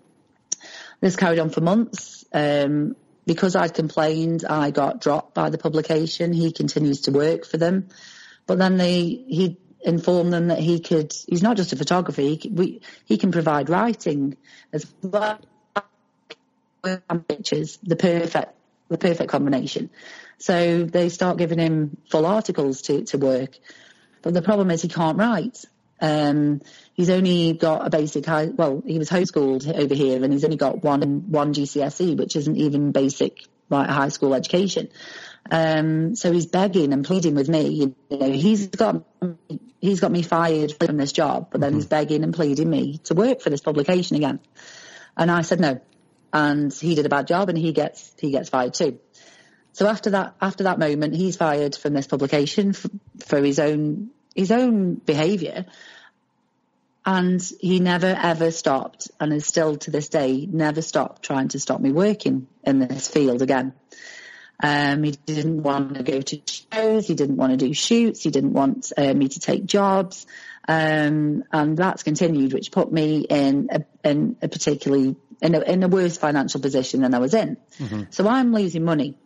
This 1.01 1.17
carried 1.17 1.39
on 1.39 1.49
for 1.49 1.59
months. 1.59 2.23
Um, 2.31 2.95
because 3.25 3.55
I'd 3.55 3.73
complained, 3.73 4.45
I 4.45 4.71
got 4.71 5.01
dropped 5.01 5.33
by 5.33 5.49
the 5.49 5.57
publication. 5.57 6.33
He 6.33 6.51
continues 6.51 7.01
to 7.01 7.11
work 7.11 7.45
for 7.45 7.57
them, 7.57 7.89
but 8.45 8.57
then 8.57 8.77
they 8.77 9.01
he 9.01 9.57
informed 9.81 10.33
them 10.33 10.47
that 10.47 10.59
he 10.59 10.79
could. 10.79 11.13
He's 11.27 11.43
not 11.43 11.57
just 11.57 11.73
a 11.73 11.75
photographer. 11.75 12.21
He 12.21 12.37
can, 12.37 12.55
we, 12.55 12.81
he 13.05 13.17
can 13.17 13.31
provide 13.31 13.69
writing 13.69 14.37
as 14.73 14.85
well. 15.01 15.39
Pictures, 17.27 17.79
the 17.81 17.95
perfect 17.95 18.53
the 18.89 18.97
perfect 18.97 19.31
combination. 19.31 19.89
So 20.37 20.83
they 20.83 21.09
start 21.09 21.37
giving 21.37 21.59
him 21.59 21.97
full 22.09 22.25
articles 22.25 22.83
to, 22.83 23.03
to 23.05 23.17
work. 23.17 23.57
But 24.21 24.33
the 24.33 24.41
problem 24.41 24.71
is 24.71 24.81
he 24.81 24.87
can't 24.87 25.17
write. 25.17 25.65
Um, 26.01 26.61
he's 26.95 27.09
only 27.09 27.53
got 27.53 27.85
a 27.85 27.89
basic 27.89 28.25
high, 28.25 28.45
well, 28.45 28.81
he 28.85 28.97
was 28.97 29.09
homeschooled 29.09 29.71
over 29.71 29.93
here 29.93 30.23
and 30.23 30.31
he's 30.31 30.45
only 30.45 30.57
got 30.57 30.81
one, 30.81 31.29
one 31.29 31.53
GCSE, 31.53 32.17
which 32.17 32.35
isn't 32.37 32.55
even 32.55 32.91
basic, 32.91 33.45
like 33.69 33.89
high 33.89 34.07
school 34.07 34.33
education. 34.33 34.87
Um, 35.51 36.15
so 36.15 36.31
he's 36.31 36.45
begging 36.47 36.93
and 36.93 37.05
pleading 37.05 37.35
with 37.35 37.49
me. 37.49 37.67
You 37.67 37.95
know, 38.09 38.31
he's 38.31 38.67
got, 38.67 39.03
he's 39.81 39.99
got 39.99 40.11
me 40.11 40.21
fired 40.21 40.71
from 40.79 40.95
this 40.95 41.11
job, 41.11 41.49
but 41.51 41.59
then 41.59 41.71
mm-hmm. 41.71 41.79
he's 41.79 41.85
begging 41.85 42.23
and 42.23 42.33
pleading 42.33 42.69
me 42.69 42.99
to 43.03 43.13
work 43.13 43.41
for 43.41 43.49
this 43.49 43.61
publication 43.61 44.15
again. 44.15 44.39
And 45.17 45.29
I 45.29 45.41
said 45.41 45.59
no. 45.59 45.81
And 46.31 46.73
he 46.73 46.95
did 46.95 47.05
a 47.05 47.09
bad 47.09 47.27
job 47.27 47.49
and 47.49 47.57
he 47.57 47.73
gets, 47.73 48.13
he 48.19 48.31
gets 48.31 48.49
fired 48.49 48.73
too. 48.73 48.99
So 49.73 49.87
after 49.87 50.11
that, 50.11 50.35
after 50.41 50.63
that 50.63 50.79
moment, 50.79 51.13
he's 51.13 51.35
fired 51.35 51.75
from 51.75 51.93
this 51.93 52.07
publication 52.07 52.71
for, 52.71 52.89
for 53.25 53.41
his 53.41 53.59
own 53.59 54.11
his 54.35 54.51
own 54.51 54.95
behaviour, 54.95 55.65
and 57.05 57.41
he 57.59 57.79
never 57.79 58.07
ever 58.07 58.51
stopped, 58.51 59.11
and 59.19 59.33
is 59.33 59.45
still 59.45 59.77
to 59.77 59.91
this 59.91 60.09
day 60.09 60.47
never 60.51 60.81
stopped 60.81 61.23
trying 61.23 61.49
to 61.49 61.59
stop 61.59 61.79
me 61.79 61.91
working 61.91 62.47
in 62.63 62.79
this 62.79 63.07
field 63.07 63.41
again. 63.41 63.73
Um, 64.61 65.03
he 65.03 65.11
didn't 65.11 65.63
want 65.63 65.95
to 65.95 66.03
go 66.03 66.21
to 66.21 66.41
shows. 66.71 67.07
He 67.07 67.13
didn't 67.13 67.35
want 67.35 67.51
to 67.51 67.57
do 67.57 67.73
shoots. 67.73 68.23
He 68.23 68.31
didn't 68.31 68.53
want 68.53 68.93
uh, 68.97 69.13
me 69.13 69.27
to 69.27 69.39
take 69.39 69.65
jobs. 69.65 70.25
Um, 70.67 71.43
and 71.51 71.77
that's 71.77 72.03
continued, 72.03 72.53
which 72.53 72.71
put 72.71 72.91
me 72.91 73.19
in 73.19 73.67
a, 73.69 74.09
in 74.09 74.37
a 74.41 74.47
particularly 74.47 75.15
in 75.41 75.55
a, 75.55 75.59
in 75.59 75.83
a 75.83 75.87
worse 75.89 76.17
financial 76.17 76.61
position 76.61 77.01
than 77.01 77.13
I 77.13 77.19
was 77.19 77.33
in. 77.33 77.57
Mm-hmm. 77.77 78.03
So 78.11 78.27
I'm 78.27 78.53
losing 78.53 78.83
money 78.85 79.17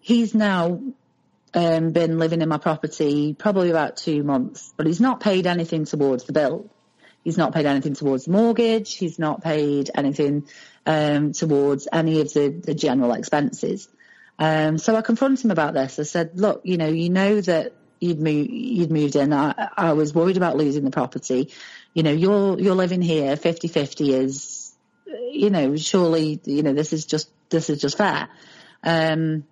he's 0.00 0.34
now 0.34 0.80
um, 1.54 1.90
been 1.90 2.18
living 2.18 2.42
in 2.42 2.48
my 2.48 2.58
property 2.58 3.34
probably 3.38 3.70
about 3.70 3.96
two 3.96 4.22
months, 4.22 4.72
but 4.76 4.86
he's 4.86 5.00
not 5.00 5.20
paid 5.20 5.46
anything 5.46 5.84
towards 5.84 6.24
the 6.24 6.32
bill. 6.32 6.70
He's 7.24 7.36
not 7.36 7.52
paid 7.52 7.66
anything 7.66 7.94
towards 7.94 8.24
the 8.24 8.32
mortgage. 8.32 8.94
He's 8.94 9.18
not 9.18 9.42
paid 9.42 9.90
anything 9.94 10.46
um, 10.86 11.32
towards 11.32 11.86
any 11.92 12.20
of 12.20 12.32
the, 12.32 12.48
the 12.48 12.74
general 12.74 13.12
expenses. 13.12 13.88
Um, 14.38 14.78
so 14.78 14.96
I 14.96 15.02
confronted 15.02 15.44
him 15.44 15.50
about 15.50 15.74
this. 15.74 15.98
I 15.98 16.04
said, 16.04 16.38
look, 16.40 16.62
you 16.64 16.78
know, 16.78 16.88
you 16.88 17.10
know 17.10 17.40
that 17.42 17.74
you'd, 18.00 18.20
move, 18.20 18.48
you'd 18.48 18.90
moved 18.90 19.16
in. 19.16 19.32
I, 19.34 19.68
I 19.76 19.92
was 19.92 20.14
worried 20.14 20.38
about 20.38 20.56
losing 20.56 20.84
the 20.84 20.90
property. 20.90 21.52
You 21.92 22.02
know, 22.02 22.12
you're, 22.12 22.58
you're 22.58 22.74
living 22.74 23.02
here 23.02 23.36
50-50 23.36 24.14
is, 24.14 24.74
you 25.06 25.50
know, 25.50 25.76
surely, 25.76 26.40
you 26.44 26.62
know, 26.62 26.72
this 26.72 26.94
is 26.94 27.04
just, 27.04 27.28
this 27.50 27.68
is 27.68 27.80
just 27.80 27.98
fair. 27.98 28.28
Um, 28.82 29.44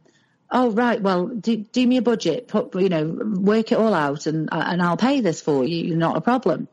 oh 0.50 0.70
right, 0.70 1.00
well 1.00 1.26
do, 1.26 1.56
do 1.56 1.86
me 1.86 1.98
a 1.98 2.02
budget, 2.02 2.48
put 2.48 2.74
you 2.74 2.88
know 2.88 3.04
work 3.04 3.72
it 3.72 3.78
all 3.78 3.94
out, 3.94 4.26
and 4.26 4.48
and 4.50 4.82
I'll 4.82 4.96
pay 4.96 5.20
this 5.20 5.40
for 5.40 5.64
you. 5.64 5.96
Not 5.96 6.16
a 6.16 6.20
problem. 6.20 6.68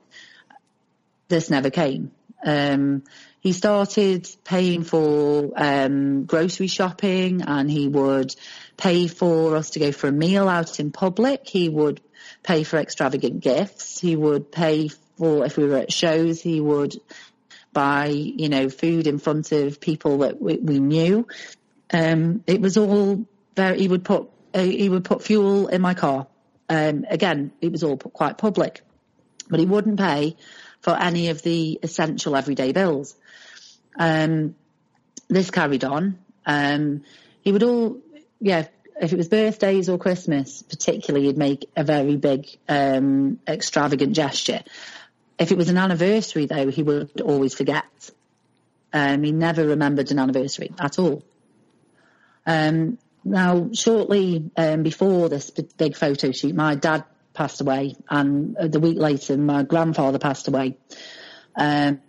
This 1.27 1.49
never 1.49 1.69
came. 1.69 2.11
Um, 2.45 3.03
he 3.39 3.51
started 3.51 4.27
paying 4.43 4.83
for 4.83 5.51
um, 5.55 6.25
grocery 6.25 6.67
shopping, 6.67 7.41
and 7.43 7.69
he 7.69 7.87
would 7.87 8.35
pay 8.77 9.07
for 9.07 9.55
us 9.55 9.71
to 9.71 9.79
go 9.79 9.91
for 9.91 10.07
a 10.07 10.11
meal 10.11 10.47
out 10.47 10.79
in 10.79 10.91
public. 10.91 11.47
He 11.47 11.69
would 11.69 12.01
pay 12.43 12.63
for 12.63 12.77
extravagant 12.77 13.39
gifts. 13.39 13.99
He 13.99 14.15
would 14.15 14.51
pay 14.51 14.89
for 15.17 15.45
if 15.45 15.57
we 15.57 15.65
were 15.65 15.77
at 15.77 15.91
shows. 15.91 16.41
He 16.41 16.59
would 16.59 16.95
buy 17.73 18.07
you 18.07 18.49
know 18.49 18.69
food 18.69 19.05
in 19.05 19.19
front 19.19 19.51
of 19.51 19.79
people 19.79 20.19
that 20.19 20.41
we, 20.41 20.57
we 20.57 20.79
knew. 20.79 21.27
Um, 21.91 22.43
it 22.47 22.61
was 22.61 22.77
all 22.77 23.25
very, 23.55 23.79
he 23.79 23.87
would 23.87 24.03
put 24.03 24.29
uh, 24.53 24.63
he 24.63 24.89
would 24.89 25.03
put 25.03 25.23
fuel 25.23 25.67
in 25.67 25.81
my 25.81 25.93
car. 25.93 26.27
Um, 26.67 27.05
again, 27.09 27.51
it 27.61 27.71
was 27.71 27.83
all 27.83 27.97
quite 27.97 28.37
public, 28.37 28.81
but 29.49 29.59
he 29.59 29.65
wouldn't 29.65 29.99
pay 29.99 30.35
for 30.85 30.95
any 30.95 31.29
of 31.29 31.41
the 31.41 31.79
essential 31.81 32.35
everyday 32.35 32.71
bills. 32.71 33.15
Um, 33.97 34.53
this 35.27 35.49
carried 35.49 35.83
on. 35.83 36.19
Um, 36.45 37.01
he 37.41 37.51
would 37.51 37.63
all, 37.63 37.97
yeah, 38.39 38.67
if 39.01 39.11
it 39.11 39.15
was 39.15 39.27
birthdays 39.27 39.89
or 39.89 39.97
Christmas, 39.97 40.61
particularly, 40.61 41.25
he'd 41.25 41.39
make 41.39 41.71
a 41.75 41.83
very 41.83 42.17
big, 42.17 42.45
um, 42.69 43.39
extravagant 43.47 44.13
gesture. 44.13 44.61
If 45.39 45.51
it 45.51 45.57
was 45.57 45.69
an 45.69 45.77
anniversary, 45.79 46.45
though, 46.45 46.69
he 46.69 46.83
would 46.83 47.19
always 47.19 47.55
forget. 47.55 48.11
Um, 48.93 49.23
he 49.23 49.31
never 49.31 49.65
remembered 49.65 50.11
an 50.11 50.19
anniversary 50.19 50.71
at 50.79 50.99
all. 50.99 51.23
Um, 52.45 52.99
now, 53.23 53.71
shortly 53.73 54.51
um, 54.55 54.83
before 54.83 55.29
this 55.29 55.49
big 55.49 55.95
photo 55.95 56.31
shoot, 56.31 56.53
my 56.53 56.75
dad 56.75 57.05
passed 57.35 57.61
away, 57.61 57.95
and 58.09 58.55
the 58.55 58.79
week 58.79 58.97
later, 58.97 59.37
my 59.37 59.63
grandfather 59.63 60.19
passed 60.19 60.47
away. 60.47 60.77
Um, 61.55 62.01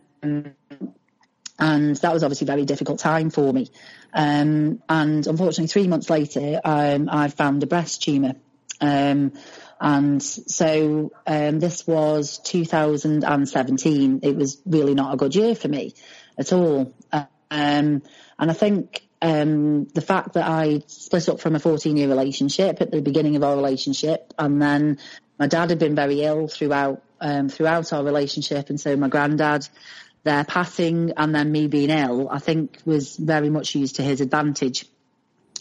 and 1.59 1.97
that 1.97 2.13
was 2.13 2.23
obviously 2.23 2.45
a 2.45 2.53
very 2.53 2.65
difficult 2.65 2.99
time 2.99 3.31
for 3.31 3.53
me. 3.53 3.71
Um, 4.13 4.83
and 4.89 5.27
unfortunately, 5.27 5.69
three 5.69 5.89
months 5.89 6.11
later, 6.11 6.61
um, 6.65 7.09
I 7.11 7.29
found 7.29 7.63
a 7.63 7.67
breast 7.67 8.03
tumour. 8.03 8.35
Um, 8.81 9.33
and 9.81 10.23
so 10.23 11.13
um, 11.27 11.61
this 11.61 11.87
was 11.87 12.39
2017. 12.39 14.21
It 14.23 14.37
was 14.37 14.61
really 14.67 14.95
not 14.95 15.15
a 15.15 15.17
good 15.17 15.35
year 15.35 15.55
for 15.55 15.69
me 15.69 15.95
at 16.39 16.53
all. 16.53 16.93
Um, 17.13 17.29
and 17.51 18.03
I 18.51 18.53
think 18.53 19.06
um, 19.23 19.85
the 19.87 20.01
fact 20.01 20.35
that 20.35 20.47
I 20.47 20.83
split 20.87 21.29
up 21.29 21.41
from 21.41 21.55
a 21.55 21.59
14 21.59 21.97
year 21.97 22.09
relationship 22.09 22.81
at 22.81 22.91
the 22.91 23.01
beginning 23.01 23.37
of 23.37 23.43
our 23.43 23.57
relationship, 23.57 24.35
and 24.39 24.61
then 24.61 24.99
my 25.39 25.47
dad 25.47 25.71
had 25.71 25.79
been 25.79 25.95
very 25.95 26.23
ill 26.23 26.49
throughout 26.49 27.03
um, 27.21 27.49
throughout 27.49 27.93
our 27.93 28.05
relationship, 28.05 28.69
and 28.69 28.81
so 28.81 28.95
my 28.97 29.09
granddad, 29.09 29.67
their 30.23 30.45
passing, 30.45 31.13
and 31.17 31.35
then 31.35 31.51
me 31.51 31.67
being 31.67 31.91
ill, 31.91 32.29
I 32.31 32.39
think 32.39 32.79
was 32.85 33.17
very 33.17 33.49
much 33.49 33.75
used 33.75 33.97
to 33.97 34.03
his 34.03 34.21
advantage. 34.21 34.87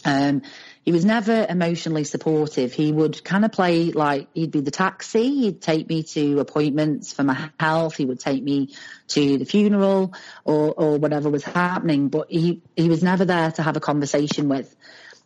Um, 0.04 0.42
he 0.86 0.92
was 0.92 1.04
never 1.04 1.44
emotionally 1.48 2.04
supportive. 2.04 2.72
He 2.72 2.92
would 2.92 3.24
kind 3.24 3.44
of 3.44 3.50
play 3.50 3.90
like 3.90 4.28
he'd 4.34 4.52
be 4.52 4.60
the 4.60 4.70
taxi. 4.70 5.40
He'd 5.40 5.60
take 5.60 5.88
me 5.88 6.04
to 6.04 6.38
appointments 6.38 7.12
for 7.12 7.24
my 7.24 7.50
health. 7.58 7.96
He 7.96 8.04
would 8.04 8.20
take 8.20 8.40
me 8.40 8.72
to 9.08 9.36
the 9.36 9.44
funeral 9.44 10.14
or, 10.44 10.72
or 10.72 10.98
whatever 10.98 11.28
was 11.28 11.42
happening. 11.42 12.06
But 12.06 12.30
he, 12.30 12.62
he 12.76 12.88
was 12.88 13.02
never 13.02 13.24
there 13.24 13.50
to 13.50 13.64
have 13.64 13.76
a 13.76 13.80
conversation 13.80 14.48
with. 14.48 14.72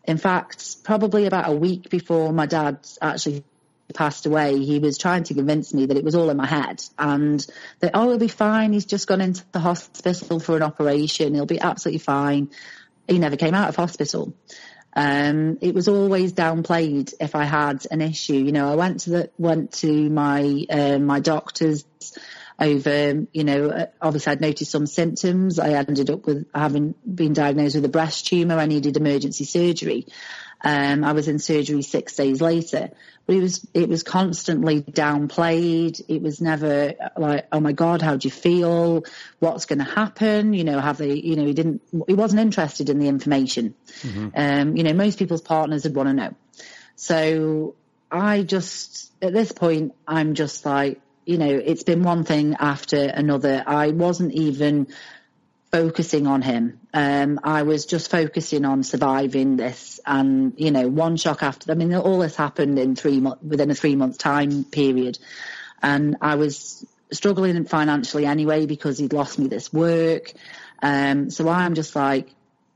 In 0.05 0.17
fact, 0.17 0.83
probably 0.83 1.27
about 1.27 1.51
a 1.51 1.53
week 1.53 1.91
before 1.91 2.33
my 2.33 2.47
dad 2.47 2.79
actually 3.03 3.45
passed 3.93 4.25
away, 4.25 4.65
he 4.65 4.79
was 4.79 4.97
trying 4.97 5.25
to 5.25 5.35
convince 5.35 5.75
me 5.75 5.85
that 5.85 5.97
it 5.99 6.05
was 6.05 6.15
all 6.15 6.31
in 6.31 6.39
my 6.39 6.47
head 6.47 6.83
and 6.99 7.47
that, 7.81 7.91
oh, 7.93 8.09
he'll 8.09 8.19
be 8.19 8.29
fine. 8.29 8.73
He's 8.73 8.87
just 8.87 9.07
gone 9.07 9.21
into 9.21 9.45
the 9.53 9.61
hospital 9.61 10.41
for 10.41 10.57
an 10.57 10.63
operation. 10.63 11.35
He'll 11.35 11.45
be 11.45 11.61
absolutely 11.61 11.99
fine. 11.99 12.51
He 13.07 13.19
never 13.19 13.37
came 13.37 13.55
out 13.55 13.69
of 13.69 13.77
hospital. 13.77 14.33
Um, 14.95 15.59
it 15.61 15.75
was 15.75 15.89
always 15.89 16.33
downplayed 16.33 17.15
if 17.21 17.35
I 17.35 17.45
had 17.45 17.87
an 17.91 18.01
issue. 18.01 18.35
You 18.35 18.53
know, 18.53 18.73
I 18.73 18.75
went 18.75 19.01
to 19.01 19.11
the 19.11 19.31
went 19.39 19.73
to 19.75 20.11
my 20.11 20.67
uh, 20.69 20.99
my 20.99 21.21
doctors 21.21 21.85
over. 22.59 23.27
You 23.33 23.45
know, 23.45 23.71
uh, 23.71 23.87
obviously 24.01 24.33
I'd 24.33 24.41
noticed 24.41 24.71
some 24.71 24.87
symptoms. 24.87 25.59
I 25.59 25.71
ended 25.71 26.11
up 26.11 26.27
with 26.27 26.47
having 26.55 26.95
been 27.07 27.33
diagnosed 27.33 27.77
with 27.77 27.85
a 27.85 27.89
breast 27.89 28.27
tumor. 28.27 28.57
I 28.57 28.67
needed 28.67 28.97
emergency 28.97 29.45
surgery. 29.45 30.07
Um, 30.63 31.05
I 31.05 31.13
was 31.13 31.29
in 31.29 31.39
surgery 31.39 31.83
six 31.83 32.17
days 32.17 32.41
later, 32.41 32.91
but 33.27 33.37
it 33.37 33.41
was 33.41 33.67
it 33.73 33.89
was 33.89 34.03
constantly 34.03 34.83
downplayed. 34.83 36.03
It 36.09 36.21
was 36.21 36.41
never 36.41 36.95
like, 37.17 37.47
oh 37.51 37.61
my 37.61 37.73
god, 37.73 38.03
how 38.03 38.17
do 38.17 38.27
you 38.27 38.33
feel? 38.33 39.05
What's 39.39 39.67
going 39.67 39.79
to 39.79 39.85
happen? 39.85 40.53
You 40.53 40.65
know, 40.65 40.79
have 40.79 40.99
they? 40.99 41.15
You 41.15 41.37
know, 41.37 41.47
he 41.47 41.55
didn't. 41.55 41.83
He 42.07 42.15
wasn't 42.15 42.41
interested 42.41 42.91
in 42.91 42.99
the 42.99 43.09
information. 43.09 43.75
Mm-hmm. 44.03 44.29
Um, 44.35 44.77
you 44.77 44.83
know, 44.83 44.93
most 44.93 45.19
people's 45.19 45.43
partners 45.43 45.85
would 45.85 45.95
want 45.95 46.09
to 46.09 46.13
know. 46.15 46.35
So 46.97 47.75
I 48.11 48.43
just 48.43 49.13
at 49.23 49.33
this 49.33 49.53
point, 49.53 49.95
I'm 50.07 50.35
just 50.35 50.67
like, 50.67 51.01
you 51.25 51.39
know, 51.39 51.49
it's 51.49 51.85
been 51.85 52.03
one 52.03 52.25
thing 52.25 52.57
after 52.59 52.99
another. 53.03 53.63
I 53.67 53.89
wasn't 53.89 54.33
even 54.33 54.89
focusing 55.71 56.27
on 56.27 56.43
him. 56.43 56.81
Um, 56.93 57.41
I 57.45 57.63
was 57.63 57.87
just 57.87 58.11
focusing 58.11 58.65
on 58.65 58.83
surviving 58.83 59.57
this, 59.57 60.01
and 60.05 60.55
you 60.57 60.71
know, 60.71 60.89
one 60.89 61.17
shock 61.17 61.43
after. 61.43 61.71
I 61.71 61.75
mean, 61.75 61.95
all 61.95 62.19
this 62.19 62.37
happened 62.37 62.79
in 62.79 62.97
three 62.97 63.21
within 63.21 63.71
a 63.71 63.75
three 63.75 63.97
month 63.97 64.19
time 64.19 64.65
period, 64.65 65.19
and 65.83 66.17
I 66.21 66.37
was 66.37 66.85
struggling 67.13 67.65
financially 67.65 68.27
anyway 68.27 68.67
because 68.67 68.99
he'd 68.99 69.13
lost 69.13 69.39
me 69.39 69.49
this 69.49 69.73
work. 69.73 70.33
Um, 70.83 71.31
so 71.31 71.49
I'm 71.49 71.75
just 71.75 71.95
like, 71.95 72.29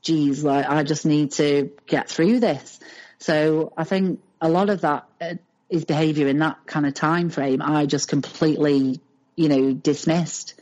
geez, 0.02 0.44
like 0.44 0.68
I 0.68 0.82
just 0.82 1.06
need 1.06 1.32
to 1.32 1.70
get 1.86 2.08
through 2.08 2.40
this. 2.40 2.78
So 3.18 3.72
I 3.76 3.84
think 3.84 4.20
a 4.40 4.48
lot 4.48 4.70
of 4.70 4.82
that 4.82 5.06
uh, 5.20 5.34
his 5.68 5.84
behaviour 5.84 6.28
in 6.28 6.38
that 6.38 6.66
kind 6.66 6.86
of 6.86 6.94
time 6.94 7.30
frame, 7.30 7.62
I 7.62 7.86
just 7.86 8.08
completely, 8.08 9.00
you 9.34 9.48
know, 9.48 9.72
dismissed. 9.72 10.54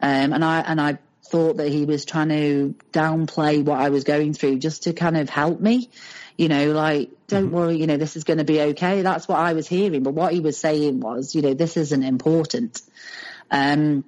Um, 0.00 0.32
and 0.32 0.44
I 0.44 0.60
and 0.60 0.80
I 0.80 0.98
thought 1.30 1.58
that 1.58 1.68
he 1.68 1.84
was 1.84 2.04
trying 2.04 2.28
to 2.28 2.74
downplay 2.92 3.64
what 3.64 3.80
I 3.80 3.90
was 3.90 4.04
going 4.04 4.32
through 4.34 4.58
just 4.58 4.84
to 4.84 4.92
kind 4.92 5.16
of 5.16 5.28
help 5.28 5.60
me. 5.60 5.90
You 6.36 6.48
know, 6.48 6.72
like, 6.72 7.10
don't 7.28 7.46
mm-hmm. 7.46 7.54
worry, 7.54 7.76
you 7.76 7.86
know, 7.86 7.96
this 7.96 8.16
is 8.16 8.24
going 8.24 8.38
to 8.38 8.44
be 8.44 8.60
okay. 8.60 9.02
That's 9.02 9.26
what 9.26 9.38
I 9.38 9.54
was 9.54 9.66
hearing. 9.66 10.02
But 10.02 10.14
what 10.14 10.32
he 10.32 10.40
was 10.40 10.58
saying 10.58 11.00
was, 11.00 11.34
you 11.34 11.42
know, 11.42 11.54
this 11.54 11.76
isn't 11.76 12.02
important. 12.02 12.82
Um, 13.50 14.04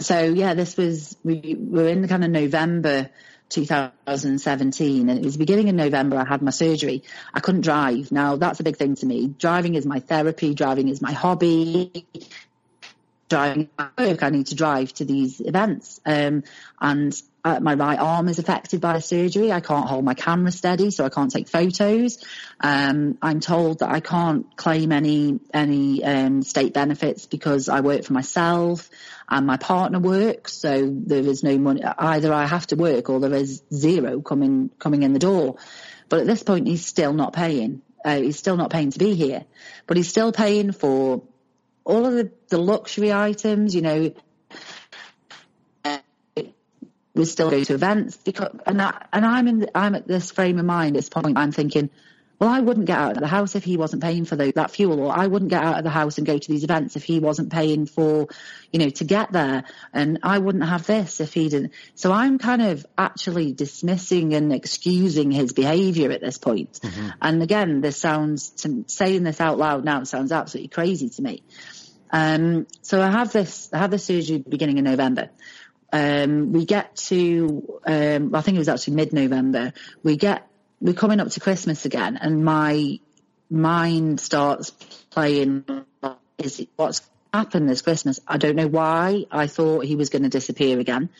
so 0.00 0.22
yeah, 0.22 0.54
this 0.54 0.76
was, 0.76 1.16
we 1.24 1.56
were 1.58 1.88
in 1.88 2.06
kind 2.08 2.24
of 2.24 2.30
November 2.30 3.10
2017 3.48 5.08
and 5.08 5.18
it 5.18 5.24
was 5.24 5.34
the 5.34 5.38
beginning 5.38 5.68
of 5.68 5.74
November 5.74 6.18
I 6.18 6.28
had 6.28 6.42
my 6.42 6.50
surgery. 6.50 7.02
I 7.32 7.40
couldn't 7.40 7.60
drive. 7.60 8.10
Now 8.10 8.36
that's 8.36 8.60
a 8.60 8.64
big 8.64 8.76
thing 8.76 8.96
to 8.96 9.06
me. 9.06 9.28
Driving 9.28 9.74
is 9.74 9.86
my 9.86 10.00
therapy. 10.00 10.54
Driving 10.54 10.88
is 10.88 11.00
my 11.00 11.12
hobby 11.12 12.06
driving 13.28 13.68
work. 13.98 14.22
I 14.22 14.30
need 14.30 14.46
to 14.48 14.54
drive 14.54 14.92
to 14.94 15.04
these 15.04 15.40
events. 15.40 16.00
Um, 16.06 16.44
and 16.80 17.14
uh, 17.44 17.60
my 17.60 17.74
right 17.74 17.98
arm 17.98 18.28
is 18.28 18.38
affected 18.38 18.80
by 18.80 18.98
surgery. 18.98 19.52
I 19.52 19.60
can't 19.60 19.88
hold 19.88 20.04
my 20.04 20.14
camera 20.14 20.50
steady, 20.50 20.90
so 20.90 21.04
I 21.04 21.10
can't 21.10 21.30
take 21.30 21.48
photos. 21.48 22.18
Um, 22.60 23.18
I'm 23.22 23.38
told 23.40 23.80
that 23.80 23.90
I 23.90 24.00
can't 24.00 24.56
claim 24.56 24.90
any 24.90 25.38
any 25.54 26.02
um, 26.02 26.42
state 26.42 26.74
benefits 26.74 27.26
because 27.26 27.68
I 27.68 27.80
work 27.80 28.04
for 28.04 28.14
myself 28.14 28.90
and 29.28 29.46
my 29.46 29.58
partner 29.58 30.00
works. 30.00 30.54
So 30.54 30.90
there 30.92 31.24
is 31.24 31.44
no 31.44 31.56
money. 31.56 31.84
Either 31.84 32.32
I 32.32 32.46
have 32.46 32.66
to 32.68 32.76
work 32.76 33.10
or 33.10 33.20
there 33.20 33.34
is 33.34 33.62
zero 33.72 34.20
coming 34.20 34.70
coming 34.80 35.04
in 35.04 35.12
the 35.12 35.20
door. 35.20 35.56
But 36.08 36.20
at 36.20 36.26
this 36.26 36.42
point, 36.42 36.66
he's 36.66 36.84
still 36.84 37.12
not 37.12 37.32
paying. 37.32 37.82
Uh, 38.04 38.20
he's 38.20 38.38
still 38.38 38.56
not 38.56 38.70
paying 38.70 38.90
to 38.90 38.98
be 38.98 39.14
here, 39.14 39.44
but 39.86 39.96
he's 39.96 40.08
still 40.08 40.32
paying 40.32 40.72
for 40.72 41.22
all 41.86 42.04
of 42.04 42.12
the, 42.14 42.30
the 42.48 42.58
luxury 42.58 43.12
items, 43.12 43.74
you 43.74 43.80
know, 43.80 44.12
we 47.14 47.24
still 47.24 47.48
go 47.48 47.64
to 47.64 47.74
events 47.74 48.16
because, 48.18 48.54
and, 48.66 48.82
I, 48.82 49.06
and 49.12 49.24
I'm 49.24 49.48
in, 49.48 49.60
the, 49.60 49.78
I'm 49.78 49.94
at 49.94 50.06
this 50.06 50.30
frame 50.30 50.58
of 50.58 50.66
mind 50.66 50.96
at 50.96 50.98
this 50.98 51.08
point, 51.08 51.38
I'm 51.38 51.52
thinking, 51.52 51.88
well, 52.38 52.50
I 52.50 52.60
wouldn't 52.60 52.84
get 52.86 52.98
out 52.98 53.12
of 53.12 53.20
the 53.20 53.26
house 53.26 53.54
if 53.54 53.64
he 53.64 53.78
wasn't 53.78 54.02
paying 54.02 54.26
for 54.26 54.36
the, 54.36 54.52
that 54.56 54.70
fuel, 54.70 55.00
or 55.00 55.16
I 55.16 55.26
wouldn't 55.26 55.50
get 55.50 55.62
out 55.62 55.78
of 55.78 55.84
the 55.84 55.90
house 55.90 56.18
and 56.18 56.26
go 56.26 56.36
to 56.36 56.48
these 56.48 56.64
events 56.64 56.94
if 56.94 57.02
he 57.02 57.18
wasn't 57.18 57.50
paying 57.50 57.86
for, 57.86 58.28
you 58.70 58.78
know, 58.78 58.90
to 58.90 59.04
get 59.04 59.32
there. 59.32 59.64
And 59.94 60.18
I 60.22 60.38
wouldn't 60.38 60.68
have 60.68 60.86
this 60.86 61.20
if 61.20 61.32
he 61.32 61.48
didn't. 61.48 61.72
So 61.94 62.12
I'm 62.12 62.38
kind 62.38 62.60
of 62.60 62.84
actually 62.98 63.52
dismissing 63.52 64.34
and 64.34 64.52
excusing 64.52 65.30
his 65.30 65.54
behaviour 65.54 66.10
at 66.10 66.20
this 66.20 66.36
point. 66.36 66.78
Mm-hmm. 66.82 67.08
And 67.22 67.42
again, 67.42 67.80
this 67.80 67.96
sounds, 67.96 68.50
to, 68.50 68.84
saying 68.86 69.22
this 69.22 69.40
out 69.40 69.56
loud 69.56 69.84
now, 69.84 70.04
sounds 70.04 70.30
absolutely 70.30 70.68
crazy 70.68 71.08
to 71.08 71.22
me. 71.22 71.42
Um, 72.16 72.66
so 72.80 73.02
I 73.02 73.10
have 73.10 73.30
this, 73.30 73.68
I 73.74 73.78
have 73.78 73.90
the 73.90 73.98
surgery 73.98 74.38
beginning 74.38 74.78
in 74.78 74.84
November. 74.84 75.28
Um, 75.92 76.50
we 76.50 76.64
get 76.64 76.96
to, 77.08 77.78
um, 77.86 78.34
I 78.34 78.40
think 78.40 78.54
it 78.54 78.58
was 78.58 78.70
actually 78.70 78.94
mid-November. 78.94 79.74
We 80.02 80.16
get, 80.16 80.48
we're 80.80 80.94
coming 80.94 81.20
up 81.20 81.28
to 81.28 81.40
Christmas 81.40 81.84
again, 81.84 82.16
and 82.16 82.42
my 82.42 83.00
mind 83.50 84.18
starts 84.20 84.70
playing. 85.10 85.66
Is 86.38 86.66
what's 86.76 87.02
happened 87.34 87.68
this 87.68 87.82
Christmas? 87.82 88.18
I 88.26 88.38
don't 88.38 88.56
know 88.56 88.68
why. 88.68 89.26
I 89.30 89.46
thought 89.46 89.84
he 89.84 89.94
was 89.94 90.08
going 90.08 90.22
to 90.22 90.30
disappear 90.30 90.80
again, 90.80 91.10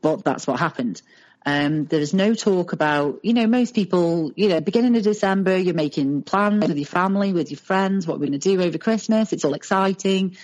but 0.00 0.24
that's 0.24 0.46
what 0.46 0.58
happened. 0.58 1.02
Um, 1.46 1.84
there's 1.84 2.14
no 2.14 2.34
talk 2.34 2.72
about, 2.72 3.20
you 3.22 3.34
know, 3.34 3.46
most 3.46 3.74
people, 3.74 4.32
you 4.34 4.48
know, 4.48 4.60
beginning 4.60 4.96
of 4.96 5.02
December, 5.02 5.56
you're 5.58 5.74
making 5.74 6.22
plans 6.22 6.66
with 6.66 6.78
your 6.78 6.86
family, 6.86 7.32
with 7.32 7.50
your 7.50 7.58
friends, 7.58 8.06
what 8.06 8.18
we're 8.18 8.26
going 8.26 8.38
to 8.40 8.56
do 8.56 8.62
over 8.62 8.78
Christmas. 8.78 9.32
It's 9.32 9.44
all 9.44 9.54
exciting. 9.54 10.36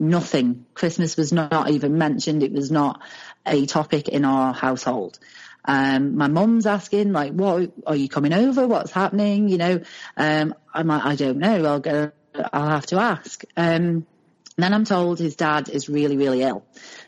Nothing. 0.00 0.66
Christmas 0.74 1.16
was 1.16 1.32
not 1.32 1.70
even 1.70 1.98
mentioned. 1.98 2.42
It 2.42 2.52
was 2.52 2.70
not 2.70 3.00
a 3.46 3.66
topic 3.66 4.08
in 4.08 4.24
our 4.24 4.52
household. 4.52 5.18
Um, 5.64 6.16
my 6.16 6.28
mum's 6.28 6.66
asking, 6.66 7.12
like, 7.12 7.32
what, 7.32 7.70
are 7.86 7.96
you 7.96 8.08
coming 8.08 8.32
over? 8.32 8.66
What's 8.66 8.90
happening? 8.90 9.48
You 9.48 9.58
know, 9.58 9.80
um, 10.16 10.54
I'm 10.72 10.86
like, 10.86 11.04
I 11.04 11.14
don't 11.14 11.38
know. 11.38 11.64
I'll 11.64 11.80
go, 11.80 12.10
I'll 12.52 12.70
have 12.70 12.86
to 12.86 12.96
ask. 12.96 13.44
Um, 13.56 14.06
then 14.56 14.74
I'm 14.74 14.84
told 14.84 15.18
his 15.18 15.36
dad 15.36 15.68
is 15.68 15.88
really, 15.88 16.16
really 16.16 16.42
ill. 16.42 16.64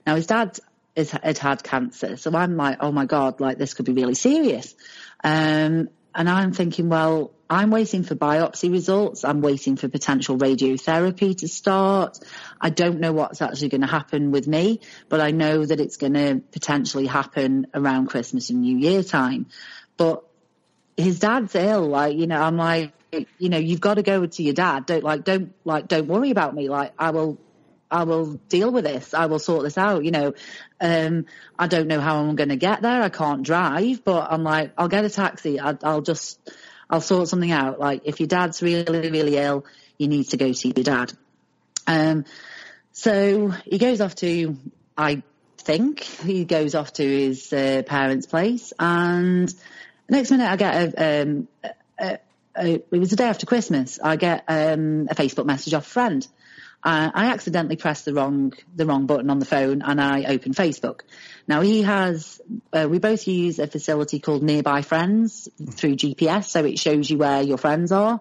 Now 0.07 0.15
his 0.17 0.27
dad 0.27 0.53
is, 0.53 0.61
had 0.97 1.39
had 1.39 1.63
cancer. 1.63 2.17
So 2.17 2.35
I'm 2.35 2.57
like, 2.57 2.79
oh 2.81 2.93
my 2.93 3.07
God, 3.07 3.41
like 3.41 3.59
this 3.59 3.75
could 3.75 3.87
be 3.87 3.93
really 3.93 4.15
serious. 4.15 4.75
Um, 5.23 5.89
and 6.15 6.29
I'm 6.29 6.53
thinking, 6.53 6.89
well, 6.89 7.33
I'm 7.49 7.71
waiting 7.71 8.03
for 8.05 8.15
biopsy 8.15 8.71
results. 8.71 9.25
I'm 9.25 9.41
waiting 9.41 9.77
for 9.77 9.89
potential 9.89 10.39
radiotherapy 10.39 11.37
to 11.39 11.49
start. 11.49 12.19
I 12.61 12.71
don't 12.71 13.01
know 13.01 13.13
what's 13.13 13.43
actually 13.43 13.71
going 13.71 13.81
to 13.81 13.87
happen 13.87 14.31
with 14.31 14.47
me, 14.47 14.81
but 15.09 15.21
I 15.21 15.31
know 15.31 15.65
that 15.65 15.81
it's 15.81 15.97
going 15.97 16.15
to 16.15 16.43
potentially 16.53 17.07
happen 17.07 17.67
around 17.75 18.07
Christmas 18.07 18.51
and 18.51 18.61
New 18.61 18.79
Year 18.79 19.03
time. 19.03 19.47
But 19.97 20.25
his 20.97 21.19
dad's 21.19 21.55
ill. 21.55 21.89
Like, 21.89 22.17
you 22.17 22.27
know, 22.27 22.41
I'm 22.41 22.57
like, 22.57 22.93
you 23.39 23.49
know, 23.49 23.59
you've 23.59 23.81
got 23.81 23.95
to 23.95 24.03
go 24.03 24.25
to 24.25 24.43
your 24.43 24.55
dad. 24.55 24.87
Don't 24.87 25.03
like, 25.03 25.25
don't 25.25 25.53
like, 25.65 25.89
don't 25.89 26.07
worry 26.07 26.31
about 26.31 26.55
me. 26.55 26.69
Like, 26.69 26.93
I 26.99 27.11
will 27.11 27.39
I 27.91 28.05
will 28.05 28.35
deal 28.49 28.71
with 28.71 28.85
this. 28.85 29.15
I 29.15 29.27
will 29.27 29.39
sort 29.39 29.65
this 29.65 29.77
out. 29.77 30.05
You 30.05 30.11
know, 30.11 30.35
um, 30.81 31.27
I 31.59 31.67
don't 31.67 31.89
know 31.89 32.01
how 32.01 32.21
I'm 32.21 32.37
going 32.37 32.51
to 32.51 32.57
get 32.57 32.83
there. 32.83 33.03
I 33.03 33.09
can't 33.09 33.43
drive, 33.43 34.05
but 34.05 34.31
I'm 34.31 34.45
like, 34.45 34.73
I'll 34.79 34.89
get 34.89 35.05
a 35.05 35.11
taxi. 35.11 35.59
I, 35.59 35.73
will 35.73 36.03
just, 36.03 36.39
I'll 36.89 37.01
sort 37.01 37.29
something 37.29 37.51
out. 37.51 37.81
Like 37.81 38.03
if 38.05 38.21
your 38.21 38.29
dad's 38.29 38.63
really, 38.63 39.11
really 39.11 39.37
ill, 39.37 39.65
you 39.99 40.09
need 40.09 40.29
to 40.31 40.37
go 40.37 40.53
see 40.53 40.73
your 40.75 40.85
dad. 40.85 41.13
Um, 41.87 42.25
so 42.93 43.49
he 43.49 43.79
goes 43.79 44.01
off 44.01 44.15
to, 44.17 44.57
I 44.97 45.23
think 45.59 46.01
he 46.01 46.45
goes 46.45 46.75
off 46.75 46.93
to 46.95 47.07
his 47.07 47.53
uh, 47.53 47.83
parents' 47.87 48.27
place, 48.27 48.73
and 48.79 49.53
next 50.09 50.31
minute 50.31 50.49
I 50.49 50.57
get 50.57 50.75
a, 50.75 51.23
um, 51.23 51.49
a, 51.99 52.19
a, 52.57 52.75
it 52.75 52.91
was 52.91 53.11
the 53.11 53.17
day 53.17 53.29
after 53.29 53.47
Christmas. 53.47 53.99
I 54.03 54.17
get 54.17 54.45
um, 54.49 55.09
a 55.11 55.15
Facebook 55.15 55.47
message 55.47 55.75
off 55.75 55.87
a 55.87 55.91
friend 55.91 56.27
I 56.83 57.27
accidentally 57.27 57.77
pressed 57.77 58.07
the 58.07 58.15
wrong 58.15 58.55
the 58.75 58.87
wrong 58.87 59.07
button 59.07 59.29
on 59.29 59.39
the 59.39 59.45
phone 59.45 59.83
and 59.83 60.01
I 60.01 60.25
opened 60.25 60.57
Facebook. 60.57 61.01
Now 61.47 61.61
he 61.61 61.83
has 61.83 62.41
uh, 62.73 62.89
we 62.91 62.99
both 62.99 63.27
use 63.29 63.59
a 63.59 63.67
facility 63.67 64.19
called 64.19 64.43
Nearby 64.43 64.83
Friends 64.83 65.49
through 65.73 65.97
GPS, 65.97 66.45
so 66.45 66.65
it 66.65 66.79
shows 66.79 67.11
you 67.11 67.19
where 67.19 67.43
your 67.43 67.59
friends 67.59 67.93
are. 67.93 68.21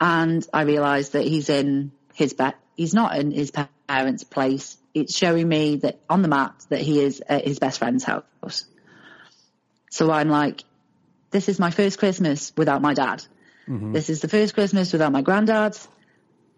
And 0.00 0.46
I 0.52 0.62
realised 0.62 1.12
that 1.12 1.24
he's 1.24 1.50
in 1.50 1.92
his 2.14 2.32
bed. 2.32 2.54
He's 2.76 2.94
not 2.94 3.16
in 3.16 3.32
his 3.32 3.52
parents' 3.88 4.24
place. 4.24 4.78
It's 4.94 5.16
showing 5.16 5.48
me 5.48 5.76
that 5.76 6.00
on 6.08 6.22
the 6.22 6.28
map 6.28 6.60
that 6.70 6.80
he 6.80 7.00
is 7.00 7.22
at 7.28 7.44
his 7.44 7.58
best 7.58 7.78
friend's 7.80 8.04
house. 8.04 8.64
So 9.90 10.10
I'm 10.10 10.28
like, 10.28 10.62
this 11.30 11.48
is 11.48 11.58
my 11.58 11.70
first 11.70 11.98
Christmas 11.98 12.52
without 12.56 12.80
my 12.80 12.94
dad. 12.94 13.24
Mm-hmm. 13.68 13.92
This 13.92 14.08
is 14.08 14.20
the 14.20 14.28
first 14.28 14.54
Christmas 14.54 14.92
without 14.92 15.12
my 15.12 15.22
granddad. 15.22 15.76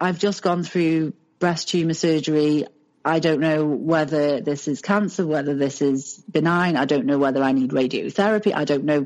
I've 0.01 0.17
just 0.17 0.41
gone 0.41 0.63
through 0.63 1.13
breast 1.37 1.69
tumor 1.69 1.93
surgery. 1.93 2.65
I 3.05 3.19
don't 3.19 3.39
know 3.39 3.65
whether 3.65 4.41
this 4.41 4.67
is 4.67 4.81
cancer, 4.81 5.25
whether 5.27 5.53
this 5.55 5.81
is 5.81 6.23
benign. 6.29 6.75
I 6.75 6.85
don't 6.85 7.05
know 7.05 7.19
whether 7.19 7.43
I 7.43 7.51
need 7.51 7.69
radiotherapy. 7.69 8.51
I 8.53 8.65
don't 8.65 8.85
know 8.85 9.05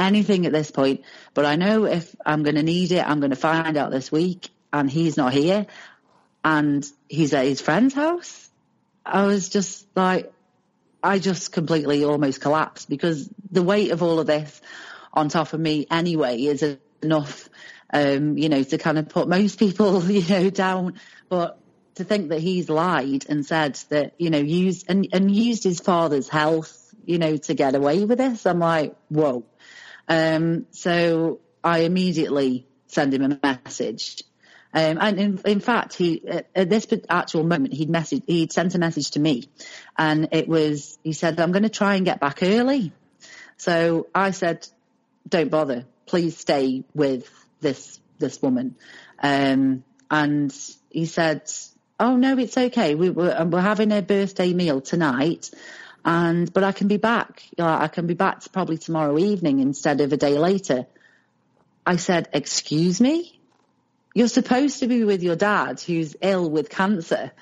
anything 0.00 0.44
at 0.44 0.52
this 0.52 0.72
point. 0.72 1.02
But 1.32 1.46
I 1.46 1.54
know 1.54 1.84
if 1.84 2.14
I'm 2.26 2.42
going 2.42 2.56
to 2.56 2.62
need 2.64 2.90
it, 2.90 3.08
I'm 3.08 3.20
going 3.20 3.30
to 3.30 3.36
find 3.36 3.76
out 3.76 3.92
this 3.92 4.10
week 4.10 4.48
and 4.72 4.90
he's 4.90 5.16
not 5.16 5.32
here 5.32 5.66
and 6.44 6.84
he's 7.08 7.32
at 7.34 7.46
his 7.46 7.60
friend's 7.60 7.94
house. 7.94 8.50
I 9.06 9.26
was 9.26 9.48
just 9.48 9.86
like, 9.94 10.32
I 11.04 11.20
just 11.20 11.52
completely 11.52 12.04
almost 12.04 12.40
collapsed 12.40 12.88
because 12.88 13.28
the 13.50 13.62
weight 13.62 13.92
of 13.92 14.02
all 14.02 14.18
of 14.18 14.26
this 14.26 14.60
on 15.12 15.28
top 15.28 15.52
of 15.52 15.60
me 15.60 15.86
anyway 15.88 16.42
is 16.42 16.64
enough, 17.02 17.48
um, 17.92 18.38
you 18.38 18.48
know, 18.48 18.62
to 18.62 18.78
kind 18.78 18.98
of 18.98 19.08
put 19.08 19.28
most 19.28 19.58
people, 19.58 20.02
you 20.10 20.26
know, 20.28 20.50
down. 20.50 21.00
But 21.28 21.58
to 21.96 22.04
think 22.04 22.30
that 22.30 22.40
he's 22.40 22.68
lied 22.68 23.26
and 23.28 23.44
said 23.44 23.74
that, 23.90 24.14
you 24.18 24.30
know, 24.30 24.38
used 24.38 24.86
and, 24.88 25.08
and 25.12 25.34
used 25.34 25.64
his 25.64 25.80
father's 25.80 26.28
health, 26.28 26.94
you 27.04 27.18
know, 27.18 27.36
to 27.36 27.54
get 27.54 27.74
away 27.74 28.04
with 28.04 28.18
this, 28.18 28.46
I'm 28.46 28.60
like, 28.60 28.96
whoa. 29.08 29.44
Um, 30.08 30.66
so 30.70 31.40
I 31.62 31.80
immediately 31.80 32.66
send 32.86 33.14
him 33.14 33.22
a 33.22 33.38
message. 33.42 34.22
Um, 34.74 34.98
and 35.00 35.20
in, 35.20 35.40
in 35.44 35.60
fact, 35.60 35.94
he 35.94 36.26
at, 36.26 36.70
this 36.70 36.86
actual 37.08 37.44
moment 37.44 37.74
he'd 37.74 37.90
messaged, 37.90 38.24
he'd 38.26 38.52
sent 38.52 38.74
a 38.74 38.78
message 38.78 39.10
to 39.12 39.20
me, 39.20 39.44
and 39.98 40.28
it 40.32 40.48
was 40.48 40.98
he 41.04 41.12
said, 41.12 41.38
"I'm 41.38 41.52
going 41.52 41.64
to 41.64 41.68
try 41.68 41.96
and 41.96 42.06
get 42.06 42.20
back 42.20 42.42
early." 42.42 42.92
So 43.58 44.06
I 44.14 44.30
said, 44.30 44.66
"Don't 45.28 45.50
bother. 45.50 45.84
Please 46.06 46.38
stay 46.38 46.84
with 46.94 47.30
this 47.62 47.98
this 48.18 48.42
woman." 48.42 48.76
Um, 49.22 49.84
and 50.10 50.54
he 50.90 51.06
said, 51.06 51.50
"Oh 51.98 52.16
no, 52.16 52.36
it's 52.36 52.58
okay. 52.58 52.94
We, 52.94 53.08
we're, 53.08 53.44
we're 53.46 53.60
having 53.60 53.92
a 53.92 54.02
birthday 54.02 54.52
meal 54.52 54.82
tonight." 54.82 55.50
and 56.04 56.52
but 56.52 56.64
I 56.64 56.72
can 56.72 56.88
be 56.88 56.96
back. 56.96 57.42
I 57.58 57.88
can 57.88 58.06
be 58.06 58.14
back 58.14 58.42
probably 58.52 58.78
tomorrow 58.78 59.18
evening 59.18 59.60
instead 59.60 60.00
of 60.00 60.12
a 60.12 60.16
day 60.16 60.38
later. 60.38 60.86
I 61.86 61.96
said, 61.96 62.28
"Excuse 62.32 63.00
me, 63.00 63.40
you're 64.14 64.28
supposed 64.28 64.80
to 64.80 64.88
be 64.88 65.04
with 65.04 65.22
your 65.22 65.36
dad 65.36 65.80
who's 65.80 66.16
ill 66.20 66.50
with 66.50 66.70
cancer, 66.70 67.32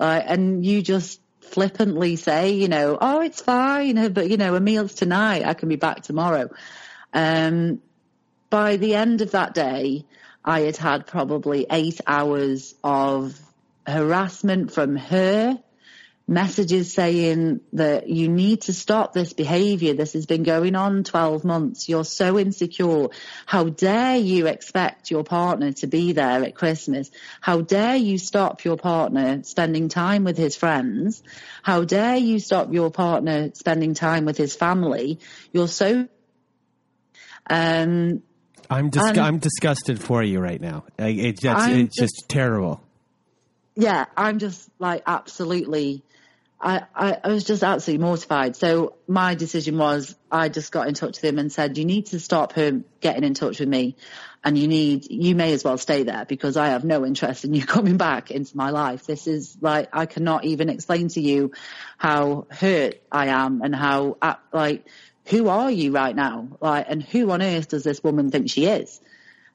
uh, 0.00 0.20
and 0.24 0.64
you 0.64 0.82
just 0.82 1.20
flippantly 1.40 2.16
say, 2.16 2.50
you 2.52 2.68
know, 2.68 2.98
oh, 3.00 3.20
it's 3.20 3.40
fine, 3.40 4.12
but 4.12 4.28
you 4.28 4.36
know, 4.36 4.54
a 4.54 4.60
meal's 4.60 4.94
tonight. 4.94 5.44
I 5.44 5.54
can 5.54 5.68
be 5.68 5.76
back 5.76 6.02
tomorrow." 6.02 6.50
Um, 7.12 7.80
by 8.50 8.76
the 8.76 8.94
end 8.94 9.20
of 9.20 9.32
that 9.32 9.54
day, 9.54 10.04
I 10.44 10.60
had 10.60 10.76
had 10.76 11.06
probably 11.06 11.66
eight 11.70 12.00
hours 12.06 12.74
of 12.82 13.38
harassment 13.86 14.72
from 14.72 14.96
her 14.96 15.58
messages 16.28 16.92
saying 16.92 17.60
that 17.72 18.06
you 18.08 18.28
need 18.28 18.60
to 18.60 18.72
stop 18.74 19.14
this 19.14 19.32
behavior. 19.32 19.94
This 19.94 20.12
has 20.12 20.26
been 20.26 20.42
going 20.42 20.76
on 20.76 21.02
12 21.02 21.42
months. 21.42 21.88
You're 21.88 22.04
so 22.04 22.38
insecure. 22.38 23.08
How 23.46 23.64
dare 23.64 24.18
you 24.18 24.46
expect 24.46 25.10
your 25.10 25.24
partner 25.24 25.72
to 25.72 25.86
be 25.86 26.12
there 26.12 26.44
at 26.44 26.54
Christmas? 26.54 27.10
How 27.40 27.62
dare 27.62 27.96
you 27.96 28.18
stop 28.18 28.62
your 28.62 28.76
partner 28.76 29.42
spending 29.44 29.88
time 29.88 30.24
with 30.24 30.36
his 30.36 30.54
friends? 30.54 31.22
How 31.62 31.84
dare 31.84 32.16
you 32.16 32.38
stop 32.40 32.72
your 32.72 32.90
partner 32.90 33.50
spending 33.54 33.94
time 33.94 34.26
with 34.26 34.36
his 34.36 34.54
family? 34.54 35.20
You're 35.50 35.66
so, 35.66 36.08
um, 37.48 38.22
I'm 38.70 38.90
dis- 38.90 39.02
um, 39.02 39.18
I'm 39.18 39.38
disgusted 39.38 40.00
for 40.00 40.22
you 40.22 40.40
right 40.40 40.60
now. 40.60 40.84
It, 40.98 41.40
just, 41.40 41.68
it's 41.70 41.96
just, 41.96 42.16
just 42.16 42.28
terrible. 42.28 42.82
Yeah, 43.74 44.06
I'm 44.16 44.38
just 44.38 44.68
like 44.78 45.02
absolutely 45.06 46.02
I, 46.60 46.82
I, 46.94 47.18
I, 47.22 47.28
was 47.28 47.44
just 47.44 47.62
absolutely 47.62 48.04
mortified. 48.04 48.56
So 48.56 48.94
my 49.06 49.36
decision 49.36 49.78
was 49.78 50.16
I 50.30 50.48
just 50.48 50.72
got 50.72 50.88
in 50.88 50.94
touch 50.94 51.22
with 51.22 51.24
him 51.24 51.38
and 51.38 51.52
said, 51.52 51.78
you 51.78 51.84
need 51.84 52.06
to 52.06 52.18
stop 52.18 52.52
him 52.52 52.84
getting 53.00 53.22
in 53.22 53.34
touch 53.34 53.60
with 53.60 53.68
me 53.68 53.96
and 54.42 54.58
you 54.58 54.66
need, 54.66 55.08
you 55.08 55.36
may 55.36 55.52
as 55.52 55.62
well 55.62 55.78
stay 55.78 56.02
there 56.02 56.24
because 56.24 56.56
I 56.56 56.68
have 56.68 56.84
no 56.84 57.06
interest 57.06 57.44
in 57.44 57.54
you 57.54 57.64
coming 57.66 57.96
back 57.96 58.32
into 58.32 58.56
my 58.56 58.70
life. 58.70 59.06
This 59.06 59.28
is 59.28 59.56
like, 59.60 59.90
I 59.92 60.06
cannot 60.06 60.44
even 60.44 60.68
explain 60.68 61.08
to 61.08 61.20
you 61.20 61.52
how 61.96 62.48
hurt 62.50 63.00
I 63.12 63.28
am 63.28 63.62
and 63.62 63.74
how, 63.74 64.16
like, 64.52 64.84
who 65.28 65.48
are 65.48 65.70
you 65.70 65.92
right 65.92 66.14
now? 66.14 66.48
Like, 66.60 66.86
and 66.88 67.02
who 67.02 67.30
on 67.30 67.42
earth 67.42 67.68
does 67.68 67.84
this 67.84 68.02
woman 68.02 68.30
think 68.30 68.50
she 68.50 68.66
is? 68.66 69.00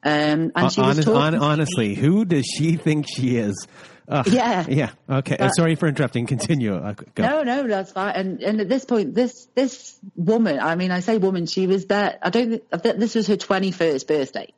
Um, 0.03 0.51
and 0.55 0.71
she 0.71 0.81
Honest, 0.81 1.07
was 1.07 1.33
honestly, 1.35 1.95
who 1.95 2.25
does 2.25 2.45
she 2.45 2.75
think 2.75 3.05
she 3.07 3.37
is? 3.37 3.67
Uh, 4.07 4.23
yeah. 4.27 4.65
Yeah. 4.67 4.91
Okay. 5.09 5.37
Uh, 5.37 5.49
Sorry 5.49 5.75
for 5.75 5.87
interrupting. 5.87 6.27
Continue. 6.27 6.75
Uh, 6.75 6.93
no, 7.17 7.43
no, 7.43 7.67
that's 7.67 7.93
fine. 7.93 8.13
And 8.15 8.43
and 8.43 8.61
at 8.61 8.67
this 8.67 8.83
point, 8.83 9.15
this 9.15 9.47
this 9.55 9.97
woman, 10.15 10.59
I 10.59 10.75
mean, 10.75 10.91
I 10.91 10.99
say 10.99 11.17
woman, 11.17 11.45
she 11.45 11.67
was 11.67 11.85
there. 11.85 12.19
I 12.21 12.29
don't 12.29 12.61
think 12.81 12.97
this 12.99 13.15
was 13.15 13.27
her 13.27 13.37
twenty 13.37 13.71
first 13.71 14.07
birthday, 14.07 14.51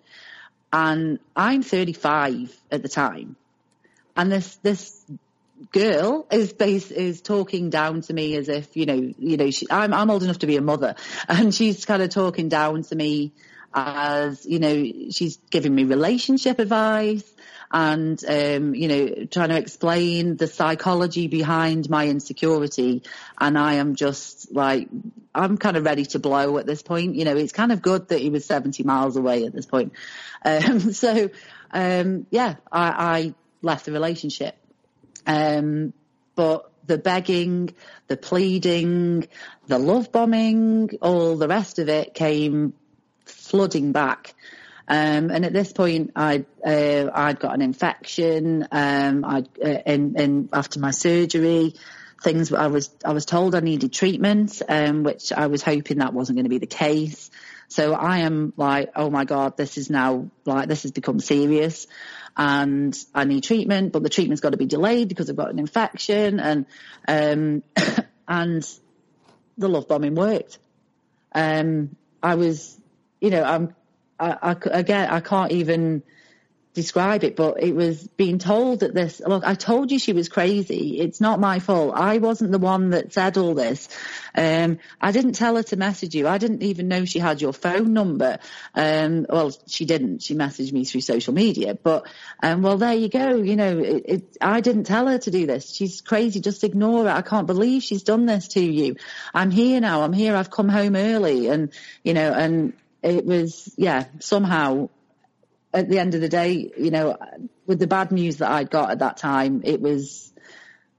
and 0.74 1.20
I'm 1.36 1.62
thirty 1.62 1.94
five 1.94 2.52
at 2.72 2.82
the 2.82 2.90
time, 2.90 3.36
and 4.16 4.32
this 4.32 4.56
this 4.64 5.06
girl 5.72 6.28
is 6.32 6.54
base, 6.54 6.92
is 6.92 7.22
talking 7.22 7.70
down 7.70 8.02
to 8.02 8.14
me 8.14 8.36
as 8.36 8.50
if 8.50 8.76
you 8.76 8.86
know 8.86 9.14
you 9.18 9.38
know 9.38 9.52
she, 9.52 9.68
I'm 9.70 9.94
I'm 9.94 10.10
old 10.10 10.24
enough 10.24 10.40
to 10.40 10.48
be 10.48 10.58
a 10.58 10.62
mother, 10.62 10.96
and 11.28 11.54
she's 11.54 11.86
kind 11.86 12.02
of 12.02 12.10
talking 12.10 12.50
down 12.50 12.84
to 12.84 12.96
me 12.96 13.34
as 13.74 14.46
you 14.46 14.60
know 14.60 14.86
she's 15.12 15.38
giving 15.50 15.76
me 15.76 15.84
relationship 15.84 16.60
advice 16.60 17.30
and 17.72 18.24
um, 18.26 18.74
you 18.76 18.88
know 18.88 19.26
trying 19.26 19.50
to 19.50 19.58
explain 19.58 20.38
the 20.38 20.48
psychology 20.48 21.28
behind 21.28 21.90
my 21.90 22.08
insecurity. 22.08 23.04
And 23.40 23.58
i 23.58 23.76
am 23.76 23.96
just 23.96 24.54
like 24.54 24.88
i'm 25.34 25.58
kind 25.58 25.78
of 25.78 25.84
ready 25.84 26.06
to 26.08 26.20
blow 26.20 26.58
at 26.58 26.66
this 26.66 26.82
point. 26.82 27.16
You 27.16 27.26
know 27.26 27.36
it's 27.36 27.54
kind 27.54 27.72
of 27.72 27.82
good 27.82 28.10
that 28.10 28.20
he 28.20 28.30
was 28.30 28.46
70 28.46 28.84
miles 28.84 29.18
away 29.18 29.46
at 29.46 29.54
this 29.54 29.66
point. 29.66 29.94
Um, 30.44 30.80
so 30.94 31.30
um, 31.72 32.28
yeah 32.30 32.56
I, 32.72 32.88
I, 32.88 33.34
left 33.62 33.86
the 33.86 33.92
relationship 33.92 34.56
um, 35.26 35.94
but 36.36 36.72
the 36.86 36.98
begging 36.98 37.74
the 38.08 38.18
pleading 38.18 39.28
the 39.68 39.80
love 39.80 40.12
bombing 40.12 40.92
all 41.02 41.36
the 41.36 41.48
rest 41.48 41.80
of 41.80 41.90
it 41.90 42.14
came 42.14 42.74
flooding 43.26 43.92
back 43.92 44.36
um, 44.88 45.32
and 45.32 45.46
at 45.46 45.54
this 45.54 45.74
point, 45.74 46.12
I'd, 46.16 46.46
uh, 46.64 47.10
I'd 47.12 47.40
got 47.40 47.56
an 47.56 47.62
infection, 47.62 48.68
um, 48.72 49.26
I'd, 49.26 49.48
uh, 49.60 49.68
and, 49.86 50.20
and 50.20 50.50
after 50.54 50.80
my 50.80 50.92
surgery, 50.92 51.74
things 52.22 52.54
I 52.54 52.68
was, 52.68 52.92
I 53.04 53.14
was 53.14 53.26
told 53.26 53.56
I 53.56 53.62
needed 53.62 53.94
treatment, 53.94 54.62
um, 54.70 55.04
which 55.04 55.34
I 55.34 55.48
was 55.48 55.64
hoping 55.64 56.00
that 56.00 56.14
wasn't 56.14 56.38
going 56.38 56.46
to 56.46 56.50
be 56.50 56.60
the 56.60 56.68
case. 56.68 57.32
So 57.68 57.94
I 57.94 58.20
am 58.20 58.54
like, 58.58 58.92
oh 58.96 59.10
my 59.10 59.26
God, 59.26 59.58
this 59.58 59.78
is 59.78 59.90
now 59.90 60.30
like, 60.46 60.68
this 60.68 60.84
has 60.84 60.92
become 60.92 61.20
serious 61.20 61.88
and 62.38 62.96
I 63.14 63.24
need 63.24 63.44
treatment, 63.44 63.92
but 63.92 64.04
the 64.04 64.10
treatment's 64.10 64.42
got 64.42 64.52
to 64.52 64.58
be 64.58 64.66
delayed 64.66 65.08
because 65.08 65.30
I've 65.30 65.36
got 65.36 65.50
an 65.50 65.60
infection 65.60 66.40
and, 66.40 66.66
um, 67.08 67.64
and 68.28 68.80
the 69.58 69.70
love 69.70 69.88
bombing 69.88 70.16
worked. 70.16 70.60
Um, 71.34 71.96
I 72.22 72.36
was, 72.36 72.80
you 73.20 73.30
know, 73.30 73.44
I'm 73.44 73.76
I, 74.20 74.38
I, 74.42 74.56
again, 74.72 75.10
I 75.10 75.20
can't 75.20 75.52
even 75.52 76.04
describe 76.76 77.24
it, 77.24 77.36
but 77.36 77.64
it 77.64 77.74
was 77.74 78.08
being 78.10 78.38
told 78.38 78.82
that 78.82 78.94
this, 78.94 79.22
look, 79.26 79.44
I 79.44 79.56
told 79.56 79.92
you 79.92 79.98
she 79.98 80.14
was 80.14 80.30
crazy. 80.30 81.00
It's 81.00 81.20
not 81.20 81.40
my 81.40 81.60
fault. 81.60 81.96
I 81.96 82.20
wasn't 82.20 82.52
the 82.52 82.60
one 82.60 82.92
that 82.92 83.14
said 83.14 83.38
all 83.38 83.56
this. 83.56 83.88
Um, 84.36 84.78
I 85.02 85.12
didn't 85.12 85.34
tell 85.34 85.56
her 85.56 85.64
to 85.64 85.78
message 85.78 86.14
you. 86.14 86.28
I 86.28 86.38
didn't 86.38 86.62
even 86.62 86.88
know 86.90 87.06
she 87.06 87.20
had 87.20 87.42
your 87.42 87.54
phone 87.54 87.94
number. 87.94 88.38
Um, 88.76 89.26
well, 89.28 89.52
she 89.66 89.86
didn't. 89.86 90.22
She 90.22 90.36
messaged 90.36 90.74
me 90.74 90.84
through 90.86 91.02
social 91.02 91.34
media, 91.34 91.74
but, 91.74 92.08
um, 92.44 92.62
well, 92.62 92.78
there 92.78 92.94
you 92.94 93.10
go. 93.10 93.38
You 93.38 93.56
know, 93.56 93.80
it, 93.80 94.04
it, 94.06 94.38
I 94.42 94.62
didn't 94.62 94.84
tell 94.84 95.08
her 95.08 95.18
to 95.18 95.32
do 95.32 95.48
this. 95.48 95.74
She's 95.74 96.02
crazy. 96.02 96.42
Just 96.42 96.64
ignore 96.64 97.08
it. 97.08 97.12
I 97.12 97.22
can't 97.22 97.48
believe 97.48 97.82
she's 97.82 98.04
done 98.04 98.26
this 98.26 98.50
to 98.50 98.60
you. 98.60 98.98
I'm 99.34 99.50
here 99.50 99.80
now. 99.80 100.04
I'm 100.04 100.14
here. 100.14 100.36
I've 100.36 100.52
come 100.52 100.70
home 100.70 100.96
early 100.96 101.48
and, 101.48 101.72
you 102.04 102.14
know, 102.14 102.32
and, 102.34 102.74
it 103.04 103.24
was, 103.24 103.72
yeah, 103.78 104.06
somehow 104.20 104.90
at 105.76 105.90
the 105.90 106.00
end 106.00 106.16
of 106.16 106.22
the 106.22 106.30
day, 106.30 106.72
you 106.78 106.90
know, 106.90 107.18
with 107.68 107.80
the 107.80 107.88
bad 107.88 108.12
news 108.12 108.38
that 108.38 108.50
I'd 108.50 108.70
got 108.70 108.92
at 108.92 109.00
that 109.00 109.18
time, 109.18 109.62
it 109.64 109.82
was, 109.82 110.32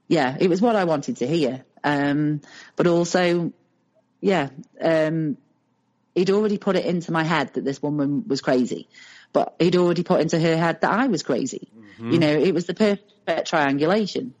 yeah, 0.07 0.37
it 0.39 0.49
was 0.49 0.61
what 0.61 0.75
I 0.75 0.83
wanted 0.83 1.17
to 1.17 1.27
hear. 1.27 1.65
Um, 1.83 2.41
but 2.75 2.85
also, 2.85 3.51
yeah, 4.21 4.49
um, 4.79 5.37
he'd 6.13 6.29
already 6.29 6.57
put 6.57 6.75
it 6.75 6.85
into 6.85 7.11
my 7.11 7.23
head 7.23 7.53
that 7.55 7.65
this 7.65 7.81
woman 7.81 8.25
was 8.27 8.41
crazy, 8.41 8.87
but 9.33 9.55
he'd 9.59 9.75
already 9.75 10.03
put 10.03 10.21
into 10.21 10.39
her 10.39 10.57
head 10.57 10.81
that 10.81 10.91
I 10.91 11.07
was 11.07 11.23
crazy. 11.23 11.67
Mm-hmm. 11.75 12.11
You 12.11 12.19
know, 12.19 12.31
it 12.31 12.53
was 12.53 12.65
the 12.65 12.75
perfect 12.75 13.47
triangulation. 13.47 14.35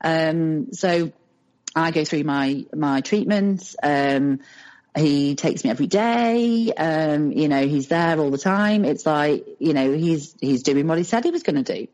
Um, 0.00 0.72
so 0.72 1.12
I 1.76 1.92
go 1.92 2.04
through 2.04 2.24
my, 2.24 2.66
my 2.74 3.02
treatments. 3.02 3.76
Um, 3.80 4.40
he 4.96 5.34
takes 5.34 5.64
me 5.64 5.70
every 5.70 5.86
day. 5.86 6.72
Um, 6.72 7.32
you 7.32 7.48
know, 7.48 7.66
he's 7.66 7.88
there 7.88 8.18
all 8.18 8.30
the 8.30 8.38
time. 8.38 8.84
It's 8.84 9.06
like, 9.06 9.46
you 9.58 9.72
know, 9.72 9.92
he's, 9.92 10.34
he's 10.40 10.62
doing 10.62 10.86
what 10.86 10.98
he 10.98 11.04
said 11.04 11.24
he 11.24 11.30
was 11.30 11.42
going 11.42 11.62
to 11.62 11.74
do. 11.74 11.88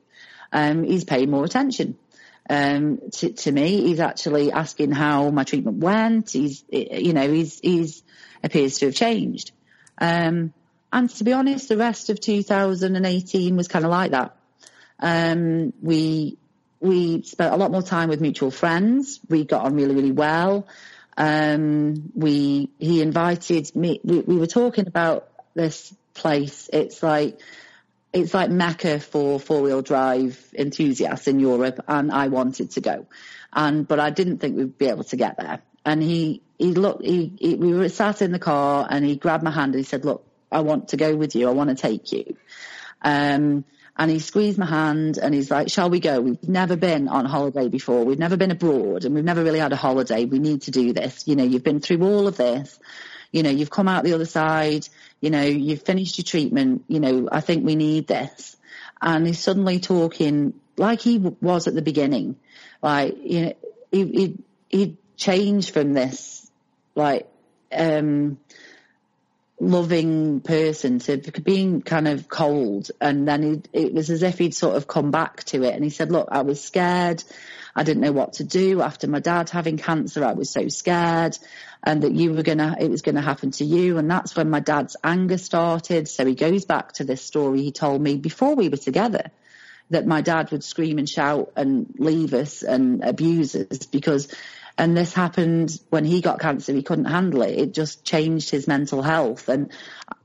Um, 0.53 0.85
he's 0.85 1.05
paying 1.05 1.31
more 1.31 1.45
attention. 1.45 1.99
Um, 2.49 3.01
to, 3.13 3.33
to 3.33 3.53
me, 3.53 3.83
he's 3.83 4.01
actually 4.01 4.53
asking 4.53 4.93
how 4.93 5.31
my 5.31 5.45
treatment 5.45 5.79
went. 5.79 6.31
He's, 6.31 6.65
you 6.71 7.13
know, 7.13 7.31
he's, 7.31 7.59
he's 7.61 8.03
appears 8.43 8.79
to 8.79 8.87
have 8.87 8.95
changed. 8.95 9.53
Um, 9.99 10.53
and 10.93 11.11
to 11.11 11.25
be 11.25 11.33
honest, 11.33 11.69
the 11.69 11.77
rest 11.77 12.11
of 12.11 12.21
2018 12.21 13.57
was 13.57 13.69
kind 13.69 13.85
of 13.85 13.91
like 13.91 14.13
that. 14.13 14.37
Um, 15.01 15.73
we 15.83 16.39
we 16.81 17.23
spent 17.23 17.53
a 17.53 17.57
lot 17.57 17.71
more 17.71 17.83
time 17.83 18.09
with 18.09 18.21
mutual 18.21 18.51
friends. 18.51 19.21
We 19.29 19.45
got 19.45 19.65
on 19.65 19.75
really, 19.75 19.95
really 19.95 20.13
well. 20.13 20.67
Um, 21.17 22.13
we 22.15 22.71
he 22.79 23.03
invited 23.03 23.75
me. 23.75 24.01
We, 24.05 24.21
we 24.21 24.37
were 24.37 24.47
talking 24.47 24.87
about 24.87 25.29
this 25.55 25.95
place. 26.15 26.69
It's 26.73 27.03
like 27.03 27.41
it's 28.13 28.35
like 28.35 28.51
mecca 28.51 29.01
for 29.01 29.41
four 29.41 29.63
wheel 29.63 29.83
drive 29.83 30.39
enthusiasts 30.55 31.27
in 31.27 31.41
Europe, 31.41 31.85
and 31.89 32.13
I 32.13 32.29
wanted 32.29 32.73
to 32.73 32.81
go, 32.81 33.07
and 33.53 33.87
but 33.87 34.01
I 34.01 34.11
didn't 34.11 34.39
think 34.39 34.57
we'd 34.57 34.79
be 34.79 34.87
able 34.87 35.05
to 35.05 35.17
get 35.17 35.37
there. 35.39 35.63
And 35.85 36.03
he 36.03 36.43
he 36.59 36.75
looked. 36.75 37.05
He, 37.05 37.33
he 37.39 37.55
we 37.55 37.73
were 37.75 37.89
sat 37.89 38.23
in 38.23 38.33
the 38.33 38.39
car, 38.39 38.87
and 38.89 39.05
he 39.05 39.17
grabbed 39.17 39.45
my 39.45 39.51
hand 39.51 39.75
and 39.75 39.81
he 39.81 39.85
said, 39.85 40.05
"Look, 40.05 40.25
I 40.51 40.61
want 40.61 40.89
to 40.89 40.97
go 40.97 41.17
with 41.17 41.35
you. 41.35 41.49
I 41.49 41.53
want 41.53 41.71
to 41.71 41.77
take 41.77 42.13
you." 42.13 42.37
Um, 43.03 43.65
and 43.99 44.11
he 44.11 44.19
squeezed 44.19 44.59
my 44.59 44.67
hand 44.67 45.19
and 45.19 45.35
he's 45.35 45.51
like, 45.51 45.71
shall 45.71 45.89
we 45.89 46.01
go? 46.01 46.21
We've 46.21 46.49
never 46.49 46.77
been 46.77 47.09
on 47.09 47.25
holiday 47.25 47.69
before. 47.69 48.05
We've 48.05 48.19
never 48.19 48.37
been 48.37 48.51
abroad 48.51 49.05
and 49.05 49.15
we've 49.15 49.25
never 49.25 49.43
really 49.43 49.59
had 49.59 49.73
a 49.73 49.77
holiday. 49.77 50.27
We 50.27 50.39
need 50.39 50.63
to 50.63 50.71
do 50.71 50.93
this. 50.93 51.27
You 51.27 51.35
know, 51.35 51.45
you've 51.45 51.65
been 51.65 51.81
through 51.81 52.03
all 52.03 52.27
of 52.27 52.37
this. 52.37 52.79
You 53.33 53.43
know, 53.43 53.51
you've 53.51 53.71
come 53.71 53.89
out 53.89 54.05
the 54.05 54.13
other 54.13 54.27
side. 54.27 54.87
You 55.21 55.31
know, 55.31 55.43
you've 55.43 55.83
finished 55.83 56.19
your 56.19 56.25
treatment. 56.25 56.85
You 56.89 57.01
know, 57.01 57.29
I 57.33 57.41
think 57.41 57.65
we 57.65 57.75
need 57.75 58.07
this. 58.07 58.57
And 59.01 59.27
he's 59.27 59.41
suddenly 59.41 59.81
talking 59.81 60.53
like 60.77 61.01
he 61.01 61.19
was 61.19 61.67
at 61.67 61.75
the 61.75 61.83
beginning. 61.83 62.37
Like, 62.83 63.17
you 63.23 63.47
know, 63.47 63.53
he, 63.91 64.05
he, 64.07 64.39
he 64.69 64.97
changed 65.17 65.71
from 65.71 65.95
this, 65.95 66.51
like, 66.95 67.29
um, 67.73 68.39
loving 69.59 70.41
person 70.41 70.99
to 70.99 71.17
being 71.43 71.81
kind 71.81 72.09
of 72.09 72.29
cold. 72.29 72.91
And 73.01 73.27
then 73.27 73.43
he, 73.73 73.81
it 73.87 73.95
was 73.95 74.11
as 74.11 74.23
if 74.23 74.39
he'd 74.39 74.55
sort 74.55 74.77
of 74.77 74.87
come 74.87 75.11
back 75.11 75.45
to 75.45 75.63
it. 75.63 75.75
And 75.75 75.83
he 75.83 75.91
said, 75.91 76.13
look, 76.13 76.29
I 76.31 76.43
was 76.43 76.63
scared. 76.63 77.25
I 77.75 77.83
didn't 77.83 78.03
know 78.03 78.13
what 78.13 78.35
to 78.35 78.45
do 78.45 78.83
after 78.83 79.07
my 79.07 79.21
dad 79.21 79.51
having 79.51 79.77
cancer. 79.77 80.25
I 80.25 80.33
was 80.33 80.51
so 80.51 80.69
scared 80.69 81.39
and 81.83 82.03
that 82.03 82.13
you 82.13 82.33
were 82.33 82.43
going 82.43 82.59
to, 82.59 82.77
it 82.79 82.91
was 82.91 83.03
going 83.03 83.15
to 83.15 83.21
happen 83.23 83.51
to 83.53 83.65
you. 83.65 83.99
And 83.99 84.11
that's 84.11 84.37
when 84.37 84.51
my 84.51 84.61
dad's 84.61 84.97
anger 85.03 85.39
started. 85.39 86.09
So 86.09 86.27
he 86.27 86.35
goes 86.35 86.65
back 86.65 86.93
to 86.95 87.05
this 87.05 87.23
story 87.23 87.63
he 87.63 87.73
told 87.73 88.01
me 88.01 88.17
before 88.17 88.55
we 88.55 88.69
were 88.69 88.77
together 88.77 89.31
that 89.91 90.07
my 90.07 90.21
dad 90.21 90.51
would 90.51 90.65
scream 90.65 90.99
and 90.99 91.09
shout 91.09 91.53
and 91.57 91.87
leave 91.99 92.35
us 92.35 92.63
and 92.63 93.05
abuse 93.05 93.55
us 93.55 93.87
because 93.87 94.29
and 94.79 94.97
this 94.97 95.15
happened 95.15 95.81
when 95.89 96.05
he 96.05 96.21
got 96.21 96.39
cancer. 96.39 96.73
He 96.73 96.83
couldn't 96.83 97.07
handle 97.07 97.43
it. 97.43 97.59
It 97.59 97.73
just 97.73 98.05
changed 98.05 98.51
his 98.51 98.69
mental 98.69 99.01
health. 99.01 99.49
And 99.49 99.73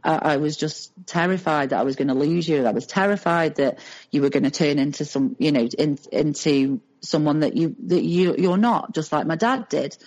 I, 0.04 0.34
I 0.34 0.38
was 0.38 0.58
just 0.58 0.92
terrified 1.06 1.70
that 1.70 1.80
I 1.80 1.84
was 1.84 1.96
going 1.96 2.10
to 2.10 2.14
lose 2.14 2.50
you. 2.50 2.66
I 2.66 2.72
was 2.72 2.86
terrified 2.86 3.56
that 3.56 3.80
you 4.12 4.22
were 4.22 4.30
going 4.30 4.44
to 4.44 4.52
turn 4.52 4.78
into 4.78 5.06
some, 5.06 5.38
you 5.40 5.54
know, 5.54 5.66
in, 5.78 5.98
into 6.12 6.82
someone 7.00 7.40
that 7.40 7.56
you, 7.56 7.78
that 7.86 8.04
you, 8.04 8.36
you're 8.38 8.58
not, 8.58 8.94
just 8.94 9.14
like 9.14 9.26
my 9.26 9.38
dad 9.38 9.70
did. 9.70 9.98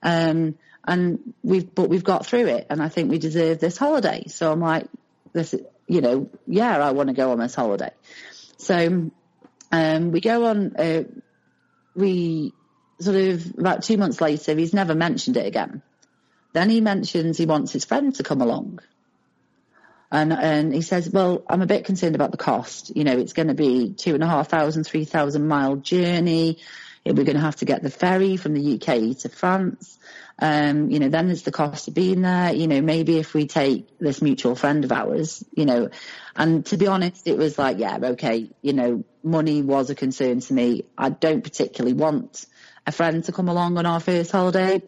Um, 0.00 0.56
and 0.86 1.34
we've, 1.42 1.74
but 1.74 1.88
we've 1.88 2.04
got 2.04 2.24
through 2.24 2.46
it. 2.46 2.68
And 2.70 2.80
I 2.80 2.88
think 2.88 3.10
we 3.10 3.18
deserve 3.18 3.58
this 3.58 3.76
holiday. 3.76 4.24
So 4.28 4.52
I'm 4.52 4.60
like, 4.60 4.86
this, 5.32 5.56
you 5.88 6.00
know, 6.00 6.30
yeah, 6.46 6.78
I 6.78 6.92
want 6.92 7.08
to 7.08 7.14
go 7.14 7.32
on 7.32 7.40
this 7.40 7.54
holiday. 7.54 7.90
So, 8.58 9.10
um, 9.72 10.12
we 10.12 10.20
go 10.20 10.46
on, 10.46 10.76
uh, 10.76 11.02
we 11.96 12.54
sort 13.00 13.16
of 13.16 13.58
about 13.58 13.82
two 13.82 13.96
months 13.96 14.20
later, 14.20 14.54
he's 14.54 14.74
never 14.74 14.94
mentioned 14.94 15.36
it 15.36 15.46
again. 15.46 15.82
Then 16.52 16.70
he 16.70 16.80
mentions 16.80 17.36
he 17.38 17.46
wants 17.46 17.72
his 17.72 17.84
friend 17.84 18.14
to 18.16 18.22
come 18.22 18.40
along. 18.40 18.80
And, 20.10 20.32
and 20.32 20.74
he 20.74 20.80
says, 20.80 21.10
well, 21.10 21.42
I'm 21.48 21.60
a 21.60 21.66
bit 21.66 21.84
concerned 21.84 22.14
about 22.14 22.30
the 22.30 22.38
cost. 22.38 22.96
You 22.96 23.04
know, 23.04 23.18
it's 23.18 23.34
going 23.34 23.48
to 23.48 23.54
be 23.54 23.92
two 23.92 24.14
and 24.14 24.22
a 24.22 24.26
half 24.26 24.48
thousand, 24.48 24.84
three 24.84 25.04
thousand 25.04 25.46
mile 25.46 25.76
journey. 25.76 26.58
We're 27.04 27.24
going 27.24 27.36
to 27.36 27.40
have 27.40 27.56
to 27.56 27.64
get 27.64 27.82
the 27.82 27.90
ferry 27.90 28.36
from 28.36 28.54
the 28.54 28.74
UK 28.74 29.16
to 29.18 29.28
France. 29.28 29.98
Um, 30.40 30.90
you 30.90 30.98
know, 30.98 31.08
then 31.08 31.26
there's 31.26 31.42
the 31.42 31.52
cost 31.52 31.88
of 31.88 31.94
being 31.94 32.22
there. 32.22 32.52
You 32.52 32.66
know, 32.66 32.80
maybe 32.80 33.18
if 33.18 33.34
we 33.34 33.46
take 33.46 33.98
this 33.98 34.22
mutual 34.22 34.54
friend 34.54 34.84
of 34.84 34.92
ours, 34.92 35.44
you 35.54 35.64
know, 35.64 35.90
and 36.36 36.64
to 36.66 36.76
be 36.76 36.86
honest, 36.86 37.26
it 37.26 37.36
was 37.36 37.58
like, 37.58 37.78
yeah, 37.78 37.98
okay, 38.00 38.50
you 38.62 38.72
know, 38.72 39.04
money 39.22 39.62
was 39.62 39.90
a 39.90 39.94
concern 39.94 40.40
to 40.40 40.52
me. 40.52 40.84
I 40.96 41.10
don't 41.10 41.42
particularly 41.42 41.94
want 41.94 42.46
a 42.88 42.92
friend 42.92 43.22
to 43.24 43.32
come 43.32 43.48
along 43.48 43.78
on 43.78 43.86
our 43.86 44.00
first 44.00 44.32
holiday. 44.32 44.82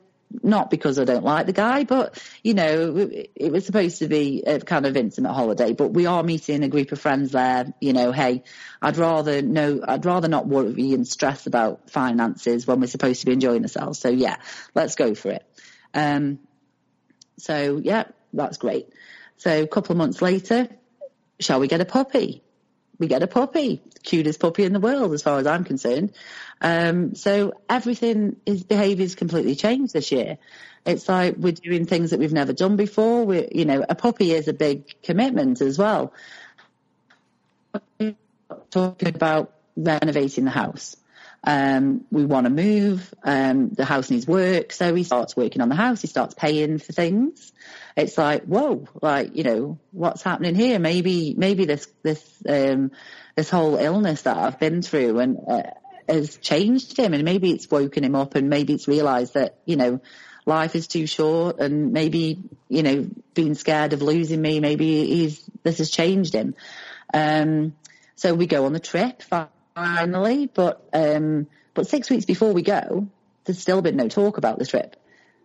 Not 0.44 0.70
because 0.70 1.01
I 1.01 1.05
don't 1.05 1.24
like 1.24 1.46
the 1.46 1.53
guy, 1.53 1.82
but 1.82 2.22
you 2.44 2.55
know, 2.55 3.11
it 3.34 3.51
was 3.51 3.66
supposed 3.66 3.98
to 3.98 4.07
be 4.07 4.44
a 4.46 4.61
kind 4.61 4.86
of 4.86 4.96
intimate 4.96 5.32
holiday. 5.32 5.72
But 5.72 5.88
we 5.88 6.07
are 6.07 6.22
meeting 6.22 6.62
a 6.62 6.68
group 6.68 6.92
of 6.92 7.01
friends 7.01 7.32
there. 7.32 7.74
You 7.80 7.92
know, 7.92 8.12
hey, 8.12 8.44
I'd 8.80 8.96
rather 8.96 9.42
no, 9.42 9.80
I'd 9.86 10.07
rather 10.07 10.28
not 10.28 10.46
worry 10.46 10.92
and 10.92 11.07
stress 11.07 11.48
about 11.48 11.90
finances 11.90 12.64
when 12.64 12.78
we're 12.78 12.86
supposed 12.86 13.20
to 13.20 13.26
be 13.26 13.32
enjoying 13.32 13.62
ourselves. 13.62 13.98
So 13.98 14.09
yeah, 14.09 14.36
let's 14.72 14.94
go 14.94 15.16
for 15.16 15.32
it. 15.32 15.44
Um, 15.94 16.38
so 17.36 17.80
yeah, 17.82 18.05
that's 18.32 18.59
great. 18.59 18.88
So 19.36 19.62
a 19.62 19.66
couple 19.66 19.94
of 19.94 19.98
months 19.98 20.22
later, 20.22 20.68
shall 21.40 21.59
we 21.59 21.66
get 21.66 21.80
a 21.80 21.84
puppy? 21.84 22.44
We 23.01 23.09
get 23.09 23.22
a 23.22 23.26
puppy, 23.26 23.82
cutest 24.03 24.38
puppy 24.38 24.62
in 24.64 24.72
the 24.72 24.78
world, 24.78 25.12
as 25.14 25.22
far 25.22 25.38
as 25.38 25.46
I'm 25.46 25.64
concerned. 25.64 26.12
Um, 26.61 27.14
so 27.14 27.55
everything, 27.68 28.36
his 28.44 28.62
behaviour's 28.62 29.14
completely 29.14 29.57
changed 29.57 29.94
this 29.94 30.12
year. 30.12 30.36
It's 30.84 31.09
like 31.09 31.36
we're 31.36 31.53
doing 31.53 31.86
things 31.86 32.11
that 32.11 32.20
we've 32.20 32.32
never 32.32 32.53
done 32.53 32.76
before. 32.76 33.24
We, 33.24 33.48
you 33.53 33.64
know, 33.64 33.84
a 33.88 33.94
puppy 33.94 34.32
is 34.32 34.48
a 34.48 34.53
big 34.53 35.03
commitment 35.03 35.62
as 35.62 35.78
well. 35.78 36.12
Talking 38.70 39.09
about 39.09 39.53
renovating 39.76 40.44
the 40.44 40.51
house. 40.51 40.96
Um, 41.42 42.05
we 42.11 42.26
want 42.26 42.44
to 42.44 42.51
move. 42.51 43.14
Um, 43.24 43.70
the 43.70 43.86
house 43.86 44.11
needs 44.11 44.26
work. 44.26 44.72
So 44.72 44.94
he 44.94 45.05
starts 45.05 45.34
working 45.34 45.62
on 45.62 45.70
the 45.70 45.74
house. 45.74 46.03
He 46.03 46.07
starts 46.07 46.34
paying 46.34 46.78
for 46.78 46.92
things. 46.92 47.53
It's 47.97 48.16
like, 48.16 48.45
whoa, 48.45 48.86
like, 49.03 49.36
you 49.36 49.45
know, 49.45 49.78
what's 49.93 50.22
happening 50.22 50.55
here? 50.55 50.78
Maybe, 50.78 51.34
maybe 51.36 51.64
this, 51.64 51.86
this, 52.03 52.22
um, 52.49 52.93
this 53.36 53.51
whole 53.51 53.76
illness 53.76 54.22
that 54.22 54.36
I've 54.36 54.59
been 54.59 54.82
through 54.82 55.18
and, 55.18 55.38
uh, 55.47 55.62
has 56.09 56.36
changed 56.36 56.97
him 56.97 57.14
and 57.14 57.24
maybe 57.24 57.51
it's 57.51 57.70
woken 57.70 58.05
him 58.05 58.14
up 58.14 58.34
and 58.34 58.49
maybe 58.49 58.74
it's 58.74 58.88
realized 58.88 59.34
that, 59.34 59.59
you 59.64 59.76
know, 59.76 60.01
life 60.47 60.74
is 60.74 60.86
too 60.86 61.07
short 61.07 61.61
and 61.61 61.93
maybe, 61.93 62.43
you 62.68 62.82
know, 62.82 63.09
being 63.34 63.55
scared 63.55 63.93
of 63.93 64.03
losing 64.03 64.41
me, 64.41 64.61
maybe 64.61 65.07
he's, 65.07 65.43
this 65.62 65.78
has 65.78 65.91
changed 65.91 66.34
him. 66.34 66.55
Um, 67.12 67.74
so 68.16 68.34
we 68.34 68.47
go 68.47 68.66
on 68.66 68.72
the 68.72 68.80
trip 68.80 69.22
finally, 69.74 70.47
but, 70.47 70.82
um, 70.93 71.47
but 71.74 71.86
six 71.86 72.11
weeks 72.11 72.24
before 72.24 72.53
we 72.53 72.62
go, 72.62 73.09
there's 73.45 73.61
still 73.61 73.82
been 73.82 73.97
no 73.97 74.09
talk 74.09 74.36
about 74.38 74.59
the 74.59 74.66
trip. 74.66 74.97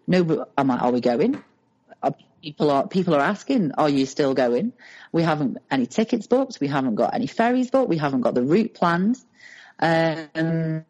No, 0.08 0.48
I'm 0.58 0.68
like, 0.68 0.82
are 0.82 0.92
we 0.92 1.02
going? 1.02 1.44
People 2.46 2.70
are 2.70 2.88
people 2.88 3.16
are 3.16 3.22
asking, 3.22 3.72
are 3.72 3.90
you 3.90 4.06
still 4.06 4.36
going? 4.36 4.72
We 5.12 5.24
haven't 5.24 5.58
any 5.72 5.88
tickets 5.88 6.28
booked. 6.28 6.60
We 6.62 6.68
haven't 6.68 6.94
got 6.94 7.16
any 7.16 7.26
ferries 7.26 7.72
booked. 7.72 7.90
We 7.90 7.98
haven't 7.98 8.22
got 8.22 8.36
the 8.36 8.44
route 8.44 8.76
planned. 8.76 9.18
Um, 9.80 10.86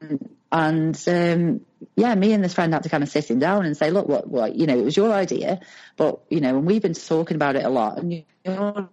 and 0.51 1.03
um, 1.07 1.61
yeah, 1.95 2.13
me 2.13 2.33
and 2.33 2.43
this 2.43 2.53
friend 2.53 2.73
had 2.73 2.83
to 2.83 2.89
kind 2.89 3.03
of 3.03 3.09
sit 3.09 3.31
him 3.31 3.39
down 3.39 3.65
and 3.65 3.77
say, 3.77 3.89
look, 3.89 4.05
what, 4.05 4.27
what, 4.27 4.55
you 4.55 4.67
know, 4.67 4.77
it 4.77 4.83
was 4.83 4.97
your 4.97 5.13
idea, 5.13 5.61
but 5.95 6.19
you 6.29 6.41
know, 6.41 6.57
and 6.57 6.67
we've 6.67 6.81
been 6.81 6.93
talking 6.93 7.35
about 7.35 7.55
it 7.55 7.63
a 7.63 7.69
lot, 7.69 7.99
and 7.99 8.25
you're 8.43 8.89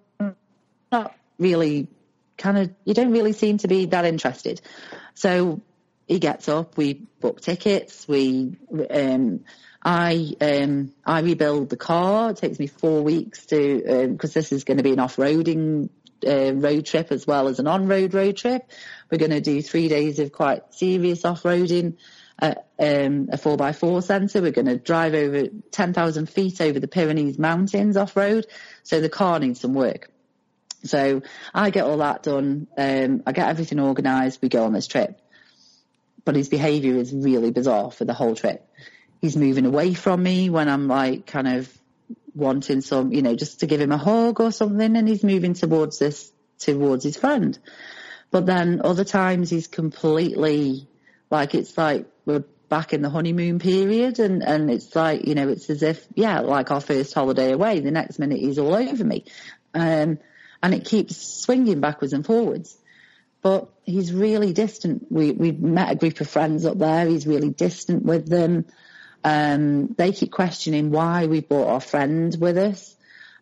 not 0.92 1.16
really 1.40 1.88
kind 2.38 2.58
of, 2.58 2.70
you 2.84 2.94
don't 2.94 3.10
really 3.10 3.32
seem 3.32 3.58
to 3.58 3.66
be 3.66 3.86
that 3.86 4.04
interested. 4.04 4.60
So 5.14 5.60
he 6.06 6.20
gets 6.20 6.48
up, 6.48 6.76
we 6.76 6.94
book 6.94 7.40
tickets, 7.40 8.06
we, 8.06 8.56
um, 8.88 9.40
I 9.84 10.34
um, 10.40 10.92
I 11.04 11.20
rebuild 11.20 11.70
the 11.70 11.76
car. 11.76 12.30
It 12.30 12.36
takes 12.36 12.58
me 12.58 12.66
four 12.66 13.02
weeks 13.02 13.46
to 13.46 14.08
because 14.12 14.36
um, 14.36 14.40
this 14.40 14.52
is 14.52 14.64
going 14.64 14.76
to 14.76 14.84
be 14.84 14.92
an 14.92 15.00
off-roading 15.00 15.88
uh, 16.26 16.54
road 16.54 16.86
trip 16.86 17.10
as 17.10 17.26
well 17.26 17.48
as 17.48 17.58
an 17.58 17.66
on-road 17.66 18.14
road 18.14 18.36
trip. 18.36 18.70
We're 19.10 19.18
going 19.18 19.32
to 19.32 19.40
do 19.40 19.60
three 19.60 19.88
days 19.88 20.18
of 20.20 20.30
quite 20.32 20.72
serious 20.74 21.24
off-roading 21.24 21.96
um, 22.42 23.28
a 23.32 23.38
4x4 23.38 24.02
centre. 24.02 24.42
We're 24.42 24.52
going 24.52 24.66
to 24.66 24.78
drive 24.78 25.14
over 25.14 25.48
10,000 25.70 26.28
feet 26.28 26.60
over 26.60 26.80
the 26.80 26.88
Pyrenees 26.88 27.38
mountains 27.38 27.96
off-road. 27.96 28.46
So 28.82 29.00
the 29.00 29.08
car 29.08 29.38
needs 29.38 29.60
some 29.60 29.74
work. 29.74 30.10
So 30.84 31.22
I 31.54 31.70
get 31.70 31.84
all 31.84 31.98
that 31.98 32.24
done. 32.24 32.66
Um, 32.76 33.22
I 33.26 33.32
get 33.32 33.48
everything 33.48 33.78
organised. 33.78 34.42
We 34.42 34.48
go 34.48 34.64
on 34.64 34.72
this 34.72 34.88
trip. 34.88 35.20
But 36.24 36.36
his 36.36 36.48
behaviour 36.48 36.96
is 36.96 37.12
really 37.12 37.50
bizarre 37.50 37.90
for 37.90 38.04
the 38.04 38.14
whole 38.14 38.34
trip. 38.34 38.68
He's 39.22 39.36
moving 39.36 39.64
away 39.64 39.94
from 39.94 40.22
me 40.22 40.50
when 40.50 40.68
I'm 40.68 40.88
like 40.88 41.26
kind 41.26 41.48
of 41.48 41.72
wanting 42.34 42.82
some, 42.82 43.12
you 43.12 43.22
know, 43.22 43.34
just 43.34 43.60
to 43.60 43.66
give 43.66 43.80
him 43.80 43.92
a 43.92 43.96
hug 43.96 44.40
or 44.40 44.52
something, 44.52 44.96
and 44.96 45.08
he's 45.08 45.24
moving 45.24 45.54
towards 45.54 45.98
this, 45.98 46.30
towards 46.58 47.04
his 47.04 47.16
friend. 47.16 47.58
But 48.30 48.44
then 48.44 48.82
other 48.84 49.04
times 49.04 49.48
he's 49.48 49.68
completely 49.68 50.88
like 51.30 51.54
it's 51.54 51.78
like 51.78 52.06
we're 52.26 52.44
back 52.68 52.94
in 52.94 53.02
the 53.02 53.10
honeymoon 53.10 53.58
period 53.58 54.18
and, 54.18 54.42
and 54.42 54.70
it's 54.70 54.96
like, 54.96 55.26
you 55.26 55.34
know, 55.34 55.48
it's 55.48 55.68
as 55.68 55.82
if, 55.82 56.06
yeah, 56.14 56.40
like 56.40 56.70
our 56.70 56.80
first 56.80 57.12
holiday 57.12 57.52
away, 57.52 57.80
the 57.80 57.90
next 57.90 58.18
minute 58.18 58.38
he's 58.38 58.58
all 58.58 58.74
over 58.74 59.04
me. 59.04 59.26
Um, 59.74 60.18
and 60.62 60.74
it 60.74 60.86
keeps 60.86 61.16
swinging 61.16 61.80
backwards 61.80 62.14
and 62.14 62.24
forwards. 62.24 62.74
But 63.42 63.68
he's 63.82 64.12
really 64.12 64.54
distant. 64.54 65.06
We, 65.10 65.32
we 65.32 65.52
met 65.52 65.92
a 65.92 65.96
group 65.96 66.20
of 66.22 66.30
friends 66.30 66.64
up 66.64 66.78
there. 66.78 67.06
He's 67.06 67.26
really 67.26 67.50
distant 67.50 68.04
with 68.04 68.26
them. 68.26 68.64
Um, 69.24 69.88
they 69.88 70.12
keep 70.12 70.32
questioning 70.32 70.90
why 70.90 71.26
we 71.26 71.40
brought 71.40 71.68
our 71.68 71.80
friend 71.80 72.36
with 72.38 72.58
us. 72.58 72.96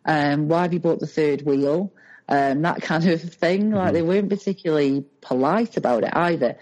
Um, 0.05 0.47
why 0.47 0.63
have 0.63 0.73
you 0.73 0.79
bought 0.79 0.99
the 0.99 1.07
third 1.07 1.41
wheel? 1.43 1.91
Um, 2.27 2.61
that 2.61 2.81
kind 2.81 3.07
of 3.07 3.21
thing. 3.21 3.67
Mm-hmm. 3.67 3.75
Like 3.75 3.93
they 3.93 4.01
weren't 4.01 4.29
particularly 4.29 5.05
polite 5.21 5.77
about 5.77 6.03
it 6.03 6.15
either. 6.15 6.57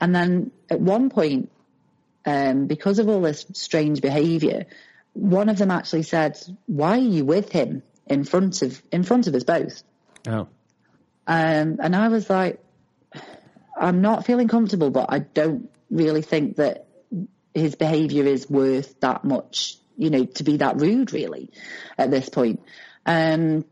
And 0.00 0.14
then 0.14 0.50
at 0.68 0.80
one 0.80 1.10
point, 1.10 1.50
um, 2.24 2.66
because 2.66 2.98
of 2.98 3.08
all 3.08 3.20
this 3.20 3.46
strange 3.52 4.00
behaviour, 4.00 4.66
one 5.12 5.48
of 5.48 5.58
them 5.58 5.70
actually 5.70 6.02
said, 6.02 6.38
"Why 6.66 6.92
are 6.92 6.96
you 6.98 7.24
with 7.24 7.50
him 7.50 7.82
in 8.06 8.24
front 8.24 8.62
of 8.62 8.82
in 8.92 9.04
front 9.04 9.26
of 9.26 9.34
us 9.34 9.44
both?" 9.44 9.82
Oh. 10.26 10.48
Um, 11.28 11.78
and 11.80 11.96
I 11.96 12.08
was 12.08 12.28
like, 12.28 12.60
I'm 13.76 14.00
not 14.00 14.26
feeling 14.26 14.48
comfortable, 14.48 14.90
but 14.90 15.06
I 15.08 15.20
don't 15.20 15.70
really 15.90 16.22
think 16.22 16.56
that 16.56 16.85
his 17.56 17.74
behaviour 17.74 18.24
is 18.24 18.48
worth 18.48 19.00
that 19.00 19.24
much, 19.24 19.76
you 19.96 20.10
know, 20.10 20.24
to 20.24 20.44
be 20.44 20.58
that 20.58 20.80
rude 20.80 21.12
really 21.12 21.50
at 21.96 22.10
this 22.10 22.28
point. 22.28 22.62
Um, 23.04 23.64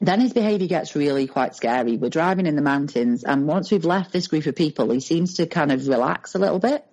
then 0.00 0.20
his 0.20 0.32
behaviour 0.32 0.66
gets 0.66 0.96
really 0.96 1.26
quite 1.26 1.54
scary. 1.54 1.96
We're 1.96 2.10
driving 2.10 2.46
in 2.46 2.56
the 2.56 2.62
mountains, 2.62 3.22
and 3.22 3.46
once 3.46 3.70
we've 3.70 3.84
left 3.84 4.12
this 4.12 4.26
group 4.26 4.46
of 4.46 4.56
people, 4.56 4.90
he 4.90 5.00
seems 5.00 5.34
to 5.34 5.46
kind 5.46 5.70
of 5.70 5.86
relax 5.86 6.34
a 6.34 6.38
little 6.38 6.58
bit. 6.58 6.84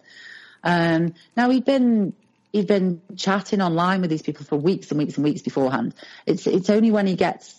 Um, 0.64 1.16
now 1.36 1.50
he'd 1.50 1.66
been 1.66 2.14
he'd 2.52 2.68
been 2.68 3.02
chatting 3.16 3.62
online 3.62 4.02
with 4.02 4.10
these 4.10 4.22
people 4.22 4.46
for 4.46 4.58
weeks 4.58 4.92
and 4.92 5.00
weeks 5.00 5.16
and 5.16 5.24
weeks 5.24 5.42
beforehand. 5.42 5.96
It's 6.26 6.46
it's 6.46 6.70
only 6.70 6.92
when 6.92 7.08
he 7.08 7.16
gets 7.16 7.56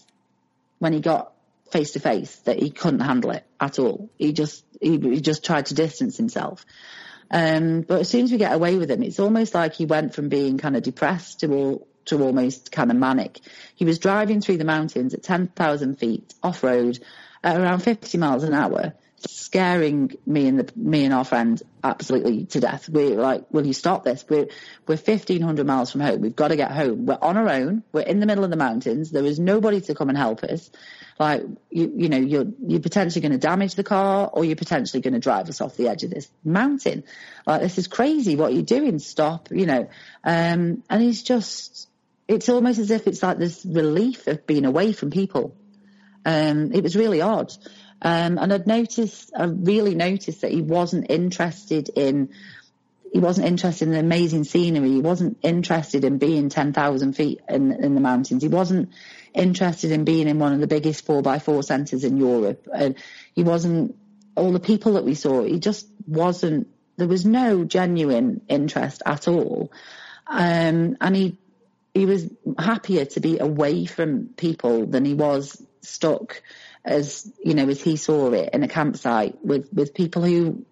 when 0.78 0.92
he 0.92 1.00
got 1.00 1.32
face 1.70 1.92
to 1.92 2.00
face 2.00 2.36
that 2.40 2.58
he 2.58 2.70
couldn't 2.70 3.00
handle 3.00 3.30
it 3.32 3.44
at 3.60 3.78
all. 3.78 4.08
He 4.18 4.32
just 4.32 4.64
he, 4.80 4.98
he 4.98 5.20
just 5.20 5.44
tried 5.44 5.66
to 5.66 5.74
distance 5.74 6.16
himself. 6.16 6.64
Um, 7.30 7.82
but 7.82 8.00
as 8.00 8.08
soon 8.08 8.24
as 8.24 8.32
we 8.32 8.38
get 8.38 8.52
away 8.52 8.76
with 8.76 8.90
him, 8.90 9.02
it's 9.02 9.20
almost 9.20 9.54
like 9.54 9.74
he 9.74 9.86
went 9.86 10.14
from 10.14 10.28
being 10.28 10.58
kind 10.58 10.76
of 10.76 10.82
depressed 10.82 11.40
to 11.40 11.52
all, 11.54 11.88
to 12.06 12.22
almost 12.22 12.72
kind 12.72 12.90
of 12.90 12.96
manic. 12.96 13.40
He 13.74 13.84
was 13.84 13.98
driving 13.98 14.40
through 14.40 14.56
the 14.56 14.64
mountains 14.64 15.14
at 15.14 15.22
10,000 15.22 15.96
feet 15.96 16.34
off 16.42 16.64
road 16.64 16.98
at 17.42 17.60
around 17.60 17.80
50 17.80 18.18
miles 18.18 18.44
an 18.44 18.52
hour, 18.52 18.94
scaring 19.28 20.16
me 20.26 20.46
and 20.46 20.60
the, 20.60 20.72
me 20.76 21.04
and 21.04 21.12
our 21.12 21.24
friend 21.24 21.62
absolutely 21.84 22.46
to 22.46 22.60
death. 22.60 22.88
We're 22.88 23.16
like, 23.16 23.52
will 23.52 23.66
you 23.66 23.72
stop 23.72 24.04
this? 24.04 24.24
We're, 24.28 24.48
we're 24.86 24.96
1500 24.96 25.66
miles 25.66 25.92
from 25.92 26.00
home. 26.00 26.20
We've 26.20 26.34
got 26.34 26.48
to 26.48 26.56
get 26.56 26.70
home. 26.70 27.06
We're 27.06 27.18
on 27.20 27.36
our 27.36 27.48
own. 27.48 27.82
We're 27.92 28.02
in 28.02 28.20
the 28.20 28.26
middle 28.26 28.44
of 28.44 28.50
the 28.50 28.56
mountains. 28.56 29.10
There 29.10 29.24
is 29.24 29.38
nobody 29.38 29.80
to 29.82 29.94
come 29.94 30.08
and 30.08 30.16
help 30.16 30.42
us. 30.44 30.70
Like, 31.18 31.42
you, 31.70 31.92
you 31.96 32.08
know, 32.08 32.18
you're, 32.18 32.46
you're 32.66 32.80
potentially 32.80 33.20
going 33.20 33.32
to 33.32 33.38
damage 33.38 33.74
the 33.74 33.84
car 33.84 34.30
or 34.32 34.44
you're 34.44 34.56
potentially 34.56 35.02
going 35.02 35.14
to 35.14 35.20
drive 35.20 35.48
us 35.48 35.60
off 35.60 35.76
the 35.76 35.88
edge 35.88 36.02
of 36.02 36.10
this 36.10 36.30
mountain. 36.44 37.04
Like, 37.46 37.60
this 37.60 37.76
is 37.76 37.88
crazy. 37.88 38.36
What 38.36 38.54
you're 38.54 38.62
doing? 38.62 38.98
Stop, 38.98 39.50
you 39.50 39.66
know. 39.66 39.88
Um, 40.24 40.82
and 40.88 41.02
he's 41.02 41.22
just, 41.22 41.88
it's 42.26 42.48
almost 42.48 42.78
as 42.78 42.90
if 42.90 43.06
it's 43.06 43.22
like 43.22 43.38
this 43.38 43.66
relief 43.66 44.26
of 44.28 44.46
being 44.46 44.64
away 44.64 44.92
from 44.92 45.10
people. 45.10 45.54
Um, 46.24 46.72
it 46.72 46.82
was 46.82 46.96
really 46.96 47.20
odd. 47.20 47.52
Um, 48.02 48.38
and 48.38 48.52
I'd 48.52 48.66
noticed, 48.66 49.32
I 49.36 49.44
really 49.44 49.94
noticed 49.94 50.40
that 50.40 50.50
he 50.50 50.62
wasn't 50.62 51.10
interested 51.10 51.90
in, 51.94 52.30
he 53.12 53.18
wasn't 53.18 53.46
interested 53.48 53.88
in 53.88 53.92
the 53.92 54.00
amazing 54.00 54.44
scenery. 54.44 54.90
He 54.90 55.00
wasn't 55.00 55.38
interested 55.42 56.04
in 56.04 56.18
being 56.18 56.48
10,000 56.48 57.12
feet 57.12 57.40
in, 57.48 57.72
in 57.72 57.94
the 57.94 58.00
mountains. 58.00 58.42
He 58.42 58.48
wasn't 58.48 58.90
interested 59.34 59.90
in 59.90 60.04
being 60.04 60.28
in 60.28 60.38
one 60.38 60.52
of 60.52 60.60
the 60.60 60.66
biggest 60.66 61.04
four 61.04 61.20
by 61.20 61.38
four 61.38 61.62
centres 61.62 62.04
in 62.04 62.16
Europe. 62.16 62.66
And 62.72 62.96
he 63.34 63.42
wasn't, 63.42 63.96
all 64.34 64.52
the 64.52 64.60
people 64.60 64.94
that 64.94 65.04
we 65.04 65.14
saw, 65.14 65.44
he 65.44 65.58
just 65.58 65.86
wasn't, 66.06 66.68
there 66.96 67.08
was 67.08 67.26
no 67.26 67.64
genuine 67.64 68.40
interest 68.48 69.02
at 69.04 69.28
all. 69.28 69.72
Um, 70.26 70.96
and 71.00 71.16
he, 71.16 71.36
he 71.92 72.06
was 72.06 72.30
happier 72.58 73.04
to 73.04 73.20
be 73.20 73.38
away 73.38 73.84
from 73.84 74.28
people 74.36 74.86
than 74.86 75.04
he 75.04 75.14
was 75.14 75.60
stuck 75.82 76.42
as, 76.84 77.30
you 77.42 77.54
know, 77.54 77.68
as 77.68 77.82
he 77.82 77.96
saw 77.96 78.30
it 78.32 78.50
in 78.52 78.62
a 78.62 78.68
campsite 78.68 79.44
with, 79.44 79.72
with 79.72 79.94
people 79.94 80.22
who, 80.22 80.64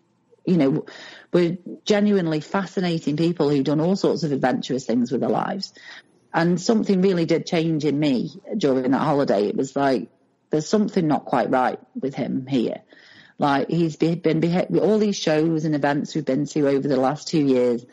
you 0.46 0.56
know, 0.56 0.86
were 1.32 1.56
genuinely 1.84 2.40
fascinating 2.40 3.16
people 3.16 3.50
who'd 3.50 3.66
done 3.66 3.80
all 3.80 3.96
sorts 3.96 4.22
of 4.22 4.32
adventurous 4.32 4.86
things 4.86 5.12
with 5.12 5.20
their 5.20 5.30
lives. 5.30 5.72
And 6.32 6.60
something 6.60 7.02
really 7.02 7.26
did 7.26 7.46
change 7.46 7.84
in 7.84 7.98
me 7.98 8.30
during 8.56 8.90
that 8.90 8.98
holiday. 8.98 9.46
It 9.46 9.56
was 9.56 9.76
like, 9.76 10.08
there's 10.50 10.68
something 10.68 11.06
not 11.06 11.26
quite 11.26 11.50
right 11.50 11.78
with 12.00 12.14
him 12.14 12.46
here. 12.46 12.82
Like 13.38 13.68
he's 13.68 13.96
been, 13.96 14.20
been 14.20 14.78
all 14.78 14.98
these 14.98 15.16
shows 15.16 15.64
and 15.64 15.74
events 15.74 16.14
we've 16.14 16.24
been 16.24 16.46
to 16.46 16.68
over 16.68 16.88
the 16.88 16.96
last 16.96 17.28
two 17.28 17.44
years. 17.44 17.84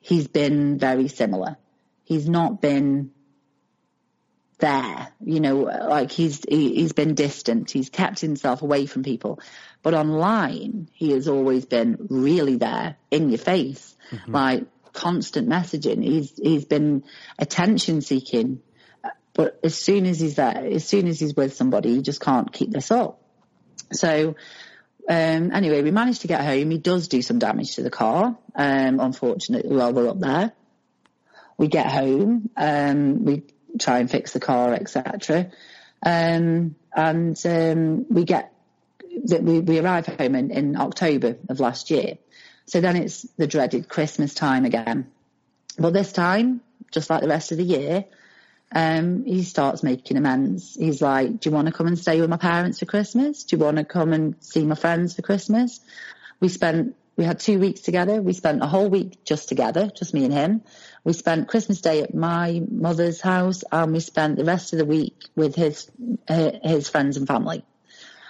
He's 0.00 0.26
been 0.28 0.78
very 0.78 1.08
similar. 1.08 1.56
He's 2.04 2.28
not 2.28 2.60
been 2.60 3.10
there, 4.58 5.08
you 5.22 5.40
know, 5.40 5.58
like 5.58 6.10
he's 6.10 6.42
he, 6.48 6.80
has 6.82 6.92
been 6.92 7.14
distant. 7.14 7.70
He's 7.70 7.90
kept 7.90 8.20
himself 8.20 8.62
away 8.62 8.86
from 8.86 9.02
people, 9.02 9.40
but 9.82 9.94
online 9.94 10.88
he 10.92 11.10
has 11.10 11.28
always 11.28 11.66
been 11.66 12.06
really 12.08 12.56
there 12.56 12.96
in 13.10 13.28
your 13.28 13.38
face, 13.38 13.94
mm-hmm. 14.10 14.32
like 14.32 14.64
constant 14.92 15.48
messaging. 15.48 16.02
He's 16.02 16.34
he's 16.36 16.64
been 16.64 17.04
attention 17.38 18.00
seeking, 18.00 18.62
but 19.34 19.60
as 19.62 19.76
soon 19.76 20.06
as 20.06 20.20
he's 20.20 20.36
there, 20.36 20.56
as 20.56 20.86
soon 20.86 21.06
as 21.06 21.20
he's 21.20 21.34
with 21.34 21.54
somebody, 21.54 21.94
he 21.94 22.02
just 22.02 22.20
can't 22.20 22.52
keep 22.52 22.70
this 22.70 22.90
up. 22.90 23.20
So. 23.92 24.36
Um, 25.08 25.52
anyway, 25.52 25.82
we 25.82 25.92
managed 25.92 26.22
to 26.22 26.26
get 26.26 26.44
home. 26.44 26.68
He 26.68 26.78
does 26.78 27.06
do 27.06 27.22
some 27.22 27.38
damage 27.38 27.76
to 27.76 27.84
the 27.84 27.90
car, 27.90 28.36
um, 28.56 28.98
unfortunately, 28.98 29.76
while 29.76 29.92
we're 29.92 30.08
up 30.08 30.18
there. 30.18 30.50
We 31.56 31.68
get 31.68 31.86
home, 31.86 32.50
um, 32.56 33.24
we 33.24 33.44
try 33.78 33.98
and 33.98 34.10
fix 34.10 34.32
the 34.32 34.40
car, 34.40 34.74
etc. 34.74 35.50
Um, 36.04 36.76
and 36.94 37.40
um, 37.46 38.06
we 38.08 38.24
get 38.24 38.52
we, 39.30 39.60
we 39.60 39.78
arrive 39.78 40.06
home 40.06 40.34
in, 40.34 40.50
in 40.50 40.76
October 40.76 41.36
of 41.48 41.60
last 41.60 41.90
year. 41.90 42.18
So 42.66 42.80
then 42.80 42.96
it's 42.96 43.22
the 43.36 43.46
dreaded 43.46 43.88
Christmas 43.88 44.34
time 44.34 44.64
again. 44.64 45.10
But 45.78 45.92
this 45.92 46.12
time, 46.12 46.60
just 46.90 47.10
like 47.10 47.22
the 47.22 47.28
rest 47.28 47.52
of 47.52 47.58
the 47.58 47.64
year, 47.64 48.04
um, 48.72 49.24
he 49.24 49.42
starts 49.42 49.82
making 49.82 50.16
amends. 50.16 50.74
He's 50.74 51.00
like, 51.00 51.40
do 51.40 51.48
you 51.48 51.54
want 51.54 51.68
to 51.68 51.72
come 51.72 51.86
and 51.86 51.98
stay 51.98 52.20
with 52.20 52.30
my 52.30 52.36
parents 52.36 52.80
for 52.80 52.86
Christmas? 52.86 53.44
Do 53.44 53.56
you 53.56 53.62
want 53.62 53.76
to 53.76 53.84
come 53.84 54.12
and 54.12 54.34
see 54.40 54.64
my 54.64 54.74
friends 54.74 55.14
for 55.14 55.22
Christmas? 55.22 55.80
We 56.40 56.48
spent, 56.48 56.96
we 57.16 57.24
had 57.24 57.40
two 57.40 57.58
weeks 57.58 57.80
together. 57.80 58.20
We 58.20 58.34
spent 58.34 58.62
a 58.62 58.66
whole 58.66 58.88
week 58.88 59.24
just 59.24 59.48
together, 59.48 59.90
just 59.94 60.12
me 60.12 60.24
and 60.24 60.32
him. 60.32 60.62
We 61.02 61.14
spent 61.14 61.48
Christmas 61.48 61.80
Day 61.80 62.02
at 62.02 62.14
my 62.14 62.62
mother's 62.70 63.20
house 63.20 63.64
and 63.72 63.92
we 63.92 64.00
spent 64.00 64.36
the 64.36 64.44
rest 64.44 64.72
of 64.72 64.78
the 64.78 64.84
week 64.84 65.16
with 65.34 65.54
his, 65.54 65.90
his 66.28 66.88
friends 66.90 67.16
and 67.16 67.26
family. 67.26 67.64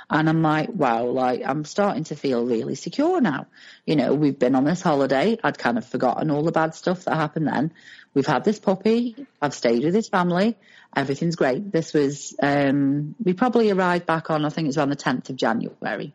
And 0.09 0.29
I'm 0.29 0.41
like, 0.41 0.69
wow, 0.73 1.07
like 1.07 1.43
I'm 1.45 1.65
starting 1.65 2.05
to 2.05 2.15
feel 2.15 2.45
really 2.45 2.77
secure 2.77 3.21
now. 3.21 3.49
You 3.87 3.97
know, 3.97 4.15
we've 4.15 4.39
been 4.39 4.55
on 4.55 4.63
this 4.63 4.81
holiday. 4.81 5.37
I'd 5.43 5.59
kind 5.59 5.79
of 5.79 5.85
forgotten 5.85 6.31
all 6.31 6.45
the 6.45 6.53
bad 6.53 6.77
stuff 6.77 7.05
that 7.05 7.17
happened 7.17 7.49
then. 7.49 7.73
We've 8.15 8.27
had 8.27 8.45
this 8.45 8.61
puppy. 8.61 9.27
I've 9.43 9.53
stayed 9.53 9.83
with 9.83 9.95
his 9.95 10.09
family. 10.09 10.57
Everything's 10.95 11.35
great. 11.35 11.73
This 11.73 11.93
was, 11.93 12.37
um, 12.41 13.17
we 13.23 13.33
probably 13.33 13.71
arrived 13.73 14.07
back 14.07 14.31
on, 14.31 14.45
I 14.45 14.49
think 14.49 14.67
it 14.67 14.69
was 14.69 14.79
around 14.79 14.91
the 14.91 14.97
10th 14.97 15.29
of 15.31 15.37
January. 15.37 16.15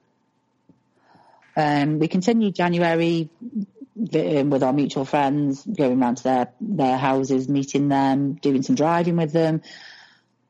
Um, 1.55 1.99
we 1.99 2.07
continued 2.07 2.55
January 2.55 3.29
um, 4.13 4.49
with 4.49 4.63
our 4.63 4.73
mutual 4.73 5.05
friends, 5.05 5.63
going 5.65 6.01
around 6.01 6.17
to 6.17 6.23
their, 6.23 6.53
their 6.59 6.97
houses, 6.97 7.49
meeting 7.49 7.89
them, 7.89 8.33
doing 8.33 8.63
some 8.63 8.75
driving 8.75 9.17
with 9.17 9.31
them. 9.31 9.61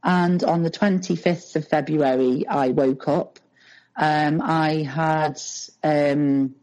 And 0.03 0.43
on 0.43 0.63
the 0.63 0.71
25th 0.71 1.55
of 1.55 1.67
February, 1.67 2.47
I 2.47 2.69
woke 2.69 3.07
up. 3.07 3.39
Um, 3.95 4.41
I 4.41 4.83
had 4.83 5.39
um, 5.83 6.55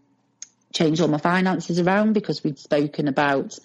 changed 0.72 1.00
all 1.00 1.08
my 1.08 1.18
finances 1.18 1.78
around 1.78 2.14
because 2.14 2.42
we'd 2.42 2.58
spoken 2.58 3.06
about, 3.08 3.58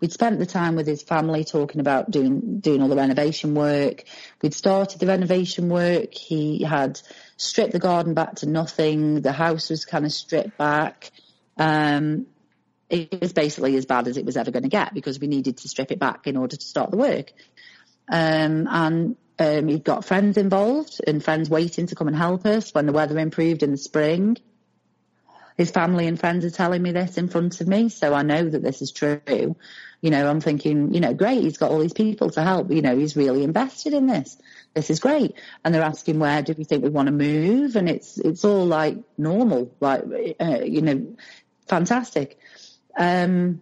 we'd 0.00 0.12
spent 0.12 0.38
the 0.38 0.46
time 0.46 0.76
with 0.76 0.86
his 0.86 1.02
family 1.02 1.44
talking 1.44 1.80
about 1.80 2.10
doing 2.10 2.60
doing 2.60 2.82
all 2.82 2.88
the 2.88 2.96
renovation 2.96 3.54
work. 3.54 4.04
We'd 4.42 4.54
started 4.54 4.98
the 4.98 5.06
renovation 5.06 5.68
work. 5.68 6.14
He 6.14 6.62
had 6.62 7.00
stripped 7.36 7.72
the 7.72 7.78
garden 7.78 8.14
back 8.14 8.36
to 8.36 8.46
nothing. 8.46 9.20
The 9.20 9.32
house 9.32 9.70
was 9.70 9.84
kind 9.84 10.04
of 10.04 10.12
stripped 10.12 10.56
back. 10.56 11.10
Um, 11.56 12.26
it 12.88 13.20
was 13.20 13.32
basically 13.32 13.76
as 13.76 13.86
bad 13.86 14.08
as 14.08 14.16
it 14.16 14.24
was 14.24 14.36
ever 14.36 14.50
going 14.50 14.64
to 14.64 14.68
get 14.68 14.94
because 14.94 15.20
we 15.20 15.28
needed 15.28 15.58
to 15.58 15.68
strip 15.68 15.92
it 15.92 15.98
back 16.00 16.26
in 16.26 16.36
order 16.36 16.56
to 16.56 16.64
start 16.64 16.90
the 16.90 16.96
work. 16.96 17.32
Um, 18.10 18.66
and 18.68 19.16
um, 19.38 19.68
he 19.68 19.78
got 19.78 20.04
friends 20.04 20.36
involved 20.36 21.00
and 21.06 21.22
friends 21.22 21.48
waiting 21.48 21.86
to 21.86 21.94
come 21.94 22.08
and 22.08 22.16
help 22.16 22.44
us 22.46 22.74
when 22.74 22.86
the 22.86 22.92
weather 22.92 23.18
improved 23.18 23.62
in 23.62 23.70
the 23.70 23.78
spring. 23.78 24.36
his 25.56 25.70
family 25.70 26.06
and 26.06 26.18
friends 26.18 26.44
are 26.44 26.50
telling 26.50 26.82
me 26.82 26.90
this 26.90 27.18
in 27.18 27.28
front 27.28 27.60
of 27.60 27.68
me, 27.68 27.90
so 27.90 28.14
I 28.14 28.22
know 28.22 28.48
that 28.48 28.62
this 28.62 28.82
is 28.82 28.92
true. 28.92 29.56
You 30.00 30.10
know, 30.10 30.28
I'm 30.28 30.40
thinking, 30.40 30.94
you 30.94 31.00
know, 31.00 31.12
great, 31.12 31.42
he's 31.42 31.58
got 31.58 31.70
all 31.70 31.78
these 31.78 31.92
people 31.92 32.30
to 32.30 32.42
help. 32.42 32.70
You 32.70 32.80
know, 32.80 32.96
he's 32.96 33.16
really 33.16 33.44
invested 33.44 33.92
in 33.92 34.06
this. 34.06 34.38
This 34.74 34.88
is 34.88 35.00
great. 35.00 35.34
And 35.64 35.74
they're 35.74 35.82
asking 35.82 36.18
where 36.18 36.42
do 36.42 36.54
we 36.56 36.64
think 36.64 36.82
we 36.82 36.90
want 36.90 37.06
to 37.06 37.12
move, 37.12 37.76
and 37.76 37.88
it's 37.88 38.18
it's 38.18 38.44
all 38.44 38.66
like 38.66 38.96
normal, 39.18 39.74
like 39.80 40.04
uh, 40.40 40.60
you 40.64 40.82
know, 40.82 41.16
fantastic. 41.66 42.38
Um, 42.96 43.60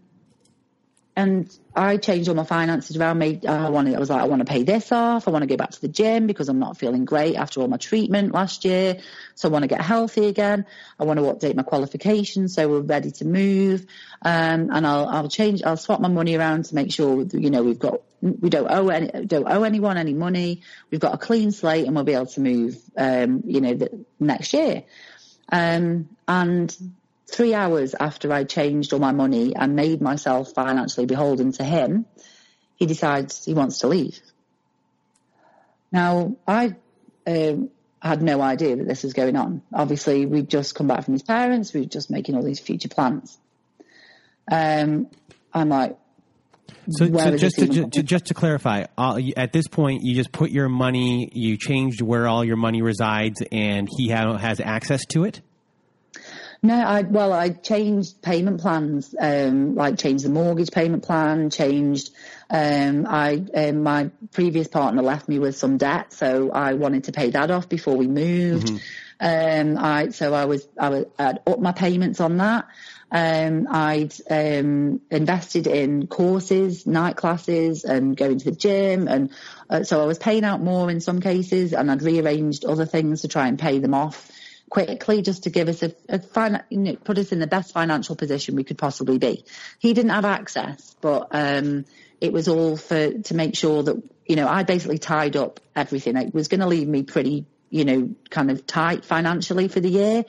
and 1.18 1.50
I 1.74 1.96
changed 1.96 2.28
all 2.28 2.36
my 2.36 2.44
finances 2.44 2.96
around. 2.96 3.18
me. 3.18 3.40
I 3.44 3.70
wanted, 3.70 3.96
I 3.96 3.98
was 3.98 4.08
like, 4.08 4.22
I 4.22 4.26
want 4.26 4.38
to 4.38 4.44
pay 4.44 4.62
this 4.62 4.92
off. 4.92 5.26
I 5.26 5.32
want 5.32 5.42
to 5.42 5.48
go 5.48 5.56
back 5.56 5.70
to 5.70 5.80
the 5.80 5.88
gym 5.88 6.28
because 6.28 6.48
I'm 6.48 6.60
not 6.60 6.78
feeling 6.78 7.04
great 7.04 7.34
after 7.34 7.60
all 7.60 7.66
my 7.66 7.76
treatment 7.76 8.32
last 8.32 8.64
year. 8.64 8.98
So 9.34 9.48
I 9.48 9.52
want 9.52 9.64
to 9.64 9.66
get 9.66 9.80
healthy 9.80 10.26
again. 10.26 10.64
I 10.96 11.04
want 11.04 11.18
to 11.18 11.24
update 11.24 11.56
my 11.56 11.64
qualifications 11.64 12.54
so 12.54 12.68
we're 12.68 12.82
ready 12.82 13.10
to 13.10 13.24
move. 13.24 13.84
Um, 14.22 14.70
and 14.72 14.86
I'll, 14.86 15.08
I'll 15.08 15.28
change, 15.28 15.64
I'll 15.64 15.76
swap 15.76 16.00
my 16.00 16.06
money 16.06 16.36
around 16.36 16.66
to 16.66 16.76
make 16.76 16.92
sure, 16.92 17.26
you 17.32 17.50
know, 17.50 17.64
we've 17.64 17.80
got, 17.80 18.00
we 18.22 18.48
don't 18.48 18.70
owe 18.70 18.88
any, 18.88 19.26
don't 19.26 19.48
owe 19.50 19.64
anyone 19.64 19.96
any 19.96 20.14
money. 20.14 20.62
We've 20.92 21.00
got 21.00 21.14
a 21.14 21.18
clean 21.18 21.50
slate 21.50 21.86
and 21.86 21.96
we'll 21.96 22.04
be 22.04 22.14
able 22.14 22.26
to 22.26 22.40
move, 22.40 22.76
um, 22.96 23.42
you 23.44 23.60
know, 23.60 23.74
the 23.74 24.04
next 24.20 24.52
year. 24.52 24.84
Um, 25.50 26.10
and 26.28 26.76
three 27.30 27.54
hours 27.54 27.94
after 27.98 28.32
I 28.32 28.44
changed 28.44 28.92
all 28.92 28.98
my 28.98 29.12
money 29.12 29.54
and 29.54 29.76
made 29.76 30.00
myself 30.00 30.52
financially 30.54 31.06
beholden 31.06 31.52
to 31.52 31.64
him, 31.64 32.06
he 32.76 32.86
decides 32.86 33.44
he 33.44 33.54
wants 33.54 33.80
to 33.80 33.88
leave. 33.88 34.20
Now, 35.92 36.36
I 36.46 36.76
um, 37.26 37.70
had 38.00 38.22
no 38.22 38.40
idea 38.40 38.76
that 38.76 38.86
this 38.86 39.02
was 39.02 39.12
going 39.12 39.36
on. 39.36 39.62
Obviously, 39.72 40.26
we'd 40.26 40.48
just 40.48 40.74
come 40.74 40.86
back 40.86 41.04
from 41.04 41.14
his 41.14 41.22
parents. 41.22 41.72
We 41.72 41.80
were 41.80 41.86
just 41.86 42.10
making 42.10 42.34
all 42.34 42.42
these 42.42 42.60
future 42.60 42.88
plans. 42.88 43.38
Um, 44.50 45.08
I'm 45.52 45.68
like, 45.68 45.98
so, 46.90 47.06
so 47.06 47.36
just 47.36 47.56
to, 47.56 47.88
to, 47.90 48.02
just 48.02 48.26
to 48.26 48.34
clarify, 48.34 48.84
uh, 48.96 49.20
at 49.36 49.52
this 49.52 49.66
point, 49.68 50.02
you 50.04 50.14
just 50.14 50.32
put 50.32 50.50
your 50.50 50.68
money, 50.68 51.30
you 51.32 51.56
changed 51.56 52.00
where 52.00 52.26
all 52.26 52.44
your 52.44 52.56
money 52.56 52.80
resides, 52.80 53.42
and 53.52 53.88
he 53.96 54.08
ha- 54.08 54.36
has 54.36 54.60
access 54.60 55.04
to 55.06 55.24
it. 55.24 55.42
No, 56.60 56.74
I 56.74 57.02
well, 57.02 57.32
I 57.32 57.50
changed 57.50 58.20
payment 58.20 58.60
plans, 58.60 59.14
um, 59.18 59.76
like 59.76 59.96
changed 59.96 60.24
the 60.24 60.30
mortgage 60.30 60.72
payment 60.72 61.04
plan, 61.04 61.50
changed. 61.50 62.10
Um, 62.50 63.06
I 63.06 63.44
um, 63.54 63.84
my 63.84 64.10
previous 64.32 64.66
partner 64.66 65.02
left 65.02 65.28
me 65.28 65.38
with 65.38 65.56
some 65.56 65.76
debt, 65.78 66.12
so 66.12 66.50
I 66.50 66.74
wanted 66.74 67.04
to 67.04 67.12
pay 67.12 67.30
that 67.30 67.52
off 67.52 67.68
before 67.68 67.96
we 67.96 68.08
moved. 68.08 68.68
Mm-hmm. 68.68 68.78
Um, 69.20 69.84
I 69.84 70.08
so 70.08 70.34
I 70.34 70.46
was 70.46 70.66
I 70.78 70.88
was 70.88 71.04
I'd 71.16 71.40
up 71.46 71.60
my 71.60 71.72
payments 71.72 72.20
on 72.20 72.38
that. 72.38 72.66
Um, 73.10 73.68
I'd 73.70 74.14
um, 74.28 75.00
invested 75.10 75.68
in 75.68 76.08
courses, 76.08 76.86
night 76.86 77.16
classes, 77.16 77.84
and 77.84 78.16
going 78.16 78.38
to 78.40 78.50
the 78.50 78.56
gym, 78.56 79.06
and 79.06 79.30
uh, 79.70 79.84
so 79.84 80.02
I 80.02 80.06
was 80.06 80.18
paying 80.18 80.44
out 80.44 80.60
more 80.60 80.90
in 80.90 81.00
some 81.00 81.20
cases, 81.20 81.72
and 81.72 81.88
I'd 81.88 82.02
rearranged 82.02 82.64
other 82.64 82.84
things 82.84 83.22
to 83.22 83.28
try 83.28 83.46
and 83.46 83.58
pay 83.58 83.78
them 83.78 83.94
off 83.94 84.32
quickly 84.70 85.22
just 85.22 85.44
to 85.44 85.50
give 85.50 85.68
us 85.68 85.82
a, 85.82 85.94
a 86.08 86.18
fin- 86.18 86.62
you 86.70 86.78
know, 86.78 86.96
put 86.96 87.18
us 87.18 87.32
in 87.32 87.38
the 87.38 87.46
best 87.46 87.72
financial 87.72 88.16
position 88.16 88.56
we 88.56 88.64
could 88.64 88.78
possibly 88.78 89.18
be. 89.18 89.44
He 89.78 89.94
didn't 89.94 90.10
have 90.10 90.24
access, 90.24 90.96
but 91.00 91.28
um, 91.32 91.84
it 92.20 92.32
was 92.32 92.48
all 92.48 92.76
for 92.76 93.12
to 93.12 93.34
make 93.34 93.56
sure 93.56 93.82
that 93.82 94.02
you 94.26 94.36
know 94.36 94.48
I 94.48 94.62
basically 94.62 94.98
tied 94.98 95.36
up 95.36 95.60
everything. 95.74 96.16
It 96.16 96.34
was 96.34 96.48
going 96.48 96.60
to 96.60 96.66
leave 96.66 96.88
me 96.88 97.02
pretty 97.02 97.46
you 97.70 97.84
know 97.84 98.14
kind 98.30 98.50
of 98.50 98.66
tight 98.66 99.04
financially 99.04 99.68
for 99.68 99.80
the 99.80 99.90
year. 99.90 100.24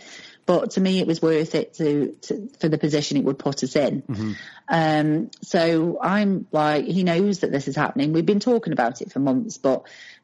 But 0.45 0.71
to 0.71 0.81
me, 0.81 0.99
it 0.99 1.05
was 1.05 1.21
worth 1.21 1.53
it 1.53 1.75
to, 1.75 2.15
to 2.21 2.49
for 2.59 2.69
the 2.69 2.79
position 2.79 3.17
it 3.17 3.23
would 3.23 3.37
put 3.37 3.63
us 3.63 3.75
in. 3.75 4.01
Mm-hmm. 4.01 4.31
Um, 4.67 5.29
so 5.43 5.99
I'm 6.01 6.47
like, 6.51 6.85
he 6.85 7.03
knows 7.03 7.41
that 7.41 7.51
this 7.51 7.67
is 7.67 7.75
happening. 7.75 8.13
We've 8.13 8.25
been 8.25 8.39
talking 8.39 8.73
about 8.73 9.01
it 9.03 9.11
for 9.11 9.19
months, 9.19 9.59
but 9.59 9.83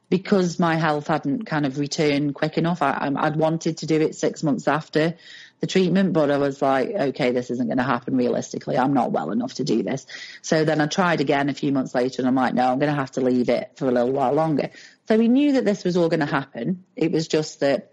because 0.10 0.60
my 0.60 0.76
health 0.76 1.08
hadn't 1.08 1.46
kind 1.46 1.66
of 1.66 1.80
returned 1.80 2.36
quick 2.36 2.58
enough, 2.58 2.82
I, 2.82 3.10
would 3.10 3.36
wanted 3.36 3.78
to 3.80 3.86
do 3.86 4.02
it 4.02 4.16
six 4.16 4.44
months 4.44 4.68
after 4.68 5.16
the 5.62 5.68
treatment, 5.68 6.14
but 6.14 6.30
I 6.30 6.38
was 6.38 6.62
like, 6.62 6.90
okay, 6.90 7.32
this 7.32 7.50
isn't 7.50 7.68
going 7.68 7.78
to 7.78 7.84
happen 7.84 8.16
realistically. 8.16 8.78
I'm 8.78 8.94
not 8.94 9.12
well 9.12 9.32
enough 9.32 9.56
to 9.56 9.64
do 9.64 9.84
this. 9.84 10.06
So 10.42 10.66
then 10.66 10.82
I 10.82 10.88
tried 10.88 11.22
again 11.22 11.50
a 11.50 11.54
few 11.54 11.72
months 11.72 11.96
later 11.96 12.22
and 12.22 12.28
I'm 12.28 12.36
like, 12.36 12.54
no, 12.54 12.68
I'm 12.68 12.80
going 12.80 12.94
to 12.94 13.00
have 13.00 13.12
to 13.12 13.22
leave 13.22 13.50
it 13.50 13.72
for 13.76 13.88
a 13.88 13.92
little 13.92 14.12
while 14.12 14.34
longer. 14.34 14.70
So 15.08 15.18
we 15.18 15.28
knew 15.28 15.54
that 15.54 15.66
this 15.66 15.84
was 15.84 15.98
all 15.98 16.10
going 16.10 16.20
to 16.20 16.26
happen. 16.26 16.84
It 16.96 17.12
was 17.12 17.28
just 17.28 17.62
that, 17.62 17.92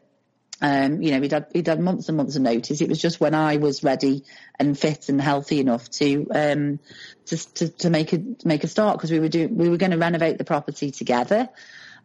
um, 0.60 1.02
you 1.02 1.12
know, 1.12 1.20
we'd 1.20 1.32
had, 1.32 1.46
we'd 1.54 1.66
had 1.66 1.80
months 1.80 2.08
and 2.08 2.16
months 2.16 2.36
of 2.36 2.42
notice. 2.42 2.80
It 2.80 2.88
was 2.88 3.00
just 3.00 3.20
when 3.20 3.34
I 3.34 3.56
was 3.56 3.82
ready 3.82 4.24
and 4.58 4.78
fit 4.78 5.08
and 5.08 5.20
healthy 5.20 5.60
enough 5.60 5.88
to, 5.90 6.26
um, 6.34 6.80
to, 7.26 7.54
to, 7.54 7.68
to 7.68 7.90
make 7.90 8.12
a, 8.12 8.22
make 8.44 8.64
a 8.64 8.68
start 8.68 8.98
because 8.98 9.10
we 9.10 9.20
were 9.20 9.28
doing, 9.28 9.56
we 9.56 9.68
were 9.68 9.76
going 9.76 9.92
to 9.92 9.98
renovate 9.98 10.38
the 10.38 10.44
property 10.44 10.90
together. 10.90 11.48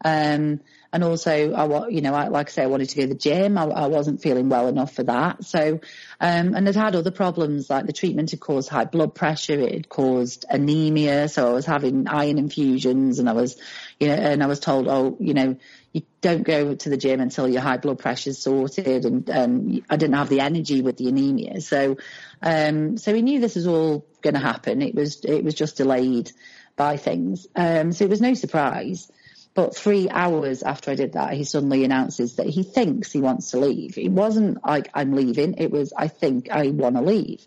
Um, 0.04 0.62
and 0.94 1.04
also, 1.04 1.54
I, 1.54 1.90
you 1.90 2.02
know, 2.02 2.14
I, 2.14 2.30
like 2.30 2.48
I 2.48 2.52
say, 2.52 2.64
I 2.64 2.68
wanted 2.68 2.90
to 2.90 2.96
go 2.96 3.02
to 3.04 3.08
the 3.10 3.16
gym. 3.16 3.58
I, 3.58 3.66
I 3.66 3.88
wasn't 3.88 4.22
feeling 4.22 4.50
well 4.50 4.68
enough 4.68 4.94
for 4.94 5.04
that. 5.04 5.44
So, 5.44 5.80
um, 6.20 6.56
and 6.56 6.68
I'd 6.68 6.76
had 6.76 6.96
other 6.96 7.12
problems 7.12 7.70
like 7.70 7.86
the 7.86 7.94
treatment 7.94 8.32
had 8.32 8.40
caused 8.40 8.70
high 8.70 8.86
blood 8.86 9.14
pressure. 9.14 9.60
It 9.60 9.74
had 9.74 9.90
caused 9.90 10.46
anemia. 10.50 11.28
So 11.28 11.50
I 11.50 11.54
was 11.54 11.66
having 11.66 12.08
iron 12.08 12.38
infusions 12.38 13.20
and 13.20 13.30
I 13.30 13.34
was, 13.34 13.58
you 14.00 14.08
know, 14.08 14.14
and 14.14 14.42
I 14.42 14.48
was 14.48 14.60
told, 14.60 14.88
oh, 14.88 15.18
you 15.20 15.34
know, 15.34 15.58
you 15.92 16.04
don't 16.22 16.44
go 16.44 16.74
to 16.74 16.90
the 16.90 16.98
gym 16.98 17.20
until 17.20 17.48
your 17.48 17.62
high 17.62 17.78
blood 17.78 18.00
pressure 18.00 18.30
is 18.30 18.42
sorted. 18.42 19.06
And, 19.06 19.30
um, 19.30 19.82
I 19.90 19.98
didn't 19.98 20.16
have 20.16 20.30
the 20.30 20.40
energy 20.40 20.82
with 20.82 20.98
the 20.98 21.10
anemia. 21.10 21.60
So, 21.62 21.98
um, 22.42 22.98
so 22.98 23.12
we 23.12 23.22
knew 23.22 23.40
this 23.40 23.56
was 23.56 23.68
all 23.68 24.06
going 24.22 24.36
to 24.36 24.40
happen. 24.40 24.82
It 24.82 24.96
was, 24.96 25.24
it 25.26 25.44
was 25.44 25.54
just 25.54 25.78
delayed 25.78 26.32
by 26.76 26.98
things. 26.98 27.48
Um, 27.56 27.92
so 27.92 28.06
it 28.06 28.10
was 28.10 28.22
no 28.22 28.36
surprise. 28.36 29.12
But 29.58 29.76
three 29.76 30.08
hours 30.08 30.62
after 30.62 30.92
I 30.92 30.94
did 30.94 31.14
that, 31.14 31.34
he 31.34 31.44
suddenly 31.44 31.84
announces 31.84 32.36
that 32.36 32.46
he 32.46 32.62
thinks 32.62 33.12
he 33.12 33.22
wants 33.22 33.50
to 33.50 33.58
leave. 33.58 33.98
It 33.98 34.12
wasn't 34.12 34.64
like 34.64 34.92
I'm 34.94 35.14
leaving. 35.14 35.56
It 35.58 35.72
was, 35.72 35.94
I 35.98 36.10
think 36.10 36.52
I 36.52 36.68
want 36.68 36.96
to 36.96 37.02
leave. 37.02 37.44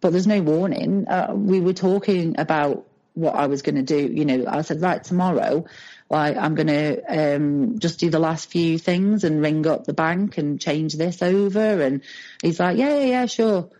But 0.00 0.12
there's 0.12 0.28
no 0.28 0.40
warning. 0.40 1.08
Uh, 1.08 1.32
we 1.34 1.60
were 1.60 1.72
talking 1.72 2.38
about 2.38 2.86
what 3.14 3.34
I 3.34 3.48
was 3.48 3.62
going 3.62 3.74
to 3.74 3.82
do. 3.82 3.98
You 4.14 4.24
know, 4.24 4.44
I 4.46 4.62
said, 4.62 4.80
right, 4.80 5.02
tomorrow, 5.02 5.64
like 6.08 6.36
I'm 6.36 6.54
going 6.54 6.68
to 6.68 7.34
um, 7.34 7.80
just 7.80 7.98
do 7.98 8.08
the 8.08 8.20
last 8.20 8.48
few 8.48 8.78
things 8.78 9.24
and 9.24 9.42
ring 9.42 9.66
up 9.66 9.82
the 9.82 9.94
bank 9.94 10.38
and 10.38 10.60
change 10.60 10.94
this 10.94 11.20
over. 11.20 11.82
And 11.82 12.02
he's 12.40 12.60
like, 12.60 12.78
yeah, 12.78 13.00
yeah, 13.00 13.06
yeah, 13.06 13.26
sure. 13.26 13.70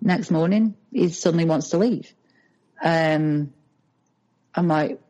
Next 0.00 0.30
morning, 0.30 0.76
he 0.92 1.08
suddenly 1.08 1.44
wants 1.44 1.70
to 1.70 1.78
leave. 1.78 2.14
Um, 2.80 3.52
I'm 4.54 4.68
like, 4.68 5.00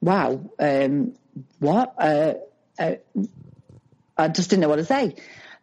wow, 0.00 0.50
um, 0.58 1.14
what? 1.58 1.94
Uh, 1.98 2.34
uh, 2.78 2.94
I 4.16 4.28
just 4.28 4.50
didn't 4.50 4.62
know 4.62 4.68
what 4.68 4.76
to 4.76 4.84
say. 4.84 5.14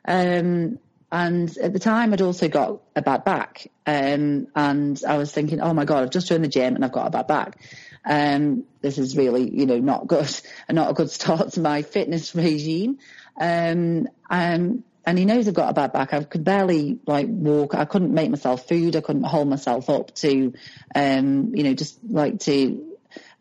Um, 0.08 0.80
and 1.12 1.58
at 1.58 1.74
the 1.74 1.80
time, 1.80 2.14
I'd 2.14 2.22
also 2.22 2.48
got 2.48 2.82
a 2.96 3.02
bad 3.02 3.24
back. 3.24 3.68
Um, 3.86 4.48
and 4.56 5.02
I 5.08 5.18
was 5.18 5.32
thinking, 5.32 5.62
oh 5.62 5.74
my 5.74 5.86
God, 5.86 6.04
I've 6.04 6.10
just 6.10 6.28
joined 6.28 6.44
the 6.44 6.50
gym 6.50 6.76
and 6.76 6.84
I've 6.84 6.92
got 6.92 7.08
a 7.08 7.12
bad 7.12 7.28
back. 7.28 7.60
Um, 8.06 8.66
this 8.82 8.98
is 8.98 9.18
really, 9.18 9.50
you 9.50 9.66
know, 9.66 9.80
not 9.80 10.08
good, 10.08 10.30
and 10.68 10.76
not 10.76 10.92
a 10.92 10.94
good 10.94 11.10
start 11.10 11.54
to 11.54 11.60
my 11.60 11.82
fitness 11.82 12.36
regime. 12.36 13.00
Um, 13.40 14.08
um, 14.30 14.84
and 15.08 15.20
he 15.20 15.26
knows 15.26 15.48
I've 15.48 15.54
got 15.54 15.70
a 15.70 15.74
bad 15.74 15.94
back. 15.94 16.14
I 16.14 16.24
could 16.24 16.44
barely 16.44 17.00
like 17.06 17.28
walk. 17.30 17.76
I 17.76 17.86
couldn't 17.86 18.14
make 18.14 18.32
myself 18.32 18.68
food. 18.68 18.96
I 18.96 19.02
couldn't 19.02 19.24
hold 19.24 19.48
myself 19.48 19.90
up 19.90 20.16
to, 20.16 20.54
um, 20.96 21.56
you 21.56 21.64
know, 21.64 21.74
just 21.76 22.00
like 22.04 22.40
to 22.42 22.85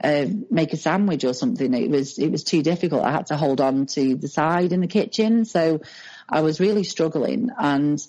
uh, 0.02 0.26
make 0.50 0.72
a 0.72 0.76
sandwich 0.76 1.24
or 1.24 1.34
something. 1.34 1.72
It 1.74 1.90
was 1.90 2.18
it 2.18 2.30
was 2.30 2.44
too 2.44 2.62
difficult. 2.62 3.04
I 3.04 3.12
had 3.12 3.26
to 3.26 3.36
hold 3.36 3.60
on 3.60 3.86
to 3.86 4.16
the 4.16 4.28
side 4.28 4.72
in 4.72 4.80
the 4.80 4.86
kitchen, 4.86 5.44
so 5.44 5.80
I 6.28 6.40
was 6.40 6.60
really 6.60 6.84
struggling. 6.84 7.50
And 7.56 8.04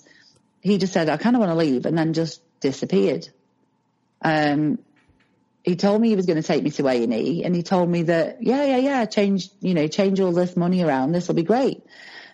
he 0.60 0.78
just 0.78 0.92
said, 0.92 1.08
"I 1.08 1.16
kind 1.16 1.36
of 1.36 1.40
want 1.40 1.50
to 1.50 1.56
leave," 1.56 1.86
and 1.86 1.96
then 1.96 2.12
just 2.12 2.40
disappeared. 2.60 3.28
Um, 4.22 4.78
he 5.62 5.76
told 5.76 6.00
me 6.00 6.08
he 6.08 6.16
was 6.16 6.26
going 6.26 6.40
to 6.40 6.46
take 6.46 6.62
me 6.62 6.70
to 6.70 6.88
A 6.88 7.02
and 7.02 7.12
E, 7.14 7.44
and 7.44 7.54
he 7.54 7.62
told 7.62 7.88
me 7.88 8.04
that 8.04 8.42
yeah, 8.42 8.64
yeah, 8.64 8.78
yeah, 8.78 9.04
change 9.04 9.48
you 9.60 9.74
know 9.74 9.88
change 9.88 10.20
all 10.20 10.32
this 10.32 10.56
money 10.56 10.82
around. 10.82 11.12
This 11.12 11.28
will 11.28 11.34
be 11.34 11.42
great. 11.42 11.82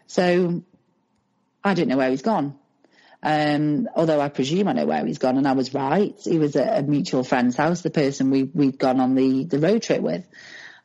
So 0.06 0.62
I 1.64 1.74
don't 1.74 1.88
know 1.88 1.96
where 1.96 2.10
he's 2.10 2.22
gone. 2.22 2.58
Um, 3.22 3.88
although 3.94 4.20
I 4.20 4.28
presume 4.28 4.66
I 4.68 4.72
know 4.72 4.86
where 4.86 5.06
he's 5.06 5.18
gone, 5.18 5.38
and 5.38 5.46
I 5.46 5.52
was 5.52 5.72
right. 5.72 6.14
He 6.24 6.38
was 6.38 6.56
at 6.56 6.78
a 6.78 6.82
mutual 6.82 7.22
friend's 7.22 7.56
house, 7.56 7.82
the 7.82 7.90
person 7.90 8.30
we 8.30 8.42
we'd 8.42 8.78
gone 8.78 9.00
on 9.00 9.14
the 9.14 9.44
the 9.44 9.58
road 9.58 9.82
trip 9.82 10.02
with. 10.02 10.26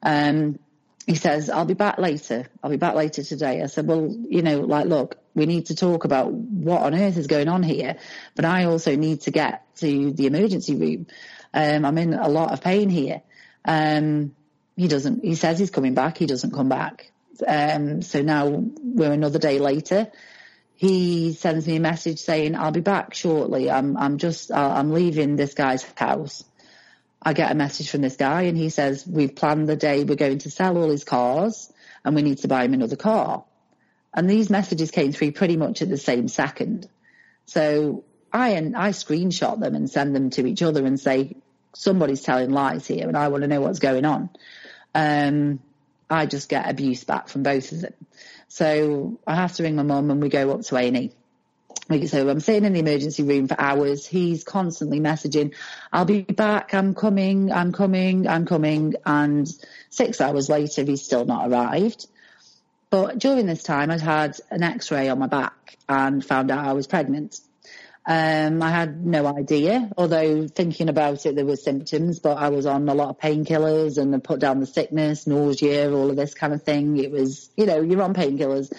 Um, 0.03 0.59
he 1.07 1.15
says, 1.15 1.49
"I'll 1.49 1.65
be 1.65 1.73
back 1.73 1.97
later. 1.97 2.47
I'll 2.61 2.69
be 2.69 2.77
back 2.77 2.93
later 2.93 3.23
today." 3.23 3.63
I 3.63 3.65
said, 3.65 3.88
"Well, 3.88 4.15
you 4.29 4.43
know, 4.43 4.59
like, 4.59 4.85
look, 4.85 5.17
we 5.33 5.47
need 5.47 5.67
to 5.67 5.75
talk 5.75 6.05
about 6.05 6.31
what 6.31 6.83
on 6.83 6.93
earth 6.93 7.17
is 7.17 7.27
going 7.27 7.47
on 7.47 7.63
here, 7.63 7.95
but 8.35 8.45
I 8.45 8.65
also 8.65 8.95
need 8.95 9.21
to 9.21 9.31
get 9.31 9.63
to 9.77 10.11
the 10.11 10.27
emergency 10.27 10.75
room. 10.75 11.07
Um, 11.53 11.85
I'm 11.85 11.97
in 11.97 12.13
a 12.13 12.29
lot 12.29 12.51
of 12.51 12.61
pain 12.61 12.89
here." 12.89 13.21
Um, 13.65 14.35
he 14.75 14.88
doesn't. 14.88 15.23
He 15.23 15.33
says 15.33 15.57
he's 15.57 15.71
coming 15.71 15.95
back. 15.95 16.19
He 16.19 16.27
doesn't 16.27 16.53
come 16.53 16.69
back. 16.69 17.11
Um, 17.47 18.01
so 18.03 18.21
now 18.21 18.47
we're 18.47 19.11
another 19.11 19.39
day 19.39 19.59
later 19.59 20.11
he 20.78 21.34
sends 21.34 21.65
me 21.65 21.78
a 21.78 21.80
message 21.80 22.19
saying, 22.19 22.55
I'll 22.55 22.71
be 22.71 22.82
back 22.82 23.15
shortly. 23.15 23.69
I'm, 23.69 23.97
I'm 23.97 24.19
just, 24.19 24.51
I'm 24.51 24.93
leaving 24.93 25.36
this 25.36 25.55
guy's 25.55 25.84
house. 25.95 26.43
I 27.19 27.34
get 27.34 27.51
a 27.51 27.55
message 27.55 27.89
from 27.89 28.01
this 28.01 28.15
guy 28.15 28.43
and 28.43 28.55
he 28.55 28.69
says, 28.69 29.05
we've 29.07 29.36
planned 29.36 29.67
the 29.67 29.75
day 29.75 30.03
we're 30.03 30.15
going 30.15 30.38
to 30.39 30.51
sell 30.51 30.78
all 30.78 30.89
his 30.89 31.03
cars 31.03 31.73
and 32.05 32.15
we 32.15 32.21
need 32.21 32.38
to 32.39 32.47
buy 32.47 32.63
him 32.63 32.75
another 32.75 32.95
car. 32.95 33.43
And 34.13 34.30
these 34.30 34.51
messages 34.51 34.91
came 34.91 35.11
through 35.11 35.32
pretty 35.32 35.57
much 35.57 35.82
at 35.82 35.89
the 35.89 35.97
same 35.97 36.28
second. 36.28 36.88
So 37.47 38.03
I, 38.32 38.49
and 38.49 38.78
I 38.78 38.91
screenshot 38.91 39.59
them 39.59 39.73
and 39.73 39.89
send 39.89 40.15
them 40.15 40.30
to 40.32 40.45
each 40.45 40.61
other 40.61 40.86
and 40.86 40.99
say, 40.99 41.38
somebody's 41.73 42.21
telling 42.21 42.51
lies 42.51 42.86
here 42.86 43.07
and 43.07 43.17
I 43.17 43.30
want 43.30 43.41
to 43.41 43.47
know 43.47 43.61
what's 43.61 43.80
going 43.80 44.05
on. 44.05 44.30
Um, 44.93 45.59
I 46.07 46.28
just 46.28 46.49
get 46.49 46.69
abuse 46.69 47.03
back 47.03 47.30
from 47.30 47.41
both 47.41 47.71
of 47.71 47.82
them. 47.82 47.93
So 48.47 49.19
I 49.27 49.35
have 49.35 49.53
to 49.53 49.63
ring 49.63 49.75
my 49.75 49.83
mum 49.83 50.09
and 50.09 50.21
we 50.21 50.29
go 50.29 50.51
up 50.51 50.61
to 50.61 50.77
A&E. 50.77 51.11
So 52.07 52.29
I'm 52.29 52.39
sitting 52.41 52.65
in 52.65 52.73
the 52.73 52.79
emergency 52.79 53.23
room 53.23 53.47
for 53.47 53.59
hours. 53.59 54.05
He's 54.05 54.43
constantly 54.43 54.99
messaging, 54.99 55.53
I'll 55.93 56.05
be 56.05 56.21
back. 56.21 56.73
I'm 56.73 56.93
coming. 56.93 57.51
I'm 57.51 57.71
coming. 57.71 58.27
I'm 58.27 58.45
coming. 58.45 58.95
And 59.05 59.49
six 59.89 60.19
hours 60.19 60.49
later, 60.49 60.83
he's 60.83 61.01
still 61.01 61.25
not 61.25 61.49
arrived. 61.49 62.07
But 62.89 63.19
during 63.19 63.45
this 63.45 63.63
time, 63.63 63.91
I'd 63.91 64.01
had 64.01 64.37
an 64.49 64.63
x-ray 64.63 65.09
on 65.09 65.19
my 65.19 65.27
back 65.27 65.77
and 65.87 66.23
found 66.25 66.51
out 66.51 66.65
I 66.65 66.73
was 66.73 66.87
pregnant. 66.87 67.39
Um, 68.09 68.63
I 68.63 68.69
had 68.69 69.05
no 69.05 69.27
idea, 69.27 69.91
although 69.97 70.47
thinking 70.47 70.87
about 70.87 71.25
it, 71.25 71.35
there 71.35 71.45
were 71.45 71.57
symptoms, 71.57 72.19
but 72.19 72.37
I 72.37 72.47
was 72.49 72.65
on 72.65 72.87
a 72.87 72.93
lot 72.93 73.09
of 73.09 73.19
painkillers 73.19 73.97
and 73.97 74.23
put 74.23 74.39
down 74.39 74.61
the 74.61 74.65
sickness, 74.65 75.27
nausea, 75.27 75.91
all 75.91 76.09
of 76.09 76.15
this 76.15 76.33
kind 76.33 76.53
of 76.53 76.63
thing. 76.63 76.95
It 76.95 77.11
was, 77.11 77.49
you 77.57 77.65
know, 77.65 77.81
you're 77.81 78.01
on 78.01 78.13
painkillers. 78.13 78.71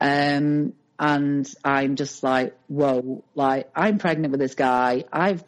Um, 0.00 0.74
and 0.96 1.52
I'm 1.64 1.96
just 1.96 2.22
like, 2.22 2.56
whoa, 2.68 3.24
like 3.34 3.68
I'm 3.74 3.98
pregnant 3.98 4.30
with 4.30 4.40
this 4.40 4.54
guy. 4.54 5.04
I've 5.12 5.42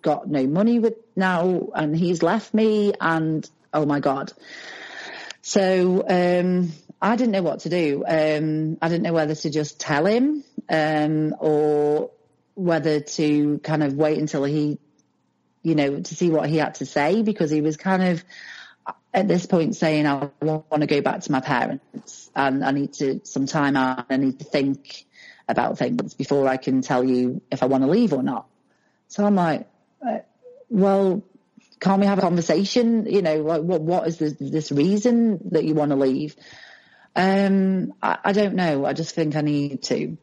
got 0.00 0.26
no 0.26 0.46
money 0.46 0.78
with 0.78 0.94
now 1.14 1.68
and 1.74 1.94
he's 1.94 2.22
left 2.22 2.54
me 2.54 2.94
and 2.98 3.48
oh 3.74 3.84
my 3.84 4.00
God. 4.00 4.32
So, 5.42 6.04
um, 6.08 6.72
I 7.02 7.16
didn't 7.16 7.32
know 7.32 7.42
what 7.42 7.60
to 7.60 7.68
do. 7.68 8.04
Um, 8.06 8.78
I 8.80 8.88
didn't 8.88 9.02
know 9.02 9.12
whether 9.12 9.34
to 9.34 9.50
just 9.50 9.80
tell 9.80 10.06
him, 10.06 10.44
um, 10.70 11.34
or 11.40 12.12
whether 12.62 13.00
to 13.00 13.58
kind 13.58 13.82
of 13.82 13.94
wait 13.94 14.18
until 14.18 14.44
he, 14.44 14.78
you 15.62 15.74
know, 15.74 16.00
to 16.00 16.14
see 16.14 16.30
what 16.30 16.48
he 16.48 16.58
had 16.58 16.76
to 16.76 16.86
say 16.86 17.22
because 17.22 17.50
he 17.50 17.60
was 17.60 17.76
kind 17.76 18.02
of 18.02 18.24
at 19.14 19.28
this 19.28 19.46
point 19.46 19.76
saying, 19.76 20.06
I 20.06 20.30
want 20.40 20.80
to 20.80 20.86
go 20.86 21.00
back 21.00 21.20
to 21.20 21.32
my 21.32 21.40
parents 21.40 22.30
and 22.34 22.64
I 22.64 22.70
need 22.70 22.94
to 22.94 23.20
some 23.24 23.46
time 23.46 23.76
out. 23.76 24.06
I 24.10 24.16
need 24.16 24.38
to 24.38 24.44
think 24.44 25.04
about 25.48 25.78
things 25.78 26.14
before 26.14 26.48
I 26.48 26.56
can 26.56 26.80
tell 26.80 27.04
you 27.04 27.42
if 27.50 27.62
I 27.62 27.66
want 27.66 27.84
to 27.84 27.90
leave 27.90 28.12
or 28.12 28.22
not. 28.22 28.46
So 29.08 29.24
I'm 29.24 29.34
like, 29.34 29.68
uh, 30.06 30.18
well, 30.70 31.22
can't 31.78 32.00
we 32.00 32.06
have 32.06 32.18
a 32.18 32.22
conversation? 32.22 33.06
You 33.06 33.22
know, 33.22 33.42
like 33.42 33.62
what, 33.62 33.82
what 33.82 34.06
is 34.06 34.18
this, 34.18 34.34
this 34.38 34.72
reason 34.72 35.50
that 35.50 35.64
you 35.64 35.74
want 35.74 35.90
to 35.90 35.96
leave? 35.96 36.36
Um, 37.14 37.92
I, 38.02 38.18
I 38.24 38.32
don't 38.32 38.54
know. 38.54 38.86
I 38.86 38.94
just 38.94 39.14
think 39.14 39.36
I 39.36 39.42
need 39.42 39.82
to. 39.84 40.16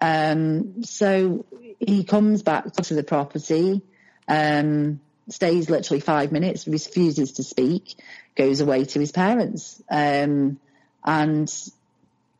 Um, 0.00 0.82
so 0.82 1.46
he 1.78 2.04
comes 2.04 2.42
back 2.42 2.72
to 2.72 2.94
the 2.94 3.02
property, 3.02 3.82
um, 4.28 5.00
stays 5.28 5.68
literally 5.68 6.00
five 6.00 6.32
minutes, 6.32 6.66
refuses 6.66 7.32
to 7.32 7.42
speak, 7.42 7.96
goes 8.36 8.60
away 8.60 8.84
to 8.84 9.00
his 9.00 9.12
parents. 9.12 9.82
Um, 9.90 10.58
and 11.04 11.52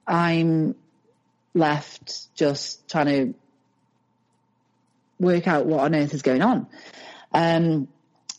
I'm 0.07 0.75
left 1.55 2.35
just 2.35 2.89
trying 2.89 3.07
to 3.07 3.35
work 5.19 5.49
out 5.49 5.67
what 5.67 5.81
on 5.81 5.95
earth 5.95 6.15
is 6.15 6.23
going 6.23 6.43
on. 6.43 6.67
Um, 7.33 7.89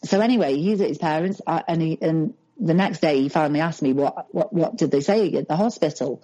so 0.04 0.22
anyway, 0.22 0.56
he's 0.56 0.82
at 0.82 0.90
his 0.90 0.98
parents, 0.98 1.42
uh, 1.46 1.62
and 1.68 1.82
he, 1.82 1.98
and 2.02 2.34
the 2.60 2.74
next 2.74 3.00
day 3.00 3.22
he 3.22 3.30
finally 3.30 3.62
asked 3.62 3.82
me 3.82 3.94
what 3.94 4.34
what 4.34 4.54
what 4.54 4.78
did 4.78 4.92
they 4.92 5.02
say 5.02 5.32
at 5.34 5.48
the 5.48 5.56
hospital, 5.56 6.22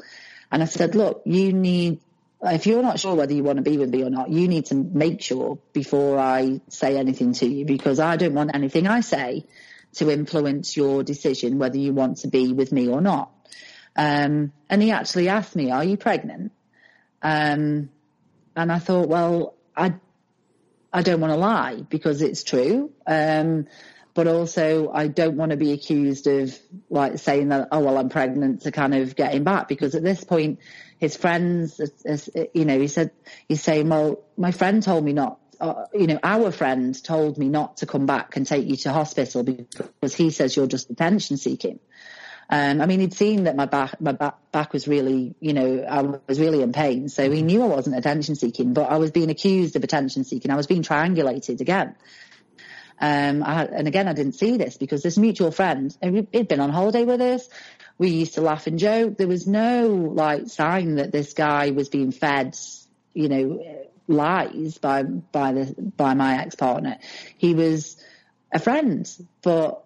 and 0.51 0.61
I 0.61 0.65
said, 0.65 0.95
look, 0.95 1.23
you 1.25 1.53
need 1.53 1.99
if 2.43 2.67
you're 2.67 2.81
not 2.81 2.99
sure 2.99 3.15
whether 3.15 3.33
you 3.33 3.43
want 3.43 3.57
to 3.57 3.63
be 3.63 3.77
with 3.77 3.89
me 3.89 4.03
or 4.03 4.09
not, 4.09 4.29
you 4.29 4.47
need 4.47 4.65
to 4.67 4.75
make 4.75 5.21
sure 5.21 5.59
before 5.71 6.19
I 6.19 6.61
say 6.67 6.97
anything 6.97 7.33
to 7.33 7.47
you 7.47 7.65
because 7.65 7.99
I 7.99 8.17
don't 8.17 8.33
want 8.33 8.53
anything 8.53 8.87
I 8.87 9.01
say 9.01 9.45
to 9.93 10.09
influence 10.09 10.75
your 10.75 11.03
decision 11.03 11.59
whether 11.59 11.77
you 11.77 11.93
want 11.93 12.17
to 12.17 12.27
be 12.27 12.51
with 12.51 12.71
me 12.71 12.87
or 12.87 13.01
not. 13.01 13.31
Um, 13.95 14.51
and 14.69 14.81
he 14.81 14.91
actually 14.91 15.29
asked 15.29 15.55
me, 15.55 15.71
"Are 15.71 15.83
you 15.83 15.97
pregnant?" 15.97 16.51
Um, 17.21 17.89
and 18.55 18.71
I 18.71 18.79
thought, 18.79 19.07
well, 19.07 19.55
I 19.75 19.93
I 20.91 21.01
don't 21.01 21.21
want 21.21 21.33
to 21.33 21.37
lie 21.37 21.81
because 21.89 22.21
it's 22.21 22.43
true. 22.43 22.91
Um, 23.07 23.67
but 24.13 24.27
also 24.27 24.91
I 24.91 25.07
don't 25.07 25.35
want 25.37 25.51
to 25.51 25.57
be 25.57 25.71
accused 25.71 26.27
of 26.27 26.57
like 26.89 27.17
saying 27.17 27.49
that, 27.49 27.69
oh, 27.71 27.79
well, 27.79 27.97
I'm 27.97 28.09
pregnant 28.09 28.61
to 28.61 28.71
kind 28.71 28.93
of 28.93 29.15
get 29.15 29.33
him 29.33 29.43
back 29.43 29.67
because 29.67 29.95
at 29.95 30.03
this 30.03 30.23
point, 30.23 30.59
his 31.03 31.17
friends, 31.17 31.81
you 32.53 32.63
know, 32.63 32.79
he 32.79 32.87
said, 32.87 33.11
he's 33.49 33.61
saying, 33.61 33.89
well, 33.89 34.23
my 34.37 34.51
friend 34.51 34.81
told 34.81 35.03
me 35.03 35.11
not, 35.11 35.37
uh, 35.59 35.83
you 35.93 36.07
know, 36.07 36.17
our 36.23 36.49
friend 36.49 37.03
told 37.03 37.37
me 37.37 37.49
not 37.49 37.75
to 37.77 37.85
come 37.85 38.05
back 38.05 38.37
and 38.37 38.47
take 38.47 38.65
you 38.65 38.77
to 38.77 38.93
hospital 38.93 39.43
because 39.43 40.15
he 40.15 40.29
says 40.29 40.55
you're 40.55 40.65
just 40.65 40.89
attention 40.89 41.35
seeking. 41.35 41.81
Um, 42.49 42.79
I 42.79 42.85
mean, 42.85 43.01
he'd 43.01 43.13
seen 43.13 43.43
that 43.43 43.57
my 43.57 43.65
back, 43.65 43.99
my 43.99 44.13
back, 44.13 44.35
back 44.53 44.71
was 44.71 44.87
really, 44.87 45.35
you 45.41 45.51
know, 45.51 45.83
I 45.83 46.03
was 46.25 46.39
really 46.39 46.61
in 46.61 46.71
pain. 46.71 47.09
So 47.09 47.29
he 47.29 47.41
knew 47.41 47.63
I 47.63 47.67
wasn't 47.67 47.97
attention 47.97 48.35
seeking, 48.35 48.73
but 48.73 48.89
I 48.89 48.95
was 48.95 49.11
being 49.11 49.29
accused 49.29 49.75
of 49.75 49.83
attention 49.83 50.23
seeking. 50.23 50.51
I 50.51 50.55
was 50.55 50.67
being 50.67 50.83
triangulated 50.83 51.59
again. 51.59 51.97
Um, 53.01 53.43
I, 53.43 53.65
and 53.65 53.89
again, 53.89 54.07
I 54.07 54.13
didn't 54.13 54.35
see 54.35 54.55
this 54.55 54.77
because 54.77 55.03
this 55.03 55.17
mutual 55.17 55.51
friend, 55.51 55.93
he'd 56.01 56.47
been 56.47 56.61
on 56.61 56.69
holiday 56.69 57.03
with 57.03 57.19
us. 57.19 57.49
We 57.97 58.09
used 58.09 58.33
to 58.35 58.41
laugh 58.41 58.67
and 58.67 58.79
joke. 58.79 59.17
There 59.17 59.27
was 59.27 59.47
no 59.47 59.87
like 59.87 60.47
sign 60.47 60.95
that 60.95 61.11
this 61.11 61.33
guy 61.33 61.71
was 61.71 61.89
being 61.89 62.11
fed, 62.11 62.57
you 63.13 63.29
know, 63.29 63.63
lies 64.07 64.77
by, 64.79 65.03
by 65.03 65.53
the, 65.53 65.75
by 65.95 66.13
my 66.13 66.41
ex-partner. 66.41 66.97
He 67.37 67.53
was 67.53 67.95
a 68.51 68.59
friend, 68.59 69.09
but 69.41 69.83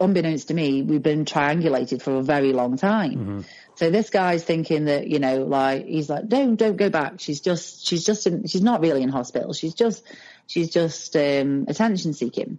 unbeknownst 0.00 0.48
to 0.48 0.54
me, 0.54 0.82
we've 0.82 1.02
been 1.02 1.24
triangulated 1.24 2.02
for 2.02 2.16
a 2.16 2.22
very 2.22 2.52
long 2.52 2.76
time. 2.76 3.12
Mm-hmm. 3.12 3.40
So 3.76 3.90
this 3.90 4.10
guy's 4.10 4.42
thinking 4.42 4.86
that, 4.86 5.06
you 5.06 5.18
know, 5.20 5.44
like, 5.44 5.86
he's 5.86 6.10
like, 6.10 6.28
don't, 6.28 6.56
don't 6.56 6.76
go 6.76 6.90
back. 6.90 7.20
She's 7.20 7.40
just, 7.40 7.86
she's 7.86 8.04
just 8.04 8.26
in, 8.26 8.46
she's 8.46 8.62
not 8.62 8.80
really 8.80 9.02
in 9.02 9.08
hospital. 9.08 9.52
She's 9.52 9.74
just, 9.74 10.02
she's 10.46 10.70
just, 10.70 11.14
um, 11.14 11.66
attention 11.68 12.12
seeking. 12.12 12.58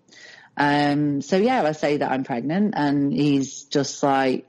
Um, 0.55 1.21
so 1.21 1.37
yeah, 1.37 1.63
I 1.63 1.73
say 1.73 1.97
that 1.97 2.11
I'm 2.11 2.23
pregnant 2.23 2.73
and 2.77 3.11
he's 3.11 3.63
just 3.63 4.01
like, 4.03 4.45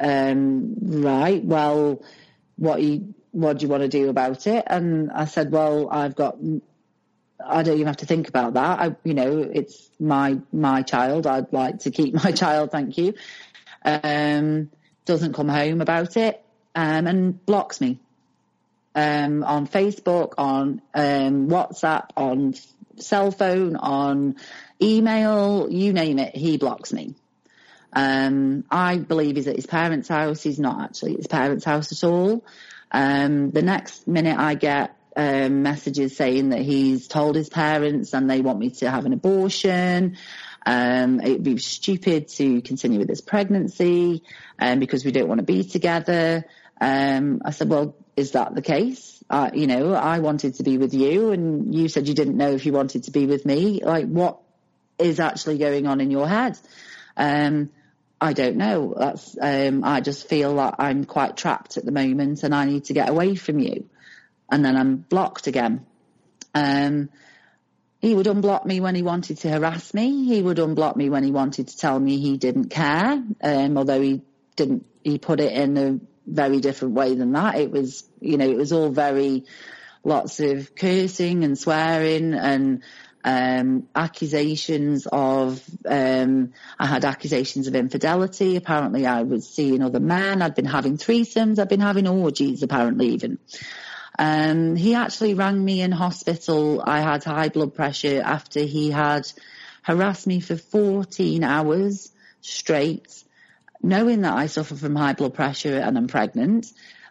um, 0.00 0.74
right, 0.80 1.44
well, 1.44 2.02
what 2.56 2.82
you, 2.82 3.14
what 3.32 3.58
do 3.58 3.66
you 3.66 3.68
want 3.68 3.82
to 3.82 3.88
do 3.88 4.08
about 4.08 4.46
it? 4.46 4.64
And 4.66 5.10
I 5.10 5.24
said, 5.24 5.50
well, 5.50 5.88
I've 5.90 6.14
got, 6.14 6.36
I 7.44 7.62
don't 7.62 7.74
even 7.74 7.86
have 7.86 7.98
to 7.98 8.06
think 8.06 8.28
about 8.28 8.54
that. 8.54 8.80
I, 8.80 8.96
you 9.04 9.14
know, 9.14 9.38
it's 9.40 9.90
my, 9.98 10.38
my 10.52 10.82
child. 10.82 11.26
I'd 11.26 11.52
like 11.52 11.80
to 11.80 11.90
keep 11.90 12.14
my 12.24 12.32
child. 12.32 12.70
Thank 12.70 12.98
you. 12.98 13.14
Um, 13.84 14.70
doesn't 15.04 15.34
come 15.34 15.48
home 15.48 15.82
about 15.82 16.16
it, 16.16 16.42
um, 16.74 17.06
and 17.06 17.44
blocks 17.44 17.80
me. 17.80 18.00
Um, 18.94 19.42
on 19.42 19.66
Facebook, 19.66 20.34
on, 20.38 20.80
um, 20.94 21.48
WhatsApp, 21.48 22.10
on 22.16 22.54
cell 22.96 23.30
phone, 23.30 23.76
on 23.76 24.36
email, 24.80 25.68
you 25.70 25.92
name 25.92 26.18
it, 26.18 26.34
he 26.36 26.56
blocks 26.56 26.92
me. 26.92 27.14
Um, 27.94 28.64
I 28.70 28.98
believe 28.98 29.36
he's 29.36 29.46
at 29.46 29.56
his 29.56 29.66
parents' 29.66 30.08
house. 30.08 30.42
He's 30.42 30.58
not 30.58 30.82
actually 30.82 31.12
at 31.12 31.18
his 31.18 31.26
parents' 31.26 31.64
house 31.64 31.92
at 31.92 32.06
all. 32.06 32.44
Um, 32.90 33.50
the 33.50 33.62
next 33.62 34.06
minute 34.06 34.38
I 34.38 34.54
get 34.54 34.96
um, 35.16 35.62
messages 35.62 36.16
saying 36.16 36.50
that 36.50 36.60
he's 36.60 37.08
told 37.08 37.36
his 37.36 37.48
parents 37.48 38.12
and 38.12 38.28
they 38.28 38.40
want 38.40 38.58
me 38.58 38.70
to 38.70 38.90
have 38.90 39.06
an 39.06 39.12
abortion. 39.12 40.16
Um, 40.66 41.20
it 41.20 41.32
would 41.32 41.42
be 41.42 41.58
stupid 41.58 42.28
to 42.28 42.62
continue 42.62 42.98
with 42.98 43.08
this 43.08 43.20
pregnancy 43.20 44.22
um, 44.58 44.78
because 44.78 45.04
we 45.04 45.12
don't 45.12 45.28
want 45.28 45.38
to 45.38 45.44
be 45.44 45.62
together. 45.62 46.44
Um, 46.80 47.42
I 47.44 47.50
said, 47.50 47.68
well, 47.68 47.94
is 48.16 48.32
that 48.32 48.54
the 48.54 48.62
case? 48.62 49.22
Uh, 49.28 49.50
you 49.54 49.66
know, 49.66 49.92
I 49.92 50.18
wanted 50.18 50.54
to 50.56 50.62
be 50.62 50.78
with 50.78 50.94
you 50.94 51.30
and 51.30 51.74
you 51.74 51.88
said 51.88 52.08
you 52.08 52.14
didn't 52.14 52.36
know 52.36 52.52
if 52.52 52.66
you 52.66 52.72
wanted 52.72 53.04
to 53.04 53.10
be 53.10 53.26
with 53.26 53.44
me. 53.44 53.82
Like 53.84 54.06
what 54.06 54.38
is 54.98 55.20
actually 55.20 55.58
going 55.58 55.86
on 55.86 56.00
in 56.00 56.10
your 56.10 56.28
head? 56.28 56.58
I 58.24 58.32
don't 58.32 58.56
know. 58.56 58.94
That's, 58.96 59.36
um, 59.38 59.84
I 59.84 60.00
just 60.00 60.28
feel 60.28 60.50
like 60.52 60.76
I'm 60.78 61.04
quite 61.04 61.36
trapped 61.36 61.76
at 61.76 61.84
the 61.84 61.92
moment 61.92 62.42
and 62.42 62.54
I 62.54 62.64
need 62.64 62.84
to 62.84 62.94
get 62.94 63.10
away 63.10 63.34
from 63.34 63.58
you. 63.58 63.88
And 64.50 64.64
then 64.64 64.76
I'm 64.76 64.96
blocked 64.96 65.46
again. 65.46 65.84
Um, 66.54 67.10
he 68.00 68.14
would 68.14 68.24
unblock 68.24 68.64
me 68.64 68.80
when 68.80 68.94
he 68.94 69.02
wanted 69.02 69.38
to 69.40 69.50
harass 69.50 69.92
me. 69.92 70.24
He 70.24 70.40
would 70.40 70.56
unblock 70.56 70.96
me 70.96 71.10
when 71.10 71.22
he 71.22 71.32
wanted 71.32 71.68
to 71.68 71.76
tell 71.76 72.00
me 72.00 72.18
he 72.18 72.38
didn't 72.38 72.70
care. 72.70 73.22
Um, 73.42 73.76
although 73.76 74.00
he 74.00 74.22
didn't, 74.56 74.86
he 75.02 75.18
put 75.18 75.40
it 75.40 75.52
in 75.52 75.76
a 75.76 76.00
very 76.26 76.60
different 76.60 76.94
way 76.94 77.14
than 77.14 77.32
that. 77.32 77.56
It 77.56 77.70
was, 77.70 78.04
you 78.20 78.38
know, 78.38 78.48
it 78.48 78.56
was 78.56 78.72
all 78.72 78.88
very 78.88 79.44
lots 80.02 80.40
of 80.40 80.74
cursing 80.74 81.44
and 81.44 81.58
swearing 81.58 82.32
and 82.32 82.82
um, 83.24 83.88
accusations 83.94 85.06
of 85.10 85.62
um, 85.86 86.52
I 86.78 86.86
had 86.86 87.04
accusations 87.06 87.66
of 87.66 87.74
infidelity. 87.74 88.56
Apparently, 88.56 89.06
I 89.06 89.22
was 89.22 89.48
seeing 89.48 89.82
other 89.82 90.00
men. 90.00 90.42
I'd 90.42 90.54
been 90.54 90.66
having 90.66 90.98
threesomes. 90.98 91.58
I'd 91.58 91.70
been 91.70 91.80
having 91.80 92.06
orgies. 92.06 92.62
Apparently, 92.62 93.08
even. 93.08 93.38
Um, 94.18 94.76
he 94.76 94.94
actually 94.94 95.34
rang 95.34 95.64
me 95.64 95.80
in 95.80 95.90
hospital. 95.90 96.82
I 96.86 97.00
had 97.00 97.24
high 97.24 97.48
blood 97.48 97.74
pressure 97.74 98.22
after 98.24 98.60
he 98.60 98.90
had 98.90 99.26
harassed 99.82 100.26
me 100.26 100.40
for 100.40 100.56
14 100.56 101.42
hours 101.42 102.12
straight, 102.42 103.24
knowing 103.82 104.20
that 104.20 104.34
I 104.34 104.46
suffer 104.46 104.74
from 104.76 104.94
high 104.96 105.14
blood 105.14 105.34
pressure 105.34 105.78
and 105.78 105.96
I'm 105.96 106.08
pregnant. 106.08 106.66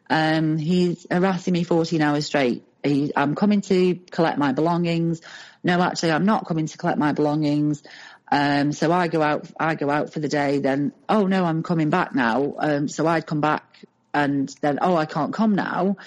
Um, 0.09 0.57
he's 0.57 1.07
harassing 1.09 1.53
me 1.53 1.63
14 1.63 2.01
hours 2.01 2.27
straight. 2.27 2.63
He, 2.83 3.11
I'm 3.15 3.35
coming 3.35 3.61
to 3.61 3.95
collect 4.11 4.37
my 4.37 4.51
belongings. 4.51 5.21
No, 5.63 5.81
actually, 5.81 6.11
I'm 6.11 6.25
not 6.25 6.45
coming 6.45 6.67
to 6.67 6.77
collect 6.77 6.97
my 6.97 7.13
belongings. 7.13 7.83
Um, 8.31 8.71
so 8.71 8.91
I 8.91 9.07
go 9.07 9.21
out, 9.21 9.49
I 9.59 9.75
go 9.75 9.89
out 9.89 10.11
for 10.11 10.19
the 10.19 10.27
day. 10.27 10.59
Then, 10.59 10.91
oh 11.07 11.27
no, 11.27 11.45
I'm 11.45 11.63
coming 11.63 11.89
back 11.89 12.13
now. 12.15 12.55
Um, 12.57 12.87
so 12.87 13.07
I'd 13.07 13.25
come 13.25 13.41
back 13.41 13.85
and 14.13 14.53
then, 14.61 14.79
oh, 14.81 14.95
I 14.95 15.05
can't 15.05 15.33
come 15.33 15.55
now. 15.55 15.97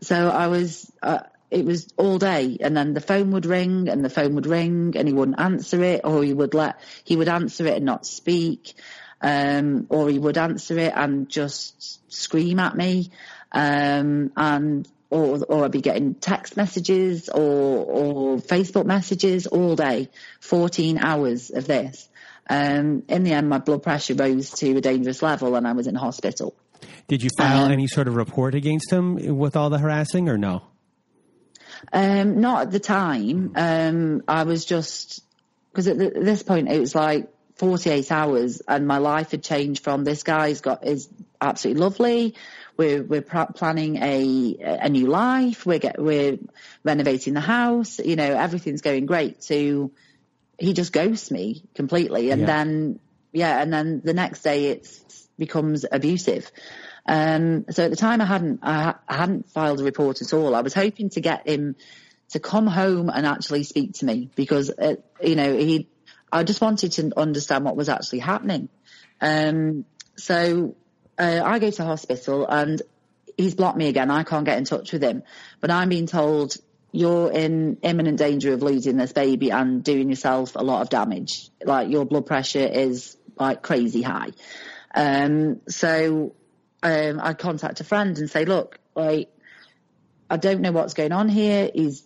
So 0.00 0.28
I 0.28 0.48
was, 0.48 0.90
uh, 1.02 1.20
it 1.50 1.64
was 1.64 1.88
all 1.96 2.18
day 2.18 2.58
and 2.60 2.76
then 2.76 2.92
the 2.92 3.00
phone 3.00 3.30
would 3.30 3.46
ring 3.46 3.88
and 3.88 4.04
the 4.04 4.10
phone 4.10 4.34
would 4.34 4.46
ring 4.46 4.94
and 4.96 5.06
he 5.06 5.14
wouldn't 5.14 5.38
answer 5.38 5.82
it 5.82 6.00
or 6.04 6.22
he 6.22 6.32
would 6.32 6.54
let, 6.54 6.80
he 7.04 7.16
would 7.16 7.28
answer 7.28 7.66
it 7.66 7.76
and 7.76 7.84
not 7.84 8.04
speak. 8.04 8.74
Um, 9.20 9.86
or 9.88 10.10
he 10.10 10.18
would 10.18 10.36
answer 10.36 10.78
it 10.78 10.92
and 10.94 11.28
just 11.28 12.12
scream 12.12 12.58
at 12.58 12.76
me. 12.76 13.10
Um, 13.50 14.32
and 14.36 14.86
or 15.10 15.42
or 15.44 15.64
I'd 15.64 15.72
be 15.72 15.80
getting 15.80 16.14
text 16.14 16.56
messages 16.56 17.28
or 17.28 17.40
or 17.40 18.36
Facebook 18.38 18.86
messages 18.86 19.46
all 19.46 19.76
day, 19.76 20.08
14 20.40 20.98
hours 20.98 21.50
of 21.50 21.66
this. 21.66 22.08
Um, 22.48 23.02
in 23.08 23.24
the 23.24 23.32
end, 23.32 23.48
my 23.48 23.58
blood 23.58 23.82
pressure 23.82 24.14
rose 24.14 24.50
to 24.52 24.76
a 24.76 24.80
dangerous 24.80 25.22
level, 25.22 25.56
and 25.56 25.66
I 25.66 25.72
was 25.72 25.86
in 25.86 25.94
hospital. 25.94 26.54
Did 27.08 27.22
you 27.22 27.30
file 27.36 27.64
um, 27.64 27.72
any 27.72 27.86
sort 27.86 28.08
of 28.08 28.16
report 28.16 28.54
against 28.54 28.92
him 28.92 29.36
with 29.36 29.56
all 29.56 29.70
the 29.70 29.78
harassing, 29.78 30.28
or 30.28 30.38
no? 30.38 30.62
Um, 31.92 32.40
not 32.40 32.62
at 32.62 32.70
the 32.70 32.80
time. 32.80 33.52
Um, 33.54 34.22
I 34.26 34.44
was 34.44 34.64
just 34.64 35.22
because 35.70 35.88
at, 35.88 36.00
at 36.00 36.14
this 36.14 36.42
point 36.42 36.70
it 36.70 36.80
was 36.80 36.94
like 36.94 37.28
48 37.56 38.12
hours, 38.12 38.62
and 38.66 38.86
my 38.86 38.98
life 38.98 39.30
had 39.30 39.42
changed 39.42 39.82
from 39.82 40.04
this 40.04 40.22
guy's 40.22 40.60
got 40.60 40.86
is 40.86 41.08
absolutely 41.40 41.82
lovely. 41.82 42.34
We're 42.76 43.02
we're 43.02 43.22
planning 43.22 43.96
a 43.96 44.56
a 44.60 44.88
new 44.88 45.06
life. 45.06 45.64
We're 45.64 45.78
get 45.78 46.00
we're 46.00 46.38
renovating 46.84 47.34
the 47.34 47.40
house. 47.40 47.98
You 47.98 48.16
know, 48.16 48.36
everything's 48.36 48.82
going 48.82 49.06
great. 49.06 49.40
To 49.42 49.90
he 50.58 50.72
just 50.72 50.92
ghosts 50.92 51.30
me 51.30 51.64
completely, 51.74 52.30
and 52.30 52.42
yeah. 52.42 52.46
then 52.46 53.00
yeah, 53.32 53.60
and 53.60 53.72
then 53.72 54.00
the 54.04 54.14
next 54.14 54.42
day 54.42 54.66
it 54.70 54.88
becomes 55.38 55.84
abusive. 55.90 56.50
Um, 57.06 57.66
so 57.70 57.84
at 57.84 57.90
the 57.90 57.96
time 57.96 58.20
I 58.20 58.24
hadn't 58.24 58.60
I, 58.62 58.94
I 59.08 59.16
hadn't 59.16 59.50
filed 59.50 59.80
a 59.80 59.84
report 59.84 60.22
at 60.22 60.32
all. 60.32 60.54
I 60.54 60.60
was 60.60 60.74
hoping 60.74 61.10
to 61.10 61.20
get 61.20 61.46
him 61.46 61.76
to 62.30 62.40
come 62.40 62.66
home 62.66 63.08
and 63.08 63.24
actually 63.26 63.62
speak 63.62 63.94
to 63.94 64.04
me 64.04 64.30
because 64.34 64.70
uh, 64.70 64.96
you 65.22 65.36
know 65.36 65.56
he 65.56 65.88
I 66.32 66.42
just 66.42 66.60
wanted 66.60 66.92
to 66.92 67.12
understand 67.16 67.64
what 67.64 67.76
was 67.76 67.88
actually 67.88 68.18
happening. 68.18 68.68
Um, 69.20 69.84
so 70.16 70.74
uh, 71.18 71.42
I 71.44 71.58
go 71.58 71.70
to 71.70 71.84
hospital 71.84 72.46
and 72.46 72.82
he's 73.36 73.54
blocked 73.54 73.78
me 73.78 73.88
again. 73.88 74.10
I 74.10 74.22
can't 74.22 74.44
get 74.44 74.58
in 74.58 74.64
touch 74.64 74.92
with 74.92 75.02
him, 75.02 75.22
but 75.60 75.70
I'm 75.70 75.88
being 75.88 76.06
told 76.06 76.56
you're 76.92 77.30
in 77.30 77.78
imminent 77.82 78.18
danger 78.18 78.52
of 78.54 78.62
losing 78.62 78.96
this 78.96 79.12
baby 79.12 79.50
and 79.50 79.84
doing 79.84 80.08
yourself 80.08 80.56
a 80.56 80.62
lot 80.62 80.82
of 80.82 80.88
damage. 80.88 81.50
Like 81.62 81.90
your 81.90 82.04
blood 82.06 82.26
pressure 82.26 82.66
is 82.66 83.16
like 83.38 83.62
crazy 83.62 84.02
high. 84.02 84.30
Um, 84.94 85.60
so 85.68 86.34
um, 86.82 87.20
I 87.22 87.34
contact 87.34 87.80
a 87.80 87.84
friend 87.84 88.16
and 88.18 88.30
say, 88.30 88.44
look, 88.44 88.78
like 88.94 89.28
I 90.30 90.36
don't 90.38 90.60
know 90.60 90.72
what's 90.72 90.94
going 90.94 91.12
on 91.12 91.28
here. 91.28 91.70
He's 91.74 92.02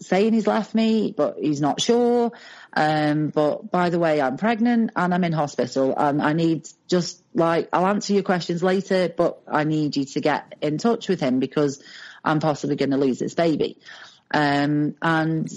saying 0.00 0.32
he's 0.32 0.46
left 0.46 0.74
me, 0.74 1.14
but 1.16 1.36
he's 1.38 1.60
not 1.60 1.80
sure. 1.80 2.32
Um, 2.72 3.28
but 3.28 3.70
by 3.70 3.90
the 3.90 3.98
way, 3.98 4.20
I'm 4.20 4.36
pregnant 4.36 4.90
and 4.96 5.14
I'm 5.14 5.24
in 5.24 5.32
hospital 5.32 5.94
and 5.96 6.20
I 6.20 6.32
need 6.32 6.68
just 6.88 7.22
like, 7.34 7.68
I'll 7.72 7.86
answer 7.86 8.12
your 8.12 8.22
questions 8.22 8.62
later, 8.62 9.12
but 9.14 9.42
I 9.46 9.64
need 9.64 9.96
you 9.96 10.04
to 10.04 10.20
get 10.20 10.54
in 10.60 10.78
touch 10.78 11.08
with 11.08 11.20
him 11.20 11.38
because 11.38 11.82
I'm 12.24 12.40
possibly 12.40 12.76
going 12.76 12.90
to 12.90 12.96
lose 12.96 13.18
this 13.18 13.34
baby. 13.34 13.78
Um, 14.32 14.96
and 15.00 15.48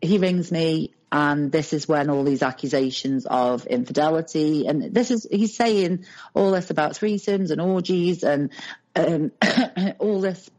he 0.00 0.18
rings 0.18 0.52
me 0.52 0.92
and 1.10 1.50
this 1.50 1.72
is 1.72 1.88
when 1.88 2.10
all 2.10 2.24
these 2.24 2.42
accusations 2.42 3.26
of 3.26 3.66
infidelity 3.66 4.66
and 4.66 4.94
this 4.94 5.10
is, 5.10 5.26
he's 5.30 5.56
saying 5.56 6.04
all 6.34 6.50
this 6.50 6.70
about 6.70 6.92
threesomes 6.92 7.50
and 7.50 7.60
orgies 7.60 8.22
and, 8.22 8.50
um, 8.94 9.32
all 9.98 10.20
this, 10.20 10.50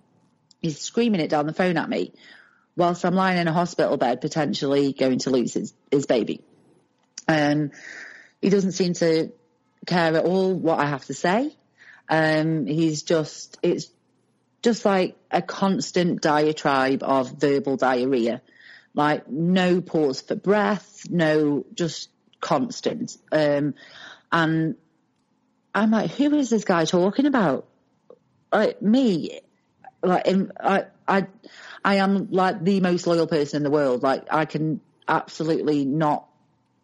he's 0.61 0.79
screaming 0.81 1.21
it 1.21 1.29
down 1.29 1.47
the 1.47 1.53
phone 1.53 1.77
at 1.77 1.89
me 1.89 2.13
whilst 2.77 3.03
I'm 3.03 3.15
lying 3.15 3.39
in 3.39 3.47
a 3.47 3.53
hospital 3.53 3.97
bed, 3.97 4.21
potentially 4.21 4.93
going 4.93 5.19
to 5.19 5.31
lose 5.31 5.53
his, 5.53 5.73
his 5.91 6.05
baby. 6.05 6.41
Um, 7.27 7.71
he 8.41 8.49
doesn't 8.49 8.71
seem 8.73 8.93
to 8.93 9.33
care 9.85 10.15
at 10.15 10.23
all 10.23 10.53
what 10.53 10.79
I 10.79 10.85
have 10.85 11.03
to 11.05 11.13
say. 11.13 11.53
Um, 12.07 12.67
he's 12.67 13.03
just, 13.03 13.57
it's 13.63 13.91
just 14.61 14.85
like 14.85 15.17
a 15.31 15.41
constant 15.41 16.21
diatribe 16.21 17.03
of 17.03 17.31
verbal 17.31 17.77
diarrhea. 17.77 18.41
Like 18.93 19.27
no 19.27 19.81
pause 19.81 20.21
for 20.21 20.35
breath, 20.35 21.09
no, 21.09 21.65
just 21.73 22.09
constant. 22.39 23.17
Um, 23.31 23.73
and 24.31 24.75
I'm 25.73 25.91
like, 25.91 26.11
who 26.11 26.33
is 26.35 26.49
this 26.49 26.63
guy 26.63 26.85
talking 26.85 27.25
about? 27.25 27.67
Like 28.51 28.81
me, 28.81 29.41
like, 30.01 30.27
I, 30.59 30.85
I, 31.07 31.27
I 31.87 31.95
am 31.95 32.27
like 32.31 32.61
the 32.61 32.81
most 32.81 33.07
loyal 33.07 33.27
person 33.27 33.55
in 33.57 33.63
the 33.63 33.71
world. 33.71 34.03
Like 34.03 34.25
I 34.29 34.43
can 34.43 34.81
absolutely 35.07 35.85
not, 35.85 36.27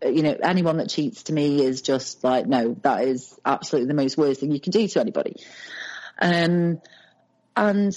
you 0.02 0.24
know, 0.24 0.38
anyone 0.42 0.78
that 0.78 0.88
cheats 0.88 1.24
to 1.24 1.34
me 1.34 1.62
is 1.62 1.82
just 1.82 2.24
like, 2.24 2.48
no, 2.48 2.78
that 2.84 3.04
is 3.04 3.38
absolutely 3.46 3.90
the 3.90 4.02
most 4.02 4.18
worst 4.18 4.40
thing 4.40 4.54
you 4.54 4.62
can 4.62 4.72
do 4.72 4.88
to 4.88 5.02
anybody. 5.02 5.36
Um, 6.22 6.82
and 7.54 7.94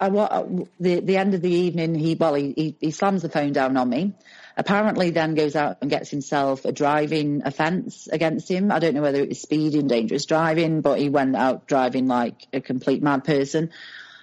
I, 0.00 0.08
what, 0.08 0.48
the, 0.80 0.98
the 0.98 1.16
end 1.16 1.34
of 1.34 1.42
the 1.42 1.52
evening, 1.52 1.94
he, 1.94 2.16
well, 2.16 2.34
he, 2.34 2.52
he, 2.56 2.76
he 2.80 2.90
slams 2.90 3.22
the 3.22 3.28
phone 3.28 3.52
down 3.52 3.76
on 3.76 3.88
me 3.88 4.14
apparently 4.56 5.10
then 5.10 5.36
goes 5.36 5.54
out 5.54 5.76
and 5.80 5.88
gets 5.88 6.10
himself 6.10 6.64
a 6.64 6.72
driving 6.72 7.42
offence 7.44 8.08
against 8.08 8.50
him. 8.50 8.72
I 8.72 8.80
don't 8.80 8.94
know 8.94 9.02
whether 9.02 9.20
it 9.20 9.28
was 9.28 9.40
speeding, 9.40 9.86
dangerous 9.86 10.26
driving, 10.26 10.80
but 10.80 10.98
he 10.98 11.08
went 11.08 11.36
out 11.36 11.68
driving 11.68 12.08
like 12.08 12.48
a 12.52 12.60
complete 12.60 13.00
mad 13.00 13.22
person. 13.22 13.70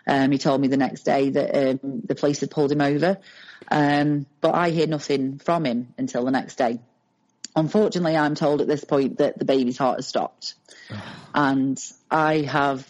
Um, 0.07 0.31
he 0.31 0.37
told 0.37 0.61
me 0.61 0.67
the 0.67 0.77
next 0.77 1.03
day 1.03 1.31
that 1.31 1.69
um, 1.83 2.01
the 2.05 2.15
police 2.15 2.39
had 2.41 2.51
pulled 2.51 2.71
him 2.71 2.81
over, 2.81 3.17
um, 3.71 4.25
but 4.41 4.53
I 4.53 4.69
hear 4.69 4.87
nothing 4.87 5.39
from 5.39 5.65
him 5.65 5.93
until 5.97 6.25
the 6.25 6.31
next 6.31 6.57
day. 6.57 6.79
Unfortunately, 7.55 8.15
I'm 8.15 8.35
told 8.35 8.61
at 8.61 8.67
this 8.67 8.83
point 8.83 9.17
that 9.17 9.39
the 9.39 9.45
baby's 9.45 9.77
heart 9.77 9.97
has 9.97 10.07
stopped, 10.07 10.55
and 11.35 11.81
I 12.11 12.41
have, 12.41 12.87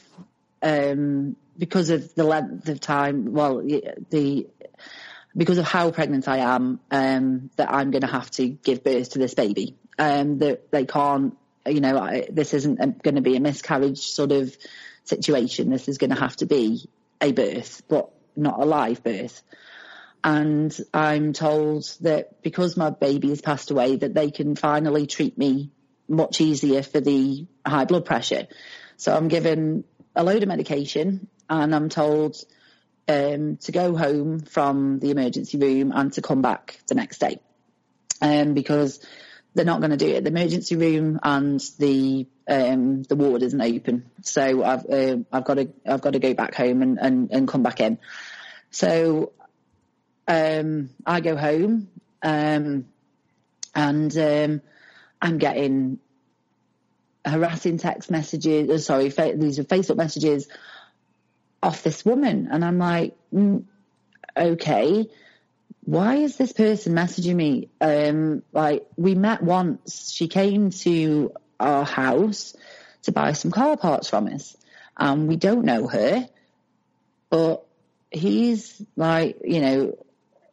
um, 0.62 1.36
because 1.58 1.90
of 1.90 2.14
the 2.16 2.26
length 2.26 2.68
of 2.68 2.80
time, 2.80 3.32
well, 3.32 3.62
the 3.62 4.48
because 5.38 5.58
of 5.58 5.66
how 5.66 5.92
pregnant 5.92 6.28
I 6.28 6.38
am, 6.38 6.80
um, 6.92 7.50
that 7.58 7.72
I'm 7.72 7.92
going 7.92 8.02
to 8.02 8.08
have 8.08 8.32
to 8.32 8.48
give 8.48 8.84
birth 8.84 9.12
to 9.12 9.20
this 9.20 9.34
baby. 9.34 9.76
Um, 9.98 10.40
that 10.40 10.72
they 10.72 10.86
can't, 10.86 11.38
you 11.66 11.80
know, 11.80 11.98
I, 11.98 12.28
this 12.30 12.54
isn't 12.54 13.02
going 13.02 13.16
to 13.16 13.22
be 13.22 13.36
a 13.36 13.40
miscarriage 13.40 14.00
sort 14.00 14.32
of 14.32 14.56
situation. 15.06 15.70
This 15.70 15.88
is 15.88 15.98
going 15.98 16.10
to 16.10 16.20
have 16.20 16.36
to 16.38 16.46
be 16.46 16.88
a 17.26 17.32
birth, 17.32 17.82
but 17.88 18.10
not 18.36 18.60
a 18.60 18.66
live 18.66 19.04
birth. 19.04 19.42
And 20.24 20.76
I'm 20.94 21.34
told 21.34 21.86
that 22.02 22.42
because 22.42 22.78
my 22.78 22.90
baby 22.90 23.30
has 23.30 23.42
passed 23.42 23.72
away, 23.72 23.98
that 23.98 24.14
they 24.14 24.32
can 24.32 24.56
finally 24.56 25.06
treat 25.06 25.38
me 25.38 25.72
much 26.08 26.42
easier 26.42 26.82
for 26.84 27.00
the 27.00 27.48
high 27.66 27.86
blood 27.86 28.06
pressure. 28.06 28.48
So 28.98 29.16
I'm 29.16 29.28
given 29.28 29.84
a 30.16 30.24
load 30.24 30.42
of 30.42 30.50
medication 30.50 31.28
and 31.50 31.76
I'm 31.76 31.90
told 31.90 32.38
um, 33.08 33.58
to 33.58 33.72
go 33.72 33.96
home 33.96 34.40
from 34.40 35.00
the 35.00 35.12
emergency 35.12 35.58
room 35.58 35.92
and 35.94 36.12
to 36.14 36.22
come 36.22 36.42
back 36.42 36.80
the 36.88 36.96
next 36.96 37.20
day. 37.20 37.40
Um, 38.22 38.54
because 38.54 39.06
they're 39.56 39.66
not 39.66 39.80
going 39.80 39.92
to 39.92 39.98
do 39.98 40.08
it. 40.08 40.24
The 40.24 40.30
emergency 40.30 40.76
room 40.76 41.20
and 41.24 41.60
the 41.80 42.28
um, 42.48 43.04
the 43.04 43.16
ward 43.16 43.42
isn't 43.42 43.62
open, 43.62 44.12
so 44.22 44.64
I've 44.64 44.86
uh, 44.86 45.18
I've 45.32 45.46
got 45.46 45.56
to 45.56 45.70
I've 45.88 46.02
got 46.02 46.14
to 46.14 46.20
go 46.20 46.34
back 46.34 46.54
home 46.54 46.82
and, 46.82 47.00
and, 47.00 47.32
and 47.32 47.48
come 47.48 47.64
back 47.64 47.80
in. 47.80 47.98
So 48.70 49.32
um, 50.28 50.90
I 51.06 51.22
go 51.22 51.38
home 51.38 51.88
um, 52.22 52.86
and 53.74 54.18
um, 54.18 54.62
I'm 55.22 55.38
getting 55.38 56.00
harassing 57.26 57.78
text 57.78 58.12
messages. 58.12 58.70
Uh, 58.70 58.78
sorry, 58.78 59.10
fa- 59.10 59.34
these 59.36 59.58
are 59.58 59.64
Facebook 59.64 59.98
messages 59.98 60.48
off 61.64 61.82
this 61.82 62.04
woman, 62.04 62.50
and 62.52 62.64
I'm 62.64 62.78
like, 62.78 63.16
mm, 63.34 63.64
okay, 64.38 65.08
why 65.86 66.16
is 66.16 66.36
this 66.36 66.52
person 66.52 66.94
messaging 66.94 67.36
me? 67.36 67.70
Um, 67.80 68.44
like 68.52 68.86
we 68.98 69.16
met 69.16 69.42
once. 69.42 70.12
She 70.12 70.28
came 70.28 70.72
to 70.72 71.32
our 71.60 71.86
house 71.86 72.56
to 73.04 73.12
buy 73.12 73.34
some 73.34 73.52
car 73.52 73.78
parts 73.78 74.10
from 74.10 74.28
us, 74.28 74.58
and 74.98 75.28
we 75.28 75.36
don't 75.36 75.64
know 75.64 75.88
her, 75.88 76.28
but 77.30 77.66
he's 78.12 78.82
like, 78.96 79.38
you 79.44 79.62
know, 79.62 79.98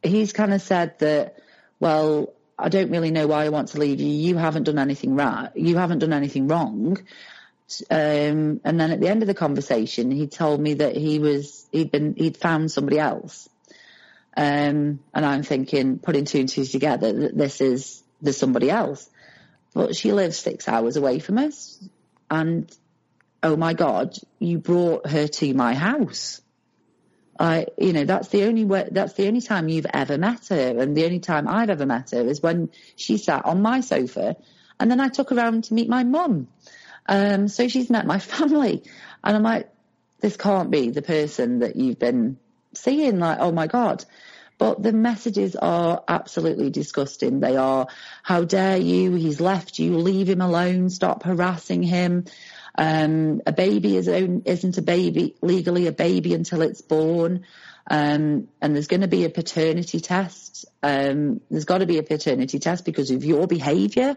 he's 0.02 0.32
kind 0.32 0.52
of 0.52 0.60
said 0.60 0.98
that, 0.98 1.38
well, 1.80 2.34
I 2.58 2.68
don't 2.68 2.90
really 2.90 3.10
know 3.10 3.26
why 3.26 3.44
I 3.44 3.48
want 3.48 3.68
to 3.68 3.78
leave 3.78 4.00
you. 4.00 4.08
You 4.08 4.36
haven't 4.36 4.64
done 4.64 4.78
anything 4.78 5.16
right. 5.16 5.50
You 5.54 5.78
haven't 5.78 6.00
done 6.00 6.12
anything 6.12 6.46
wrong. 6.46 6.98
Um, 7.90 8.60
and 8.64 8.78
then 8.78 8.90
at 8.90 9.00
the 9.00 9.08
end 9.08 9.22
of 9.22 9.28
the 9.28 9.34
conversation, 9.34 10.10
he 10.10 10.26
told 10.26 10.60
me 10.60 10.74
that 10.74 10.94
he 10.94 11.18
was 11.18 11.66
he'd 11.72 11.90
been 11.90 12.14
he'd 12.16 12.36
found 12.36 12.70
somebody 12.70 12.98
else. 12.98 13.48
Um, 14.36 15.00
and 15.14 15.26
I'm 15.26 15.42
thinking, 15.42 15.98
putting 15.98 16.24
two 16.24 16.40
and 16.40 16.48
two 16.48 16.64
together, 16.64 17.12
that 17.12 17.36
this 17.36 17.60
is 17.60 18.02
there's 18.20 18.38
somebody 18.38 18.70
else. 18.70 19.08
But 19.74 19.96
she 19.96 20.12
lives 20.12 20.38
six 20.38 20.68
hours 20.68 20.96
away 20.96 21.18
from 21.18 21.38
us, 21.38 21.82
and 22.30 22.70
oh 23.42 23.56
my 23.56 23.74
God, 23.74 24.16
you 24.38 24.58
brought 24.58 25.08
her 25.08 25.26
to 25.26 25.54
my 25.54 25.74
house. 25.74 26.40
I, 27.38 27.66
you 27.78 27.92
know, 27.92 28.04
that's 28.04 28.28
the 28.28 28.44
only 28.44 28.64
way, 28.64 28.88
that's 28.90 29.14
the 29.14 29.26
only 29.26 29.40
time 29.40 29.68
you've 29.68 29.86
ever 29.92 30.18
met 30.18 30.48
her. 30.48 30.78
And 30.78 30.96
the 30.96 31.04
only 31.04 31.18
time 31.18 31.48
I've 31.48 31.70
ever 31.70 31.86
met 31.86 32.10
her 32.10 32.20
is 32.20 32.40
when 32.40 32.70
she 32.94 33.16
sat 33.16 33.44
on 33.44 33.62
my 33.62 33.80
sofa 33.80 34.36
and 34.78 34.90
then 34.90 35.00
I 35.00 35.08
took 35.08 35.30
her 35.30 35.36
around 35.36 35.64
to 35.64 35.74
meet 35.74 35.88
my 35.88 36.04
mum. 36.04 36.48
Um, 37.06 37.48
so 37.48 37.66
she's 37.68 37.90
met 37.90 38.06
my 38.06 38.18
family 38.20 38.84
and 39.24 39.36
I'm 39.36 39.42
like, 39.42 39.68
this 40.20 40.36
can't 40.36 40.70
be 40.70 40.90
the 40.90 41.02
person 41.02 41.60
that 41.60 41.74
you've 41.74 41.98
been 41.98 42.38
seeing. 42.74 43.18
Like, 43.18 43.38
oh 43.40 43.52
my 43.52 43.66
God. 43.66 44.04
But 44.58 44.82
the 44.82 44.92
messages 44.92 45.56
are 45.56 46.04
absolutely 46.06 46.70
disgusting. 46.70 47.40
They 47.40 47.56
are, 47.56 47.88
how 48.22 48.44
dare 48.44 48.76
you? 48.76 49.14
He's 49.14 49.40
left 49.40 49.78
you. 49.78 49.96
Leave 49.96 50.28
him 50.28 50.40
alone. 50.40 50.88
Stop 50.88 51.24
harassing 51.24 51.82
him. 51.82 52.26
Um, 52.76 53.42
a 53.46 53.52
baby 53.52 53.96
is 53.96 54.08
own, 54.08 54.42
isn't 54.44 54.78
a 54.78 54.82
baby 54.82 55.34
legally 55.42 55.88
a 55.88 55.92
baby 55.92 56.32
until 56.32 56.62
it's 56.62 56.80
born. 56.80 57.44
Um, 57.86 58.48
and 58.60 58.74
there's 58.74 58.86
going 58.86 59.00
to 59.00 59.08
be 59.08 59.24
a 59.24 59.30
paternity 59.30 60.00
test. 60.00 60.64
Um, 60.82 61.40
there's 61.50 61.64
got 61.64 61.78
to 61.78 61.86
be 61.86 61.98
a 61.98 62.02
paternity 62.02 62.58
test 62.58 62.84
because 62.84 63.10
of 63.10 63.24
your 63.24 63.46
behaviour. 63.46 64.16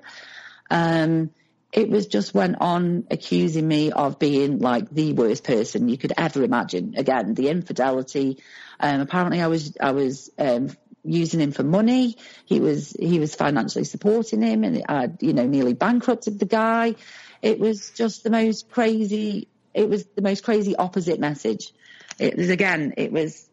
Um, 0.69 1.31
it 1.75 1.89
was 1.89 2.07
just 2.07 2.33
went 2.33 2.55
on 2.61 3.05
accusing 3.11 3.67
me 3.67 3.91
of 3.91 4.17
being 4.17 4.59
like 4.59 4.89
the 4.89 5.11
worst 5.11 5.43
person 5.43 5.89
you 5.89 5.97
could 5.97 6.13
ever 6.17 6.41
imagine. 6.41 6.93
Again, 6.95 7.33
the 7.33 7.49
infidelity. 7.49 8.41
Um, 8.79 9.01
apparently, 9.01 9.41
I 9.41 9.47
was 9.47 9.75
I 9.79 9.91
was 9.91 10.31
um, 10.39 10.69
using 11.03 11.41
him 11.41 11.51
for 11.51 11.63
money. 11.63 12.15
He 12.45 12.61
was 12.61 12.95
he 12.97 13.19
was 13.19 13.35
financially 13.35 13.83
supporting 13.83 14.41
him, 14.41 14.63
and 14.63 14.83
I 14.87 15.09
you 15.19 15.33
know 15.33 15.45
nearly 15.45 15.73
bankrupted 15.73 16.39
the 16.39 16.45
guy. 16.45 16.95
It 17.41 17.59
was 17.59 17.91
just 17.91 18.23
the 18.23 18.29
most 18.29 18.71
crazy. 18.71 19.49
It 19.73 19.89
was 19.89 20.05
the 20.15 20.21
most 20.21 20.45
crazy 20.45 20.77
opposite 20.77 21.19
message. 21.19 21.73
It 22.17 22.37
was 22.37 22.49
again. 22.49 22.93
It 22.95 23.11
was 23.11 23.49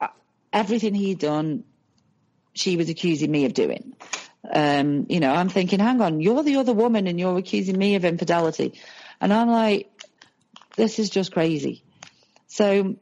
uh, 0.00 0.08
everything 0.52 0.94
he'd 0.94 1.18
done. 1.18 1.64
She 2.54 2.76
was 2.76 2.88
accusing 2.88 3.32
me 3.32 3.46
of 3.46 3.52
doing. 3.52 3.96
Um, 4.52 5.06
you 5.08 5.20
know, 5.20 5.32
I'm 5.32 5.48
thinking, 5.48 5.80
hang 5.80 6.00
on, 6.00 6.20
you're 6.20 6.42
the 6.42 6.56
other 6.56 6.72
woman 6.72 7.06
and 7.06 7.18
you're 7.18 7.38
accusing 7.38 7.78
me 7.78 7.94
of 7.94 8.04
infidelity. 8.04 8.74
And 9.20 9.32
I'm 9.32 9.48
like, 9.48 9.90
this 10.76 10.98
is 10.98 11.10
just 11.10 11.32
crazy. 11.32 11.82
So 12.46 12.96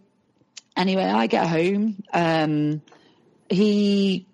anyway, 0.77 1.05
I 1.05 1.27
get 1.27 1.47
home. 1.49 2.03
Um, 2.13 2.83
he 3.49 4.27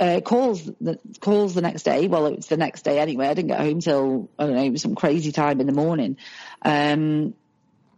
uh, 0.00 0.20
calls 0.20 0.64
the 0.80 0.98
calls 1.20 1.54
the 1.54 1.60
next 1.60 1.84
day. 1.84 2.08
Well, 2.08 2.26
it 2.26 2.36
was 2.36 2.46
the 2.48 2.56
next 2.56 2.82
day 2.82 2.98
anyway. 2.98 3.28
I 3.28 3.34
didn't 3.34 3.48
get 3.48 3.60
home 3.60 3.80
till 3.80 4.28
I 4.38 4.46
don't 4.46 4.56
know, 4.56 4.64
it 4.64 4.70
was 4.70 4.82
some 4.82 4.94
crazy 4.94 5.32
time 5.32 5.60
in 5.60 5.66
the 5.66 5.72
morning. 5.72 6.16
Um, 6.62 7.34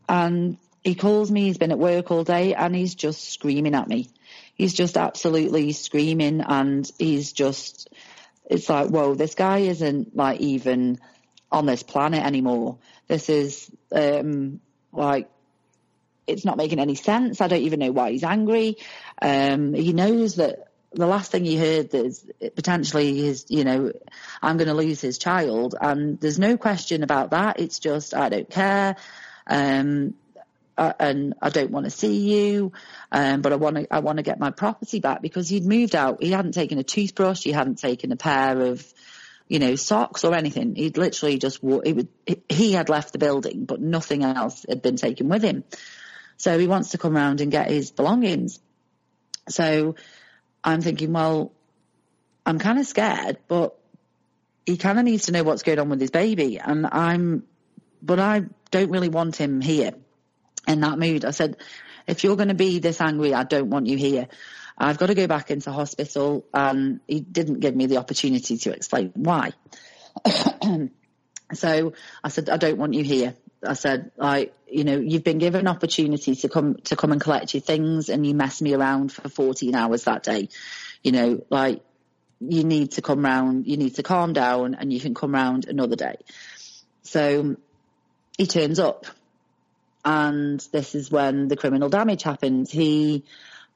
and 0.08 0.58
he 0.82 0.94
calls 0.94 1.30
me. 1.30 1.44
He's 1.46 1.58
been 1.58 1.72
at 1.72 1.78
work 1.78 2.10
all 2.10 2.24
day, 2.24 2.54
and 2.54 2.74
he's 2.74 2.94
just 2.94 3.32
screaming 3.32 3.74
at 3.74 3.88
me. 3.88 4.10
He's 4.54 4.74
just 4.74 4.98
absolutely 4.98 5.72
screaming, 5.72 6.42
and 6.42 6.88
he's 6.98 7.32
just. 7.32 7.88
It's 8.46 8.68
like, 8.68 8.88
whoa, 8.88 9.14
this 9.14 9.34
guy 9.34 9.58
isn't 9.58 10.16
like 10.16 10.40
even 10.40 10.98
on 11.50 11.66
this 11.66 11.82
planet 11.82 12.24
anymore. 12.24 12.78
This 13.08 13.28
is 13.28 13.70
um, 13.92 14.60
like 14.92 15.28
it's 16.26 16.44
not 16.44 16.56
making 16.56 16.78
any 16.78 16.94
sense. 16.94 17.40
I 17.40 17.48
don't 17.48 17.62
even 17.62 17.80
know 17.80 17.92
why 17.92 18.12
he's 18.12 18.24
angry. 18.24 18.76
Um, 19.20 19.74
he 19.74 19.92
knows 19.92 20.36
that 20.36 20.68
the 20.92 21.06
last 21.06 21.30
thing 21.30 21.44
he 21.44 21.56
heard 21.56 21.94
is 21.94 22.24
potentially 22.54 23.16
his, 23.16 23.46
you 23.48 23.64
know, 23.64 23.92
I'm 24.40 24.56
going 24.56 24.68
to 24.68 24.74
lose 24.74 25.00
his 25.00 25.18
child. 25.18 25.74
And 25.80 26.20
there's 26.20 26.38
no 26.38 26.56
question 26.56 27.02
about 27.02 27.30
that. 27.30 27.60
It's 27.60 27.78
just, 27.78 28.14
I 28.14 28.28
don't 28.28 28.48
care. 28.48 28.96
Um, 29.46 30.14
uh, 30.76 30.92
and 30.98 31.34
I 31.40 31.50
don't 31.50 31.70
want 31.70 31.84
to 31.84 31.90
see 31.90 32.52
you, 32.52 32.72
um, 33.12 33.42
but 33.42 33.52
I 33.52 33.56
want 33.56 33.76
to 33.76 33.94
I 33.94 34.00
want 34.00 34.16
to 34.18 34.22
get 34.22 34.40
my 34.40 34.50
property 34.50 35.00
back 35.00 35.22
because 35.22 35.48
he'd 35.48 35.64
moved 35.64 35.94
out. 35.94 36.22
He 36.22 36.32
hadn't 36.32 36.52
taken 36.52 36.78
a 36.78 36.82
toothbrush. 36.82 37.42
He 37.42 37.52
hadn't 37.52 37.78
taken 37.78 38.10
a 38.10 38.16
pair 38.16 38.60
of, 38.60 38.84
you 39.46 39.60
know, 39.60 39.76
socks 39.76 40.24
or 40.24 40.34
anything. 40.34 40.74
He'd 40.74 40.98
literally 40.98 41.38
just 41.38 41.60
it 41.62 41.96
would, 41.96 42.08
he 42.48 42.72
had 42.72 42.88
left 42.88 43.12
the 43.12 43.18
building, 43.18 43.66
but 43.66 43.80
nothing 43.80 44.24
else 44.24 44.66
had 44.68 44.82
been 44.82 44.96
taken 44.96 45.28
with 45.28 45.42
him. 45.42 45.64
So 46.36 46.58
he 46.58 46.66
wants 46.66 46.90
to 46.90 46.98
come 46.98 47.16
around 47.16 47.40
and 47.40 47.52
get 47.52 47.70
his 47.70 47.92
belongings. 47.92 48.58
So 49.48 49.94
I'm 50.64 50.80
thinking, 50.80 51.12
well, 51.12 51.52
I'm 52.44 52.58
kind 52.58 52.80
of 52.80 52.86
scared, 52.86 53.38
but 53.46 53.76
he 54.66 54.76
kind 54.76 54.98
of 54.98 55.04
needs 55.04 55.26
to 55.26 55.32
know 55.32 55.44
what's 55.44 55.62
going 55.62 55.78
on 55.78 55.88
with 55.88 56.00
his 56.00 56.10
baby. 56.10 56.58
And 56.58 56.86
I'm, 56.90 57.44
but 58.02 58.18
I 58.18 58.44
don't 58.70 58.90
really 58.90 59.08
want 59.08 59.36
him 59.36 59.60
here 59.60 59.92
in 60.66 60.80
that 60.80 60.98
mood. 60.98 61.24
I 61.24 61.30
said, 61.30 61.56
if 62.06 62.24
you're 62.24 62.36
going 62.36 62.48
to 62.48 62.54
be 62.54 62.78
this 62.78 63.00
angry, 63.00 63.34
I 63.34 63.44
don't 63.44 63.70
want 63.70 63.86
you 63.86 63.96
here. 63.96 64.28
I've 64.76 64.98
got 64.98 65.06
to 65.06 65.14
go 65.14 65.26
back 65.26 65.50
into 65.50 65.72
hospital. 65.72 66.44
And 66.52 67.00
he 67.06 67.20
didn't 67.20 67.60
give 67.60 67.74
me 67.74 67.86
the 67.86 67.98
opportunity 67.98 68.58
to 68.58 68.72
explain 68.72 69.12
why. 69.14 69.52
so 71.52 71.92
I 72.22 72.28
said, 72.28 72.50
I 72.50 72.56
don't 72.56 72.78
want 72.78 72.94
you 72.94 73.04
here. 73.04 73.34
I 73.66 73.74
said, 73.74 74.10
like, 74.16 74.54
you 74.68 74.84
know, 74.84 74.98
you've 74.98 75.24
been 75.24 75.38
given 75.38 75.66
opportunity 75.68 76.34
to 76.36 76.48
come 76.48 76.76
to 76.84 76.96
come 76.96 77.12
and 77.12 77.20
collect 77.20 77.54
your 77.54 77.62
things, 77.62 78.08
and 78.08 78.26
you 78.26 78.34
mess 78.34 78.60
me 78.60 78.74
around 78.74 79.12
for 79.12 79.28
14 79.28 79.74
hours 79.74 80.04
that 80.04 80.22
day. 80.22 80.48
You 81.02 81.12
know, 81.12 81.44
like 81.48 81.82
you 82.40 82.64
need 82.64 82.92
to 82.92 83.02
come 83.02 83.24
round, 83.24 83.66
you 83.66 83.76
need 83.76 83.94
to 83.96 84.02
calm 84.02 84.32
down, 84.32 84.74
and 84.74 84.92
you 84.92 85.00
can 85.00 85.14
come 85.14 85.32
round 85.32 85.66
another 85.66 85.96
day. 85.96 86.16
So 87.02 87.56
he 88.36 88.46
turns 88.46 88.78
up, 88.78 89.06
and 90.04 90.60
this 90.72 90.94
is 90.94 91.10
when 91.10 91.48
the 91.48 91.56
criminal 91.56 91.88
damage 91.88 92.22
happens. 92.22 92.70
He, 92.70 93.24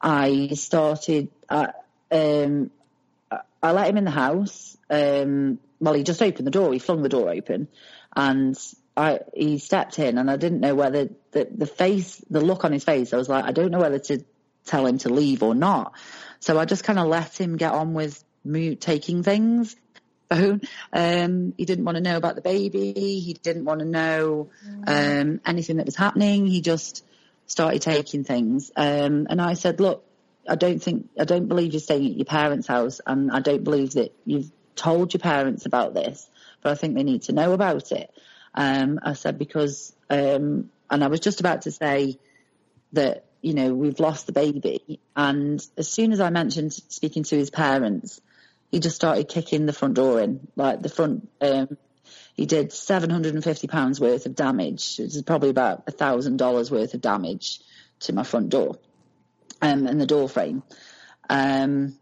I 0.00 0.50
started, 0.54 1.28
uh, 1.48 1.68
um, 2.10 2.70
I 3.62 3.72
let 3.72 3.88
him 3.88 3.96
in 3.96 4.04
the 4.04 4.10
house. 4.10 4.76
Um, 4.90 5.58
well, 5.80 5.94
he 5.94 6.02
just 6.02 6.22
opened 6.22 6.46
the 6.46 6.52
door. 6.52 6.72
He 6.72 6.78
flung 6.78 7.02
the 7.02 7.08
door 7.08 7.30
open, 7.30 7.68
and 8.14 8.56
I, 8.98 9.20
he 9.32 9.58
stepped 9.58 10.00
in 10.00 10.18
and 10.18 10.28
I 10.28 10.36
didn't 10.36 10.58
know 10.58 10.74
whether 10.74 11.08
the, 11.30 11.48
the 11.54 11.66
face, 11.66 12.20
the 12.30 12.40
look 12.40 12.64
on 12.64 12.72
his 12.72 12.82
face, 12.82 13.12
I 13.12 13.16
was 13.16 13.28
like, 13.28 13.44
I 13.44 13.52
don't 13.52 13.70
know 13.70 13.78
whether 13.78 14.00
to 14.00 14.24
tell 14.64 14.86
him 14.86 14.98
to 14.98 15.08
leave 15.08 15.44
or 15.44 15.54
not. 15.54 15.92
So 16.40 16.58
I 16.58 16.64
just 16.64 16.82
kind 16.82 16.98
of 16.98 17.06
let 17.06 17.40
him 17.40 17.56
get 17.56 17.72
on 17.72 17.94
with 17.94 18.22
taking 18.80 19.22
things. 19.22 19.76
Um, 20.30 21.54
he 21.56 21.64
didn't 21.64 21.84
want 21.84 21.96
to 21.96 22.02
know 22.02 22.16
about 22.16 22.34
the 22.34 22.42
baby. 22.42 22.92
He 22.92 23.34
didn't 23.42 23.64
want 23.64 23.80
to 23.80 23.86
know 23.86 24.50
um, 24.86 25.40
anything 25.46 25.76
that 25.78 25.86
was 25.86 25.96
happening. 25.96 26.46
He 26.46 26.60
just 26.60 27.04
started 27.46 27.82
taking 27.82 28.24
things. 28.24 28.70
Um, 28.76 29.26
and 29.30 29.40
I 29.40 29.54
said, 29.54 29.80
look, 29.80 30.04
I 30.48 30.54
don't 30.54 30.82
think, 30.82 31.08
I 31.18 31.24
don't 31.24 31.48
believe 31.48 31.72
you're 31.72 31.80
staying 31.80 32.06
at 32.06 32.16
your 32.16 32.24
parents' 32.24 32.66
house, 32.66 33.00
and 33.06 33.30
I 33.30 33.40
don't 33.40 33.64
believe 33.64 33.92
that 33.92 34.14
you've 34.24 34.50
told 34.76 35.12
your 35.12 35.20
parents 35.20 35.66
about 35.66 35.94
this, 35.94 36.28
but 36.62 36.72
I 36.72 36.74
think 36.74 36.94
they 36.94 37.02
need 37.02 37.22
to 37.22 37.32
know 37.32 37.52
about 37.52 37.92
it. 37.92 38.10
Um, 38.54 38.98
I 39.02 39.12
said 39.12 39.38
because, 39.38 39.94
um, 40.08 40.70
and 40.90 41.04
I 41.04 41.08
was 41.08 41.20
just 41.20 41.40
about 41.40 41.62
to 41.62 41.70
say 41.70 42.18
that 42.92 43.24
you 43.42 43.54
know 43.54 43.74
we've 43.74 44.00
lost 44.00 44.26
the 44.26 44.32
baby, 44.32 45.00
and 45.14 45.64
as 45.76 45.88
soon 45.88 46.12
as 46.12 46.20
I 46.20 46.30
mentioned 46.30 46.72
speaking 46.72 47.24
to 47.24 47.36
his 47.36 47.50
parents, 47.50 48.20
he 48.70 48.80
just 48.80 48.96
started 48.96 49.28
kicking 49.28 49.66
the 49.66 49.72
front 49.72 49.94
door 49.94 50.20
in, 50.20 50.48
like 50.56 50.82
the 50.82 50.88
front. 50.88 51.28
Um, 51.40 51.76
he 52.34 52.46
did 52.46 52.72
seven 52.72 53.10
hundred 53.10 53.34
and 53.34 53.44
fifty 53.44 53.66
pounds 53.66 54.00
worth 54.00 54.26
of 54.26 54.34
damage. 54.34 54.98
It 54.98 55.04
was 55.04 55.22
probably 55.22 55.50
about 55.50 55.84
a 55.86 55.90
thousand 55.90 56.36
dollars 56.36 56.70
worth 56.70 56.94
of 56.94 57.00
damage 57.00 57.60
to 58.00 58.12
my 58.12 58.22
front 58.22 58.50
door 58.50 58.78
um, 59.60 59.86
and 59.86 60.00
the 60.00 60.06
door 60.06 60.28
frame. 60.28 60.62
Um, 61.28 61.98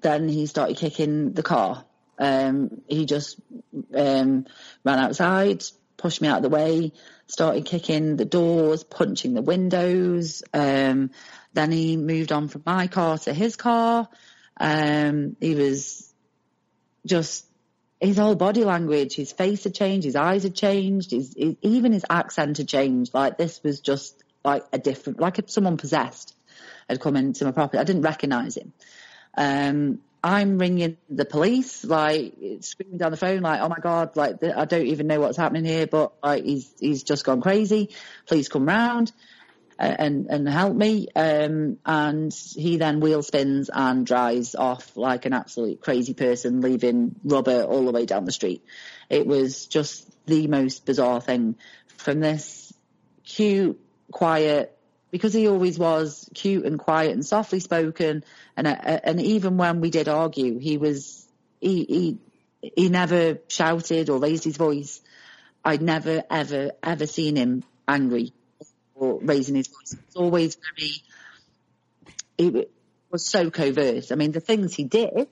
then 0.00 0.28
he 0.28 0.46
started 0.46 0.76
kicking 0.76 1.32
the 1.32 1.42
car 1.42 1.84
Um, 2.18 2.82
he 2.88 3.06
just 3.06 3.40
um, 3.94 4.46
ran 4.84 4.98
outside, 4.98 5.64
pushed 5.96 6.22
me 6.22 6.28
out 6.28 6.38
of 6.38 6.42
the 6.42 6.48
way, 6.48 6.92
started 7.26 7.64
kicking 7.64 8.16
the 8.16 8.24
doors, 8.24 8.84
punching 8.84 9.34
the 9.34 9.42
windows. 9.42 10.42
Um, 10.52 11.10
then 11.52 11.72
he 11.72 11.96
moved 11.96 12.32
on 12.32 12.48
from 12.48 12.62
my 12.64 12.86
car 12.86 13.18
to 13.18 13.32
his 13.32 13.56
car. 13.56 14.08
Um, 14.58 15.36
he 15.40 15.54
was 15.54 16.12
just 17.06 17.46
his 18.00 18.18
whole 18.18 18.34
body 18.34 18.64
language, 18.64 19.14
his 19.14 19.32
face 19.32 19.64
had 19.64 19.74
changed, 19.74 20.04
his 20.04 20.16
eyes 20.16 20.42
had 20.42 20.54
changed, 20.54 21.10
his, 21.10 21.34
his, 21.36 21.56
even 21.62 21.92
his 21.92 22.04
accent 22.08 22.58
had 22.58 22.68
changed. 22.68 23.14
Like 23.14 23.38
this 23.38 23.62
was 23.62 23.80
just 23.80 24.22
like 24.44 24.64
a 24.72 24.78
different, 24.78 25.20
like 25.20 25.38
someone 25.46 25.76
possessed 25.76 26.34
had 26.88 27.00
come 27.00 27.16
into 27.16 27.44
my 27.44 27.52
property. 27.52 27.78
I 27.78 27.84
didn't 27.84 28.02
recognise 28.02 28.56
him. 28.56 28.72
Um, 29.36 30.00
I'm 30.22 30.58
ringing 30.58 30.96
the 31.10 31.26
police, 31.26 31.84
like 31.84 32.34
screaming 32.60 32.96
down 32.96 33.10
the 33.10 33.16
phone, 33.18 33.42
like, 33.42 33.60
"Oh 33.60 33.68
my 33.68 33.78
god! 33.78 34.16
Like 34.16 34.42
I 34.42 34.64
don't 34.64 34.86
even 34.86 35.06
know 35.06 35.20
what's 35.20 35.36
happening 35.36 35.66
here, 35.66 35.86
but 35.86 36.12
like 36.22 36.44
he's 36.44 36.72
he's 36.80 37.02
just 37.02 37.24
gone 37.24 37.42
crazy. 37.42 37.90
Please 38.26 38.48
come 38.48 38.66
round 38.66 39.12
and 39.78 40.26
and 40.28 40.48
help 40.48 40.74
me." 40.74 41.08
Um, 41.14 41.78
and 41.84 42.32
he 42.56 42.76
then 42.76 43.00
wheel 43.00 43.22
spins 43.22 43.70
and 43.72 44.06
drives 44.06 44.54
off 44.54 44.96
like 44.96 45.26
an 45.26 45.32
absolute 45.32 45.80
crazy 45.80 46.14
person, 46.14 46.60
leaving 46.60 47.14
rubber 47.24 47.62
all 47.62 47.84
the 47.84 47.92
way 47.92 48.06
down 48.06 48.24
the 48.24 48.32
street. 48.32 48.64
It 49.08 49.26
was 49.26 49.66
just 49.66 50.08
the 50.26 50.46
most 50.46 50.86
bizarre 50.86 51.20
thing. 51.20 51.56
From 51.96 52.20
this 52.20 52.72
cute, 53.24 53.80
quiet, 54.10 54.76
because 55.10 55.32
he 55.32 55.48
always 55.48 55.78
was 55.78 56.28
cute 56.34 56.64
and 56.64 56.78
quiet 56.78 57.12
and 57.12 57.24
softly 57.24 57.60
spoken. 57.60 58.24
And, 58.56 58.66
uh, 58.66 58.76
and 59.04 59.20
even 59.20 59.56
when 59.56 59.80
we 59.80 59.90
did 59.90 60.08
argue, 60.08 60.58
he 60.58 60.76
was, 60.76 61.26
he, 61.60 61.84
he, 61.84 62.18
he 62.76 62.88
never 62.88 63.38
shouted 63.48 64.10
or 64.10 64.18
raised 64.18 64.44
his 64.44 64.56
voice. 64.56 65.00
I'd 65.64 65.82
never, 65.82 66.24
ever, 66.30 66.72
ever 66.82 67.06
seen 67.06 67.36
him 67.36 67.64
angry 67.88 68.32
or 68.94 69.18
raising 69.20 69.54
his 69.54 69.68
voice. 69.68 69.92
It 69.92 70.00
was 70.06 70.16
always 70.16 70.56
very, 70.76 70.92
it 72.38 72.70
was 73.10 73.26
so 73.26 73.50
covert. 73.50 74.12
I 74.12 74.14
mean, 74.14 74.32
the 74.32 74.40
things 74.40 74.74
he 74.74 74.84
did 74.84 75.28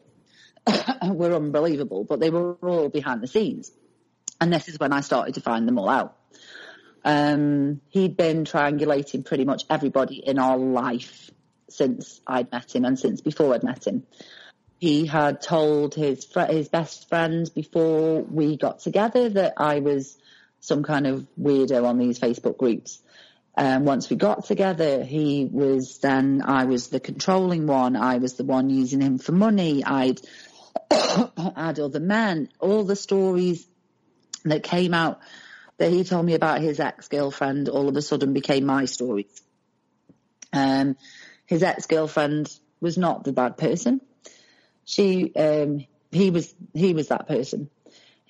were 1.09 1.35
unbelievable, 1.35 2.05
but 2.05 2.21
they 2.21 2.31
were 2.31 2.55
all 2.55 2.89
behind 2.89 3.23
the 3.23 3.27
scenes. 3.27 3.71
And 4.41 4.53
this 4.53 4.69
is 4.69 4.79
when 4.79 4.93
I 4.93 5.01
started 5.01 5.35
to 5.35 5.41
find 5.41 5.69
them 5.69 5.79
all 5.79 5.89
out. 5.89 6.17
Um, 7.05 7.81
he'd 7.89 8.17
been 8.17 8.45
triangulating 8.45 9.25
pretty 9.25 9.45
much 9.45 9.65
everybody 9.69 10.17
in 10.17 10.39
our 10.39 10.57
life 10.57 11.31
since 11.69 12.21
I'd 12.27 12.53
met 12.53 12.75
him 12.75 12.85
and 12.85 12.99
since 12.99 13.21
before 13.21 13.55
I'd 13.55 13.65
met 13.65 13.87
him. 13.87 14.05
He 14.79 15.07
had 15.07 15.41
told 15.41 15.95
his 15.95 16.25
fr- 16.25 16.41
his 16.41 16.69
best 16.69 17.09
friend 17.09 17.51
before 17.55 18.23
we 18.23 18.57
got 18.57 18.81
together 18.81 19.29
that 19.31 19.55
I 19.57 19.79
was 19.79 20.17
some 20.61 20.83
kind 20.83 21.07
of 21.07 21.27
weirdo 21.41 21.85
on 21.85 21.99
these 21.99 22.19
Facebook 22.19 22.57
groups. 22.59 23.01
Um, 23.55 23.85
once 23.85 24.09
we 24.09 24.17
got 24.17 24.47
together, 24.47 25.05
he 25.05 25.45
was 25.51 25.99
then 25.99 26.43
I 26.43 26.65
was 26.65 26.89
the 26.89 27.01
controlling 27.01 27.67
one. 27.67 27.97
I 27.97 28.19
was 28.19 28.35
the 28.35 28.45
one 28.45 28.71
using 28.71 29.01
him 29.01 29.19
for 29.19 29.33
money. 29.33 29.85
I'd 29.85 30.21
had 31.57 31.79
other 31.79 32.01
men. 32.01 32.49
All 32.61 32.85
the 32.85 32.97
stories 32.97 33.67
that 34.45 34.63
came 34.63 34.95
out 34.95 35.21
that 35.77 35.91
he 35.91 36.05
told 36.05 36.25
me 36.25 36.35
about 36.35 36.61
his 36.61 36.81
ex-girlfriend 36.81 37.69
all 37.69 37.89
of 37.89 37.97
a 37.97 38.03
sudden 38.03 38.33
became 38.33 38.65
my 38.65 38.87
stories. 38.87 39.43
Um, 40.53 40.97
his 41.47 41.63
ex-girlfriend 41.63 42.49
was 42.81 42.97
not 42.97 43.25
the 43.25 43.33
bad 43.33 43.57
person. 43.57 44.01
She, 44.85 45.35
um, 45.35 45.87
he 46.11 46.31
was, 46.31 46.55
he 46.75 46.95
was 46.95 47.09
that 47.09 47.29
person. 47.29 47.71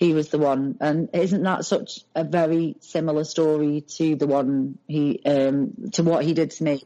He 0.02 0.14
was 0.14 0.30
the 0.30 0.38
one. 0.38 0.78
And 0.80 1.10
isn't 1.12 1.44
that 1.44 1.64
such 1.64 2.00
a 2.12 2.24
very 2.24 2.74
similar 2.80 3.22
story 3.22 3.82
to 3.98 4.16
the 4.16 4.26
one 4.26 4.78
he, 4.88 5.22
um, 5.24 5.90
to 5.92 6.02
what 6.02 6.24
he 6.24 6.34
did 6.34 6.50
to 6.50 6.64
me? 6.64 6.82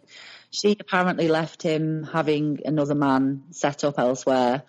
She 0.50 0.76
apparently 0.78 1.28
left 1.28 1.62
him 1.62 2.02
having 2.02 2.60
another 2.66 2.94
man 2.94 3.44
set 3.52 3.84
up 3.84 3.98
elsewhere. 3.98 4.64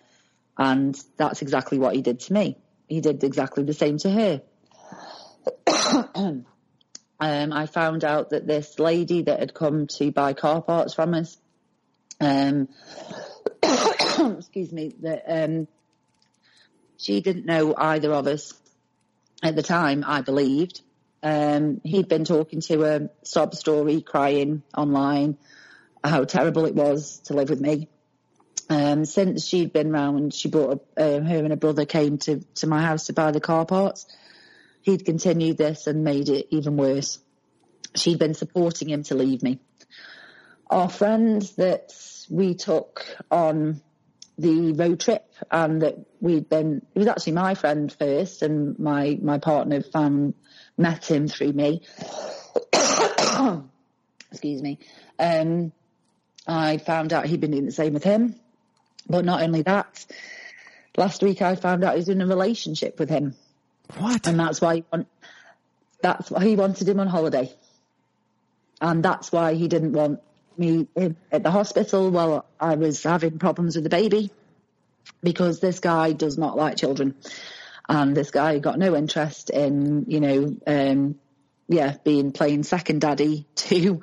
And 0.57 0.98
that's 1.18 1.41
exactly 1.41 1.78
what 1.78 1.94
he 1.94 2.02
did 2.02 2.22
to 2.22 2.32
me. 2.32 2.57
He 2.88 3.02
did 3.02 3.22
exactly 3.26 3.64
the 3.64 3.74
same 3.74 3.98
to 3.98 4.10
her. 4.11 4.41
um, 6.15 6.45
I 7.19 7.65
found 7.65 8.06
out 8.06 8.30
that 8.30 8.48
this 8.48 8.80
lady 8.80 9.24
that 9.24 9.41
had 9.41 9.53
come 9.53 9.88
to 9.98 10.10
buy 10.14 10.32
car 10.32 10.61
parts 10.61 10.94
from 10.94 11.14
us, 11.15 11.36
um, 12.22 12.69
excuse 14.38 14.72
me, 14.72 14.94
that 15.02 15.24
um, 15.28 15.68
she 16.98 17.22
didn't 17.22 17.45
know 17.45 17.74
either 17.78 18.11
of 18.11 18.28
us 18.28 18.53
at 19.44 19.56
the 19.56 19.64
time. 19.64 20.03
I 20.06 20.22
believed 20.22 20.82
um, 21.24 21.82
he'd 21.84 22.07
been 22.07 22.26
talking 22.26 22.61
to 22.61 22.84
a 22.84 23.10
sob 23.24 23.56
story, 23.56 24.02
crying 24.02 24.64
online, 24.76 25.38
how 26.03 26.24
terrible 26.24 26.65
it 26.65 26.76
was 26.76 27.19
to 27.26 27.34
live 27.34 27.49
with 27.49 27.61
me. 27.61 27.88
Um, 28.69 29.06
since 29.06 29.48
she'd 29.48 29.72
been 29.72 29.91
round, 29.91 30.34
she 30.34 30.49
brought 30.49 30.86
a, 30.98 31.18
uh, 31.18 31.22
her 31.22 31.38
and 31.38 31.49
her 31.52 31.56
brother 31.56 31.86
came 31.86 32.18
to, 32.19 32.41
to 32.56 32.68
my 32.68 32.82
house 32.82 33.06
to 33.06 33.14
buy 33.14 33.32
the 33.32 33.40
car 33.40 33.65
parts 33.65 34.06
he'd 34.88 35.03
continued 35.03 35.57
this 35.57 35.86
and 35.86 36.06
made 36.06 36.30
it 36.30 36.48
even 36.49 36.78
worse. 36.78 37.19
She'd 37.94 38.19
been 38.19 38.34
supporting 38.34 38.90
him 38.90 39.03
to 39.03 39.15
leave 39.15 39.44
me. 39.44 39.60
Our 40.69 40.88
friend 40.90 41.41
that 41.57 41.94
we 42.30 42.56
took 42.56 43.06
on 43.30 43.82
the 44.38 44.73
road 44.73 44.99
trip 44.99 45.26
and 45.49 45.81
that 45.81 45.95
we'd 46.22 46.47
been, 46.47 46.85
it 46.93 46.99
was 46.99 47.07
actually 47.07 47.34
my 47.34 47.55
friend 47.55 47.91
first 47.91 48.41
and 48.43 48.77
my, 48.77 49.18
my 49.22 49.39
partner 49.39 49.81
found, 49.81 50.35
met 50.77 51.09
him 51.09 51.27
through 51.27 51.53
me. 51.53 51.81
Excuse 54.31 54.61
me. 54.61 54.80
Um, 55.18 55.72
I 56.47 56.77
found 56.77 57.14
out 57.14 57.26
he'd 57.26 57.41
been 57.41 57.51
doing 57.51 57.65
the 57.65 57.72
same 57.72 57.93
with 57.93 58.03
him. 58.03 58.35
But 59.09 59.26
not 59.26 59.41
only 59.41 59.61
that, 59.64 60.05
last 60.97 61.23
week 61.23 61.41
I 61.41 61.55
found 61.55 61.84
out 61.84 61.95
he's 61.95 62.09
in 62.09 62.22
a 62.22 62.27
relationship 62.27 62.99
with 62.99 63.09
him. 63.09 63.35
What? 63.97 64.27
And 64.27 64.39
that's 64.39 64.59
why 64.61 64.76
he 64.76 64.85
want, 64.91 65.07
that's 66.01 66.30
why 66.30 66.45
he 66.45 66.55
wanted 66.55 66.88
him 66.88 66.99
on 66.99 67.07
holiday. 67.07 67.51
And 68.81 69.03
that's 69.03 69.31
why 69.31 69.55
he 69.55 69.68
didn't 69.68 69.93
want 69.93 70.22
me 70.57 70.88
at 71.31 71.43
the 71.43 71.51
hospital 71.51 72.09
while 72.09 72.45
I 72.59 72.75
was 72.75 73.03
having 73.03 73.39
problems 73.39 73.75
with 73.75 73.84
the 73.84 73.89
baby 73.89 74.31
because 75.21 75.59
this 75.59 75.79
guy 75.79 76.13
does 76.13 76.38
not 76.38 76.57
like 76.57 76.77
children. 76.77 77.15
And 77.89 78.15
this 78.15 78.31
guy 78.31 78.59
got 78.59 78.77
no 78.77 78.95
interest 78.95 79.49
in, 79.49 80.05
you 80.07 80.19
know, 80.19 80.57
um, 80.67 81.15
yeah, 81.67 81.95
being 82.03 82.31
playing 82.31 82.63
second 82.63 83.01
daddy 83.01 83.45
to 83.55 84.01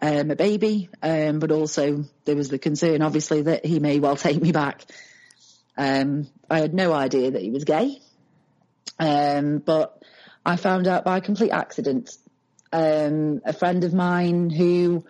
um, 0.00 0.30
a 0.30 0.36
baby. 0.36 0.88
Um, 1.02 1.38
but 1.38 1.52
also 1.52 2.04
there 2.24 2.36
was 2.36 2.48
the 2.48 2.58
concern, 2.58 3.02
obviously, 3.02 3.42
that 3.42 3.64
he 3.64 3.78
may 3.78 3.98
well 3.98 4.16
take 4.16 4.40
me 4.40 4.52
back. 4.52 4.84
Um, 5.76 6.28
I 6.48 6.60
had 6.60 6.72
no 6.72 6.92
idea 6.92 7.32
that 7.32 7.42
he 7.42 7.50
was 7.50 7.64
gay. 7.64 8.00
Um, 8.98 9.58
but 9.58 10.02
I 10.44 10.56
found 10.56 10.86
out 10.86 11.04
by 11.04 11.20
complete 11.20 11.50
accident. 11.50 12.16
Um, 12.72 13.42
a 13.44 13.52
friend 13.52 13.84
of 13.84 13.92
mine 13.92 14.50
who 14.50 15.04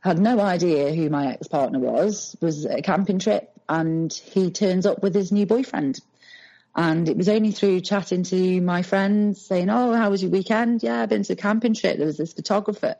had 0.00 0.18
no 0.18 0.40
idea 0.40 0.94
who 0.94 1.10
my 1.10 1.32
ex-partner 1.32 1.78
was, 1.78 2.36
was 2.40 2.66
at 2.66 2.78
a 2.78 2.82
camping 2.82 3.18
trip 3.18 3.50
and 3.68 4.12
he 4.12 4.50
turns 4.50 4.86
up 4.86 5.02
with 5.02 5.14
his 5.14 5.32
new 5.32 5.46
boyfriend. 5.46 6.00
And 6.74 7.08
it 7.08 7.16
was 7.16 7.28
only 7.28 7.50
through 7.50 7.80
chatting 7.80 8.22
to 8.24 8.60
my 8.60 8.82
friends 8.82 9.44
saying, 9.44 9.68
Oh, 9.68 9.94
how 9.94 10.10
was 10.10 10.22
your 10.22 10.30
weekend? 10.30 10.82
Yeah, 10.82 11.02
I've 11.02 11.08
been 11.08 11.24
to 11.24 11.32
a 11.32 11.36
camping 11.36 11.74
trip. 11.74 11.96
There 11.96 12.06
was 12.06 12.18
this 12.18 12.32
photographer. 12.32 12.94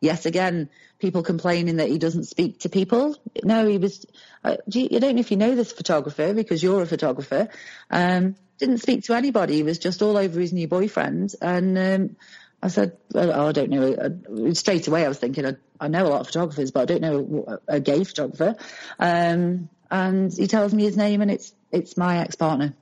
Yet 0.00 0.26
again, 0.26 0.70
people 0.98 1.22
complaining 1.22 1.76
that 1.76 1.88
he 1.88 1.98
doesn't 1.98 2.24
speak 2.24 2.60
to 2.60 2.68
people. 2.68 3.16
No, 3.44 3.66
he 3.66 3.78
was, 3.78 4.04
uh, 4.42 4.56
I 4.66 4.98
don't 4.98 5.14
know 5.14 5.20
if 5.20 5.30
you 5.30 5.36
know 5.36 5.54
this 5.54 5.72
photographer 5.72 6.34
because 6.34 6.62
you're 6.62 6.82
a 6.82 6.86
photographer. 6.86 7.48
Um, 7.90 8.34
didn't 8.58 8.78
speak 8.78 9.04
to 9.04 9.14
anybody. 9.14 9.56
He 9.56 9.62
was 9.62 9.78
just 9.78 10.02
all 10.02 10.16
over 10.16 10.40
his 10.40 10.52
new 10.52 10.68
boyfriend. 10.68 11.34
And 11.40 11.78
um, 11.78 12.16
I 12.62 12.68
said, 12.68 12.98
well, 13.12 13.32
oh, 13.32 13.48
I 13.48 13.52
don't 13.52 13.70
know. 13.70 13.94
Uh, 13.94 14.54
straight 14.54 14.86
away, 14.86 15.04
I 15.04 15.08
was 15.08 15.18
thinking, 15.18 15.46
I, 15.46 15.56
I, 15.80 15.88
know 15.88 16.06
a 16.06 16.08
lot 16.08 16.20
of 16.20 16.26
photographers, 16.26 16.70
but 16.70 16.82
I 16.82 16.84
don't 16.84 17.00
know 17.00 17.58
a, 17.66 17.80
gay 17.80 18.04
photographer. 18.04 18.56
Um, 18.98 19.70
and 19.90 20.32
he 20.32 20.46
tells 20.46 20.74
me 20.74 20.84
his 20.84 20.96
name, 20.96 21.22
and 21.22 21.30
it's 21.30 21.52
it's 21.72 21.96
my 21.96 22.18
ex 22.18 22.36
partner 22.36 22.74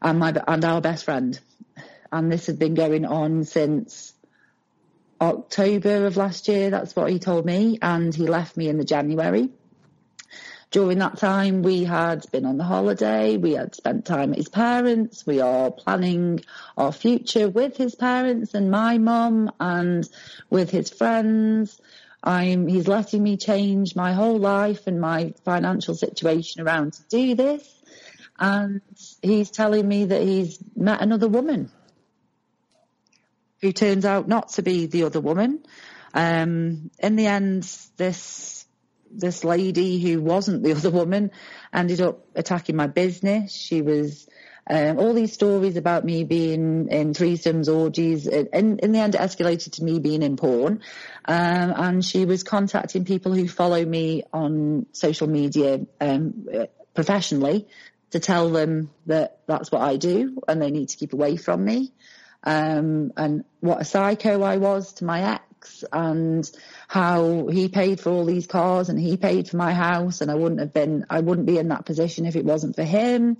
and 0.00 0.18
my 0.18 0.34
and 0.46 0.64
our 0.64 0.80
best 0.80 1.04
friend. 1.04 1.38
And 2.12 2.30
this 2.30 2.46
had 2.46 2.58
been 2.58 2.74
going 2.74 3.04
on 3.04 3.44
since 3.44 4.14
October 5.20 6.06
of 6.06 6.16
last 6.16 6.48
year. 6.48 6.70
That's 6.70 6.94
what 6.94 7.10
he 7.10 7.18
told 7.18 7.44
me, 7.44 7.78
and 7.80 8.14
he 8.14 8.26
left 8.26 8.56
me 8.56 8.68
in 8.68 8.78
the 8.78 8.84
January. 8.84 9.50
During 10.70 10.98
that 10.98 11.16
time, 11.16 11.62
we 11.62 11.84
had 11.84 12.30
been 12.30 12.44
on 12.44 12.58
the 12.58 12.64
holiday, 12.64 13.38
we 13.38 13.52
had 13.52 13.74
spent 13.74 14.04
time 14.04 14.32
at 14.32 14.38
his 14.38 14.50
parents, 14.50 15.26
we 15.26 15.40
are 15.40 15.70
planning 15.70 16.40
our 16.76 16.92
future 16.92 17.48
with 17.48 17.78
his 17.78 17.94
parents 17.94 18.52
and 18.52 18.70
my 18.70 18.98
mum 18.98 19.50
and 19.58 20.06
with 20.50 20.70
his 20.70 20.90
friends. 20.90 21.80
I'm, 22.22 22.66
he's 22.66 22.86
letting 22.86 23.22
me 23.22 23.38
change 23.38 23.96
my 23.96 24.12
whole 24.12 24.38
life 24.38 24.86
and 24.86 25.00
my 25.00 25.32
financial 25.44 25.94
situation 25.94 26.60
around 26.60 26.92
to 26.94 27.02
do 27.08 27.34
this. 27.34 27.66
and 28.38 28.82
he's 29.22 29.50
telling 29.50 29.88
me 29.88 30.04
that 30.06 30.22
he's 30.22 30.58
met 30.76 31.00
another 31.00 31.28
woman 31.28 31.70
who 33.62 33.72
turns 33.72 34.04
out 34.04 34.28
not 34.28 34.50
to 34.50 34.62
be 34.62 34.86
the 34.86 35.04
other 35.04 35.20
woman. 35.20 35.60
Um, 36.14 36.90
in 36.98 37.16
the 37.16 37.26
end, 37.26 37.62
this 37.96 38.57
this 39.10 39.44
lady 39.44 40.00
who 40.00 40.20
wasn't 40.20 40.62
the 40.62 40.72
other 40.76 40.90
woman 40.90 41.30
ended 41.72 42.00
up 42.00 42.24
attacking 42.34 42.76
my 42.76 42.86
business. 42.86 43.52
She 43.52 43.82
was 43.82 44.28
um, 44.70 44.98
all 44.98 45.14
these 45.14 45.32
stories 45.32 45.76
about 45.76 46.04
me 46.04 46.24
being 46.24 46.88
in 46.88 47.14
threesomes, 47.14 47.74
orgies. 47.74 48.26
In, 48.26 48.78
in 48.78 48.92
the 48.92 48.98
end, 48.98 49.14
it 49.14 49.20
escalated 49.20 49.72
to 49.72 49.84
me 49.84 49.98
being 49.98 50.22
in 50.22 50.36
porn. 50.36 50.82
Um, 51.24 51.72
and 51.76 52.04
she 52.04 52.26
was 52.26 52.42
contacting 52.42 53.04
people 53.04 53.32
who 53.32 53.48
follow 53.48 53.82
me 53.84 54.24
on 54.32 54.86
social 54.92 55.26
media 55.26 55.80
um, 56.00 56.48
professionally 56.94 57.66
to 58.10 58.20
tell 58.20 58.50
them 58.50 58.90
that 59.06 59.40
that's 59.46 59.70
what 59.70 59.82
I 59.82 59.96
do 59.96 60.40
and 60.46 60.60
they 60.60 60.70
need 60.70 60.90
to 60.90 60.96
keep 60.96 61.12
away 61.12 61.36
from 61.36 61.64
me. 61.64 61.92
Um, 62.44 63.12
and 63.16 63.44
what 63.60 63.80
a 63.80 63.84
psycho 63.84 64.42
I 64.42 64.58
was 64.58 64.94
to 64.94 65.04
my 65.04 65.34
ex 65.34 65.47
and 65.92 66.50
how 66.86 67.46
he 67.46 67.68
paid 67.68 68.00
for 68.00 68.10
all 68.10 68.24
these 68.24 68.46
cars 68.46 68.88
and 68.88 68.98
he 68.98 69.16
paid 69.16 69.48
for 69.48 69.56
my 69.56 69.72
house 69.72 70.20
and 70.20 70.30
I 70.30 70.34
wouldn't 70.34 70.60
have 70.60 70.72
been, 70.72 71.06
I 71.10 71.20
wouldn't 71.20 71.46
be 71.46 71.58
in 71.58 71.68
that 71.68 71.86
position 71.86 72.26
if 72.26 72.36
it 72.36 72.44
wasn't 72.44 72.76
for 72.76 72.84
him. 72.84 73.36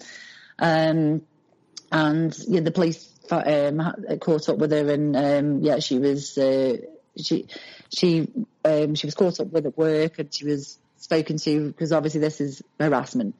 Um, 0.59 1.23
and 1.90 2.36
yeah, 2.47 2.61
the 2.61 2.70
police 2.70 3.09
um, 3.31 3.81
caught 4.20 4.49
up 4.49 4.59
with 4.59 4.73
her 4.73 4.90
and 4.90 5.16
um, 5.16 5.61
yeah, 5.62 5.78
she 5.78 5.99
was, 5.99 6.36
uh, 6.39 6.77
she, 7.16 7.47
she, 7.95 8.28
um, 8.65 8.95
she 8.95 9.07
was 9.07 9.15
caught 9.15 9.40
up 9.40 9.51
with 9.53 9.66
at 9.66 9.77
work 9.77 10.19
and 10.19 10.32
she 10.32 10.45
was 10.45 10.78
spoken 10.99 11.39
to 11.39 11.69
because 11.69 11.93
obviously 11.93 12.20
this 12.20 12.40
is 12.40 12.62
harassment. 12.78 13.35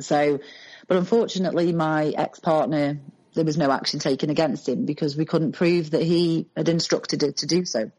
So, 0.00 0.40
but 0.86 0.96
unfortunately, 0.96 1.72
my 1.72 2.08
ex-partner, 2.08 2.98
there 3.34 3.44
was 3.44 3.56
no 3.56 3.70
action 3.70 3.98
taken 3.98 4.30
against 4.30 4.68
him 4.68 4.84
because 4.84 5.16
we 5.16 5.24
couldn't 5.24 5.52
prove 5.52 5.90
that 5.90 6.02
he 6.02 6.46
had 6.56 6.68
instructed 6.68 7.22
her 7.22 7.32
to 7.32 7.46
do 7.46 7.64
so. 7.64 7.90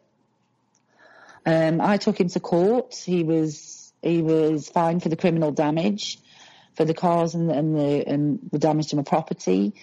Um, 1.46 1.82
I 1.82 1.98
took 1.98 2.20
him 2.20 2.30
to 2.30 2.40
court. 2.40 2.96
He 2.96 3.24
was 3.24 3.94
he 4.02 4.22
was 4.22 4.70
fined 4.70 5.04
for 5.04 5.10
the 5.10 5.16
criminal 5.16 5.52
damage, 5.52 6.20
for 6.76 6.86
the 6.86 6.94
cars 6.94 7.36
and, 7.36 7.52
and 7.52 7.78
the 7.78 8.08
and 8.08 8.40
the 8.52 8.60
damage 8.60 8.88
to 8.88 8.96
my 8.96 9.04
property. 9.04 9.74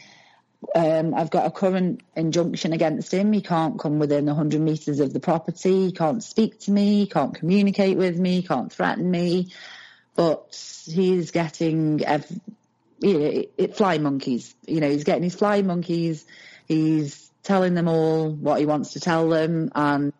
Um, 0.75 1.15
I've 1.15 1.31
got 1.31 1.47
a 1.47 1.51
current 1.51 2.03
injunction 2.15 2.73
against 2.73 3.13
him. 3.13 3.33
He 3.33 3.41
can't 3.41 3.79
come 3.79 3.99
within 3.99 4.27
100 4.27 4.61
metres 4.61 5.01
of 5.01 5.13
the 5.13 5.21
property. 5.21 5.87
He 5.87 5.93
can't 5.93 6.23
speak 6.23 6.61
to 6.61 6.71
me. 6.71 7.01
He 7.01 7.07
can't 7.07 7.35
communicate 7.35 7.97
with 7.97 8.19
me. 8.19 8.37
He 8.37 8.43
can't 8.43 8.71
threaten 8.71 9.11
me 9.11 9.49
but 10.21 10.85
he's 10.87 11.31
getting, 11.31 12.05
it, 13.01 13.53
it, 13.57 13.77
fly 13.77 13.99
monkeys. 13.99 14.55
You 14.67 14.81
know, 14.81 14.91
he's 14.91 15.05
getting 15.05 15.23
his 15.23 15.35
fly 15.35 15.63
monkeys. 15.63 16.25
He's 16.67 17.31
telling 17.43 17.75
them 17.75 17.89
all 17.89 18.31
what 18.31 18.61
he 18.61 18.67
wants 18.67 18.93
to 18.93 19.01
tell 19.01 19.29
them, 19.29 19.71
and 19.75 20.13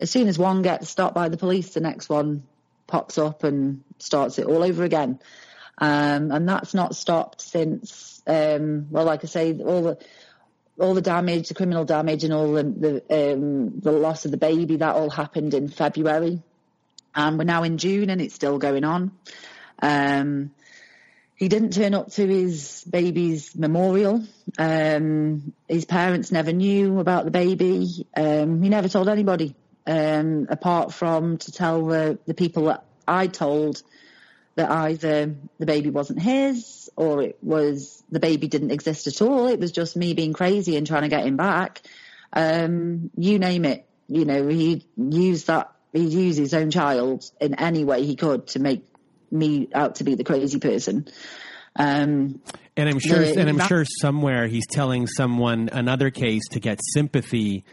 as 0.00 0.10
soon 0.10 0.28
as 0.28 0.38
one 0.38 0.62
gets 0.62 0.88
stopped 0.88 1.14
by 1.14 1.28
the 1.28 1.36
police, 1.36 1.74
the 1.74 1.80
next 1.80 2.08
one 2.08 2.42
pops 2.86 3.18
up 3.18 3.44
and 3.44 3.82
starts 3.98 4.38
it 4.38 4.46
all 4.46 4.62
over 4.62 4.84
again. 4.84 5.18
Um, 5.78 6.30
and 6.30 6.48
that's 6.48 6.74
not 6.74 6.96
stopped 6.96 7.40
since, 7.40 8.22
um, 8.26 8.88
well, 8.90 9.04
like 9.04 9.24
I 9.24 9.26
say, 9.26 9.58
all 9.58 9.82
the 9.82 9.98
all 10.78 10.92
the 10.92 11.02
damage, 11.02 11.48
the 11.48 11.54
criminal 11.54 11.84
damage, 11.84 12.24
and 12.24 12.32
all 12.32 12.52
the 12.52 12.62
the, 12.62 13.32
um, 13.34 13.80
the 13.80 13.92
loss 13.92 14.24
of 14.24 14.30
the 14.30 14.36
baby 14.36 14.76
that 14.76 14.94
all 14.94 15.10
happened 15.10 15.54
in 15.54 15.68
February 15.68 16.42
and 17.16 17.38
we're 17.38 17.44
now 17.44 17.62
in 17.62 17.78
June 17.78 18.10
and 18.10 18.20
it's 18.20 18.34
still 18.34 18.58
going 18.58 18.84
on. 18.84 19.10
Um, 19.80 20.52
he 21.36 21.48
didn't 21.48 21.74
turn 21.74 21.94
up 21.94 22.10
to 22.12 22.26
his 22.26 22.82
baby's 22.84 23.54
memorial. 23.54 24.24
Um, 24.58 25.52
his 25.68 25.84
parents 25.84 26.32
never 26.32 26.52
knew 26.52 26.98
about 26.98 27.26
the 27.26 27.30
baby. 27.30 28.06
Um, 28.16 28.62
he 28.62 28.70
never 28.70 28.88
told 28.88 29.08
anybody, 29.08 29.54
um, 29.86 30.46
apart 30.48 30.94
from 30.94 31.36
to 31.38 31.52
tell 31.52 31.84
the, 31.86 32.18
the 32.26 32.34
people 32.34 32.64
that 32.64 32.84
I 33.06 33.26
told 33.26 33.82
that 34.54 34.70
either 34.70 35.34
the 35.58 35.66
baby 35.66 35.90
wasn't 35.90 36.22
his 36.22 36.90
or 36.96 37.22
it 37.22 37.36
was 37.42 38.02
the 38.10 38.20
baby 38.20 38.48
didn't 38.48 38.70
exist 38.70 39.06
at 39.06 39.20
all. 39.20 39.46
It 39.48 39.60
was 39.60 39.72
just 39.72 39.94
me 39.94 40.14
being 40.14 40.32
crazy 40.32 40.76
and 40.76 40.86
trying 40.86 41.02
to 41.02 41.08
get 41.08 41.26
him 41.26 41.36
back. 41.36 41.82
Um, 42.32 43.10
you 43.16 43.38
name 43.38 43.66
it. 43.66 43.86
You 44.08 44.24
know, 44.24 44.48
he 44.48 44.86
used 44.96 45.48
that 45.48 45.72
he'd 45.92 46.12
use 46.12 46.36
his 46.36 46.54
own 46.54 46.70
child 46.70 47.30
in 47.40 47.54
any 47.54 47.84
way 47.84 48.04
he 48.04 48.16
could 48.16 48.46
to 48.48 48.58
make 48.58 48.86
me 49.30 49.68
out 49.74 49.96
to 49.96 50.04
be 50.04 50.14
the 50.14 50.24
crazy 50.24 50.58
person. 50.58 51.06
Um, 51.78 52.40
and 52.76 52.88
I'm 52.88 52.98
sure, 52.98 53.18
the, 53.18 53.38
and 53.38 53.48
I'm 53.48 53.58
sure 53.68 53.84
somewhere 53.84 54.46
he's 54.46 54.66
telling 54.66 55.06
someone 55.06 55.68
another 55.72 56.10
case 56.10 56.42
to 56.52 56.60
get 56.60 56.80
sympathy, 56.94 57.64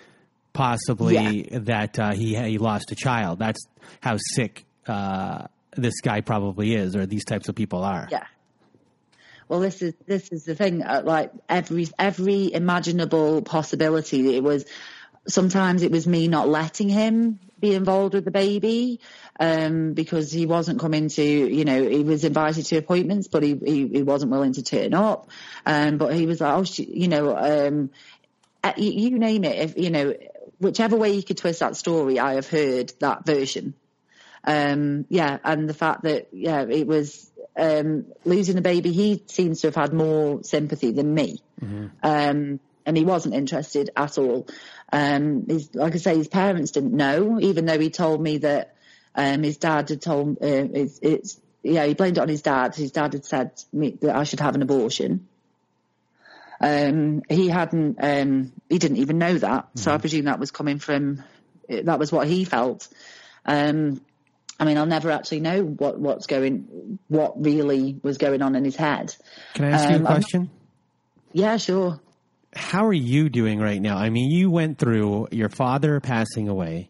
possibly 0.52 1.50
yeah. 1.52 1.60
that 1.60 2.00
uh, 2.00 2.14
he 2.14 2.36
he 2.36 2.58
lost 2.58 2.92
a 2.92 2.96
child. 2.96 3.40
That's 3.40 3.66
how 4.02 4.18
sick 4.18 4.66
uh, 4.88 5.48
this 5.76 6.02
guy 6.02 6.22
probably 6.22 6.76
is, 6.76 6.96
or 6.96 7.06
these 7.06 7.26
types 7.26 7.50
of 7.50 7.56
people 7.56 7.84
are. 7.84 8.08
Yeah. 8.12 8.26
Well, 9.48 9.60
this 9.60 9.82
is 9.82 9.94
this 10.06 10.32
is 10.32 10.44
the 10.46 10.56
thing. 10.56 10.84
Uh, 10.84 11.02
like 11.04 11.32
every 11.48 11.88
every 12.00 12.54
imaginable 12.54 13.42
possibility, 13.42 14.36
it 14.36 14.44
was 14.44 14.66
sometimes 15.28 15.84
it 15.84 15.91
was 15.91 16.08
me 16.08 16.28
not 16.28 16.48
letting 16.48 16.90
him 16.90 17.40
be 17.60 17.74
involved 17.74 18.14
with 18.14 18.26
the 18.26 18.32
baby 18.32 19.00
um, 19.40 19.94
because 19.94 20.32
he 20.32 20.45
wasn't 20.45 20.80
coming 20.80 21.08
to, 21.08 21.24
you 21.24 21.64
know, 21.64 21.88
he 21.88 22.04
was 22.04 22.26
invited 22.26 22.66
to 22.66 22.78
appointments, 22.78 23.30
but 23.30 23.41
he, 23.41 23.56
he, 23.56 23.88
he 23.88 24.04
wasn't 24.04 24.32
willing 24.32 24.54
to 24.54 24.64
turn 24.64 24.94
up. 24.94 25.30
Um, 25.66 25.98
but 25.98 26.14
he 26.14 26.26
was 26.26 26.41
like, 26.41 26.54
oh, 26.54 26.66
she, 26.66 26.84
you 26.84 27.08
know, 27.08 27.38
um, 27.38 27.90
uh, 28.64 28.74
you, 28.76 28.91
you 28.91 29.20
name 29.20 29.45
it, 29.45 29.58
if, 29.58 29.78
you 29.78 29.91
know, 29.91 30.14
whichever 30.60 30.98
way 30.98 31.14
you 31.14 31.24
could 31.24 31.38
twist 31.38 31.62
that 31.62 31.78
story, 31.78 32.20
I 32.20 32.34
have 32.34 32.50
heard 32.50 32.91
that 33.00 33.26
version. 33.26 33.76
Um, 34.44 35.06
yeah, 35.08 35.38
and 35.45 35.70
the 35.70 35.74
fact 35.74 36.04
that, 36.04 36.28
yeah, 36.34 36.64
it 36.64 36.86
was, 36.86 37.32
um, 37.58 38.08
losing 38.26 38.58
a 38.58 38.62
baby, 38.62 38.91
he 38.91 39.24
seems 39.28 39.62
to 39.62 39.68
have 39.68 39.76
had 39.76 39.94
more 39.94 40.44
sympathy 40.44 40.91
than 40.91 41.14
me. 41.14 41.40
Mm-hmm. 41.62 41.88
Um, 42.04 42.60
and 42.86 42.98
he 42.98 43.06
wasn't 43.06 43.36
interested 43.36 43.90
at 43.95 44.18
all. 44.18 44.48
Um, 44.94 45.48
his, 45.48 45.74
like 45.74 45.95
I 45.95 45.98
say, 45.98 46.15
his 46.15 46.28
parents 46.28 46.70
didn't 46.70 46.94
know, 46.94 47.40
even 47.40 47.65
though 47.65 47.80
he 47.80 47.90
told 47.90 48.22
me 48.22 48.38
that 48.38 48.76
um, 49.15 49.41
his 49.41 49.57
dad 49.57 49.90
had 49.90 50.03
told. 50.03 50.38
Uh, 50.38 50.70
it's, 50.72 50.99
it's 51.02 51.41
yeah, 51.64 51.84
he 51.88 51.95
blamed 51.95 52.20
it 52.20 52.22
on 52.22 52.30
his 52.30 52.44
dad. 52.44 52.76
His 52.76 52.91
dad 52.91 53.14
had 53.14 53.26
said 53.26 53.52
me, 53.74 53.98
that 54.02 54.15
I 54.15 54.24
should 54.24 54.40
have 54.40 54.53
an 54.53 54.61
abortion. 54.61 55.28
Um, 56.61 57.24
he 57.28 57.48
hadn't. 57.48 57.98
Um, 57.99 58.53
he 58.70 58.78
didn't 58.78 58.98
even 58.98 59.18
know 59.18 59.36
that, 59.36 59.65
mm-hmm. 59.65 59.80
so 59.80 59.90
I 59.90 59.95
mm-hmm. 59.95 60.02
presume 60.02 60.26
that 60.26 60.40
was 60.40 60.52
coming 60.52 60.78
from. 60.78 61.24
That 61.68 61.98
was 61.98 62.11
what 62.11 62.28
he 62.28 62.45
felt. 62.45 62.88
Um, 63.48 63.99
I 64.60 64.65
mean, 64.65 64.78
I'll 64.78 64.86
never 64.86 65.10
actually 65.10 65.40
know 65.40 65.64
what 65.64 65.98
what's 65.98 66.28
going, 66.28 66.99
what 67.07 67.44
really 67.44 67.99
was 68.03 68.20
going 68.20 68.44
on 68.44 68.56
in 68.56 68.64
his 68.64 68.76
head. 68.76 69.15
Can 69.56 69.65
I 69.65 69.70
ask 69.72 69.90
you 69.90 69.95
a 69.95 69.99
um, 69.99 70.06
question? 70.06 70.52
yeah, 71.32 71.57
sure 71.57 71.99
how 72.56 72.86
are 72.86 72.94
you 72.94 73.30
doing 73.30 73.60
right 73.60 73.82
now? 73.82 73.98
I 73.98 74.10
mean, 74.10 74.32
you 74.32 74.50
went 74.50 74.78
through 74.78 75.28
your 75.32 75.50
father 75.50 76.00
passing 76.00 76.48
away, 76.48 76.90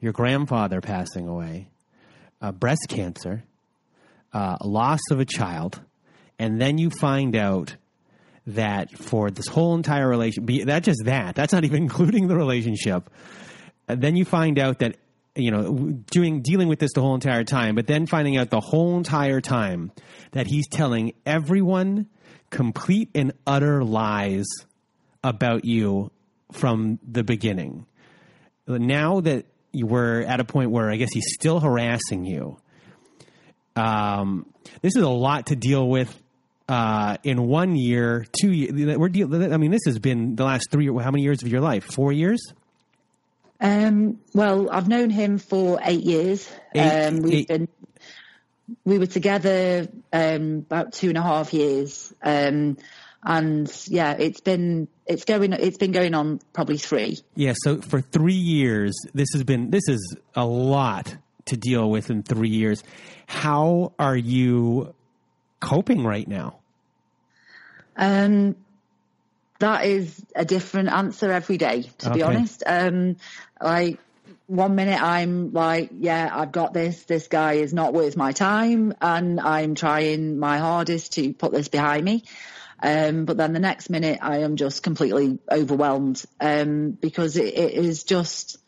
your 0.00 0.12
grandfather 0.12 0.80
passing 0.80 1.28
away, 1.28 1.68
uh, 2.40 2.52
breast 2.52 2.86
cancer, 2.88 3.44
uh, 4.32 4.56
loss 4.62 5.00
of 5.10 5.20
a 5.20 5.24
child, 5.24 5.80
and 6.38 6.60
then 6.60 6.78
you 6.78 6.90
find 6.90 7.36
out 7.36 7.76
that 8.46 8.90
for 8.98 9.30
this 9.30 9.46
whole 9.46 9.74
entire 9.74 10.08
relationship, 10.08 10.66
that 10.66 10.82
just 10.82 11.02
that, 11.04 11.34
that's 11.34 11.52
not 11.52 11.64
even 11.64 11.82
including 11.82 12.28
the 12.28 12.36
relationship. 12.36 13.10
And 13.88 14.00
then 14.00 14.16
you 14.16 14.24
find 14.24 14.58
out 14.58 14.80
that 14.80 14.96
you 15.34 15.50
know 15.50 15.92
doing 16.10 16.42
dealing 16.42 16.68
with 16.68 16.78
this 16.78 16.92
the 16.94 17.00
whole 17.00 17.14
entire 17.14 17.44
time, 17.44 17.74
but 17.74 17.86
then 17.86 18.06
finding 18.06 18.36
out 18.36 18.50
the 18.50 18.60
whole 18.60 18.96
entire 18.96 19.40
time 19.40 19.92
that 20.32 20.46
he's 20.46 20.68
telling 20.68 21.12
everyone 21.24 22.08
complete 22.50 23.10
and 23.14 23.32
utter 23.46 23.82
lies 23.82 24.46
about 25.22 25.64
you 25.64 26.10
from 26.52 26.98
the 27.08 27.22
beginning. 27.24 27.86
Now 28.66 29.20
that 29.20 29.46
you 29.72 29.86
were 29.86 30.20
at 30.20 30.40
a 30.40 30.44
point 30.44 30.70
where 30.70 30.90
I 30.90 30.96
guess 30.96 31.10
he's 31.12 31.32
still 31.34 31.60
harassing 31.60 32.24
you, 32.24 32.56
um, 33.76 34.46
this 34.82 34.96
is 34.96 35.02
a 35.02 35.08
lot 35.08 35.46
to 35.46 35.56
deal 35.56 35.88
with 35.88 36.14
uh, 36.68 37.16
in 37.24 37.42
one 37.46 37.74
year, 37.76 38.26
two 38.40 38.52
years. 38.52 38.98
We're 38.98 39.08
deal- 39.08 39.52
I 39.52 39.56
mean, 39.56 39.70
this 39.70 39.82
has 39.86 39.98
been 39.98 40.36
the 40.36 40.44
last 40.44 40.70
three. 40.70 40.86
How 40.86 41.10
many 41.10 41.22
years 41.22 41.42
of 41.42 41.48
your 41.48 41.60
life? 41.60 41.84
Four 41.84 42.12
years. 42.12 42.52
Um, 43.60 44.18
well, 44.34 44.70
I've 44.70 44.88
known 44.88 45.10
him 45.10 45.38
for 45.38 45.78
eight 45.82 46.02
years. 46.02 46.50
Eight, 46.74 47.06
um, 47.06 47.18
we've 47.18 47.34
eight. 47.34 47.48
been 47.48 47.68
we 48.84 48.98
were 48.98 49.06
together 49.06 49.86
um, 50.12 50.58
about 50.58 50.92
two 50.92 51.08
and 51.08 51.18
a 51.18 51.22
half 51.22 51.52
years. 51.52 52.12
Um, 52.22 52.76
and 53.24 53.70
yeah, 53.86 54.12
it's 54.18 54.40
been 54.40 54.88
it's 55.06 55.24
going 55.24 55.52
it's 55.52 55.78
been 55.78 55.92
going 55.92 56.14
on 56.14 56.40
probably 56.52 56.78
three. 56.78 57.18
Yeah, 57.34 57.54
so 57.56 57.80
for 57.80 58.00
three 58.00 58.32
years, 58.34 58.94
this 59.14 59.28
has 59.34 59.44
been 59.44 59.70
this 59.70 59.88
is 59.88 60.16
a 60.34 60.44
lot 60.44 61.16
to 61.46 61.56
deal 61.56 61.90
with 61.90 62.10
in 62.10 62.22
three 62.22 62.48
years. 62.48 62.82
How 63.26 63.92
are 63.98 64.16
you 64.16 64.94
coping 65.60 66.04
right 66.04 66.26
now? 66.26 66.58
Um, 67.96 68.56
that 69.58 69.84
is 69.84 70.20
a 70.34 70.44
different 70.44 70.88
answer 70.88 71.30
every 71.30 71.58
day, 71.58 71.82
to 71.98 72.10
be 72.10 72.22
honest. 72.22 72.64
Um, 72.66 73.16
like 73.60 74.00
one 74.48 74.74
minute 74.74 75.00
I'm 75.00 75.52
like, 75.52 75.90
yeah, 75.92 76.28
I've 76.32 76.50
got 76.50 76.74
this. 76.74 77.04
This 77.04 77.28
guy 77.28 77.54
is 77.54 77.72
not 77.72 77.94
worth 77.94 78.16
my 78.16 78.32
time, 78.32 78.94
and 79.00 79.38
I'm 79.40 79.76
trying 79.76 80.38
my 80.38 80.58
hardest 80.58 81.12
to 81.14 81.32
put 81.32 81.52
this 81.52 81.68
behind 81.68 82.04
me. 82.04 82.24
Um, 82.82 83.24
but 83.26 83.36
then 83.36 83.52
the 83.52 83.60
next 83.60 83.90
minute 83.90 84.18
I 84.20 84.38
am 84.38 84.56
just 84.56 84.82
completely 84.82 85.38
overwhelmed 85.50 86.24
um, 86.40 86.90
because 86.90 87.36
it, 87.36 87.54
it 87.54 87.72
is 87.74 88.02
just 88.02 88.58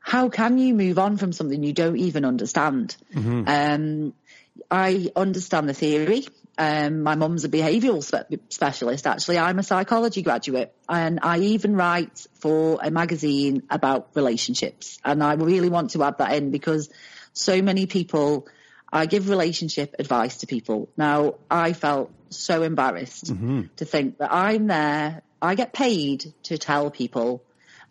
how 0.00 0.28
can 0.28 0.58
you 0.58 0.74
move 0.74 0.98
on 0.98 1.16
from 1.16 1.32
something 1.32 1.62
you 1.62 1.72
don't 1.72 1.96
even 1.96 2.24
understand? 2.24 2.96
Um, 3.46 4.14
I 4.70 5.10
understand 5.14 5.68
the 5.68 5.74
theory. 5.74 6.26
Um, 6.58 7.02
my 7.02 7.14
mum's 7.14 7.44
a 7.44 7.48
behavioural 7.48 8.02
spe- 8.02 8.42
specialist. 8.52 9.06
Actually, 9.06 9.38
I'm 9.38 9.58
a 9.58 9.62
psychology 9.62 10.22
graduate, 10.22 10.74
and 10.88 11.20
I 11.22 11.38
even 11.38 11.76
write 11.76 12.26
for 12.34 12.78
a 12.82 12.90
magazine 12.90 13.62
about 13.70 14.10
relationships. 14.14 14.98
And 15.04 15.22
I 15.22 15.34
really 15.34 15.70
want 15.70 15.90
to 15.92 16.02
add 16.02 16.18
that 16.18 16.34
in 16.34 16.50
because 16.50 16.90
so 17.32 17.62
many 17.62 17.86
people, 17.86 18.48
I 18.92 19.06
give 19.06 19.28
relationship 19.28 19.94
advice 19.98 20.38
to 20.38 20.46
people. 20.46 20.90
Now, 20.96 21.36
I 21.50 21.72
felt 21.72 22.10
so 22.30 22.62
embarrassed 22.62 23.26
to 23.76 23.84
think 23.84 24.18
that 24.18 24.32
I'm 24.32 24.66
there. 24.66 25.22
I 25.42 25.54
get 25.54 25.72
paid 25.72 26.32
to 26.44 26.58
tell 26.58 26.90
people 26.90 27.42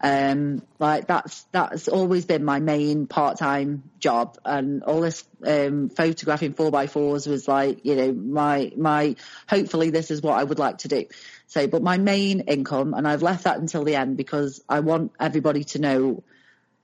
um, 0.01 0.61
like 0.79 1.07
that's 1.07 1.43
that's 1.51 1.89
always 1.89 2.25
been 2.25 2.45
my 2.45 2.59
main 2.59 3.05
part-time 3.05 3.83
job, 3.99 4.37
and 4.45 4.83
all 4.83 5.01
this 5.01 5.25
um, 5.45 5.89
photographing 5.89 6.53
four 6.53 6.71
by 6.71 6.87
fours 6.87 7.27
was 7.27 7.47
like 7.47 7.85
you 7.85 7.95
know 7.95 8.13
my 8.13 8.71
my. 8.77 9.15
Hopefully, 9.49 9.89
this 9.89 10.09
is 10.09 10.21
what 10.21 10.39
I 10.39 10.43
would 10.43 10.59
like 10.59 10.79
to 10.79 10.87
do. 10.87 11.05
So, 11.47 11.67
but 11.67 11.83
my 11.83 11.97
main 11.97 12.41
income, 12.41 12.93
and 12.93 13.05
I've 13.05 13.21
left 13.21 13.43
that 13.43 13.59
until 13.59 13.83
the 13.83 13.95
end 13.95 14.15
because 14.15 14.63
I 14.69 14.79
want 14.79 15.11
everybody 15.19 15.65
to 15.65 15.79
know 15.79 16.23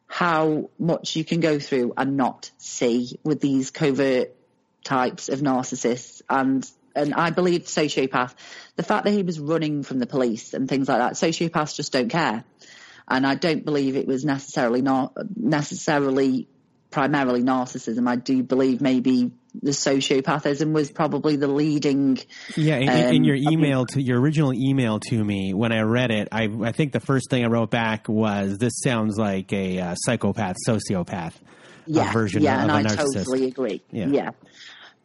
how 0.07 0.69
much 0.77 1.15
you 1.15 1.23
can 1.23 1.39
go 1.39 1.57
through 1.57 1.93
and 1.95 2.17
not 2.17 2.51
see 2.57 3.17
with 3.23 3.39
these 3.39 3.71
covert 3.71 4.35
types 4.83 5.29
of 5.29 5.39
narcissists 5.39 6.21
and 6.29 6.69
and 6.95 7.13
I 7.13 7.29
believe 7.29 7.63
sociopath 7.63 8.33
the 8.75 8.83
fact 8.83 9.05
that 9.05 9.11
he 9.11 9.23
was 9.23 9.39
running 9.39 9.83
from 9.83 9.99
the 9.99 10.07
police 10.07 10.53
and 10.53 10.67
things 10.67 10.87
like 10.87 10.99
that 10.99 11.13
sociopaths 11.13 11.75
just 11.75 11.91
don't 11.91 12.09
care 12.09 12.43
and 13.07 13.25
I 13.25 13.35
don't 13.35 13.63
believe 13.63 13.95
it 13.95 14.07
was 14.07 14.25
necessarily 14.25 14.81
not 14.81 15.13
necessarily 15.35 16.47
primarily 16.91 17.41
narcissism 17.41 18.07
I 18.07 18.15
do 18.15 18.43
believe 18.43 18.81
maybe 18.81 19.31
the 19.61 19.71
sociopathism 19.71 20.73
was 20.73 20.91
probably 20.91 21.35
the 21.37 21.47
leading 21.47 22.19
Yeah, 22.55 22.75
in, 22.77 22.89
in 22.89 23.15
Um, 23.17 23.23
your 23.23 23.35
email 23.35 23.85
to 23.87 24.01
your 24.01 24.19
original 24.19 24.53
email 24.53 24.99
to 25.09 25.23
me, 25.23 25.53
when 25.53 25.71
I 25.71 25.81
read 25.81 26.11
it, 26.11 26.27
I 26.31 26.49
I 26.61 26.71
think 26.73 26.91
the 26.91 26.99
first 26.99 27.29
thing 27.29 27.43
I 27.45 27.47
wrote 27.47 27.71
back 27.71 28.09
was, 28.09 28.57
"This 28.57 28.73
sounds 28.83 29.17
like 29.17 29.53
a 29.53 29.79
uh, 29.79 29.95
psychopath, 29.95 30.57
sociopath 30.67 31.33
yeah, 31.85 32.09
a 32.09 32.13
version 32.13 32.41
yeah, 32.41 32.55
of 32.55 32.69
and 32.69 32.71
a 32.71 32.73
I 32.73 32.83
narcissist." 32.83 33.25
totally 33.25 33.45
agree. 33.45 33.81
Yeah. 33.91 34.07
Yeah, 34.07 34.31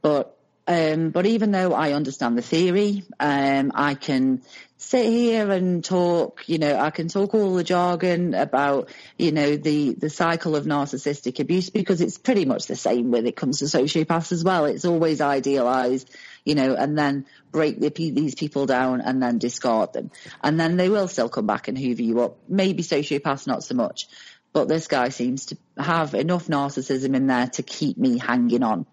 but 0.03 0.37
um, 0.71 1.11
but 1.11 1.27
even 1.27 1.51
though 1.51 1.73
I 1.73 1.95
understand 1.95 2.39
the 2.39 2.43
theory, 2.43 3.03
um, 3.19 3.73
I 3.75 3.97
can 3.97 4.43
sit 4.77 5.05
here 5.05 5.51
and 5.51 5.85
talk. 5.85 6.49
You 6.49 6.59
know, 6.59 6.79
I 6.79 6.91
can 6.91 7.09
talk 7.09 7.35
all 7.35 7.55
the 7.55 7.65
jargon 7.65 8.35
about 8.35 8.89
you 9.19 9.33
know 9.33 9.57
the 9.57 9.95
the 9.95 10.09
cycle 10.09 10.55
of 10.55 10.67
narcissistic 10.67 11.41
abuse 11.41 11.71
because 11.71 12.01
it's 12.01 12.19
pretty 12.19 12.45
much 12.45 12.67
the 12.67 12.77
same 12.77 13.11
when 13.11 13.27
it 13.27 13.35
comes 13.35 13.59
to 13.59 13.65
sociopaths 13.65 14.31
as 14.31 14.45
well. 14.45 14.67
It's 14.67 14.85
always 14.85 15.21
idealized, 15.21 16.09
you 16.45 16.55
know, 16.55 16.77
and 16.77 16.97
then 16.97 17.27
break 17.51 17.81
the, 17.81 17.89
these 17.89 18.37
people 18.37 18.67
down 18.67 19.01
and 19.01 19.21
then 19.21 19.39
discard 19.39 19.93
them, 19.93 20.13
and 20.41 20.61
then 20.61 20.77
they 20.77 20.89
will 20.89 21.09
still 21.09 21.29
come 21.29 21.49
back 21.49 21.67
and 21.67 21.77
hoover 21.77 22.03
you 22.03 22.21
up. 22.21 22.39
Maybe 22.49 22.85
sociopaths 22.85 23.49
not 23.49 23.65
so 23.65 23.75
much 23.75 24.07
but 24.53 24.67
this 24.67 24.89
guy 24.89 25.11
seems 25.11 25.47
to 25.47 25.57
have 25.79 26.15
enough 26.15 26.49
narcissism 26.49 27.15
in 27.15 27.29
there 27.29 27.47
to 27.47 27.63
keep 27.63 27.97
me 27.97 28.19
hanging 28.19 28.65
on. 28.65 28.85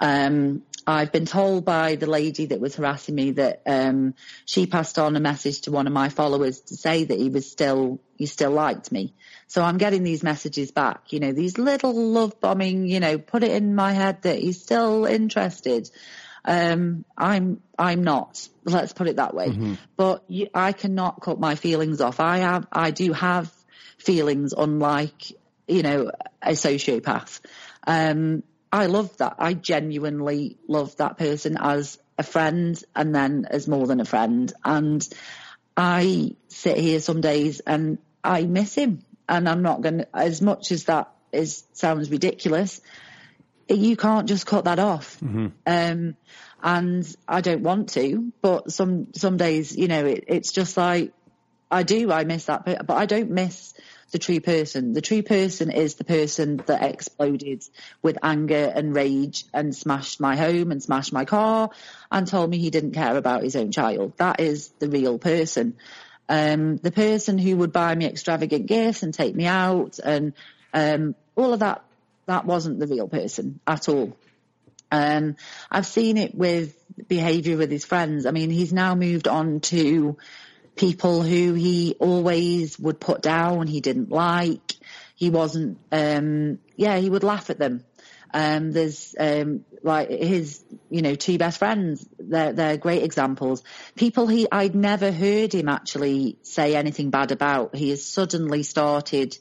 Um, 0.00 0.62
I've 0.86 1.12
been 1.12 1.26
told 1.26 1.64
by 1.64 1.96
the 1.96 2.06
lady 2.06 2.46
that 2.46 2.60
was 2.60 2.76
harassing 2.76 3.14
me 3.14 3.32
that 3.32 3.62
um, 3.66 4.14
she 4.44 4.66
passed 4.66 4.98
on 4.98 5.14
a 5.14 5.20
message 5.20 5.62
to 5.62 5.70
one 5.70 5.86
of 5.86 5.92
my 5.92 6.08
followers 6.08 6.60
to 6.60 6.76
say 6.76 7.04
that 7.04 7.18
he 7.18 7.28
was 7.28 7.50
still 7.50 8.00
he 8.16 8.26
still 8.26 8.50
liked 8.50 8.90
me. 8.90 9.14
So 9.46 9.62
I'm 9.62 9.78
getting 9.78 10.02
these 10.02 10.22
messages 10.22 10.70
back, 10.70 11.12
you 11.12 11.20
know, 11.20 11.32
these 11.32 11.58
little 11.58 11.94
love 11.94 12.40
bombing, 12.40 12.86
you 12.86 13.00
know, 13.00 13.18
put 13.18 13.42
it 13.44 13.52
in 13.52 13.74
my 13.74 13.92
head 13.92 14.22
that 14.22 14.38
he's 14.38 14.62
still 14.62 15.04
interested. 15.04 15.90
Um, 16.44 17.04
I'm 17.16 17.62
I'm 17.78 18.02
not. 18.02 18.48
Let's 18.64 18.92
put 18.92 19.06
it 19.08 19.16
that 19.16 19.34
way. 19.34 19.48
But 19.96 20.24
you, 20.28 20.48
I 20.54 20.72
cannot 20.72 21.20
cut 21.20 21.38
my 21.38 21.54
feelings 21.54 22.00
off. 22.00 22.18
I 22.18 22.38
have 22.38 22.66
I 22.72 22.90
do 22.90 23.12
have 23.12 23.52
feelings 23.98 24.52
unlike 24.52 25.32
you 25.68 25.82
know 25.82 26.10
a 26.42 26.52
sociopath. 26.52 27.40
Um, 27.86 28.42
I 28.72 28.86
love 28.86 29.16
that. 29.18 29.36
I 29.38 29.52
genuinely 29.54 30.56
love 30.66 30.96
that 30.96 31.18
person 31.18 31.58
as 31.60 31.98
a 32.16 32.22
friend, 32.22 32.82
and 32.94 33.14
then 33.14 33.46
as 33.50 33.68
more 33.68 33.86
than 33.86 34.00
a 34.00 34.04
friend. 34.06 34.52
And 34.64 35.06
I 35.76 36.36
sit 36.48 36.78
here 36.78 37.00
some 37.00 37.20
days 37.20 37.60
and 37.60 37.98
I 38.24 38.44
miss 38.44 38.74
him, 38.74 39.04
and 39.28 39.48
I'm 39.48 39.62
not 39.62 39.82
going 39.82 39.98
to. 39.98 40.08
As 40.14 40.40
much 40.40 40.72
as 40.72 40.84
that 40.84 41.12
is 41.32 41.64
sounds 41.72 42.10
ridiculous, 42.10 42.80
you 43.68 43.96
can't 43.96 44.28
just 44.28 44.46
cut 44.46 44.64
that 44.64 44.78
off. 44.78 45.20
Um, 45.66 46.16
and 46.62 47.16
I 47.26 47.40
don't 47.40 47.62
want 47.62 47.90
to, 47.90 48.32
but 48.40 48.72
some 48.72 49.12
some 49.14 49.36
days, 49.36 49.76
you 49.76 49.88
know, 49.88 50.06
it, 50.06 50.24
it's 50.28 50.52
just 50.52 50.76
like 50.76 51.12
I 51.70 51.82
do. 51.82 52.10
I 52.12 52.24
miss 52.24 52.46
that, 52.46 52.64
but 52.64 52.90
I 52.90 53.06
don't 53.06 53.30
miss 53.30 53.74
the 54.12 54.18
true 54.18 54.40
person. 54.40 54.92
The 54.92 55.00
true 55.00 55.22
person 55.22 55.70
is 55.70 55.96
the 55.96 56.04
person 56.04 56.58
that 56.66 56.82
exploded 56.82 57.64
with 58.02 58.18
anger 58.22 58.70
and 58.74 58.94
rage 58.94 59.44
and 59.52 59.74
smashed 59.74 60.20
my 60.20 60.36
home 60.36 60.70
and 60.70 60.82
smashed 60.82 61.12
my 61.12 61.24
car 61.24 61.70
and 62.10 62.26
told 62.26 62.50
me 62.50 62.58
he 62.58 62.70
didn't 62.70 62.92
care 62.92 63.16
about 63.16 63.42
his 63.42 63.56
own 63.56 63.72
child. 63.72 64.12
That 64.18 64.38
is 64.38 64.68
the 64.78 64.88
real 64.88 65.18
person. 65.18 65.76
Um, 66.28 66.76
the 66.76 66.92
person 66.92 67.38
who 67.38 67.56
would 67.56 67.72
buy 67.72 67.94
me 67.94 68.06
extravagant 68.06 68.66
gifts 68.66 69.02
and 69.02 69.12
take 69.12 69.34
me 69.34 69.46
out 69.46 69.98
and 69.98 70.34
um, 70.72 71.14
all 71.34 71.52
of 71.52 71.60
that, 71.60 71.82
that 72.26 72.46
wasn't 72.46 72.78
the 72.78 72.86
real 72.86 73.08
person 73.08 73.60
at 73.66 73.88
all. 73.88 74.16
Um, 74.90 75.36
I've 75.70 75.86
seen 75.86 76.18
it 76.18 76.34
with 76.34 76.76
behaviour 77.08 77.56
with 77.56 77.70
his 77.70 77.86
friends. 77.86 78.26
I 78.26 78.30
mean, 78.30 78.50
he's 78.50 78.74
now 78.74 78.94
moved 78.94 79.26
on 79.26 79.60
to 79.60 80.18
people 80.82 81.22
who 81.22 81.54
he 81.54 81.94
always 82.00 82.76
would 82.76 82.98
put 82.98 83.22
down, 83.22 83.68
he 83.68 83.80
didn't 83.80 84.10
like. 84.10 84.72
He 85.14 85.30
wasn't, 85.30 85.78
um, 85.92 86.58
yeah, 86.74 86.96
he 86.96 87.08
would 87.08 87.22
laugh 87.22 87.50
at 87.50 87.58
them. 87.60 87.84
Um, 88.34 88.72
there's, 88.72 89.14
um, 89.16 89.64
like 89.84 90.10
his, 90.10 90.60
you 90.90 91.02
know, 91.02 91.14
two 91.14 91.38
best 91.38 91.60
friends. 91.60 92.04
They're, 92.18 92.52
they're 92.52 92.76
great 92.78 93.04
examples. 93.04 93.62
People 93.94 94.26
he, 94.26 94.48
I'd 94.50 94.74
never 94.74 95.12
heard 95.12 95.54
him 95.54 95.68
actually 95.68 96.36
say 96.42 96.74
anything 96.74 97.10
bad 97.10 97.30
about. 97.30 97.76
He 97.76 97.90
has 97.90 98.04
suddenly 98.04 98.64
started, 98.64 99.38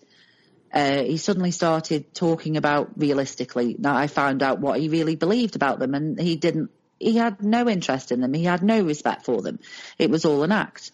uh, 0.71 1.01
he 1.01 1.17
suddenly 1.17 1.49
started 1.49 2.13
talking 2.13 2.55
about 2.55 2.91
realistically. 2.97 3.75
Now 3.79 3.95
I 3.95 4.05
found 4.05 4.43
out 4.43 4.59
what 4.59 4.79
he 4.79 4.89
really 4.89 5.15
believed 5.15 5.55
about 5.55 5.79
them 5.79 5.95
and 5.95 6.21
he 6.21 6.35
didn't, 6.35 6.69
he 6.99 7.17
had 7.17 7.41
no 7.41 7.67
interest 7.67 8.11
in 8.11 8.21
them. 8.21 8.31
He 8.31 8.43
had 8.43 8.61
no 8.61 8.83
respect 8.83 9.25
for 9.25 9.41
them. 9.41 9.57
It 9.97 10.11
was 10.11 10.23
all 10.23 10.43
an 10.43 10.51
act. 10.51 10.91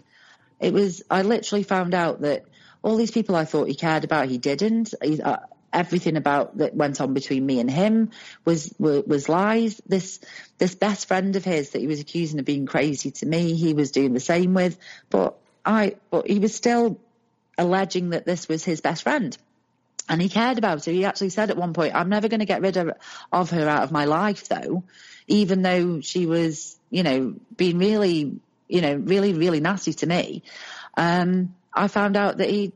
It 0.60 0.74
was, 0.74 1.04
I 1.10 1.22
literally 1.22 1.64
found 1.64 1.94
out 1.94 2.22
that 2.22 2.46
all 2.82 2.96
these 2.96 3.12
people 3.12 3.36
I 3.36 3.46
thought 3.46 3.68
he 3.68 3.76
cared 3.76 4.04
about, 4.04 4.30
he 4.30 4.38
didn't. 4.38 4.94
He, 5.02 5.22
uh, 5.22 5.38
everything 5.74 6.16
about 6.16 6.58
that 6.58 6.74
went 6.74 7.02
on 7.02 7.14
between 7.14 7.46
me 7.46 7.60
and 7.60 7.70
him 7.70 8.12
was, 8.46 8.74
was 8.80 9.04
was 9.06 9.30
lies. 9.30 9.82
This 9.86 10.20
this 10.58 10.76
best 10.76 11.08
friend 11.08 11.36
of 11.36 11.44
his 11.44 11.72
that 11.72 11.80
he 11.80 11.88
was 11.88 12.00
accusing 12.00 12.40
of 12.40 12.46
being 12.46 12.66
crazy 12.66 13.12
to 13.12 13.26
me, 13.26 13.54
he 13.56 13.74
was 13.74 13.92
doing 13.92 14.14
the 14.14 14.20
same 14.20 14.54
with. 14.54 14.78
But 15.10 15.38
I, 15.66 15.96
but 16.10 16.28
he 16.28 16.40
was 16.40 16.56
still 16.56 17.00
alleging 17.58 18.12
that 18.12 18.26
this 18.26 18.48
was 18.48 18.64
his 18.64 18.82
best 18.82 19.04
friend. 19.04 19.38
And 20.10 20.22
he 20.22 20.30
cared 20.30 20.58
about 20.58 20.86
her. 20.86 20.92
He 20.92 21.04
actually 21.04 21.30
said 21.30 21.50
at 21.50 21.58
one 21.58 21.74
point, 21.74 21.94
I'm 21.94 22.10
never 22.10 22.30
going 22.30 22.40
to 22.40 22.46
get 22.46 22.62
rid 22.62 22.78
of, 22.78 22.92
of 23.32 23.50
her 23.50 23.68
out 23.68 23.84
of 23.84 23.92
my 23.92 24.06
life 24.06 24.48
though, 24.48 24.84
even 25.28 25.62
though 25.62 26.00
she 26.02 26.26
was, 26.26 26.78
you 26.90 27.04
know, 27.04 27.36
being 27.58 27.78
really, 27.78 28.40
you 28.68 28.81
know, 28.81 28.95
really, 28.95 29.34
really 29.34 29.60
nasty 29.60 29.94
to 29.94 30.07
me. 30.07 30.44
Um, 30.95 31.56
I 31.73 31.88
found 31.88 32.18
out 32.18 32.38
that 32.38 32.49
he, 32.49 32.73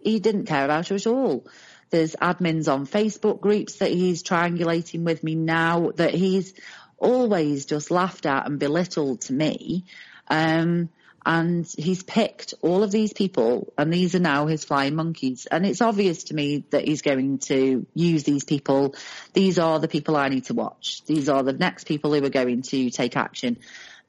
he 0.00 0.20
didn't 0.20 0.46
care 0.46 0.64
about 0.64 0.88
her 0.88 0.96
at 0.96 1.06
all. 1.06 1.46
There's 1.90 2.14
admins 2.16 2.72
on 2.72 2.86
Facebook 2.86 3.40
groups 3.40 3.76
that 3.76 3.90
he's 3.90 4.22
triangulating 4.22 5.04
with 5.04 5.24
me 5.24 5.34
now 5.34 5.90
that 5.96 6.14
he's 6.14 6.52
always 6.98 7.64
just 7.64 7.90
laughed 7.90 8.26
at 8.26 8.46
and 8.46 8.58
belittled 8.58 9.22
to 9.22 9.32
me. 9.32 9.84
Um, 10.28 10.90
and 11.24 11.68
he's 11.76 12.02
picked 12.02 12.54
all 12.62 12.82
of 12.82 12.90
these 12.90 13.12
people 13.12 13.72
and 13.76 13.92
these 13.92 14.14
are 14.14 14.20
now 14.20 14.46
his 14.46 14.64
flying 14.64 14.94
monkeys. 14.94 15.46
And 15.46 15.66
it's 15.66 15.82
obvious 15.82 16.24
to 16.24 16.34
me 16.34 16.64
that 16.70 16.86
he's 16.86 17.02
going 17.02 17.38
to 17.40 17.86
use 17.92 18.24
these 18.24 18.44
people. 18.44 18.94
These 19.34 19.58
are 19.58 19.78
the 19.78 19.88
people 19.88 20.16
I 20.16 20.28
need 20.28 20.44
to 20.44 20.54
watch. 20.54 21.02
These 21.04 21.28
are 21.28 21.42
the 21.42 21.52
next 21.52 21.84
people 21.84 22.14
who 22.14 22.24
are 22.24 22.30
going 22.30 22.62
to 22.62 22.90
take 22.90 23.16
action. 23.16 23.58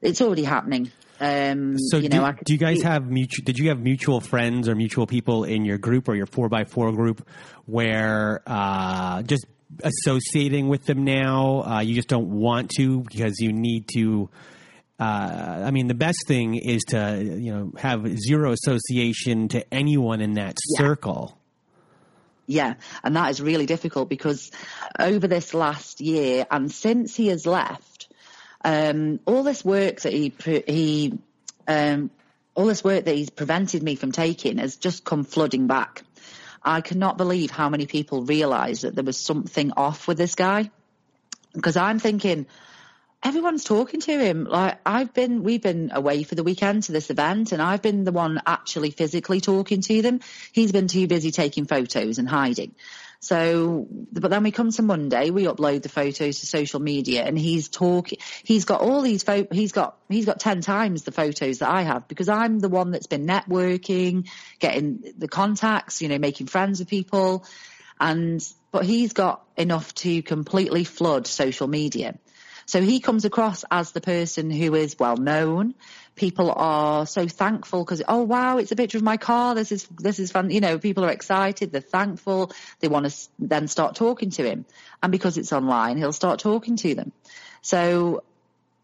It's 0.02 0.20
already 0.20 0.44
happening. 0.44 0.90
Um, 1.20 1.78
so 1.78 1.98
you 1.98 2.08
do, 2.08 2.16
know, 2.18 2.24
I 2.24 2.32
do 2.44 2.52
you 2.54 2.58
guys 2.58 2.80
have 2.82 3.10
mutual? 3.10 3.44
Did 3.44 3.58
you 3.58 3.68
have 3.68 3.78
mutual 3.78 4.20
friends 4.20 4.68
or 4.68 4.74
mutual 4.74 5.06
people 5.06 5.44
in 5.44 5.64
your 5.66 5.76
group 5.76 6.08
or 6.08 6.14
your 6.14 6.26
four 6.26 6.48
by 6.48 6.64
four 6.64 6.92
group 6.92 7.28
where 7.66 8.40
uh, 8.46 9.22
just 9.22 9.44
associating 9.84 10.68
with 10.68 10.86
them 10.86 11.04
now 11.04 11.62
uh, 11.62 11.80
you 11.80 11.94
just 11.94 12.08
don't 12.08 12.30
want 12.30 12.70
to 12.78 13.00
because 13.02 13.38
you 13.38 13.52
need 13.52 13.86
to? 13.94 14.30
Uh, 14.98 15.62
I 15.66 15.70
mean, 15.70 15.88
the 15.88 15.94
best 15.94 16.18
thing 16.26 16.54
is 16.54 16.82
to 16.88 17.22
you 17.22 17.52
know 17.54 17.72
have 17.76 18.06
zero 18.18 18.52
association 18.52 19.48
to 19.48 19.74
anyone 19.74 20.20
in 20.22 20.34
that 20.34 20.56
Yeah. 20.70 20.78
circle. 20.86 21.36
Yeah, 22.46 22.74
and 23.04 23.14
that 23.14 23.30
is 23.30 23.40
really 23.40 23.66
difficult 23.66 24.08
because 24.08 24.50
over 24.98 25.28
this 25.28 25.54
last 25.54 26.00
year 26.00 26.46
and 26.50 26.72
since 26.72 27.14
he 27.14 27.28
has 27.28 27.46
left, 27.46 28.08
um, 28.64 29.20
all 29.26 29.42
this 29.42 29.64
work 29.64 30.00
that 30.00 30.12
he 30.12 30.32
he 30.66 31.18
um, 31.66 32.10
all 32.54 32.66
this 32.66 32.84
work 32.84 33.04
that 33.04 33.14
he's 33.14 33.30
prevented 33.30 33.82
me 33.82 33.94
from 33.94 34.12
taking 34.12 34.58
has 34.58 34.76
just 34.76 35.04
come 35.04 35.24
flooding 35.24 35.66
back. 35.66 36.02
I 36.62 36.82
cannot 36.82 37.16
believe 37.16 37.50
how 37.50 37.70
many 37.70 37.86
people 37.86 38.22
realise 38.22 38.82
that 38.82 38.94
there 38.94 39.04
was 39.04 39.16
something 39.16 39.72
off 39.76 40.06
with 40.06 40.18
this 40.18 40.34
guy 40.34 40.70
because 41.54 41.76
I'm 41.76 41.98
thinking 41.98 42.46
everyone's 43.22 43.64
talking 43.64 44.00
to 44.00 44.18
him. 44.18 44.44
Like 44.44 44.78
I've 44.84 45.12
been, 45.12 45.42
we've 45.42 45.62
been 45.62 45.90
away 45.92 46.22
for 46.22 46.34
the 46.34 46.42
weekend 46.42 46.84
to 46.84 46.92
this 46.92 47.10
event, 47.10 47.52
and 47.52 47.60
I've 47.62 47.82
been 47.82 48.04
the 48.04 48.12
one 48.12 48.40
actually 48.46 48.90
physically 48.90 49.40
talking 49.40 49.80
to 49.82 50.02
them. 50.02 50.20
He's 50.52 50.72
been 50.72 50.88
too 50.88 51.06
busy 51.06 51.30
taking 51.30 51.66
photos 51.66 52.18
and 52.18 52.28
hiding. 52.28 52.74
So, 53.22 53.86
but 54.12 54.30
then 54.30 54.42
we 54.42 54.50
come 54.50 54.70
to 54.72 54.82
Monday, 54.82 55.28
we 55.28 55.44
upload 55.44 55.82
the 55.82 55.90
photos 55.90 56.40
to 56.40 56.46
social 56.46 56.80
media, 56.80 57.22
and 57.22 57.38
he's 57.38 57.68
talking. 57.68 58.18
He's 58.44 58.64
got 58.64 58.80
all 58.80 59.02
these 59.02 59.22
pho- 59.22 59.46
He's 59.52 59.72
got 59.72 59.98
he's 60.08 60.24
got 60.24 60.40
ten 60.40 60.62
times 60.62 61.02
the 61.02 61.12
photos 61.12 61.58
that 61.58 61.68
I 61.68 61.82
have 61.82 62.08
because 62.08 62.30
I'm 62.30 62.60
the 62.60 62.70
one 62.70 62.92
that's 62.92 63.06
been 63.06 63.26
networking, 63.26 64.26
getting 64.58 65.04
the 65.18 65.28
contacts, 65.28 66.00
you 66.00 66.08
know, 66.08 66.18
making 66.18 66.46
friends 66.46 66.78
with 66.78 66.88
people, 66.88 67.44
and 68.00 68.42
but 68.72 68.86
he's 68.86 69.12
got 69.12 69.44
enough 69.54 69.94
to 69.96 70.22
completely 70.22 70.84
flood 70.84 71.26
social 71.26 71.68
media. 71.68 72.18
So 72.70 72.80
he 72.80 73.00
comes 73.00 73.24
across 73.24 73.64
as 73.68 73.90
the 73.90 74.00
person 74.00 74.48
who 74.48 74.76
is 74.76 74.96
well 74.96 75.16
known. 75.16 75.74
People 76.14 76.52
are 76.54 77.04
so 77.04 77.26
thankful 77.26 77.84
because, 77.84 78.00
oh 78.06 78.22
wow, 78.22 78.58
it's 78.58 78.70
a 78.70 78.76
picture 78.76 78.98
of 78.98 79.02
my 79.02 79.16
car. 79.16 79.56
This 79.56 79.72
is, 79.72 79.88
this 79.98 80.20
is 80.20 80.30
fun. 80.30 80.50
You 80.50 80.60
know, 80.60 80.78
people 80.78 81.04
are 81.04 81.10
excited. 81.10 81.72
They're 81.72 81.80
thankful. 81.80 82.52
They 82.78 82.86
want 82.86 83.10
to 83.10 83.28
then 83.40 83.66
start 83.66 83.96
talking 83.96 84.30
to 84.30 84.48
him. 84.48 84.66
And 85.02 85.10
because 85.10 85.36
it's 85.36 85.52
online, 85.52 85.98
he'll 85.98 86.12
start 86.12 86.38
talking 86.38 86.76
to 86.76 86.94
them. 86.94 87.10
So 87.60 88.22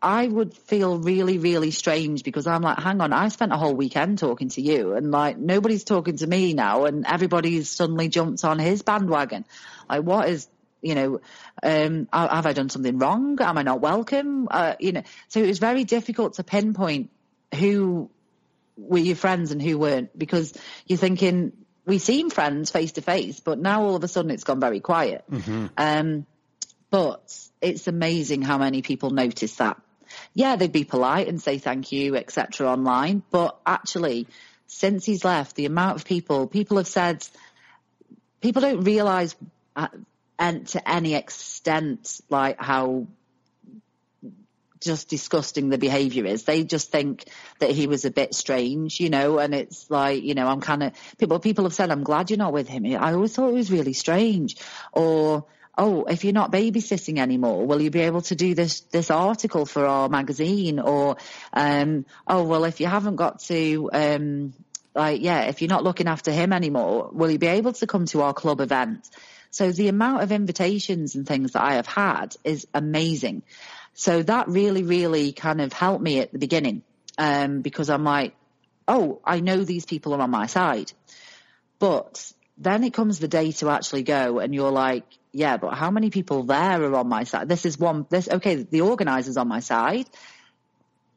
I 0.03 0.27
would 0.27 0.53
feel 0.53 0.99
really, 0.99 1.39
really 1.39 1.71
strange 1.71 2.25
because 2.25 2.49
I'm 2.49 2.63
like, 2.63 2.81
hang 2.81 3.01
on, 3.01 3.13
I 3.13 3.29
spent 3.29 3.53
a 3.53 3.57
whole 3.57 3.75
weekend 3.77 4.19
talking 4.19 4.49
to 4.49 4.61
you 4.61 4.95
and 4.95 5.13
like 5.13 5.39
nobody's 5.39 5.85
talking 5.85 6.17
to 6.17 6.27
me 6.27 6.55
now 6.55 6.87
and 6.87 7.07
everybody's 7.07 7.71
suddenly 7.71 8.09
jumped 8.09 8.45
on 8.45 8.59
his 8.59 8.83
bandwagon. 8.83 9.45
Like 9.89 10.03
what 10.03 10.29
is, 10.29 10.49
you 10.87 10.95
know, 10.95 11.21
um, 11.63 12.09
have 12.13 12.47
I 12.47 12.53
done 12.53 12.69
something 12.69 12.99
wrong? 12.99 13.41
Am 13.41 13.59
I 13.59 13.63
not 13.63 13.81
welcome? 13.81 14.47
Uh, 14.51 14.75
you 14.79 14.93
know, 14.93 15.03
so 15.29 15.41
it 15.41 15.47
was 15.47 15.59
very 15.59 15.85
difficult 15.85 16.35
to 16.35 16.45
pinpoint 16.45 17.11
who 17.55 18.09
were 18.77 18.99
your 18.99 19.17
friends 19.17 19.51
and 19.51 19.61
who 19.61 19.79
weren't 19.79 20.17
because 20.17 20.53
you're 20.87 20.99
thinking 20.99 21.53
we 21.87 21.99
seem 21.99 22.31
friends 22.31 22.71
face 22.71 22.93
to 22.93 23.01
face, 23.01 23.41
but 23.41 23.59
now 23.59 23.83
all 23.83 23.97
of 23.97 24.05
a 24.05 24.09
sudden 24.09 24.31
it's 24.31 24.45
gone 24.45 24.61
very 24.61 24.81
quiet. 24.81 25.25
Um, 25.77 26.27
but 26.91 27.37
it's 27.61 27.89
amazing 27.89 28.43
how 28.43 28.59
many 28.59 28.83
people 28.83 29.11
notice 29.11 29.57
that. 29.57 29.81
Yeah, 30.35 30.55
they'd 30.57 30.71
be 30.71 30.85
polite 30.85 31.27
and 31.27 31.43
say 31.43 31.59
thank 31.59 31.91
you, 31.91 32.15
etc. 32.17 32.69
online, 32.69 33.23
but 33.31 33.59
actually, 33.67 34.29
since 34.67 35.05
he's 35.05 35.25
left, 35.25 35.57
the 35.57 35.67
amount 35.67 35.97
of 35.97 36.05
people 36.05 36.47
people 36.47 36.77
have 36.77 36.87
said 36.87 37.27
people 38.41 38.63
don't 38.63 38.83
realise 38.85 39.35
uh, 39.75 39.89
and 40.39 40.67
to 40.69 40.89
any 40.89 41.15
extent 41.15 42.21
like 42.29 42.61
how 42.61 43.07
just 44.81 45.09
disgusting 45.09 45.69
the 45.69 45.79
behaviour 45.79 46.25
is. 46.25 46.45
They 46.45 46.65
just 46.65 46.91
think 46.91 47.25
that 47.59 47.71
he 47.71 47.87
was 47.87 48.05
a 48.05 48.11
bit 48.11 48.35
strange, 48.35 49.01
you 49.01 49.11
know, 49.11 49.39
and 49.39 49.55
it's 49.55 49.91
like, 49.91 50.23
you 50.23 50.35
know, 50.35 50.47
I'm 50.47 50.61
kind 50.61 50.83
of 50.83 50.93
people. 51.19 51.39
People 51.41 51.65
have 51.65 51.75
said, 51.75 51.91
"I'm 51.91 52.05
glad 52.05 52.31
you're 52.31 52.39
not 52.39 52.53
with 52.53 52.69
him." 52.69 52.87
I 52.87 53.13
always 53.13 53.35
thought 53.35 53.49
it 53.49 53.55
was 53.55 53.71
really 53.71 53.93
strange, 53.93 54.57
or. 54.93 55.47
Oh, 55.79 56.05
if 56.05 56.25
you're 56.25 56.33
not 56.33 56.51
babysitting 56.51 57.19
anymore, 57.19 57.67
will 57.67 57.83
you 57.83 57.91
be 57.91 58.01
able 58.01 58.23
to 58.23 58.35
do 58.35 58.55
this 58.55 58.81
this 58.81 59.11
article 59.11 59.67
for 59.67 59.85
our 59.85 60.09
magazine? 60.09 60.81
Or, 60.81 61.19
um, 61.53 62.07
oh 62.27 62.45
well, 62.45 62.65
if 62.65 62.81
you 62.81 62.87
haven't 62.87 63.17
got 63.17 63.41
to, 63.41 63.91
um, 63.93 64.55
like, 64.95 65.21
yeah, 65.21 65.43
if 65.43 65.61
you're 65.61 65.69
not 65.69 65.85
looking 65.85 66.09
after 66.09 66.33
him 66.33 66.55
anymore, 66.55 67.11
will 67.13 67.31
you 67.31 67.39
be 67.39 67.49
able 67.49 67.75
to 67.75 67.87
come 67.87 68.07
to 68.07 68.23
our 68.23 68.33
club 68.33 68.63
event? 68.63 69.07
So 69.51 69.73
the 69.73 69.89
amount 69.89 70.23
of 70.23 70.33
invitations 70.33 71.15
and 71.15 71.27
things 71.27 71.53
that 71.53 71.63
I 71.63 71.75
have 71.75 71.87
had 71.87 72.37
is 72.45 72.67
amazing. 72.75 73.43
So 73.95 74.23
that 74.23 74.49
really, 74.49 74.83
really 74.83 75.33
kind 75.33 75.61
of 75.61 75.73
helped 75.73 76.03
me 76.03 76.21
at 76.21 76.33
the 76.33 76.39
beginning 76.39 76.83
um, 77.17 77.63
because 77.63 77.89
I'm 77.89 78.05
like, 78.05 78.35
oh, 78.87 79.21
I 79.25 79.41
know 79.41 79.65
these 79.65 79.87
people 79.87 80.15
are 80.15 80.21
on 80.21 80.31
my 80.31 80.47
side. 80.47 80.93
But 81.79 82.33
then 82.59 82.85
it 82.85 82.93
comes 82.93 83.19
the 83.19 83.29
day 83.29 83.53
to 83.53 83.71
actually 83.71 84.03
go 84.03 84.39
and 84.39 84.55
you're 84.55 84.71
like, 84.71 85.05
yeah, 85.33 85.57
but 85.57 85.75
how 85.75 85.91
many 85.91 86.11
people 86.11 86.45
there 86.45 86.83
are 86.83 86.95
on 86.95 87.09
my 87.09 87.25
side? 87.25 87.49
This 87.49 87.67
is 87.67 87.79
one, 87.79 88.07
this, 88.09 88.29
okay, 88.29 88.57
the 88.57 88.83
organizer's 88.83 89.37
on 89.37 89.49
my 89.49 89.61
side, 89.61 90.07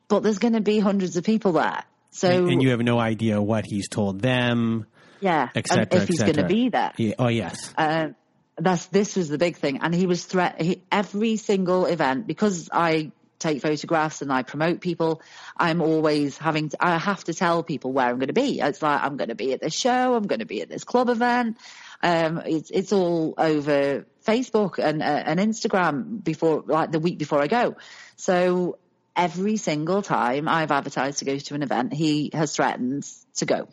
but 0.07 0.23
there's 0.23 0.39
going 0.39 0.53
to 0.53 0.61
be 0.61 0.79
hundreds 0.79 1.15
of 1.15 1.23
people 1.23 1.53
there. 1.53 1.83
So, 2.11 2.27
and, 2.27 2.49
and 2.49 2.61
you 2.61 2.71
have 2.71 2.81
no 2.81 2.99
idea 2.99 3.41
what 3.41 3.65
he's 3.65 3.87
told 3.87 4.19
them, 4.19 4.87
yeah, 5.21 5.49
et 5.53 5.67
and 5.69 5.89
cetera, 5.89 6.01
if 6.01 6.07
he's 6.07 6.21
going 6.21 6.35
to 6.35 6.47
be 6.47 6.69
there. 6.69 6.91
Yeah, 6.97 7.13
oh 7.19 7.27
yes. 7.27 7.73
Um, 7.77 8.15
that's 8.59 8.87
this 8.87 9.15
was 9.15 9.29
the 9.29 9.37
big 9.37 9.57
thing, 9.57 9.79
and 9.81 9.93
he 9.93 10.05
was 10.05 10.25
threat. 10.25 10.61
He, 10.61 10.81
every 10.91 11.37
single 11.37 11.85
event 11.85 12.27
because 12.27 12.69
I 12.71 13.11
take 13.39 13.61
photographs 13.61 14.21
and 14.21 14.31
I 14.31 14.43
promote 14.43 14.81
people. 14.81 15.21
I'm 15.57 15.81
always 15.81 16.37
having. 16.37 16.69
To, 16.69 16.77
I 16.79 16.97
have 16.97 17.23
to 17.25 17.33
tell 17.33 17.63
people 17.63 17.91
where 17.91 18.07
I'm 18.07 18.17
going 18.17 18.27
to 18.27 18.33
be. 18.33 18.59
It's 18.59 18.81
like 18.81 19.01
I'm 19.01 19.17
going 19.17 19.29
to 19.29 19.35
be 19.35 19.53
at 19.53 19.61
this 19.61 19.73
show. 19.73 20.13
I'm 20.13 20.27
going 20.27 20.39
to 20.39 20.45
be 20.45 20.61
at 20.61 20.69
this 20.69 20.83
club 20.83 21.09
event. 21.09 21.57
Um, 22.03 22.41
it's 22.45 22.69
it's 22.69 22.93
all 22.93 23.33
over 23.37 24.05
Facebook 24.25 24.77
and 24.79 25.01
uh, 25.01 25.05
and 25.05 25.39
Instagram 25.39 26.23
before 26.23 26.63
like 26.65 26.91
the 26.91 26.99
week 26.99 27.17
before 27.17 27.41
I 27.41 27.47
go. 27.47 27.75
So 28.15 28.77
every 29.15 29.57
single 29.57 30.01
time 30.01 30.47
I've 30.47 30.71
advertised 30.71 31.19
to 31.19 31.25
go 31.25 31.37
to 31.37 31.55
an 31.55 31.63
event, 31.63 31.93
he 31.93 32.31
has 32.33 32.55
threatened 32.55 33.05
to 33.35 33.45
go. 33.45 33.67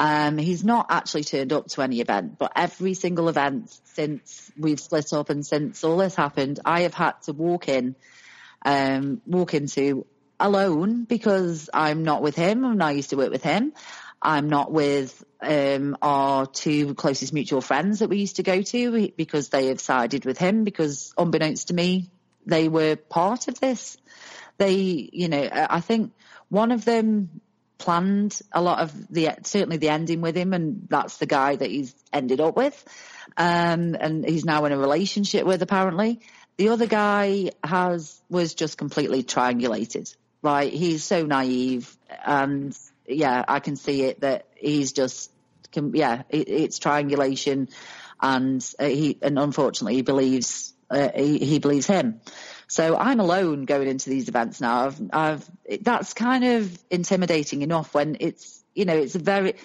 Um, 0.00 0.38
he's 0.38 0.64
not 0.64 0.86
actually 0.88 1.24
turned 1.24 1.52
up 1.52 1.66
to 1.68 1.82
any 1.82 2.00
event, 2.00 2.38
but 2.38 2.52
every 2.56 2.94
single 2.94 3.28
event 3.28 3.78
since 3.84 4.50
we've 4.58 4.80
split 4.80 5.12
up 5.12 5.28
and 5.28 5.44
since 5.44 5.84
all 5.84 5.98
this 5.98 6.14
happened, 6.14 6.58
I 6.64 6.80
have 6.82 6.94
had 6.94 7.20
to 7.24 7.34
walk 7.34 7.68
in, 7.68 7.96
um, 8.64 9.20
walk 9.26 9.52
into 9.52 10.06
alone 10.40 11.04
because 11.04 11.68
I'm 11.74 12.02
not 12.02 12.22
with 12.22 12.34
him 12.34 12.64
and 12.64 12.82
I 12.82 12.92
used 12.92 13.10
to 13.10 13.18
work 13.18 13.30
with 13.30 13.42
him. 13.42 13.74
I'm 14.22 14.48
not 14.48 14.72
with 14.72 15.22
um, 15.42 15.98
our 16.00 16.46
two 16.46 16.94
closest 16.94 17.34
mutual 17.34 17.60
friends 17.60 17.98
that 17.98 18.08
we 18.08 18.20
used 18.20 18.36
to 18.36 18.42
go 18.42 18.62
to 18.62 19.12
because 19.18 19.50
they 19.50 19.66
have 19.66 19.82
sided 19.82 20.24
with 20.24 20.38
him 20.38 20.64
because 20.64 21.12
unbeknownst 21.18 21.68
to 21.68 21.74
me, 21.74 22.10
they 22.46 22.70
were 22.70 22.96
part 22.96 23.48
of 23.48 23.60
this. 23.60 23.98
They, 24.56 25.10
you 25.12 25.28
know, 25.28 25.46
I 25.52 25.80
think 25.80 26.12
one 26.48 26.72
of 26.72 26.86
them 26.86 27.42
planned 27.80 28.40
a 28.52 28.62
lot 28.62 28.78
of 28.78 29.08
the 29.08 29.30
certainly 29.42 29.78
the 29.78 29.88
ending 29.88 30.20
with 30.20 30.36
him, 30.36 30.52
and 30.52 30.86
that's 30.88 31.16
the 31.16 31.26
guy 31.26 31.56
that 31.56 31.68
he's 31.68 31.92
ended 32.12 32.40
up 32.40 32.56
with, 32.56 32.84
um, 33.36 33.96
and 33.98 34.24
he's 34.28 34.44
now 34.44 34.64
in 34.66 34.72
a 34.72 34.78
relationship 34.78 35.44
with 35.44 35.62
apparently. 35.62 36.20
The 36.58 36.68
other 36.68 36.86
guy 36.86 37.50
has 37.64 38.20
was 38.28 38.54
just 38.54 38.78
completely 38.78 39.24
triangulated. 39.24 40.14
Like 40.42 40.72
he's 40.72 41.02
so 41.02 41.24
naive, 41.24 41.96
and 42.24 42.78
yeah, 43.06 43.44
I 43.48 43.60
can 43.60 43.76
see 43.76 44.02
it 44.02 44.20
that 44.20 44.46
he's 44.54 44.92
just 44.92 45.32
can, 45.72 45.94
yeah, 45.94 46.22
it, 46.28 46.48
it's 46.48 46.78
triangulation, 46.78 47.68
and 48.20 48.64
uh, 48.78 48.84
he 48.84 49.18
and 49.22 49.38
unfortunately 49.38 49.96
he 49.96 50.02
believes 50.02 50.74
uh, 50.90 51.08
he, 51.14 51.38
he 51.38 51.58
believes 51.58 51.86
him. 51.86 52.20
So 52.70 52.96
I'm 52.96 53.18
alone 53.18 53.64
going 53.64 53.88
into 53.88 54.10
these 54.10 54.28
events 54.28 54.60
now. 54.60 54.86
I've, 54.86 55.00
I've, 55.12 55.50
that's 55.82 56.14
kind 56.14 56.44
of 56.44 56.78
intimidating 56.88 57.62
enough 57.62 57.92
when 57.92 58.16
it's, 58.20 58.62
you 58.76 58.84
know, 58.84 58.96
it's 58.96 59.16
a 59.16 59.18
very, 59.18 59.56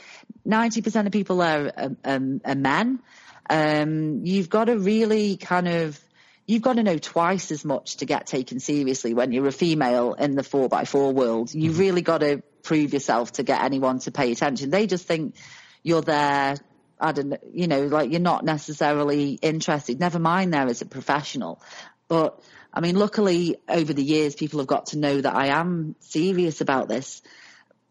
90% 0.44 1.06
of 1.06 1.12
people 1.12 1.38
there 1.38 1.72
are, 1.78 1.92
um, 2.04 2.42
are 2.44 2.56
men. 2.56 3.00
Um, 3.48 4.26
you've 4.26 4.50
got 4.50 4.66
to 4.66 4.80
really 4.80 5.38
kind 5.38 5.68
of, 5.68 6.00
you've 6.48 6.64
got 6.64 6.78
to 6.78 6.84
know 6.84 6.98
twice 6.98 7.52
as 7.52 7.64
much 7.64 7.98
to 7.98 8.08
get 8.08 8.26
taken 8.26 8.60
seriously 8.60 9.14
when 9.14 9.32
you're 9.32 9.46
a 9.46 9.52
female 9.52 10.14
in 10.14 10.34
the 10.34 10.42
four 10.42 10.68
by 10.68 10.86
four 10.86 11.14
world. 11.14 11.54
You've 11.54 11.78
really 11.78 12.02
got 12.02 12.22
to 12.22 12.42
prove 12.64 12.92
yourself 12.92 13.34
to 13.34 13.44
get 13.44 13.62
anyone 13.62 14.00
to 14.00 14.12
pay 14.12 14.32
attention. 14.32 14.72
They 14.72 14.88
just 14.88 15.06
think 15.06 15.36
you're 15.84 16.02
there. 16.02 16.58
I 17.00 17.12
don't 17.12 17.30
know, 17.30 17.38
you 17.54 17.68
know, 17.68 17.84
like 17.86 18.10
you're 18.10 18.20
not 18.20 18.44
necessarily 18.44 19.34
interested. 19.34 20.00
Never 20.00 20.18
mind 20.18 20.56
there 20.56 20.66
as 20.66 20.82
a 20.82 20.88
professional, 20.88 21.62
but 22.08 22.42
I 22.76 22.82
mean, 22.82 22.98
luckily 22.98 23.56
over 23.70 23.94
the 23.94 24.04
years, 24.04 24.36
people 24.36 24.60
have 24.60 24.68
got 24.68 24.88
to 24.88 24.98
know 24.98 25.22
that 25.22 25.34
I 25.34 25.48
am 25.48 25.96
serious 26.00 26.60
about 26.60 26.90
this, 26.90 27.22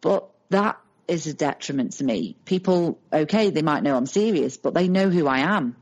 but 0.02 0.28
that 0.50 0.78
is 1.08 1.26
a 1.26 1.34
detriment 1.34 1.94
to 1.94 2.04
me. 2.04 2.36
People, 2.44 2.98
okay, 3.12 3.50
they 3.50 3.62
might 3.62 3.82
know 3.82 3.96
I'm 3.96 4.06
serious, 4.06 4.56
but 4.58 4.74
they 4.74 4.88
know 4.88 5.08
who 5.08 5.26
I 5.26 5.38
am. 5.38 5.76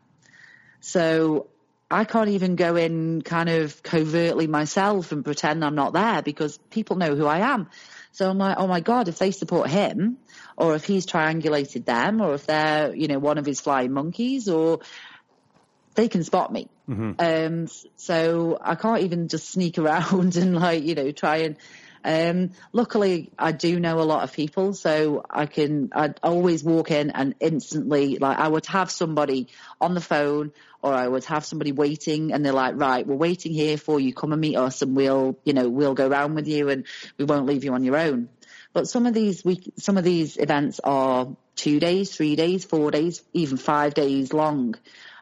So 0.81 1.49
I 1.91 2.05
can't 2.05 2.31
even 2.31 2.57
go 2.57 2.77
in 2.77 3.23
kind 3.23 3.49
of 3.49 3.83
covertly 3.83 4.47
myself 4.47 5.13
and 5.13 5.25
pretend 5.25 5.65
I'm 5.65 5.75
not 5.75 5.93
there 5.93 6.23
because 6.23 6.59
people 6.71 6.97
know 6.97 7.15
who 7.15 7.27
I 7.27 7.41
am. 7.53 7.69
So 8.13 8.29
I'm 8.29 8.39
like, 8.39 8.57
oh 8.59 8.67
my 8.67 8.81
God, 8.81 9.09
if 9.09 9.19
they 9.19 9.31
support 9.31 9.69
him 9.69 10.19
or 10.57 10.75
if 10.75 10.85
he's 10.85 11.07
triangulated 11.07 11.85
them 11.85 12.21
or 12.21 12.35
if 12.35 12.47
they're, 12.47 12.95
you 12.95 13.09
know, 13.09 13.19
one 13.19 13.39
of 13.39 13.47
his 13.47 13.61
flying 13.61 13.93
monkeys 13.93 14.49
or 14.49 14.81
they 15.95 16.09
can 16.09 16.25
spot 16.25 16.53
me. 16.53 16.69
Mm-hmm. 16.89 17.13
Um, 17.19 17.69
so 17.97 18.59
I 18.61 18.75
can't 18.75 19.03
even 19.03 19.29
just 19.29 19.51
sneak 19.51 19.79
around 19.79 20.37
and 20.37 20.55
like, 20.55 20.83
you 20.83 20.95
know, 20.95 21.11
try 21.13 21.39
and, 21.39 21.57
um, 22.05 22.51
luckily 22.73 23.31
I 23.39 23.53
do 23.53 23.79
know 23.79 24.01
a 24.01 24.03
lot 24.03 24.25
of 24.25 24.33
people, 24.33 24.75
so 24.75 25.25
I 25.31 25.47
can, 25.47 25.91
I'd 25.93 26.19
always 26.23 26.65
walk 26.65 26.91
in 26.91 27.11
and 27.11 27.35
instantly, 27.39 28.19
like 28.19 28.39
I 28.39 28.49
would 28.49 28.67
have 28.67 28.91
somebody 28.91 29.49
on 29.81 29.95
the 29.95 30.01
phone 30.01 30.53
or 30.83 30.93
I 30.93 31.07
would 31.07 31.25
have 31.27 31.45
somebody 31.45 31.71
waiting 31.71 32.33
and 32.33 32.45
they're 32.45 32.53
like, 32.53 32.75
right, 32.77 33.07
we're 33.07 33.15
waiting 33.15 33.53
here 33.53 33.77
for 33.77 34.01
you. 34.01 34.13
Come 34.13 34.33
and 34.33 34.41
meet 34.41 34.57
us 34.57 34.83
and 34.83 34.97
we'll, 34.97 35.39
you 35.45 35.53
know, 35.53 35.69
we'll 35.69 35.95
go 35.95 36.09
around 36.09 36.35
with 36.35 36.49
you 36.49 36.69
and 36.71 36.87
we 37.19 37.25
won't 37.25 37.47
leave 37.47 37.63
you 37.63 37.73
on 37.73 37.85
your 37.85 37.97
own. 37.97 38.29
But 38.73 38.89
some 38.89 39.07
of 39.07 39.15
these 39.15 39.45
week, 39.45 39.73
some 39.79 39.99
of 39.99 40.05
these 40.05 40.37
events 40.39 40.81
are 40.83 41.29
two 41.57 41.79
days, 41.79 42.15
three 42.15 42.37
days, 42.37 42.65
four 42.65 42.91
days, 42.91 43.23
even 43.33 43.59
five 43.59 43.95
days 43.95 44.33
long. 44.33 44.75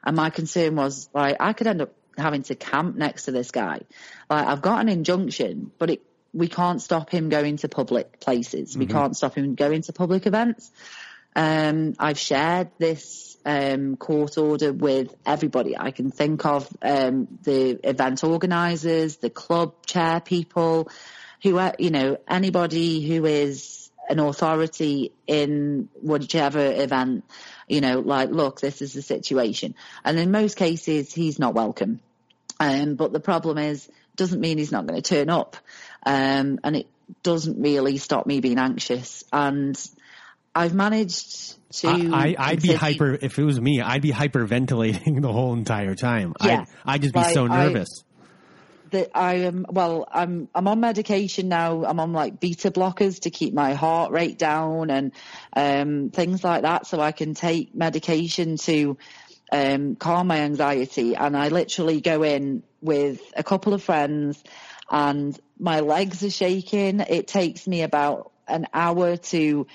And 0.04 0.16
my 0.16 0.30
concern 0.30 0.76
was 0.76 1.08
like, 1.12 1.36
I 1.40 1.52
could 1.52 1.66
end 1.66 1.82
up 1.82 1.92
having 2.16 2.42
to 2.44 2.54
camp 2.54 2.96
next 2.96 3.24
to 3.24 3.32
this 3.32 3.50
guy. 3.50 3.80
Like 4.28 4.46
I've 4.46 4.62
got 4.62 4.80
an 4.80 4.88
injunction, 4.88 5.70
but 5.78 5.90
it, 5.90 6.02
we 6.32 6.48
can't 6.48 6.80
stop 6.80 7.10
him 7.10 7.28
going 7.28 7.58
to 7.58 7.68
public 7.68 8.20
places. 8.20 8.70
Mm-hmm. 8.70 8.80
We 8.80 8.86
can't 8.86 9.16
stop 9.16 9.34
him 9.34 9.54
going 9.54 9.82
to 9.82 9.92
public 9.92 10.26
events. 10.26 10.70
Um, 11.34 11.94
I've 11.98 12.18
shared 12.18 12.70
this 12.78 13.36
um, 13.44 13.96
court 13.96 14.36
order 14.36 14.72
with 14.72 15.14
everybody 15.24 15.76
I 15.78 15.92
can 15.92 16.10
think 16.10 16.44
of, 16.44 16.68
um, 16.82 17.38
the 17.42 17.78
event 17.88 18.24
organisers, 18.24 19.16
the 19.16 19.30
club 19.30 19.86
chair 19.86 20.20
people, 20.20 20.90
who 21.42 21.58
are, 21.58 21.74
you 21.78 21.90
know, 21.90 22.18
anybody 22.28 23.06
who 23.06 23.24
is 23.24 23.90
an 24.08 24.18
authority 24.18 25.12
in 25.26 25.88
whichever 26.02 26.60
event, 26.60 27.24
you 27.70 27.80
know, 27.80 28.00
like, 28.00 28.30
look, 28.30 28.60
this 28.60 28.82
is 28.82 28.92
the 28.92 29.02
situation. 29.02 29.74
And 30.04 30.18
in 30.18 30.30
most 30.30 30.56
cases, 30.56 31.12
he's 31.12 31.38
not 31.38 31.54
welcome. 31.54 32.00
Um, 32.58 32.96
but 32.96 33.12
the 33.12 33.20
problem 33.20 33.58
is, 33.58 33.88
doesn't 34.16 34.40
mean 34.40 34.58
he's 34.58 34.72
not 34.72 34.86
going 34.86 35.00
to 35.00 35.08
turn 35.08 35.30
up. 35.30 35.56
Um, 36.04 36.58
and 36.64 36.76
it 36.76 36.88
doesn't 37.22 37.62
really 37.62 37.96
stop 37.96 38.26
me 38.26 38.40
being 38.40 38.58
anxious. 38.58 39.24
And 39.32 39.80
I've 40.54 40.74
managed 40.74 41.56
to. 41.78 41.88
I, 42.12 42.50
would 42.50 42.62
be 42.62 42.74
hyper, 42.74 43.16
if 43.20 43.38
it 43.38 43.44
was 43.44 43.60
me, 43.60 43.80
I'd 43.80 44.02
be 44.02 44.10
hyperventilating 44.10 45.22
the 45.22 45.32
whole 45.32 45.52
entire 45.52 45.94
time. 45.94 46.34
Yeah. 46.44 46.64
I'd, 46.84 46.94
I'd 46.94 47.02
just 47.02 47.14
be 47.14 47.22
so 47.22 47.46
nervous. 47.46 47.88
I, 48.02 48.09
that 48.90 49.10
I 49.14 49.34
am 49.34 49.66
well 49.68 50.06
I'm 50.10 50.48
I'm 50.54 50.68
on 50.68 50.80
medication 50.80 51.48
now. 51.48 51.84
I'm 51.84 52.00
on 52.00 52.12
like 52.12 52.40
beta 52.40 52.70
blockers 52.70 53.20
to 53.20 53.30
keep 53.30 53.54
my 53.54 53.74
heart 53.74 54.12
rate 54.12 54.38
down 54.38 54.90
and 54.90 55.12
um, 55.54 56.10
things 56.10 56.44
like 56.44 56.62
that. 56.62 56.86
So 56.86 57.00
I 57.00 57.12
can 57.12 57.34
take 57.34 57.74
medication 57.74 58.56
to 58.58 58.96
um, 59.52 59.96
calm 59.96 60.26
my 60.28 60.40
anxiety. 60.40 61.16
And 61.16 61.36
I 61.36 61.48
literally 61.48 62.00
go 62.00 62.22
in 62.22 62.62
with 62.80 63.20
a 63.36 63.42
couple 63.42 63.74
of 63.74 63.82
friends 63.82 64.42
and 64.90 65.38
my 65.58 65.80
legs 65.80 66.22
are 66.22 66.30
shaking. 66.30 67.00
It 67.00 67.28
takes 67.28 67.66
me 67.66 67.82
about 67.82 68.32
an 68.48 68.66
hour 68.72 69.16
to 69.16 69.66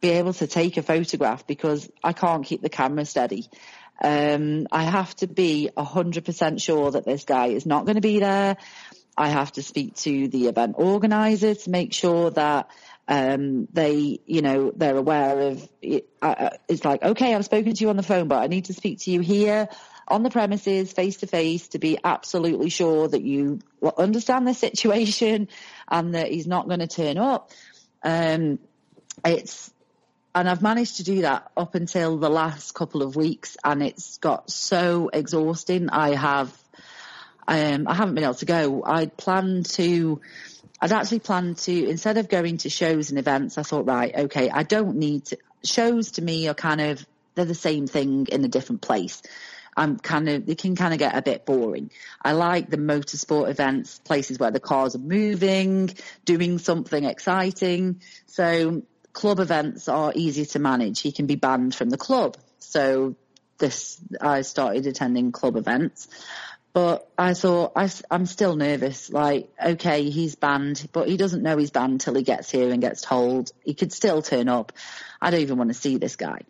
be 0.00 0.10
able 0.10 0.32
to 0.32 0.46
take 0.46 0.76
a 0.76 0.82
photograph 0.82 1.46
because 1.46 1.90
I 2.02 2.12
can't 2.12 2.44
keep 2.44 2.62
the 2.62 2.68
camera 2.70 3.04
steady 3.04 3.48
um, 4.00 4.66
I 4.72 4.84
have 4.84 5.14
to 5.16 5.26
be 5.26 5.70
100% 5.76 6.62
sure 6.62 6.90
that 6.92 7.04
this 7.04 7.24
guy 7.24 7.48
is 7.48 7.66
not 7.66 7.84
going 7.84 7.96
to 7.96 8.00
be 8.00 8.20
there. 8.20 8.56
I 9.16 9.28
have 9.28 9.52
to 9.52 9.62
speak 9.62 9.96
to 9.96 10.28
the 10.28 10.46
event 10.46 10.76
organizer 10.78 11.54
to 11.54 11.70
make 11.70 11.92
sure 11.92 12.30
that 12.30 12.70
um, 13.06 13.66
they, 13.72 14.20
you 14.24 14.40
know, 14.40 14.72
they're 14.74 14.96
aware 14.96 15.40
of 15.40 15.68
it. 15.82 16.08
Uh, 16.22 16.50
it's 16.68 16.84
like, 16.84 17.02
okay, 17.02 17.34
I've 17.34 17.44
spoken 17.44 17.74
to 17.74 17.84
you 17.84 17.90
on 17.90 17.96
the 17.96 18.02
phone, 18.02 18.28
but 18.28 18.42
I 18.42 18.46
need 18.46 18.66
to 18.66 18.72
speak 18.72 19.00
to 19.00 19.10
you 19.10 19.20
here 19.20 19.68
on 20.08 20.22
the 20.22 20.30
premises, 20.30 20.92
face 20.92 21.18
to 21.18 21.26
face, 21.26 21.68
to 21.68 21.78
be 21.78 21.98
absolutely 22.02 22.70
sure 22.70 23.08
that 23.08 23.22
you 23.22 23.60
understand 23.96 24.46
the 24.46 24.54
situation 24.54 25.48
and 25.88 26.14
that 26.14 26.30
he's 26.30 26.46
not 26.46 26.68
going 26.68 26.80
to 26.80 26.86
turn 26.86 27.18
up. 27.18 27.50
Um, 28.02 28.58
it's 29.24 29.72
and 30.34 30.48
I've 30.48 30.62
managed 30.62 30.96
to 30.96 31.04
do 31.04 31.22
that 31.22 31.50
up 31.56 31.74
until 31.74 32.16
the 32.16 32.30
last 32.30 32.72
couple 32.74 33.02
of 33.02 33.16
weeks, 33.16 33.56
and 33.64 33.82
it's 33.82 34.18
got 34.18 34.50
so 34.50 35.10
exhausting. 35.12 35.90
I 35.90 36.14
have, 36.14 36.56
um, 37.48 37.88
I 37.88 37.94
haven't 37.94 38.14
been 38.14 38.24
able 38.24 38.34
to 38.34 38.44
go. 38.44 38.82
I'd 38.84 39.16
planned 39.16 39.66
to, 39.70 40.20
I'd 40.80 40.92
actually 40.92 41.20
planned 41.20 41.58
to 41.58 41.88
instead 41.88 42.16
of 42.16 42.28
going 42.28 42.58
to 42.58 42.70
shows 42.70 43.10
and 43.10 43.18
events, 43.18 43.58
I 43.58 43.62
thought, 43.62 43.86
right, 43.86 44.14
okay, 44.14 44.50
I 44.50 44.62
don't 44.62 44.96
need 44.96 45.26
to. 45.26 45.38
Shows 45.62 46.12
to 46.12 46.22
me 46.22 46.48
are 46.48 46.54
kind 46.54 46.80
of 46.80 47.04
they're 47.34 47.44
the 47.44 47.54
same 47.54 47.86
thing 47.86 48.26
in 48.30 48.44
a 48.44 48.48
different 48.48 48.82
place. 48.82 49.22
I'm 49.76 49.98
kind 49.98 50.28
of, 50.28 50.46
they 50.46 50.54
can 50.54 50.74
kind 50.74 50.92
of 50.92 50.98
get 50.98 51.16
a 51.16 51.22
bit 51.22 51.46
boring. 51.46 51.90
I 52.22 52.32
like 52.32 52.70
the 52.70 52.76
motorsport 52.76 53.48
events, 53.48 53.98
places 54.00 54.38
where 54.38 54.50
the 54.50 54.60
cars 54.60 54.94
are 54.94 54.98
moving, 54.98 55.90
doing 56.24 56.58
something 56.58 57.04
exciting. 57.04 58.02
So 58.26 58.82
club 59.12 59.40
events 59.40 59.88
are 59.88 60.12
easy 60.14 60.46
to 60.46 60.58
manage. 60.58 61.00
He 61.00 61.12
can 61.12 61.26
be 61.26 61.36
banned 61.36 61.74
from 61.74 61.90
the 61.90 61.98
club. 61.98 62.36
So 62.58 63.16
this, 63.58 64.00
I 64.20 64.42
started 64.42 64.86
attending 64.86 65.32
club 65.32 65.56
events, 65.56 66.08
but 66.72 67.10
I 67.18 67.34
thought 67.34 67.72
I, 67.76 67.90
am 68.10 68.26
still 68.26 68.56
nervous. 68.56 69.10
Like, 69.10 69.48
okay, 69.64 70.08
he's 70.10 70.34
banned, 70.34 70.88
but 70.92 71.08
he 71.08 71.16
doesn't 71.16 71.42
know 71.42 71.56
he's 71.56 71.70
banned 71.70 72.00
till 72.00 72.14
he 72.14 72.22
gets 72.22 72.50
here 72.50 72.70
and 72.70 72.80
gets 72.80 73.02
told. 73.02 73.50
He 73.64 73.74
could 73.74 73.92
still 73.92 74.22
turn 74.22 74.48
up. 74.48 74.72
I 75.20 75.30
don't 75.30 75.40
even 75.40 75.58
want 75.58 75.70
to 75.70 75.74
see 75.74 75.98
this 75.98 76.16
guy. 76.16 76.40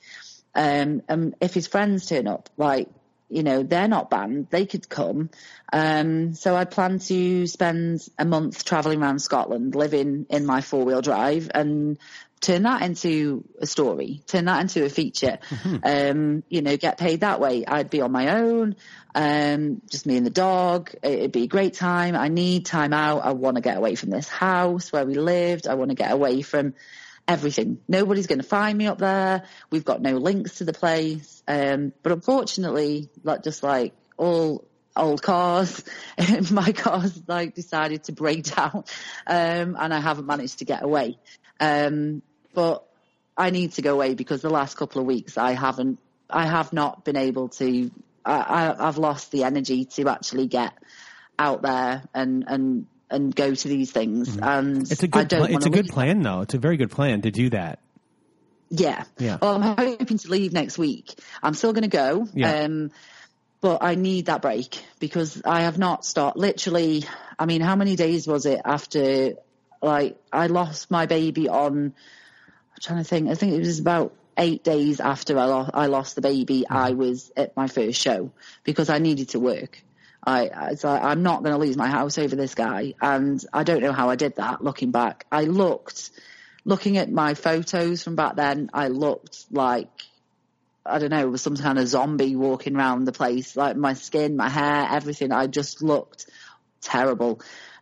Um, 0.54 1.02
and 1.08 1.34
if 1.40 1.54
his 1.54 1.66
friends 1.66 2.06
turn 2.06 2.26
up, 2.26 2.50
like, 2.56 2.88
you 3.30 3.44
know, 3.44 3.62
they're 3.62 3.88
not 3.88 4.10
banned. 4.10 4.48
They 4.50 4.66
could 4.66 4.88
come. 4.88 5.30
Um, 5.72 6.34
so 6.34 6.56
I 6.56 6.64
plan 6.64 6.98
to 6.98 7.46
spend 7.46 8.06
a 8.18 8.24
month 8.24 8.64
traveling 8.64 9.00
around 9.00 9.20
Scotland, 9.20 9.76
living 9.76 10.26
in 10.28 10.44
my 10.44 10.60
four 10.60 10.84
wheel 10.84 11.00
drive 11.00 11.50
and 11.54 11.96
turn 12.40 12.62
that 12.62 12.82
into 12.82 13.44
a 13.60 13.66
story, 13.66 14.22
turn 14.26 14.46
that 14.46 14.60
into 14.60 14.84
a 14.84 14.88
feature, 14.88 15.38
mm-hmm. 15.48 15.76
um, 15.84 16.42
you 16.48 16.62
know, 16.62 16.76
get 16.76 16.98
paid 16.98 17.20
that 17.20 17.40
way. 17.40 17.64
I'd 17.66 17.90
be 17.90 18.00
on 18.00 18.12
my 18.12 18.40
own, 18.40 18.76
um, 19.14 19.82
just 19.90 20.06
me 20.06 20.16
and 20.16 20.24
the 20.24 20.30
dog. 20.30 20.90
It'd 21.02 21.32
be 21.32 21.44
a 21.44 21.48
great 21.48 21.74
time. 21.74 22.16
I 22.16 22.28
need 22.28 22.66
time 22.66 22.92
out. 22.92 23.24
I 23.24 23.32
want 23.32 23.56
to 23.56 23.60
get 23.60 23.76
away 23.76 23.94
from 23.94 24.10
this 24.10 24.28
house 24.28 24.90
where 24.90 25.04
we 25.04 25.14
lived. 25.14 25.66
I 25.66 25.74
want 25.74 25.90
to 25.90 25.94
get 25.94 26.12
away 26.12 26.40
from 26.42 26.74
everything. 27.28 27.78
Nobody's 27.88 28.26
going 28.26 28.40
to 28.40 28.46
find 28.46 28.76
me 28.76 28.86
up 28.86 28.98
there. 28.98 29.44
We've 29.70 29.84
got 29.84 30.00
no 30.00 30.16
links 30.16 30.56
to 30.56 30.64
the 30.64 30.72
place. 30.72 31.42
Um, 31.46 31.92
but 32.02 32.12
unfortunately, 32.12 33.10
like 33.22 33.42
just 33.42 33.62
like 33.62 33.92
all 34.16 34.66
old 34.96 35.22
cars, 35.22 35.84
my 36.50 36.72
car's 36.72 37.20
like 37.26 37.54
decided 37.54 38.04
to 38.04 38.12
break 38.12 38.44
down, 38.56 38.84
um, 39.26 39.76
and 39.78 39.94
I 39.94 40.00
haven't 40.00 40.26
managed 40.26 40.60
to 40.60 40.64
get 40.64 40.82
away. 40.82 41.18
Um, 41.60 42.22
but 42.54 42.84
I 43.36 43.50
need 43.50 43.72
to 43.72 43.82
go 43.82 43.94
away 43.94 44.14
because 44.14 44.42
the 44.42 44.50
last 44.50 44.76
couple 44.76 45.00
of 45.00 45.06
weeks 45.06 45.38
I 45.38 45.52
haven't, 45.52 45.98
I 46.28 46.46
have 46.46 46.72
not 46.72 47.04
been 47.04 47.16
able 47.16 47.48
to, 47.48 47.90
I, 48.24 48.74
I, 48.78 48.84
have 48.86 48.98
lost 48.98 49.30
the 49.30 49.44
energy 49.44 49.86
to 49.96 50.08
actually 50.08 50.46
get 50.46 50.72
out 51.38 51.62
there 51.62 52.02
and, 52.14 52.44
and, 52.46 52.86
and 53.10 53.34
go 53.34 53.54
to 53.54 53.68
these 53.68 53.90
things. 53.90 54.28
Mm-hmm. 54.28 54.44
And 54.44 54.92
it's 54.92 55.02
a 55.02 55.08
good, 55.08 55.28
pl- 55.30 55.44
it's 55.44 55.66
a 55.66 55.70
good 55.70 55.88
plan 55.88 56.22
though. 56.22 56.42
It's 56.42 56.54
a 56.54 56.58
very 56.58 56.76
good 56.76 56.90
plan 56.90 57.22
to 57.22 57.30
do 57.30 57.50
that. 57.50 57.78
Yeah. 58.70 59.04
Yeah. 59.18 59.38
Well, 59.40 59.56
I'm 59.56 59.76
hoping 59.76 60.18
to 60.18 60.28
leave 60.28 60.52
next 60.52 60.78
week. 60.78 61.12
I'm 61.42 61.54
still 61.54 61.72
going 61.72 61.82
to 61.82 61.88
go. 61.88 62.28
Yeah. 62.34 62.64
Um, 62.64 62.92
but 63.60 63.82
I 63.82 63.94
need 63.94 64.26
that 64.26 64.42
break 64.42 64.82
because 65.00 65.42
I 65.44 65.62
have 65.62 65.76
not 65.76 66.04
stopped. 66.04 66.36
Literally, 66.36 67.04
I 67.38 67.46
mean, 67.46 67.60
how 67.60 67.76
many 67.76 67.96
days 67.96 68.26
was 68.26 68.46
it 68.46 68.60
after? 68.64 69.34
Like, 69.82 70.18
I 70.32 70.46
lost 70.46 70.90
my 70.90 71.06
baby 71.06 71.48
on 71.48 71.94
trying 72.80 72.98
to 72.98 73.04
think. 73.04 73.28
I 73.28 73.34
think 73.34 73.52
it 73.52 73.58
was 73.58 73.78
about 73.78 74.14
eight 74.36 74.64
days 74.64 75.00
after 75.00 75.38
I, 75.38 75.44
lo- 75.44 75.70
I 75.72 75.86
lost 75.86 76.14
the 76.14 76.22
baby, 76.22 76.64
mm. 76.68 76.74
I 76.74 76.92
was 76.92 77.30
at 77.36 77.56
my 77.56 77.68
first 77.68 78.00
show 78.00 78.32
because 78.64 78.88
I 78.88 78.98
needed 78.98 79.30
to 79.30 79.40
work. 79.40 79.82
I, 80.22 80.48
I 80.48 81.10
I'm 81.10 81.22
not 81.22 81.42
going 81.42 81.52
to 81.52 81.58
lose 81.58 81.76
my 81.76 81.88
house 81.88 82.18
over 82.18 82.36
this 82.36 82.54
guy, 82.54 82.94
and 83.00 83.42
I 83.52 83.62
don't 83.62 83.80
know 83.80 83.92
how 83.92 84.10
I 84.10 84.16
did 84.16 84.36
that. 84.36 84.62
Looking 84.62 84.90
back, 84.90 85.24
I 85.32 85.44
looked, 85.44 86.10
looking 86.64 86.98
at 86.98 87.10
my 87.10 87.34
photos 87.34 88.02
from 88.02 88.16
back 88.16 88.36
then, 88.36 88.70
I 88.74 88.88
looked 88.88 89.46
like 89.50 89.88
I 90.84 90.98
don't 90.98 91.10
know, 91.10 91.20
it 91.20 91.30
was 91.30 91.42
some 91.42 91.56
kind 91.56 91.78
of 91.78 91.88
zombie 91.88 92.36
walking 92.36 92.76
around 92.76 93.04
the 93.04 93.12
place. 93.12 93.56
Like 93.56 93.76
my 93.76 93.94
skin, 93.94 94.36
my 94.36 94.48
hair, 94.48 94.88
everything. 94.90 95.30
I 95.32 95.46
just 95.46 95.82
looked 95.82 96.26
terrible. 96.80 97.40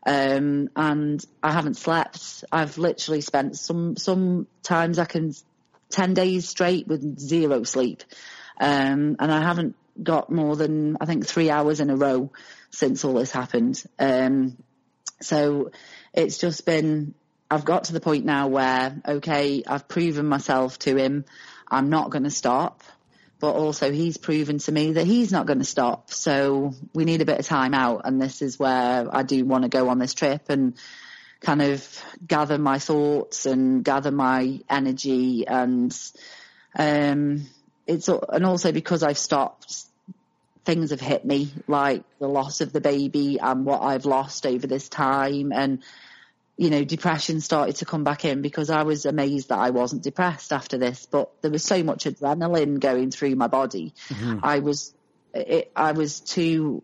Um, 0.09 0.71
and 0.75 1.23
I 1.43 1.53
haven't 1.53 1.77
slept. 1.77 2.43
I've 2.51 2.79
literally 2.79 3.21
spent 3.21 3.59
some, 3.59 3.95
sometimes 3.99 4.99
I 4.99 5.05
can 5.05 5.35
10 5.91 6.15
days 6.15 6.49
straight 6.49 6.89
with 6.89 7.19
zero 7.19 7.63
sleep. 7.65 8.05
Um, 8.59 9.17
and 9.19 9.31
I 9.31 9.43
haven't 9.43 9.77
got 10.03 10.33
more 10.33 10.57
than, 10.57 10.97
I 10.99 11.05
think, 11.05 11.27
three 11.27 11.51
hours 11.51 11.81
in 11.81 11.91
a 11.91 11.97
row 11.97 12.33
since 12.71 13.05
all 13.05 13.13
this 13.13 13.31
happened. 13.33 13.83
Um, 13.99 14.57
so 15.21 15.73
it's 16.15 16.39
just 16.39 16.65
been, 16.65 17.13
I've 17.51 17.67
got 17.67 17.85
to 17.85 17.93
the 17.93 18.01
point 18.01 18.25
now 18.25 18.49
where, 18.49 18.97
okay, 19.07 19.63
I've 19.67 19.89
proven 19.89 20.25
myself 20.25 20.79
to 20.81 20.97
him. 20.97 21.27
I'm 21.71 21.91
not 21.91 22.09
going 22.09 22.25
to 22.25 22.31
stop, 22.31 22.83
but 23.41 23.55
also 23.55 23.93
he's 23.93 24.17
proven 24.17 24.59
to 24.59 24.73
me 24.73 24.93
that 24.93 25.07
he's 25.07 25.31
not 25.31 25.47
going 25.47 25.61
to 25.61 25.65
stop. 25.65 26.11
So 26.11 26.75
we 26.93 27.05
need 27.05 27.21
a 27.21 27.25
bit 27.25 27.39
of 27.39 27.47
time 27.47 27.75
out. 27.75 28.03
And 28.05 28.21
this 28.21 28.43
is 28.43 28.59
where 28.59 29.07
I 29.15 29.23
do 29.23 29.45
want 29.45 29.63
to 29.63 29.69
go 29.69 29.89
on 29.89 29.99
this 29.99 30.15
trip 30.15 30.49
and 30.49 30.75
kind 31.41 31.63
of 31.63 32.05
gather 32.27 32.59
my 32.59 32.79
thoughts 32.79 33.47
and 33.47 33.85
gather 33.85 34.11
my 34.11 34.61
energy 34.69 35.47
and, 35.47 35.97
um, 36.77 37.47
it's, 37.87 38.09
and 38.09 38.45
also 38.45 38.73
because 38.73 39.03
I've 39.03 39.19
stopped 39.19 39.85
things 40.65 40.91
have 40.91 41.01
hit 41.01 41.25
me, 41.25 41.51
like 41.67 42.03
the 42.19 42.29
loss 42.29 42.61
of 42.61 42.73
the 42.73 42.81
baby 42.81 43.39
and 43.41 43.65
what 43.65 43.81
I've 43.81 44.05
lost 44.05 44.45
over 44.45 44.67
this 44.67 44.89
time. 44.89 45.53
And, 45.53 45.83
you 46.59 46.71
know, 46.71 46.85
depression 46.85 47.41
started 47.41 47.77
to 47.77 47.85
come 47.85 48.03
back 48.03 48.25
in 48.25 48.43
because 48.43 48.69
I 48.69 48.83
was 48.83 49.07
amazed 49.07 49.51
that 49.51 49.59
I 49.59 49.71
wasn't 49.71 50.03
depressed 50.03 50.53
after 50.53 50.77
this, 50.77 51.07
but 51.07 51.31
there 51.41 51.53
was 51.53 51.63
so 51.63 51.85
much 51.85 52.05
adrenaline 52.05 52.81
going 52.81 53.13
through 53.13 53.37
my 53.37 53.47
body. 53.47 53.95
Mm-hmm. 54.09 54.41
I 54.43 54.59
was, 54.59 54.93
it, 55.33 55.71
I 55.77 55.93
was 55.93 56.19
too, 56.19 56.83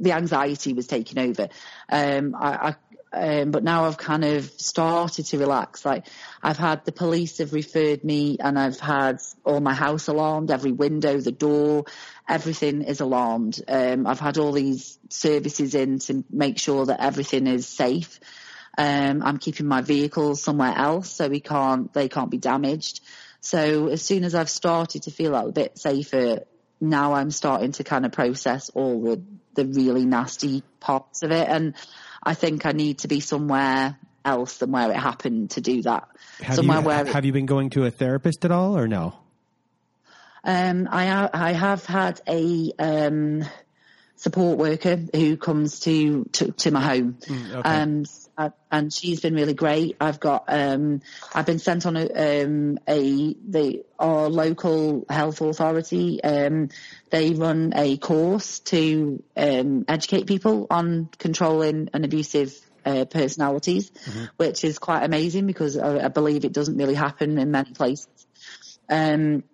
the 0.00 0.12
anxiety 0.12 0.72
was 0.72 0.86
taking 0.86 1.18
over. 1.18 1.50
Um, 1.90 2.34
I, 2.34 2.68
I 2.68 2.74
um, 3.14 3.50
but 3.50 3.62
now 3.62 3.84
I've 3.84 3.98
kind 3.98 4.24
of 4.24 4.50
started 4.56 5.26
to 5.26 5.38
relax. 5.38 5.84
Like 5.84 6.06
I've 6.42 6.56
had 6.56 6.86
the 6.86 6.92
police 6.92 7.36
have 7.38 7.52
referred 7.52 8.04
me 8.04 8.38
and 8.40 8.58
I've 8.58 8.80
had 8.80 9.20
all 9.44 9.60
my 9.60 9.74
house 9.74 10.08
alarmed, 10.08 10.50
every 10.50 10.72
window, 10.72 11.20
the 11.20 11.32
door, 11.32 11.84
everything 12.26 12.80
is 12.80 13.00
alarmed. 13.00 13.60
Um, 13.68 14.06
I've 14.06 14.20
had 14.20 14.38
all 14.38 14.52
these 14.52 14.98
services 15.10 15.74
in 15.74 15.98
to 15.98 16.24
make 16.30 16.58
sure 16.58 16.86
that 16.86 17.00
everything 17.00 17.46
is 17.46 17.68
safe. 17.68 18.18
Um, 18.78 19.22
I'm 19.22 19.38
keeping 19.38 19.66
my 19.66 19.82
vehicle 19.82 20.34
somewhere 20.34 20.72
else 20.74 21.10
so 21.10 21.28
we 21.28 21.40
can't, 21.40 21.92
they 21.92 22.08
can't 22.08 22.30
be 22.30 22.38
damaged. 22.38 23.00
So 23.40 23.88
as 23.88 24.02
soon 24.02 24.24
as 24.24 24.34
I've 24.34 24.50
started 24.50 25.02
to 25.04 25.10
feel 25.10 25.34
a 25.34 25.52
bit 25.52 25.78
safer, 25.78 26.40
now 26.80 27.14
I'm 27.14 27.30
starting 27.30 27.72
to 27.72 27.84
kind 27.84 28.06
of 28.06 28.12
process 28.12 28.70
all 28.70 29.02
the, 29.02 29.22
the 29.54 29.66
really 29.66 30.04
nasty 30.04 30.62
parts 30.80 31.22
of 31.22 31.32
it. 31.32 31.48
And 31.48 31.74
I 32.22 32.34
think 32.34 32.66
I 32.66 32.72
need 32.72 32.98
to 33.00 33.08
be 33.08 33.20
somewhere 33.20 33.98
else 34.24 34.58
than 34.58 34.70
where 34.70 34.90
it 34.90 34.96
happened 34.96 35.50
to 35.50 35.60
do 35.60 35.82
that. 35.82 36.08
Have 36.40 36.56
somewhere 36.56 36.80
you, 36.80 36.86
where 36.86 37.04
have 37.06 37.24
you 37.24 37.32
been 37.32 37.46
going 37.46 37.70
to 37.70 37.84
a 37.84 37.90
therapist 37.90 38.44
at 38.44 38.50
all 38.50 38.78
or 38.78 38.88
no? 38.88 39.14
Um, 40.44 40.88
I 40.90 41.30
I 41.32 41.52
have 41.52 41.86
had 41.86 42.20
a 42.26 42.72
um, 42.78 43.44
support 44.16 44.58
worker 44.58 44.98
who 45.14 45.36
comes 45.36 45.80
to 45.80 46.24
to, 46.32 46.52
to 46.52 46.70
my 46.70 46.80
home. 46.80 47.18
Mm, 47.20 47.54
okay. 47.56 47.68
Um, 47.68 48.04
and 48.70 48.92
she's 48.92 49.20
been 49.20 49.34
really 49.34 49.54
great. 49.54 49.96
I've 50.00 50.18
got, 50.18 50.44
um, 50.48 51.00
I've 51.34 51.46
been 51.46 51.58
sent 51.58 51.86
on 51.86 51.96
a, 51.96 52.06
um, 52.44 52.78
a, 52.88 53.34
the, 53.46 53.84
our 53.98 54.28
local 54.28 55.04
health 55.08 55.40
authority, 55.40 56.22
um, 56.22 56.70
they 57.10 57.32
run 57.32 57.72
a 57.76 57.96
course 57.98 58.60
to, 58.60 59.22
um, 59.36 59.84
educate 59.88 60.26
people 60.26 60.66
on 60.70 61.08
controlling 61.18 61.90
and 61.92 62.04
abusive 62.04 62.58
uh, 62.84 63.04
personalities, 63.04 63.90
mm-hmm. 63.90 64.24
which 64.36 64.64
is 64.64 64.78
quite 64.78 65.04
amazing 65.04 65.46
because 65.46 65.76
I, 65.76 66.06
I, 66.06 66.08
believe 66.08 66.44
it 66.44 66.52
doesn't 66.52 66.76
really 66.76 66.94
happen 66.94 67.38
in 67.38 67.50
many 67.50 67.72
places. 67.72 68.08
Um, 68.88 69.44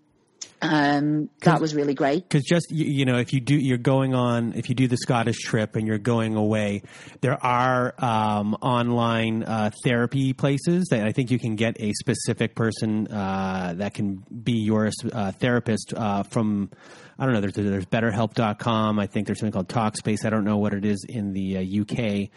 um, 0.60 1.30
that 1.42 1.60
was 1.60 1.74
really 1.74 1.94
great. 1.94 2.28
Because 2.28 2.44
just 2.44 2.70
you, 2.70 2.84
you, 2.84 3.04
know, 3.04 3.18
if 3.18 3.32
you 3.32 3.40
do, 3.40 3.54
you're 3.54 3.78
going 3.78 4.14
on. 4.14 4.54
If 4.54 4.68
you 4.68 4.74
do 4.74 4.88
the 4.88 4.96
Scottish 4.96 5.38
trip 5.38 5.76
and 5.76 5.86
you're 5.86 5.98
going 5.98 6.34
away, 6.34 6.82
there 7.20 7.42
are 7.44 7.94
um, 7.98 8.54
online 8.54 9.44
uh, 9.44 9.70
therapy 9.84 10.32
places 10.32 10.88
that 10.90 11.06
I 11.06 11.12
think 11.12 11.30
you 11.30 11.38
can 11.38 11.54
get 11.54 11.80
a 11.80 11.92
specific 11.92 12.54
person 12.54 13.06
uh, 13.08 13.74
that 13.76 13.94
can 13.94 14.24
be 14.42 14.60
your 14.60 14.90
uh, 15.12 15.32
therapist 15.32 15.94
uh, 15.96 16.24
from. 16.24 16.70
I 17.18 17.24
don't 17.24 17.34
know. 17.34 17.40
There's 17.40 17.54
there's 17.54 17.86
BetterHelp.com. 17.86 18.98
I 18.98 19.06
think 19.06 19.26
there's 19.26 19.40
something 19.40 19.52
called 19.52 19.68
Talkspace. 19.68 20.24
I 20.24 20.30
don't 20.30 20.44
know 20.44 20.58
what 20.58 20.74
it 20.74 20.84
is 20.84 21.04
in 21.08 21.32
the 21.32 21.80
UK. 21.80 22.30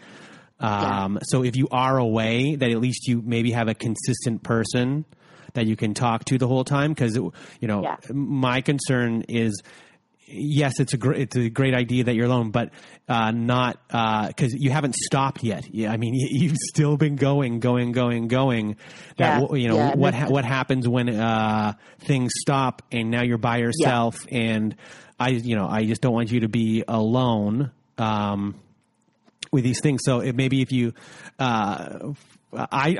Um, 0.60 1.14
yeah. 1.14 1.18
So 1.24 1.42
if 1.42 1.56
you 1.56 1.68
are 1.70 1.98
away, 1.98 2.54
that 2.56 2.70
at 2.70 2.78
least 2.78 3.08
you 3.08 3.20
maybe 3.24 3.52
have 3.52 3.68
a 3.68 3.74
consistent 3.74 4.42
person 4.42 5.04
that 5.54 5.66
you 5.66 5.76
can 5.76 5.94
talk 5.94 6.24
to 6.26 6.38
the 6.38 6.48
whole 6.48 6.64
time 6.64 6.92
because 6.92 7.16
you 7.16 7.32
know 7.68 7.82
yeah. 7.82 7.96
my 8.12 8.60
concern 8.60 9.22
is 9.28 9.62
yes, 10.32 10.80
it's 10.80 10.94
a 10.94 10.96
great 10.96 11.20
it's 11.20 11.36
a 11.36 11.48
great 11.48 11.74
idea 11.74 12.04
that 12.04 12.14
you're 12.14 12.26
alone, 12.26 12.50
but 12.50 12.70
uh, 13.08 13.30
not 13.30 13.78
because 13.88 14.54
uh, 14.54 14.58
you 14.58 14.70
haven't 14.70 14.94
stopped 14.94 15.42
yet. 15.42 15.68
Yeah, 15.72 15.92
I 15.92 15.96
mean 15.96 16.14
you, 16.30 16.48
have 16.48 16.56
still 16.56 16.96
been 16.96 17.16
going, 17.16 17.60
going, 17.60 17.92
going, 17.92 18.28
going. 18.28 18.76
That 19.18 19.42
yeah. 19.42 19.56
you 19.56 19.68
know 19.68 19.76
yeah. 19.76 19.94
what 19.94 20.14
ha- 20.14 20.28
what 20.28 20.44
happens 20.44 20.88
when 20.88 21.08
uh, 21.08 21.74
things 22.00 22.32
stop 22.40 22.82
and 22.90 23.10
now 23.10 23.22
you're 23.22 23.38
by 23.38 23.58
yourself, 23.58 24.16
and 24.30 24.74
I 25.18 25.30
you 25.30 25.56
know 25.56 25.66
I 25.66 25.84
just 25.84 26.00
don't 26.00 26.14
want 26.14 26.32
you 26.32 26.40
to 26.40 26.48
be 26.48 26.84
alone. 26.86 27.70
Um, 27.98 28.56
with 29.50 29.64
these 29.64 29.82
things, 29.82 30.00
so 30.02 30.20
it, 30.20 30.34
maybe 30.34 30.62
if 30.62 30.72
you 30.72 30.94
uh, 31.38 32.14
I, 32.54 32.96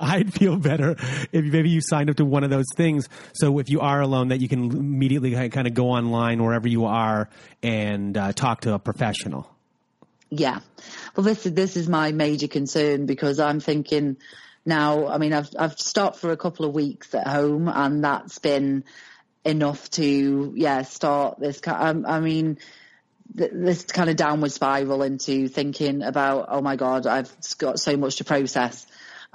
I 0.00 0.18
would 0.18 0.34
feel 0.34 0.56
better 0.56 0.96
if 1.32 1.44
maybe 1.44 1.70
you 1.70 1.80
signed 1.80 2.10
up 2.10 2.16
to 2.16 2.24
one 2.24 2.44
of 2.44 2.50
those 2.50 2.66
things. 2.76 3.08
So 3.32 3.58
if 3.58 3.70
you 3.70 3.80
are 3.80 4.00
alone, 4.00 4.28
that 4.28 4.40
you 4.40 4.48
can 4.48 4.70
immediately 4.70 5.32
kind 5.48 5.66
of 5.66 5.74
go 5.74 5.90
online 5.90 6.42
wherever 6.42 6.68
you 6.68 6.84
are 6.84 7.28
and 7.62 8.16
uh, 8.16 8.32
talk 8.32 8.62
to 8.62 8.74
a 8.74 8.78
professional. 8.78 9.50
Yeah, 10.30 10.60
well, 11.14 11.24
this 11.24 11.46
is 11.46 11.52
this 11.52 11.76
is 11.76 11.88
my 11.88 12.10
major 12.10 12.48
concern 12.48 13.06
because 13.06 13.38
I'm 13.38 13.60
thinking 13.60 14.16
now. 14.66 15.06
I 15.06 15.18
mean, 15.18 15.32
I've 15.32 15.48
I've 15.56 15.78
stopped 15.78 16.16
for 16.16 16.32
a 16.32 16.36
couple 16.36 16.66
of 16.66 16.74
weeks 16.74 17.14
at 17.14 17.26
home, 17.26 17.68
and 17.68 18.02
that's 18.02 18.38
been 18.40 18.84
enough 19.44 19.88
to 19.90 20.52
yeah 20.56 20.82
start 20.82 21.38
this. 21.38 21.60
Um, 21.66 22.04
I 22.06 22.18
mean 22.18 22.58
this 23.32 23.84
kind 23.84 24.10
of 24.10 24.16
downward 24.16 24.52
spiral 24.52 25.02
into 25.02 25.48
thinking 25.48 26.02
about, 26.02 26.46
oh 26.48 26.60
my 26.60 26.76
God, 26.76 27.06
I've 27.06 27.32
got 27.58 27.78
so 27.80 27.96
much 27.96 28.16
to 28.16 28.24
process. 28.24 28.86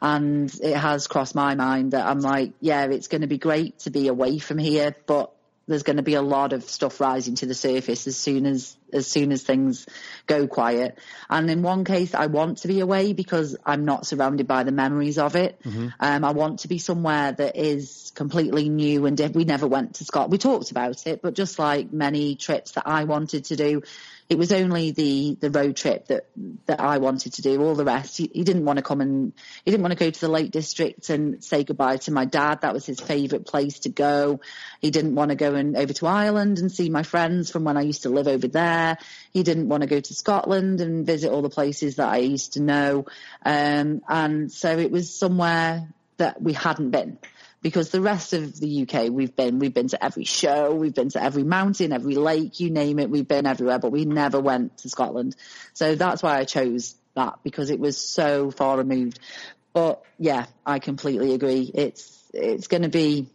And 0.02 0.54
it 0.62 0.78
has 0.78 1.08
crossed 1.08 1.36
my 1.36 1.56
mind 1.56 1.92
that 1.92 2.06
I'm 2.06 2.22
like, 2.22 2.54
yeah, 2.62 2.86
it's 2.86 3.08
going 3.08 3.22
to 3.22 3.28
be 3.28 3.38
great 3.38 3.80
to 3.80 3.90
be 3.90 4.08
away 4.08 4.40
from 4.40 4.58
here, 4.58 4.96
but 5.06 5.32
there's 5.70 5.84
going 5.84 5.98
to 5.98 6.04
be 6.04 6.16
a 6.16 6.22
lot 6.22 6.52
of 6.52 6.64
stuff 6.64 7.00
rising 7.00 7.36
to 7.36 7.46
the 7.46 7.54
surface 7.54 8.08
as 8.08 8.18
soon 8.18 8.46
as 8.46 8.76
as 8.92 9.06
soon 9.06 9.32
as 9.32 9.44
things 9.44 9.86
go 10.26 10.48
quiet. 10.48 10.98
And 11.30 11.50
in 11.50 11.62
one 11.62 11.84
case, 11.84 12.16
I 12.16 12.26
want 12.26 12.60
to 12.60 12.68
be 12.68 12.80
away 12.80 13.14
because 13.14 13.56
I'm 13.64 13.86
not 13.86 14.08
surrounded 14.08 14.48
by 14.48 14.64
the 14.64 14.72
memories 14.72 15.20
of 15.20 15.36
it. 15.36 15.62
Mm-hmm. 15.64 15.90
Um, 16.00 16.26
I 16.26 16.32
want 16.32 16.62
to 16.62 16.68
be 16.68 16.80
somewhere 16.80 17.32
that 17.32 17.56
is 17.56 18.12
completely 18.16 18.68
new 18.68 19.06
and 19.06 19.20
we 19.36 19.46
never 19.46 19.68
went 19.68 19.96
to 19.96 20.06
Scotland. 20.06 20.32
We 20.32 20.40
talked 20.40 20.72
about 20.72 21.06
it, 21.06 21.22
but 21.22 21.36
just 21.36 21.60
like 21.60 21.94
many 21.94 22.36
trips 22.36 22.72
that 22.72 22.88
I 22.88 23.04
wanted 23.04 23.46
to 23.46 23.56
do, 23.56 23.84
it 24.30 24.38
was 24.38 24.52
only 24.52 24.92
the 24.92 25.36
the 25.40 25.50
road 25.50 25.76
trip 25.76 26.06
that 26.08 26.28
that 26.68 26.80
I 26.80 27.00
wanted 27.00 27.34
to 27.34 27.42
do. 27.42 27.62
All 27.64 27.74
the 27.74 27.84
rest, 27.84 28.16
he, 28.16 28.30
he, 28.32 28.44
didn't 28.44 28.64
want 28.64 28.78
to 28.78 28.84
come 28.84 29.02
and 29.02 29.34
he 29.66 29.72
didn't 29.72 29.82
want 29.82 29.92
to 29.92 29.98
go 29.98 30.12
to 30.12 30.22
the 30.22 30.28
Lake 30.28 30.52
District 30.52 31.10
and 31.10 31.44
say 31.44 31.64
goodbye 31.64 31.98
to 31.98 32.12
my 32.12 32.26
dad. 32.26 32.62
That 32.62 32.74
was 32.74 32.86
his 32.86 33.00
favourite 33.00 33.48
place 33.48 33.80
to 33.80 33.90
go. 33.90 34.40
He 34.82 34.92
didn't 34.92 35.16
want 35.16 35.30
to 35.30 35.36
go 35.36 35.56
and 35.56 35.76
over 35.76 35.94
to 35.94 36.06
Ireland 36.06 36.60
and 36.60 36.72
see 36.72 36.92
my 36.92 37.02
friends 37.02 37.50
from 37.50 37.64
when 37.64 37.76
I 37.76 37.82
used 37.82 38.04
to 38.04 38.10
live 38.10 38.28
over 38.28 38.48
there. 38.48 39.00
He 39.34 39.42
didn't 39.42 39.68
want 39.68 39.82
to 39.82 39.88
go 39.88 40.00
to 40.00 40.14
Scotland 40.14 40.80
and 40.80 41.08
visit 41.08 41.32
all 41.32 41.42
the 41.42 41.50
places 41.50 41.96
that 41.96 42.08
I 42.08 42.18
used 42.18 42.54
to 42.54 42.62
know. 42.62 43.08
Um, 43.44 44.04
and 44.08 44.52
so 44.52 44.78
it 44.78 44.92
was 44.92 45.12
somewhere 45.12 45.90
that 46.18 46.40
we 46.40 46.54
hadn't 46.54 46.92
been 46.92 47.18
because 47.62 47.90
the 47.90 48.02
rest 48.02 48.34
of 48.34 48.60
the 48.60 48.84
UK 48.84 49.10
we've 49.12 49.36
been 49.36 49.60
we've 49.60 49.74
been 49.74 49.90
to 49.90 50.04
every 50.04 50.24
show, 50.24 50.74
we've 50.74 50.94
been 50.94 51.10
to 51.10 51.22
every 51.22 51.44
mountain, 51.44 51.92
every 51.92 52.16
lake, 52.16 52.60
you 52.60 52.70
name 52.70 53.00
it, 53.00 53.10
we've 53.10 53.28
been 53.28 53.46
everywhere, 53.46 53.80
but 53.80 53.92
we 53.92 54.06
never 54.06 54.40
went 54.40 54.78
to 54.80 54.90
Scotland. 54.90 55.36
So 55.74 55.96
that's 55.96 56.24
why 56.24 56.38
I 56.38 56.46
chose 56.46 56.96
that 57.16 57.40
because 57.44 57.70
it 57.70 57.80
was 57.80 58.00
so 58.00 58.52
far 58.52 58.78
removed. 58.78 59.20
But 59.74 60.04
yeah, 60.18 60.46
I 60.66 60.80
completely 60.80 61.34
agree. 61.34 61.70
It's 61.74 62.18
it's 62.34 62.68
going 62.68 62.84
to 62.84 62.90
be 62.90 63.28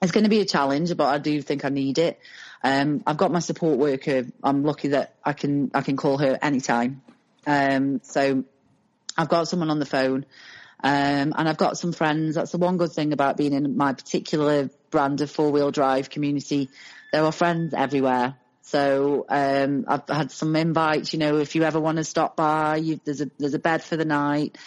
it's 0.00 0.12
going 0.12 0.24
to 0.24 0.30
be 0.30 0.40
a 0.40 0.44
challenge, 0.44 0.96
but 0.96 1.06
I 1.06 1.18
do 1.18 1.40
think 1.42 1.64
I 1.64 1.68
need 1.68 1.98
it. 1.98 2.18
Um, 2.64 3.02
I've 3.06 3.16
got 3.16 3.32
my 3.32 3.40
support 3.40 3.78
worker. 3.78 4.26
I'm 4.42 4.64
lucky 4.64 4.88
that 4.88 5.14
I 5.24 5.32
can 5.32 5.70
I 5.74 5.82
can 5.82 5.96
call 5.96 6.18
her 6.18 6.38
anytime. 6.40 7.02
Um, 7.46 8.00
so 8.02 8.44
I've 9.16 9.28
got 9.28 9.48
someone 9.48 9.70
on 9.70 9.78
the 9.78 9.86
phone. 9.86 10.24
Um, 10.82 11.32
and 11.36 11.48
I've 11.48 11.56
got 11.56 11.78
some 11.78 11.92
friends. 11.92 12.34
That's 12.34 12.52
the 12.52 12.58
one 12.58 12.76
good 12.76 12.92
thing 12.92 13.12
about 13.12 13.36
being 13.36 13.52
in 13.52 13.76
my 13.76 13.92
particular 13.92 14.68
brand 14.90 15.20
of 15.20 15.30
four 15.30 15.50
wheel 15.50 15.70
drive 15.70 16.10
community. 16.10 16.70
There 17.12 17.24
are 17.24 17.32
friends 17.32 17.72
everywhere. 17.74 18.36
So 18.62 19.26
um, 19.28 19.84
I've 19.86 20.08
had 20.08 20.32
some 20.32 20.56
invites. 20.56 21.12
You 21.12 21.18
know, 21.18 21.38
if 21.38 21.54
you 21.54 21.62
ever 21.62 21.80
want 21.80 21.98
to 21.98 22.04
stop 22.04 22.36
by, 22.36 22.76
you, 22.76 23.00
there's 23.04 23.20
a 23.20 23.30
there's 23.38 23.54
a 23.54 23.58
bed 23.58 23.82
for 23.82 23.96
the 23.96 24.04
night. 24.04 24.58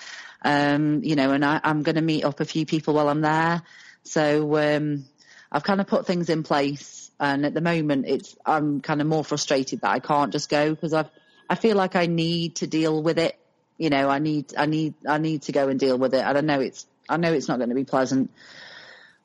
Um, 0.42 1.04
you 1.04 1.16
know, 1.16 1.32
and 1.32 1.44
I, 1.44 1.60
I'm 1.64 1.82
going 1.82 1.96
to 1.96 2.02
meet 2.02 2.24
up 2.24 2.40
a 2.40 2.46
few 2.46 2.66
people 2.66 2.94
while 2.94 3.10
I'm 3.10 3.22
there. 3.22 3.64
So 4.04 4.58
um, 4.58 5.06
I've 5.52 5.64
kind 5.64 5.82
of 5.82 5.88
put 5.88 6.06
things 6.06 6.30
in 6.30 6.44
place, 6.44 7.10
and 7.20 7.46
at 7.46 7.54
the 7.54 7.62
moment, 7.62 8.06
it's 8.08 8.36
I'm 8.46 8.82
kind 8.82 9.02
of 9.02 9.08
more 9.08 9.24
frustrated 9.24 9.82
that 9.82 9.92
I 9.92 10.00
can't 10.00 10.32
just 10.32 10.50
go 10.50 10.70
because 10.70 10.94
I've 10.94 11.10
I 11.50 11.56
feel 11.56 11.76
like 11.76 11.96
I 11.96 12.06
need 12.06 12.58
to 12.58 12.68
deal 12.68 13.02
with 13.02 13.18
it. 13.18 13.38
You 13.78 13.90
know, 13.90 14.10
I 14.10 14.20
need 14.20 14.54
I 14.58 14.66
need 14.66 14.94
I 15.08 15.18
need 15.18 15.44
to 15.44 15.52
go 15.52 15.68
and 15.68 15.80
deal 15.80 15.98
with 15.98 16.14
it. 16.14 16.24
And 16.24 16.38
I 16.38 16.42
know 16.42 16.62
it's 16.62 16.86
I 17.10 17.18
know 17.18 17.34
it's 17.34 17.48
not 17.48 17.58
going 17.58 17.70
to 17.70 17.76
be 17.76 17.84
pleasant, 17.84 18.32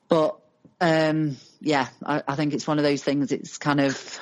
but 0.07 0.37
um, 0.79 1.37
yeah, 1.61 1.87
I, 2.05 2.23
I 2.27 2.35
think 2.35 2.53
it's 2.53 2.67
one 2.67 2.77
of 2.77 2.83
those 2.83 3.03
things. 3.03 3.31
It's 3.31 3.57
kind 3.57 3.79
of 3.79 4.19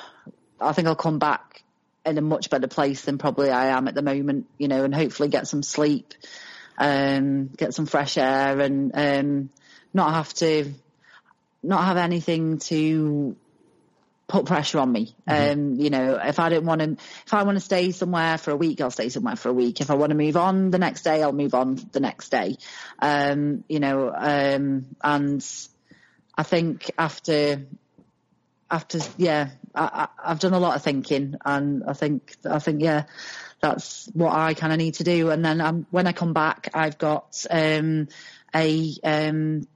I 0.60 0.72
think 0.72 0.88
I'll 0.88 0.94
come 0.94 1.18
back 1.18 1.62
in 2.06 2.16
a 2.16 2.22
much 2.22 2.50
better 2.50 2.68
place 2.68 3.02
than 3.02 3.18
probably 3.18 3.50
I 3.50 3.76
am 3.76 3.88
at 3.88 3.94
the 3.94 4.02
moment. 4.02 4.46
You 4.58 4.68
know, 4.68 4.84
and 4.84 4.94
hopefully 4.94 5.28
get 5.28 5.48
some 5.48 5.62
sleep, 5.62 6.14
um, 6.78 7.48
get 7.48 7.74
some 7.74 7.86
fresh 7.86 8.16
air, 8.16 8.60
and 8.60 8.92
um, 8.94 9.50
not 9.92 10.14
have 10.14 10.32
to 10.34 10.72
not 11.62 11.84
have 11.84 11.96
anything 11.96 12.58
to 12.58 13.36
put 14.30 14.46
pressure 14.46 14.78
on 14.78 14.90
me. 14.90 15.14
Mm-hmm. 15.28 15.52
Um, 15.52 15.74
you 15.74 15.90
know, 15.90 16.18
if 16.22 16.38
I 16.38 16.48
don't 16.48 16.64
want 16.64 16.80
to, 16.80 16.92
if 16.92 17.34
I 17.34 17.42
want 17.42 17.56
to 17.56 17.60
stay 17.60 17.90
somewhere 17.90 18.38
for 18.38 18.52
a 18.52 18.56
week, 18.56 18.80
I'll 18.80 18.90
stay 18.90 19.08
somewhere 19.08 19.36
for 19.36 19.48
a 19.48 19.52
week. 19.52 19.80
If 19.80 19.90
I 19.90 19.94
want 19.94 20.10
to 20.10 20.16
move 20.16 20.36
on 20.36 20.70
the 20.70 20.78
next 20.78 21.02
day, 21.02 21.22
I'll 21.22 21.32
move 21.32 21.54
on 21.54 21.78
the 21.92 22.00
next 22.00 22.30
day. 22.30 22.56
Um, 23.00 23.64
you 23.68 23.80
know, 23.80 24.12
um, 24.14 24.86
and 25.02 25.44
I 26.36 26.42
think 26.44 26.90
after, 26.96 27.66
after, 28.70 29.00
yeah, 29.16 29.50
I, 29.74 30.08
have 30.24 30.38
done 30.38 30.54
a 30.54 30.60
lot 30.60 30.76
of 30.76 30.82
thinking 30.82 31.34
and 31.44 31.82
I 31.86 31.92
think, 31.92 32.36
I 32.48 32.60
think, 32.60 32.82
yeah, 32.82 33.04
that's 33.60 34.08
what 34.14 34.32
I 34.32 34.54
kind 34.54 34.72
of 34.72 34.78
need 34.78 34.94
to 34.94 35.04
do. 35.04 35.30
And 35.30 35.44
then 35.44 35.60
um, 35.60 35.86
when 35.90 36.06
I 36.06 36.12
come 36.12 36.32
back, 36.32 36.70
I've 36.72 36.98
got, 36.98 37.44
um, 37.50 38.08
a, 38.54 38.94
um, 39.02 39.66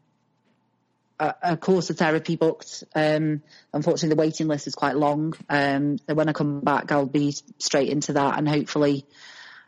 a, 1.19 1.35
a 1.43 1.57
course 1.57 1.91
of 1.91 1.99
therapy 1.99 2.37
booked. 2.37 2.85
Um, 2.95 3.43
unfortunately, 3.73 4.11
the 4.11 4.21
waiting 4.21 4.49
list 4.49 4.67
is 4.67 4.75
quite 4.75 4.97
long. 4.97 5.35
Um, 5.49 5.99
so 5.99 6.15
when 6.15 6.29
I 6.29 6.33
come 6.33 6.61
back, 6.61 6.91
I'll 6.93 7.07
be 7.07 7.35
straight 7.59 7.89
into 7.89 8.15
that, 8.15 8.39
and 8.39 8.49
hopefully, 8.49 9.07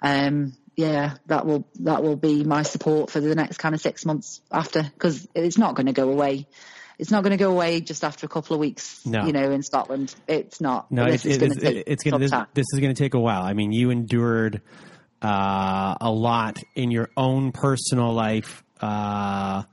um, 0.02 0.54
yeah, 0.76 1.14
that 1.26 1.46
will 1.46 1.66
that 1.80 2.02
will 2.02 2.16
be 2.16 2.44
my 2.44 2.62
support 2.62 3.10
for 3.10 3.20
the 3.20 3.34
next 3.34 3.58
kind 3.58 3.74
of 3.74 3.80
six 3.80 4.04
months 4.04 4.40
after, 4.50 4.82
because 4.82 5.26
it's 5.34 5.58
not 5.58 5.74
going 5.74 5.86
to 5.86 5.92
go 5.92 6.10
away. 6.10 6.46
It's 6.98 7.10
not 7.10 7.22
going 7.22 7.32
to 7.32 7.36
go 7.36 7.50
away 7.50 7.82
just 7.82 8.04
after 8.04 8.24
a 8.24 8.28
couple 8.28 8.54
of 8.54 8.60
weeks. 8.60 9.04
No. 9.04 9.26
you 9.26 9.32
know, 9.32 9.50
in 9.50 9.62
Scotland, 9.62 10.14
it's 10.26 10.62
not. 10.62 10.90
No, 10.90 11.04
this 11.04 11.26
it's, 11.26 11.42
it's, 11.42 11.56
it's 11.62 12.04
going 12.04 12.20
this, 12.20 12.32
this 12.54 12.66
is 12.72 12.80
going 12.80 12.94
to 12.94 12.98
take 12.98 13.12
a 13.12 13.20
while. 13.20 13.42
I 13.42 13.52
mean, 13.52 13.70
you 13.70 13.90
endured 13.90 14.62
uh, 15.20 15.94
a 16.00 16.10
lot 16.10 16.58
in 16.74 16.90
your 16.90 17.10
own 17.14 17.52
personal 17.52 18.14
life 18.14 18.64
uh, 18.80 19.64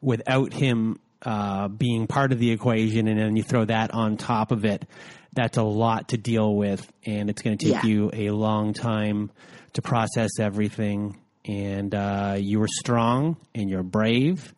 without 0.00 0.52
him 0.52 0.98
uh, 1.24 1.68
being 1.68 2.06
part 2.06 2.32
of 2.32 2.38
the 2.38 2.50
equation, 2.50 3.08
and 3.08 3.18
then 3.18 3.36
you 3.36 3.42
throw 3.42 3.64
that 3.64 3.92
on 3.94 4.16
top 4.16 4.52
of 4.52 4.64
it. 4.64 4.86
That's 5.32 5.56
a 5.56 5.62
lot 5.62 6.08
to 6.10 6.18
deal 6.18 6.54
with, 6.54 6.86
and 7.04 7.30
it's 7.30 7.42
going 7.42 7.56
to 7.58 7.64
take 7.64 7.82
yeah. 7.82 7.88
you 7.88 8.10
a 8.12 8.30
long 8.30 8.72
time 8.74 9.30
to 9.72 9.82
process 9.82 10.38
everything. 10.38 11.18
And 11.46 11.94
uh, 11.94 12.36
you 12.38 12.60
were 12.60 12.68
strong, 12.68 13.36
and 13.54 13.68
you're 13.68 13.82
brave, 13.82 14.54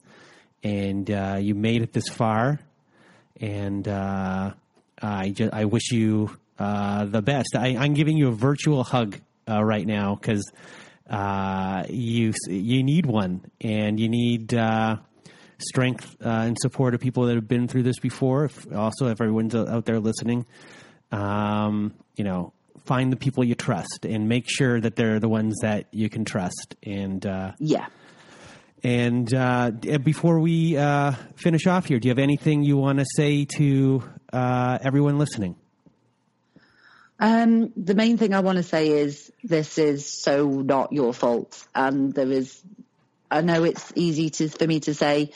and 0.62 1.10
uh, 1.10 1.38
you 1.40 1.54
made 1.54 1.82
it 1.82 1.92
this 1.92 2.08
far. 2.08 2.60
And 3.40 3.86
uh, 3.86 4.52
I 5.00 5.30
just 5.30 5.52
I 5.52 5.64
wish 5.66 5.92
you 5.92 6.36
uh, 6.58 7.04
the 7.04 7.22
best. 7.22 7.56
I, 7.56 7.68
am 7.68 7.94
giving 7.94 8.16
you 8.16 8.28
a 8.28 8.32
virtual 8.32 8.82
hug 8.82 9.18
right 9.48 9.86
now 9.86 10.16
because 10.16 10.50
you 11.88 12.32
you 12.48 12.82
need 12.82 13.06
one, 13.06 13.44
and 13.60 13.98
you 13.98 14.08
need 14.08 14.52
strength 15.58 16.16
uh, 16.24 16.28
and 16.28 16.56
support 16.60 16.94
of 16.94 17.00
people 17.00 17.26
that 17.26 17.34
have 17.34 17.48
been 17.48 17.68
through 17.68 17.82
this 17.82 17.98
before. 17.98 18.44
If, 18.44 18.72
also, 18.72 19.08
if 19.08 19.20
everyone's 19.20 19.54
out 19.54 19.84
there 19.84 20.00
listening, 20.00 20.46
um, 21.12 21.94
you 22.16 22.24
know, 22.24 22.52
find 22.84 23.12
the 23.12 23.16
people 23.16 23.44
you 23.44 23.54
trust 23.54 24.04
and 24.04 24.28
make 24.28 24.44
sure 24.48 24.80
that 24.80 24.96
they're 24.96 25.20
the 25.20 25.28
ones 25.28 25.56
that 25.62 25.86
you 25.90 26.08
can 26.08 26.24
trust. 26.24 26.76
And 26.82 27.24
uh, 27.26 27.52
yeah. 27.58 27.86
And 28.82 29.32
uh, 29.34 29.72
before 30.04 30.38
we 30.38 30.76
uh, 30.76 31.12
finish 31.34 31.66
off 31.66 31.86
here, 31.86 31.98
do 31.98 32.06
you 32.06 32.10
have 32.10 32.18
anything 32.18 32.62
you 32.62 32.76
want 32.76 32.98
to 32.98 33.06
say 33.16 33.44
to 33.56 34.02
uh, 34.32 34.78
everyone 34.80 35.18
listening? 35.18 35.56
Um, 37.18 37.72
the 37.76 37.94
main 37.94 38.18
thing 38.18 38.34
I 38.34 38.40
want 38.40 38.56
to 38.56 38.62
say 38.62 38.88
is 38.90 39.32
this 39.42 39.78
is 39.78 40.06
so 40.22 40.48
not 40.48 40.92
your 40.92 41.14
fault, 41.14 41.66
and 41.74 42.12
there 42.12 42.30
is 42.30 42.62
I 43.30 43.40
know 43.40 43.64
it's 43.64 43.92
easy 43.94 44.30
to, 44.30 44.48
for 44.48 44.66
me 44.66 44.80
to 44.80 44.94
say, 44.94 45.30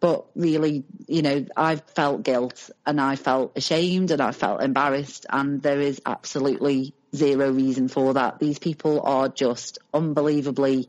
but 0.00 0.26
really, 0.34 0.84
you 1.06 1.22
know, 1.22 1.46
I 1.56 1.76
felt 1.76 2.22
guilt 2.22 2.70
and 2.84 3.00
I 3.00 3.16
felt 3.16 3.56
ashamed 3.56 4.10
and 4.10 4.20
I 4.20 4.32
felt 4.32 4.62
embarrassed 4.62 5.26
and 5.30 5.62
there 5.62 5.80
is 5.80 6.00
absolutely 6.04 6.94
zero 7.14 7.50
reason 7.50 7.88
for 7.88 8.14
that. 8.14 8.38
These 8.38 8.58
people 8.58 9.00
are 9.00 9.28
just 9.28 9.78
unbelievably 9.92 10.88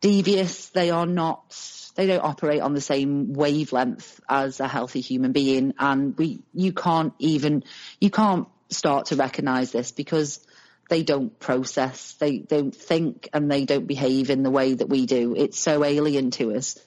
devious. 0.00 0.68
They 0.68 0.90
are 0.90 1.06
not, 1.06 1.56
they 1.94 2.06
don't 2.06 2.24
operate 2.24 2.60
on 2.60 2.74
the 2.74 2.80
same 2.80 3.32
wavelength 3.32 4.20
as 4.28 4.60
a 4.60 4.68
healthy 4.68 5.00
human 5.00 5.32
being. 5.32 5.74
And 5.78 6.16
we, 6.18 6.42
you 6.52 6.72
can't 6.72 7.14
even, 7.18 7.64
you 8.00 8.10
can't 8.10 8.46
start 8.70 9.06
to 9.06 9.16
recognize 9.16 9.72
this 9.72 9.92
because 9.92 10.40
they 10.88 11.02
don't 11.02 11.38
process, 11.38 12.14
they 12.14 12.38
don't 12.38 12.74
think 12.74 13.28
and 13.32 13.50
they 13.50 13.64
don't 13.64 13.86
behave 13.86 14.30
in 14.30 14.42
the 14.42 14.50
way 14.50 14.74
that 14.74 14.88
we 14.88 15.06
do. 15.06 15.34
It's 15.36 15.58
so 15.58 15.84
alien 15.84 16.30
to 16.32 16.54
us. 16.54 16.78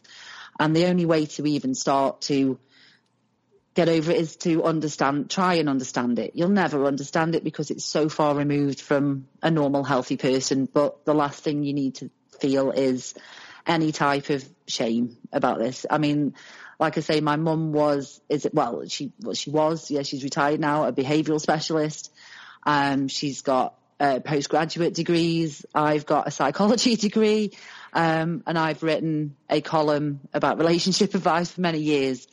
And 0.59 0.75
the 0.75 0.87
only 0.87 1.05
way 1.05 1.27
to 1.27 1.45
even 1.45 1.75
start 1.75 2.21
to 2.21 2.59
get 3.73 3.87
over 3.87 4.11
it 4.11 4.17
is 4.17 4.35
to 4.37 4.63
understand, 4.63 5.29
try 5.29 5.55
and 5.55 5.69
understand 5.69 6.19
it. 6.19 6.31
You'll 6.35 6.49
never 6.49 6.85
understand 6.85 7.35
it 7.35 7.43
because 7.43 7.71
it's 7.71 7.85
so 7.85 8.09
far 8.09 8.35
removed 8.35 8.81
from 8.81 9.27
a 9.41 9.49
normal, 9.49 9.83
healthy 9.83 10.17
person. 10.17 10.67
But 10.71 11.05
the 11.05 11.13
last 11.13 11.43
thing 11.43 11.63
you 11.63 11.73
need 11.73 11.95
to 11.95 12.09
feel 12.39 12.71
is 12.71 13.13
any 13.65 13.91
type 13.91 14.29
of 14.29 14.47
shame 14.67 15.17
about 15.31 15.59
this. 15.59 15.85
I 15.89 15.99
mean, 15.99 16.33
like 16.79 16.97
I 16.97 17.01
say, 17.01 17.21
my 17.21 17.35
mum 17.35 17.71
was, 17.71 18.19
is 18.27 18.45
it, 18.45 18.53
well, 18.53 18.83
she, 18.87 19.13
well, 19.21 19.35
she 19.35 19.51
was, 19.51 19.89
yeah, 19.91 20.01
she's 20.01 20.23
retired 20.23 20.59
now, 20.59 20.85
a 20.85 20.91
behavioural 20.91 21.39
specialist. 21.39 22.11
Um, 22.63 23.07
she's 23.07 23.41
got 23.41 23.75
uh, 24.01 24.19
postgraduate 24.19 24.95
degrees. 24.95 25.63
I've 25.75 26.07
got 26.07 26.27
a 26.27 26.31
psychology 26.31 26.95
degree, 27.07 27.51
um, 27.93 28.43
and 28.47 28.57
I've 28.57 28.81
written 28.81 29.35
a 29.47 29.61
column 29.61 30.21
about 30.33 30.57
relationship 30.57 31.13
advice 31.15 31.51
for 31.51 31.61
many 31.61 31.79
years. 31.79 32.27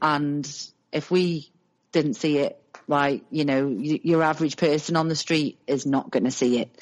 And 0.00 0.46
if 0.92 1.10
we 1.10 1.50
didn't 1.90 2.14
see 2.14 2.38
it, 2.38 2.60
like 2.86 3.24
you 3.30 3.46
know, 3.46 3.68
your 3.68 4.22
average 4.22 4.58
person 4.58 4.94
on 4.94 5.08
the 5.08 5.16
street 5.16 5.58
is 5.66 5.86
not 5.86 6.10
going 6.10 6.24
to 6.24 6.30
see 6.30 6.60
it. 6.60 6.78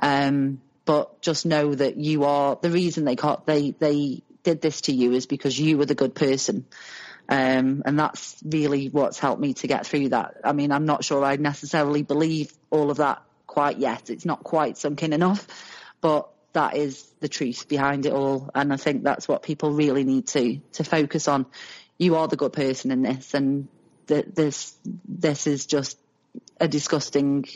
Um, 0.00 0.60
but 0.84 1.22
just 1.22 1.46
know 1.46 1.74
that 1.74 1.96
you 1.96 2.24
are 2.24 2.58
the 2.60 2.70
reason 2.70 3.04
they 3.04 3.16
caught, 3.16 3.46
they 3.46 3.70
they 3.70 4.22
did 4.42 4.60
this 4.60 4.82
to 4.82 4.92
you 4.92 5.12
is 5.12 5.26
because 5.26 5.58
you 5.58 5.78
were 5.78 5.86
the 5.86 5.94
good 5.94 6.14
person. 6.14 6.66
Um, 7.28 7.82
and 7.84 7.98
that's 7.98 8.36
really 8.44 8.88
what's 8.88 9.18
helped 9.18 9.40
me 9.40 9.54
to 9.54 9.66
get 9.66 9.86
through 9.86 10.10
that. 10.10 10.36
I 10.44 10.52
mean, 10.52 10.70
I'm 10.70 10.86
not 10.86 11.04
sure 11.04 11.24
I 11.24 11.36
necessarily 11.36 12.02
believe 12.02 12.52
all 12.70 12.90
of 12.92 12.98
that 12.98 13.20
quite 13.56 13.78
yet. 13.78 14.10
It's 14.10 14.26
not 14.26 14.44
quite 14.44 14.76
sunk 14.76 15.02
in 15.02 15.14
enough, 15.14 15.46
but 16.02 16.28
that 16.52 16.76
is 16.76 17.02
the 17.20 17.28
truth 17.28 17.68
behind 17.68 18.04
it 18.04 18.12
all. 18.12 18.50
And 18.54 18.70
I 18.70 18.76
think 18.76 19.02
that's 19.02 19.26
what 19.26 19.42
people 19.42 19.70
really 19.70 20.04
need 20.04 20.26
to, 20.28 20.58
to 20.74 20.84
focus 20.84 21.26
on. 21.26 21.46
You 21.96 22.16
are 22.16 22.28
the 22.28 22.36
good 22.36 22.52
person 22.52 22.90
in 22.90 23.00
this 23.00 23.32
and 23.32 23.68
th- 24.08 24.26
this, 24.34 24.76
this 25.08 25.46
is 25.46 25.64
just 25.64 25.98
a 26.60 26.68
disgusting, 26.68 27.46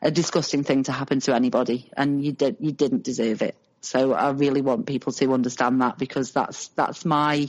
a 0.00 0.12
disgusting 0.12 0.62
thing 0.62 0.84
to 0.84 0.92
happen 0.92 1.18
to 1.18 1.34
anybody 1.34 1.90
and 1.96 2.24
you 2.24 2.30
did, 2.30 2.58
you 2.60 2.70
didn't 2.70 3.02
deserve 3.02 3.42
it. 3.42 3.56
So 3.80 4.12
I 4.12 4.30
really 4.30 4.62
want 4.62 4.86
people 4.86 5.12
to 5.14 5.32
understand 5.32 5.80
that 5.80 5.98
because 5.98 6.30
that's, 6.30 6.68
that's 6.68 7.04
my, 7.04 7.48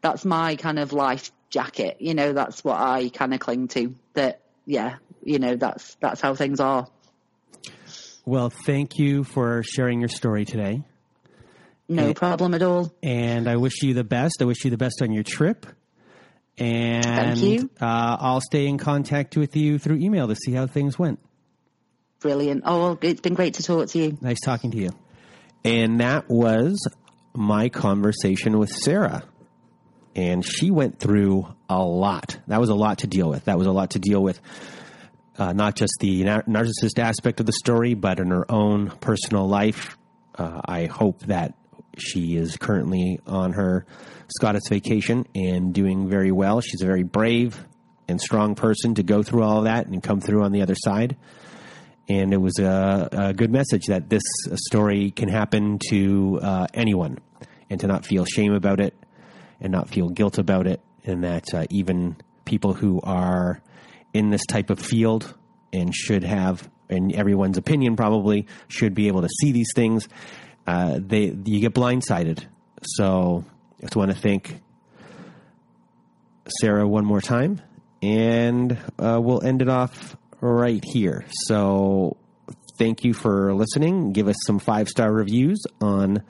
that's 0.00 0.24
my 0.24 0.56
kind 0.56 0.78
of 0.78 0.94
life 0.94 1.30
jacket. 1.50 1.98
You 2.00 2.14
know, 2.14 2.32
that's 2.32 2.64
what 2.64 2.80
I 2.80 3.10
kind 3.10 3.34
of 3.34 3.40
cling 3.40 3.68
to 3.68 3.94
that, 4.14 4.40
yeah, 4.64 4.94
you 5.22 5.38
know, 5.38 5.56
that's, 5.56 5.94
that's 5.96 6.22
how 6.22 6.34
things 6.34 6.58
are. 6.58 6.88
Well, 8.26 8.50
thank 8.50 8.98
you 8.98 9.24
for 9.24 9.62
sharing 9.62 10.00
your 10.00 10.08
story 10.08 10.44
today. 10.44 10.82
No 11.88 12.06
and, 12.06 12.16
problem 12.16 12.54
at 12.54 12.62
all. 12.62 12.94
And 13.02 13.48
I 13.48 13.56
wish 13.56 13.82
you 13.82 13.92
the 13.92 14.04
best. 14.04 14.36
I 14.40 14.44
wish 14.44 14.64
you 14.64 14.70
the 14.70 14.78
best 14.78 15.02
on 15.02 15.12
your 15.12 15.22
trip. 15.22 15.66
And 16.56 17.04
Thank 17.04 17.42
you. 17.42 17.70
Uh, 17.80 18.16
I'll 18.18 18.40
stay 18.40 18.66
in 18.66 18.78
contact 18.78 19.36
with 19.36 19.56
you 19.56 19.78
through 19.78 19.96
email 19.96 20.28
to 20.28 20.36
see 20.36 20.52
how 20.52 20.66
things 20.66 20.98
went. 20.98 21.18
Brilliant. 22.20 22.62
Oh, 22.64 22.78
well, 22.78 22.98
it's 23.02 23.20
been 23.20 23.34
great 23.34 23.54
to 23.54 23.62
talk 23.62 23.88
to 23.88 23.98
you. 23.98 24.16
Nice 24.22 24.40
talking 24.40 24.70
to 24.70 24.78
you. 24.78 24.90
And 25.62 26.00
that 26.00 26.30
was 26.30 26.78
my 27.34 27.68
conversation 27.68 28.58
with 28.58 28.70
Sara. 28.70 29.24
And 30.16 30.44
she 30.44 30.70
went 30.70 31.00
through 31.00 31.46
a 31.68 31.82
lot. 31.82 32.38
That 32.46 32.60
was 32.60 32.70
a 32.70 32.74
lot 32.74 32.98
to 32.98 33.06
deal 33.06 33.28
with. 33.28 33.44
That 33.46 33.58
was 33.58 33.66
a 33.66 33.72
lot 33.72 33.90
to 33.90 33.98
deal 33.98 34.22
with 34.22 34.40
uh, 35.38 35.52
not 35.52 35.76
just 35.76 35.94
the 36.00 36.24
nar- 36.24 36.42
narcissist 36.44 36.98
aspect 36.98 37.40
of 37.40 37.46
the 37.46 37.52
story, 37.52 37.94
but 37.94 38.18
in 38.20 38.28
her 38.28 38.50
own 38.50 38.90
personal 39.00 39.48
life. 39.48 39.96
Uh, 40.36 40.60
I 40.64 40.86
hope 40.86 41.20
that 41.20 41.54
she 41.98 42.36
is 42.36 42.56
currently 42.56 43.20
on 43.26 43.52
her 43.52 43.86
Scottish 44.28 44.68
vacation 44.68 45.26
and 45.34 45.72
doing 45.72 46.08
very 46.08 46.32
well. 46.32 46.60
She's 46.60 46.82
a 46.82 46.86
very 46.86 47.02
brave 47.02 47.64
and 48.08 48.20
strong 48.20 48.54
person 48.54 48.94
to 48.96 49.02
go 49.02 49.22
through 49.22 49.42
all 49.42 49.62
that 49.62 49.86
and 49.86 50.02
come 50.02 50.20
through 50.20 50.42
on 50.42 50.52
the 50.52 50.62
other 50.62 50.74
side. 50.76 51.16
And 52.08 52.34
it 52.34 52.38
was 52.38 52.58
a, 52.58 53.08
a 53.12 53.32
good 53.32 53.50
message 53.50 53.86
that 53.86 54.10
this 54.10 54.22
story 54.54 55.10
can 55.10 55.28
happen 55.28 55.78
to 55.90 56.38
uh, 56.42 56.66
anyone 56.74 57.18
and 57.70 57.80
to 57.80 57.86
not 57.86 58.04
feel 58.04 58.24
shame 58.24 58.52
about 58.52 58.80
it 58.80 58.94
and 59.60 59.72
not 59.72 59.88
feel 59.88 60.08
guilt 60.10 60.38
about 60.38 60.66
it. 60.66 60.80
And 61.04 61.24
that 61.24 61.52
uh, 61.54 61.64
even 61.70 62.16
people 62.44 62.74
who 62.74 63.00
are 63.02 63.62
in 64.14 64.30
this 64.30 64.46
type 64.46 64.70
of 64.70 64.78
field 64.78 65.34
and 65.72 65.94
should 65.94 66.22
have, 66.22 66.70
in 66.88 67.14
everyone's 67.14 67.58
opinion, 67.58 67.96
probably 67.96 68.46
should 68.68 68.94
be 68.94 69.08
able 69.08 69.22
to 69.22 69.28
see 69.40 69.52
these 69.52 69.72
things. 69.74 70.08
Uh, 70.66 70.98
they 71.02 71.24
you 71.44 71.60
get 71.60 71.74
blindsided. 71.74 72.46
So 72.82 73.44
I 73.78 73.82
just 73.82 73.96
want 73.96 74.12
to 74.12 74.16
thank 74.16 74.60
Sara 76.60 76.86
one 76.86 77.04
more 77.04 77.20
time, 77.20 77.60
and 78.00 78.78
uh, 78.98 79.18
we'll 79.20 79.42
end 79.44 79.60
it 79.60 79.68
off 79.68 80.16
right 80.40 80.82
here. 80.84 81.24
So 81.46 82.16
thank 82.78 83.04
you 83.04 83.14
for 83.14 83.52
listening. 83.54 84.12
Give 84.12 84.28
us 84.28 84.36
some 84.46 84.58
five 84.58 84.88
star 84.88 85.12
reviews 85.12 85.62
on. 85.80 86.22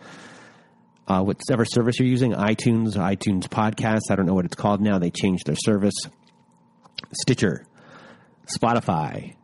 Uh, 1.06 1.20
whatever 1.20 1.66
service 1.66 1.98
you're 1.98 2.09
using, 2.09 2.32
iTunes, 2.32 2.97
iTunes 2.97 3.43
Podcasts. 3.47 4.11
I 4.11 4.16
don't 4.16 4.24
know 4.24 4.32
what 4.32 4.47
it's 4.47 4.56
called 4.56 4.81
now. 4.81 4.98
They 4.98 5.11
changed 5.11 5.44
their 5.44 5.55
service. 5.55 5.93
Stitcher, 7.12 7.66
Spotify, 8.47 9.35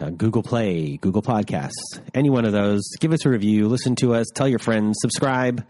uh, 0.00 0.10
Google 0.10 0.42
Play, 0.42 0.96
Google 0.96 1.22
Podcasts, 1.22 2.00
any 2.14 2.30
one 2.30 2.44
of 2.44 2.52
those. 2.52 2.82
Give 3.00 3.12
us 3.12 3.24
a 3.24 3.30
review, 3.30 3.68
listen 3.68 3.94
to 3.96 4.14
us, 4.14 4.26
tell 4.34 4.48
your 4.48 4.58
friends, 4.58 4.96
subscribe. 5.00 5.66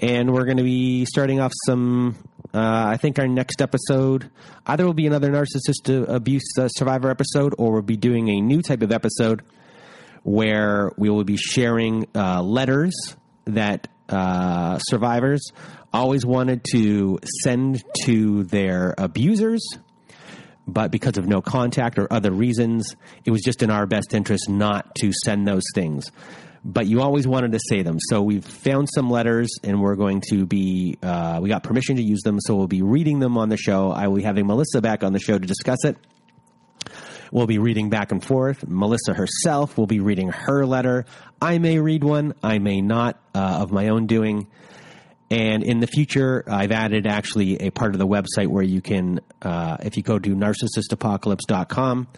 And 0.00 0.32
we're 0.32 0.44
going 0.44 0.58
to 0.58 0.62
be 0.62 1.04
starting 1.06 1.40
off 1.40 1.52
some. 1.66 2.16
Uh, 2.54 2.84
I 2.86 2.96
think 2.98 3.18
our 3.18 3.26
next 3.26 3.60
episode 3.60 4.30
either 4.64 4.86
will 4.86 4.94
be 4.94 5.08
another 5.08 5.28
narcissist 5.28 6.08
abuse 6.08 6.56
uh, 6.56 6.68
survivor 6.68 7.10
episode, 7.10 7.54
or 7.58 7.72
we'll 7.72 7.82
be 7.82 7.96
doing 7.96 8.28
a 8.28 8.40
new 8.40 8.62
type 8.62 8.82
of 8.82 8.92
episode 8.92 9.42
where 10.22 10.92
we 10.96 11.10
will 11.10 11.24
be 11.24 11.36
sharing 11.36 12.06
uh, 12.14 12.42
letters 12.42 12.94
that 13.46 13.88
uh, 14.08 14.78
survivors 14.78 15.50
always 15.92 16.24
wanted 16.24 16.64
to 16.72 17.18
send 17.42 17.82
to 18.04 18.44
their 18.44 18.94
abusers 18.98 19.60
but 20.68 20.92
because 20.92 21.16
of 21.16 21.26
no 21.26 21.40
contact 21.40 21.98
or 21.98 22.12
other 22.12 22.30
reasons, 22.30 22.94
it 23.24 23.30
was 23.30 23.40
just 23.40 23.62
in 23.62 23.70
our 23.70 23.86
best 23.86 24.12
interest 24.12 24.48
not 24.48 24.94
to 24.96 25.10
send 25.24 25.48
those 25.48 25.64
things. 25.74 26.12
But 26.62 26.86
you 26.86 27.00
always 27.00 27.26
wanted 27.26 27.52
to 27.52 27.60
say 27.68 27.82
them. 27.82 27.96
So 27.98 28.20
we've 28.20 28.44
found 28.44 28.88
some 28.94 29.08
letters 29.08 29.48
and 29.64 29.80
we're 29.80 29.94
going 29.94 30.22
to 30.28 30.44
be, 30.44 30.98
uh, 31.02 31.38
we 31.40 31.48
got 31.48 31.62
permission 31.62 31.96
to 31.96 32.02
use 32.02 32.20
them. 32.20 32.38
So 32.40 32.54
we'll 32.54 32.66
be 32.66 32.82
reading 32.82 33.18
them 33.18 33.38
on 33.38 33.48
the 33.48 33.56
show. 33.56 33.90
I 33.90 34.08
will 34.08 34.16
be 34.16 34.22
having 34.22 34.46
Melissa 34.46 34.82
back 34.82 35.02
on 35.02 35.12
the 35.14 35.20
show 35.20 35.38
to 35.38 35.46
discuss 35.46 35.84
it. 35.84 35.96
We'll 37.32 37.46
be 37.46 37.58
reading 37.58 37.88
back 37.90 38.12
and 38.12 38.22
forth. 38.22 38.66
Melissa 38.66 39.14
herself 39.14 39.78
will 39.78 39.86
be 39.86 40.00
reading 40.00 40.28
her 40.28 40.66
letter. 40.66 41.06
I 41.40 41.58
may 41.58 41.78
read 41.78 42.04
one, 42.04 42.34
I 42.42 42.58
may 42.58 42.80
not, 42.80 43.20
uh, 43.34 43.58
of 43.62 43.70
my 43.70 43.88
own 43.88 44.06
doing. 44.06 44.48
And 45.30 45.62
in 45.62 45.80
the 45.80 45.86
future, 45.86 46.42
I've 46.46 46.72
added 46.72 47.06
actually 47.06 47.60
a 47.60 47.70
part 47.70 47.94
of 47.94 47.98
the 47.98 48.06
website 48.06 48.46
where 48.46 48.62
you 48.62 48.80
can, 48.80 49.20
uh, 49.42 49.76
if 49.82 49.96
you 49.96 50.02
go 50.02 50.18
to 50.18 50.34
narcissistapocalypse.com, 50.34 52.08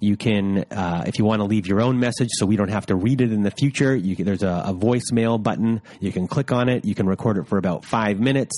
you 0.00 0.16
can, 0.18 0.64
uh, 0.70 1.04
if 1.06 1.18
you 1.18 1.24
want 1.24 1.40
to 1.40 1.44
leave 1.44 1.66
your 1.66 1.80
own 1.80 1.98
message 1.98 2.28
so 2.32 2.44
we 2.44 2.56
don't 2.56 2.68
have 2.68 2.86
to 2.86 2.96
read 2.96 3.22
it 3.22 3.32
in 3.32 3.42
the 3.42 3.50
future, 3.50 3.98
can, 3.98 4.26
there's 4.26 4.42
a, 4.42 4.64
a 4.66 4.74
voicemail 4.74 5.42
button. 5.42 5.80
You 6.00 6.12
can 6.12 6.28
click 6.28 6.52
on 6.52 6.68
it. 6.68 6.84
You 6.84 6.94
can 6.94 7.06
record 7.06 7.38
it 7.38 7.46
for 7.46 7.56
about 7.56 7.86
five 7.86 8.20
minutes. 8.20 8.54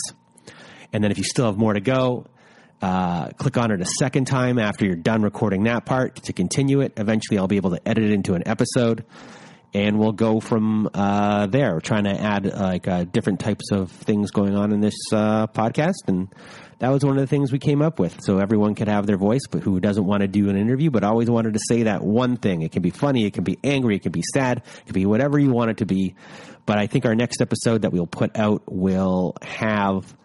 And 0.92 1.04
then 1.04 1.12
if 1.12 1.18
you 1.18 1.24
still 1.24 1.46
have 1.46 1.56
more 1.56 1.72
to 1.72 1.80
go, 1.80 2.26
uh, 2.82 3.28
click 3.30 3.56
on 3.56 3.70
it 3.70 3.80
a 3.80 3.86
second 3.98 4.26
time 4.26 4.58
after 4.58 4.84
you're 4.84 4.96
done 4.96 5.22
recording 5.22 5.64
that 5.64 5.86
part 5.86 6.16
to 6.24 6.32
continue 6.32 6.80
it. 6.80 6.92
Eventually, 6.96 7.38
I'll 7.38 7.46
be 7.46 7.56
able 7.56 7.70
to 7.70 7.88
edit 7.88 8.04
it 8.04 8.10
into 8.10 8.34
an 8.34 8.42
episode 8.46 9.04
and 9.76 9.98
we'll 9.98 10.12
go 10.12 10.40
from 10.40 10.88
uh, 10.94 11.46
there. 11.48 11.80
Trying 11.80 12.04
to 12.04 12.18
add 12.18 12.46
like 12.46 12.88
uh, 12.88 13.04
different 13.04 13.40
types 13.40 13.70
of 13.72 13.90
things 13.90 14.30
going 14.30 14.56
on 14.56 14.72
in 14.72 14.80
this 14.80 14.96
uh, 15.12 15.48
podcast, 15.48 16.08
and 16.08 16.34
that 16.78 16.88
was 16.88 17.04
one 17.04 17.18
of 17.18 17.20
the 17.20 17.26
things 17.26 17.52
we 17.52 17.58
came 17.58 17.82
up 17.82 17.98
with. 17.98 18.22
So 18.22 18.38
everyone 18.38 18.74
could 18.74 18.88
have 18.88 19.06
their 19.06 19.18
voice, 19.18 19.42
but 19.50 19.62
who 19.62 19.78
doesn't 19.78 20.06
want 20.06 20.22
to 20.22 20.28
do 20.28 20.48
an 20.48 20.56
interview, 20.56 20.90
but 20.90 21.04
always 21.04 21.28
wanted 21.28 21.52
to 21.54 21.60
say 21.68 21.82
that 21.82 22.02
one 22.02 22.38
thing. 22.38 22.62
It 22.62 22.72
can 22.72 22.80
be 22.80 22.88
funny, 22.88 23.26
it 23.26 23.34
can 23.34 23.44
be 23.44 23.58
angry, 23.62 23.96
it 23.96 24.02
can 24.02 24.12
be 24.12 24.22
sad, 24.32 24.62
it 24.78 24.86
can 24.86 24.94
be 24.94 25.04
whatever 25.04 25.38
you 25.38 25.50
want 25.50 25.70
it 25.70 25.76
to 25.78 25.86
be. 25.86 26.14
But 26.64 26.78
I 26.78 26.86
think 26.86 27.04
our 27.04 27.14
next 27.14 27.42
episode 27.42 27.82
that 27.82 27.92
we'll 27.92 28.06
put 28.06 28.38
out 28.38 28.62
will 28.66 29.36
have. 29.42 30.16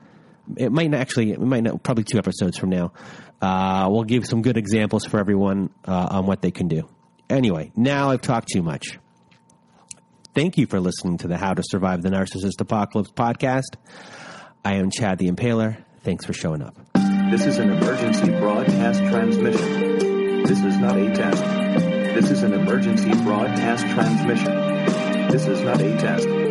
It 0.55 0.71
might 0.71 0.91
not 0.91 1.01
actually. 1.01 1.31
It 1.31 1.41
might 1.41 1.63
not. 1.63 1.83
Probably 1.83 2.05
two 2.05 2.19
episodes 2.19 2.57
from 2.57 2.69
now. 2.69 2.93
Uh, 3.41 3.89
we'll 3.91 4.05
give 4.05 4.25
some 4.25 4.43
good 4.43 4.55
examples 4.55 5.03
for 5.03 5.19
everyone 5.19 5.71
uh, 5.85 6.07
on 6.11 6.25
what 6.25 6.41
they 6.41 6.51
can 6.51 6.69
do. 6.69 6.87
Anyway, 7.29 7.71
now 7.75 8.11
I've 8.11 8.21
talked 8.21 8.47
too 8.47 8.61
much. 8.61 8.97
Thank 10.33 10.57
you 10.57 10.65
for 10.65 10.79
listening 10.79 11.17
to 11.19 11.27
the 11.27 11.35
How 11.35 11.53
to 11.53 11.61
Survive 11.61 12.03
the 12.03 12.09
Narcissist 12.09 12.61
Apocalypse 12.61 13.11
podcast. 13.11 13.75
I 14.63 14.75
am 14.75 14.89
Chad 14.89 15.17
the 15.17 15.29
Impaler. 15.29 15.83
Thanks 16.03 16.25
for 16.25 16.31
showing 16.31 16.61
up. 16.61 16.73
This 17.29 17.45
is 17.45 17.57
an 17.57 17.69
emergency 17.69 18.29
broadcast 18.39 18.99
transmission. 18.99 20.43
This 20.43 20.63
is 20.63 20.77
not 20.77 20.97
a 20.97 21.13
test. 21.13 21.43
This 22.15 22.31
is 22.31 22.43
an 22.43 22.53
emergency 22.53 23.11
broadcast 23.23 23.85
transmission. 23.87 25.27
This 25.27 25.47
is 25.47 25.61
not 25.63 25.81
a 25.81 25.97
test. 25.97 26.41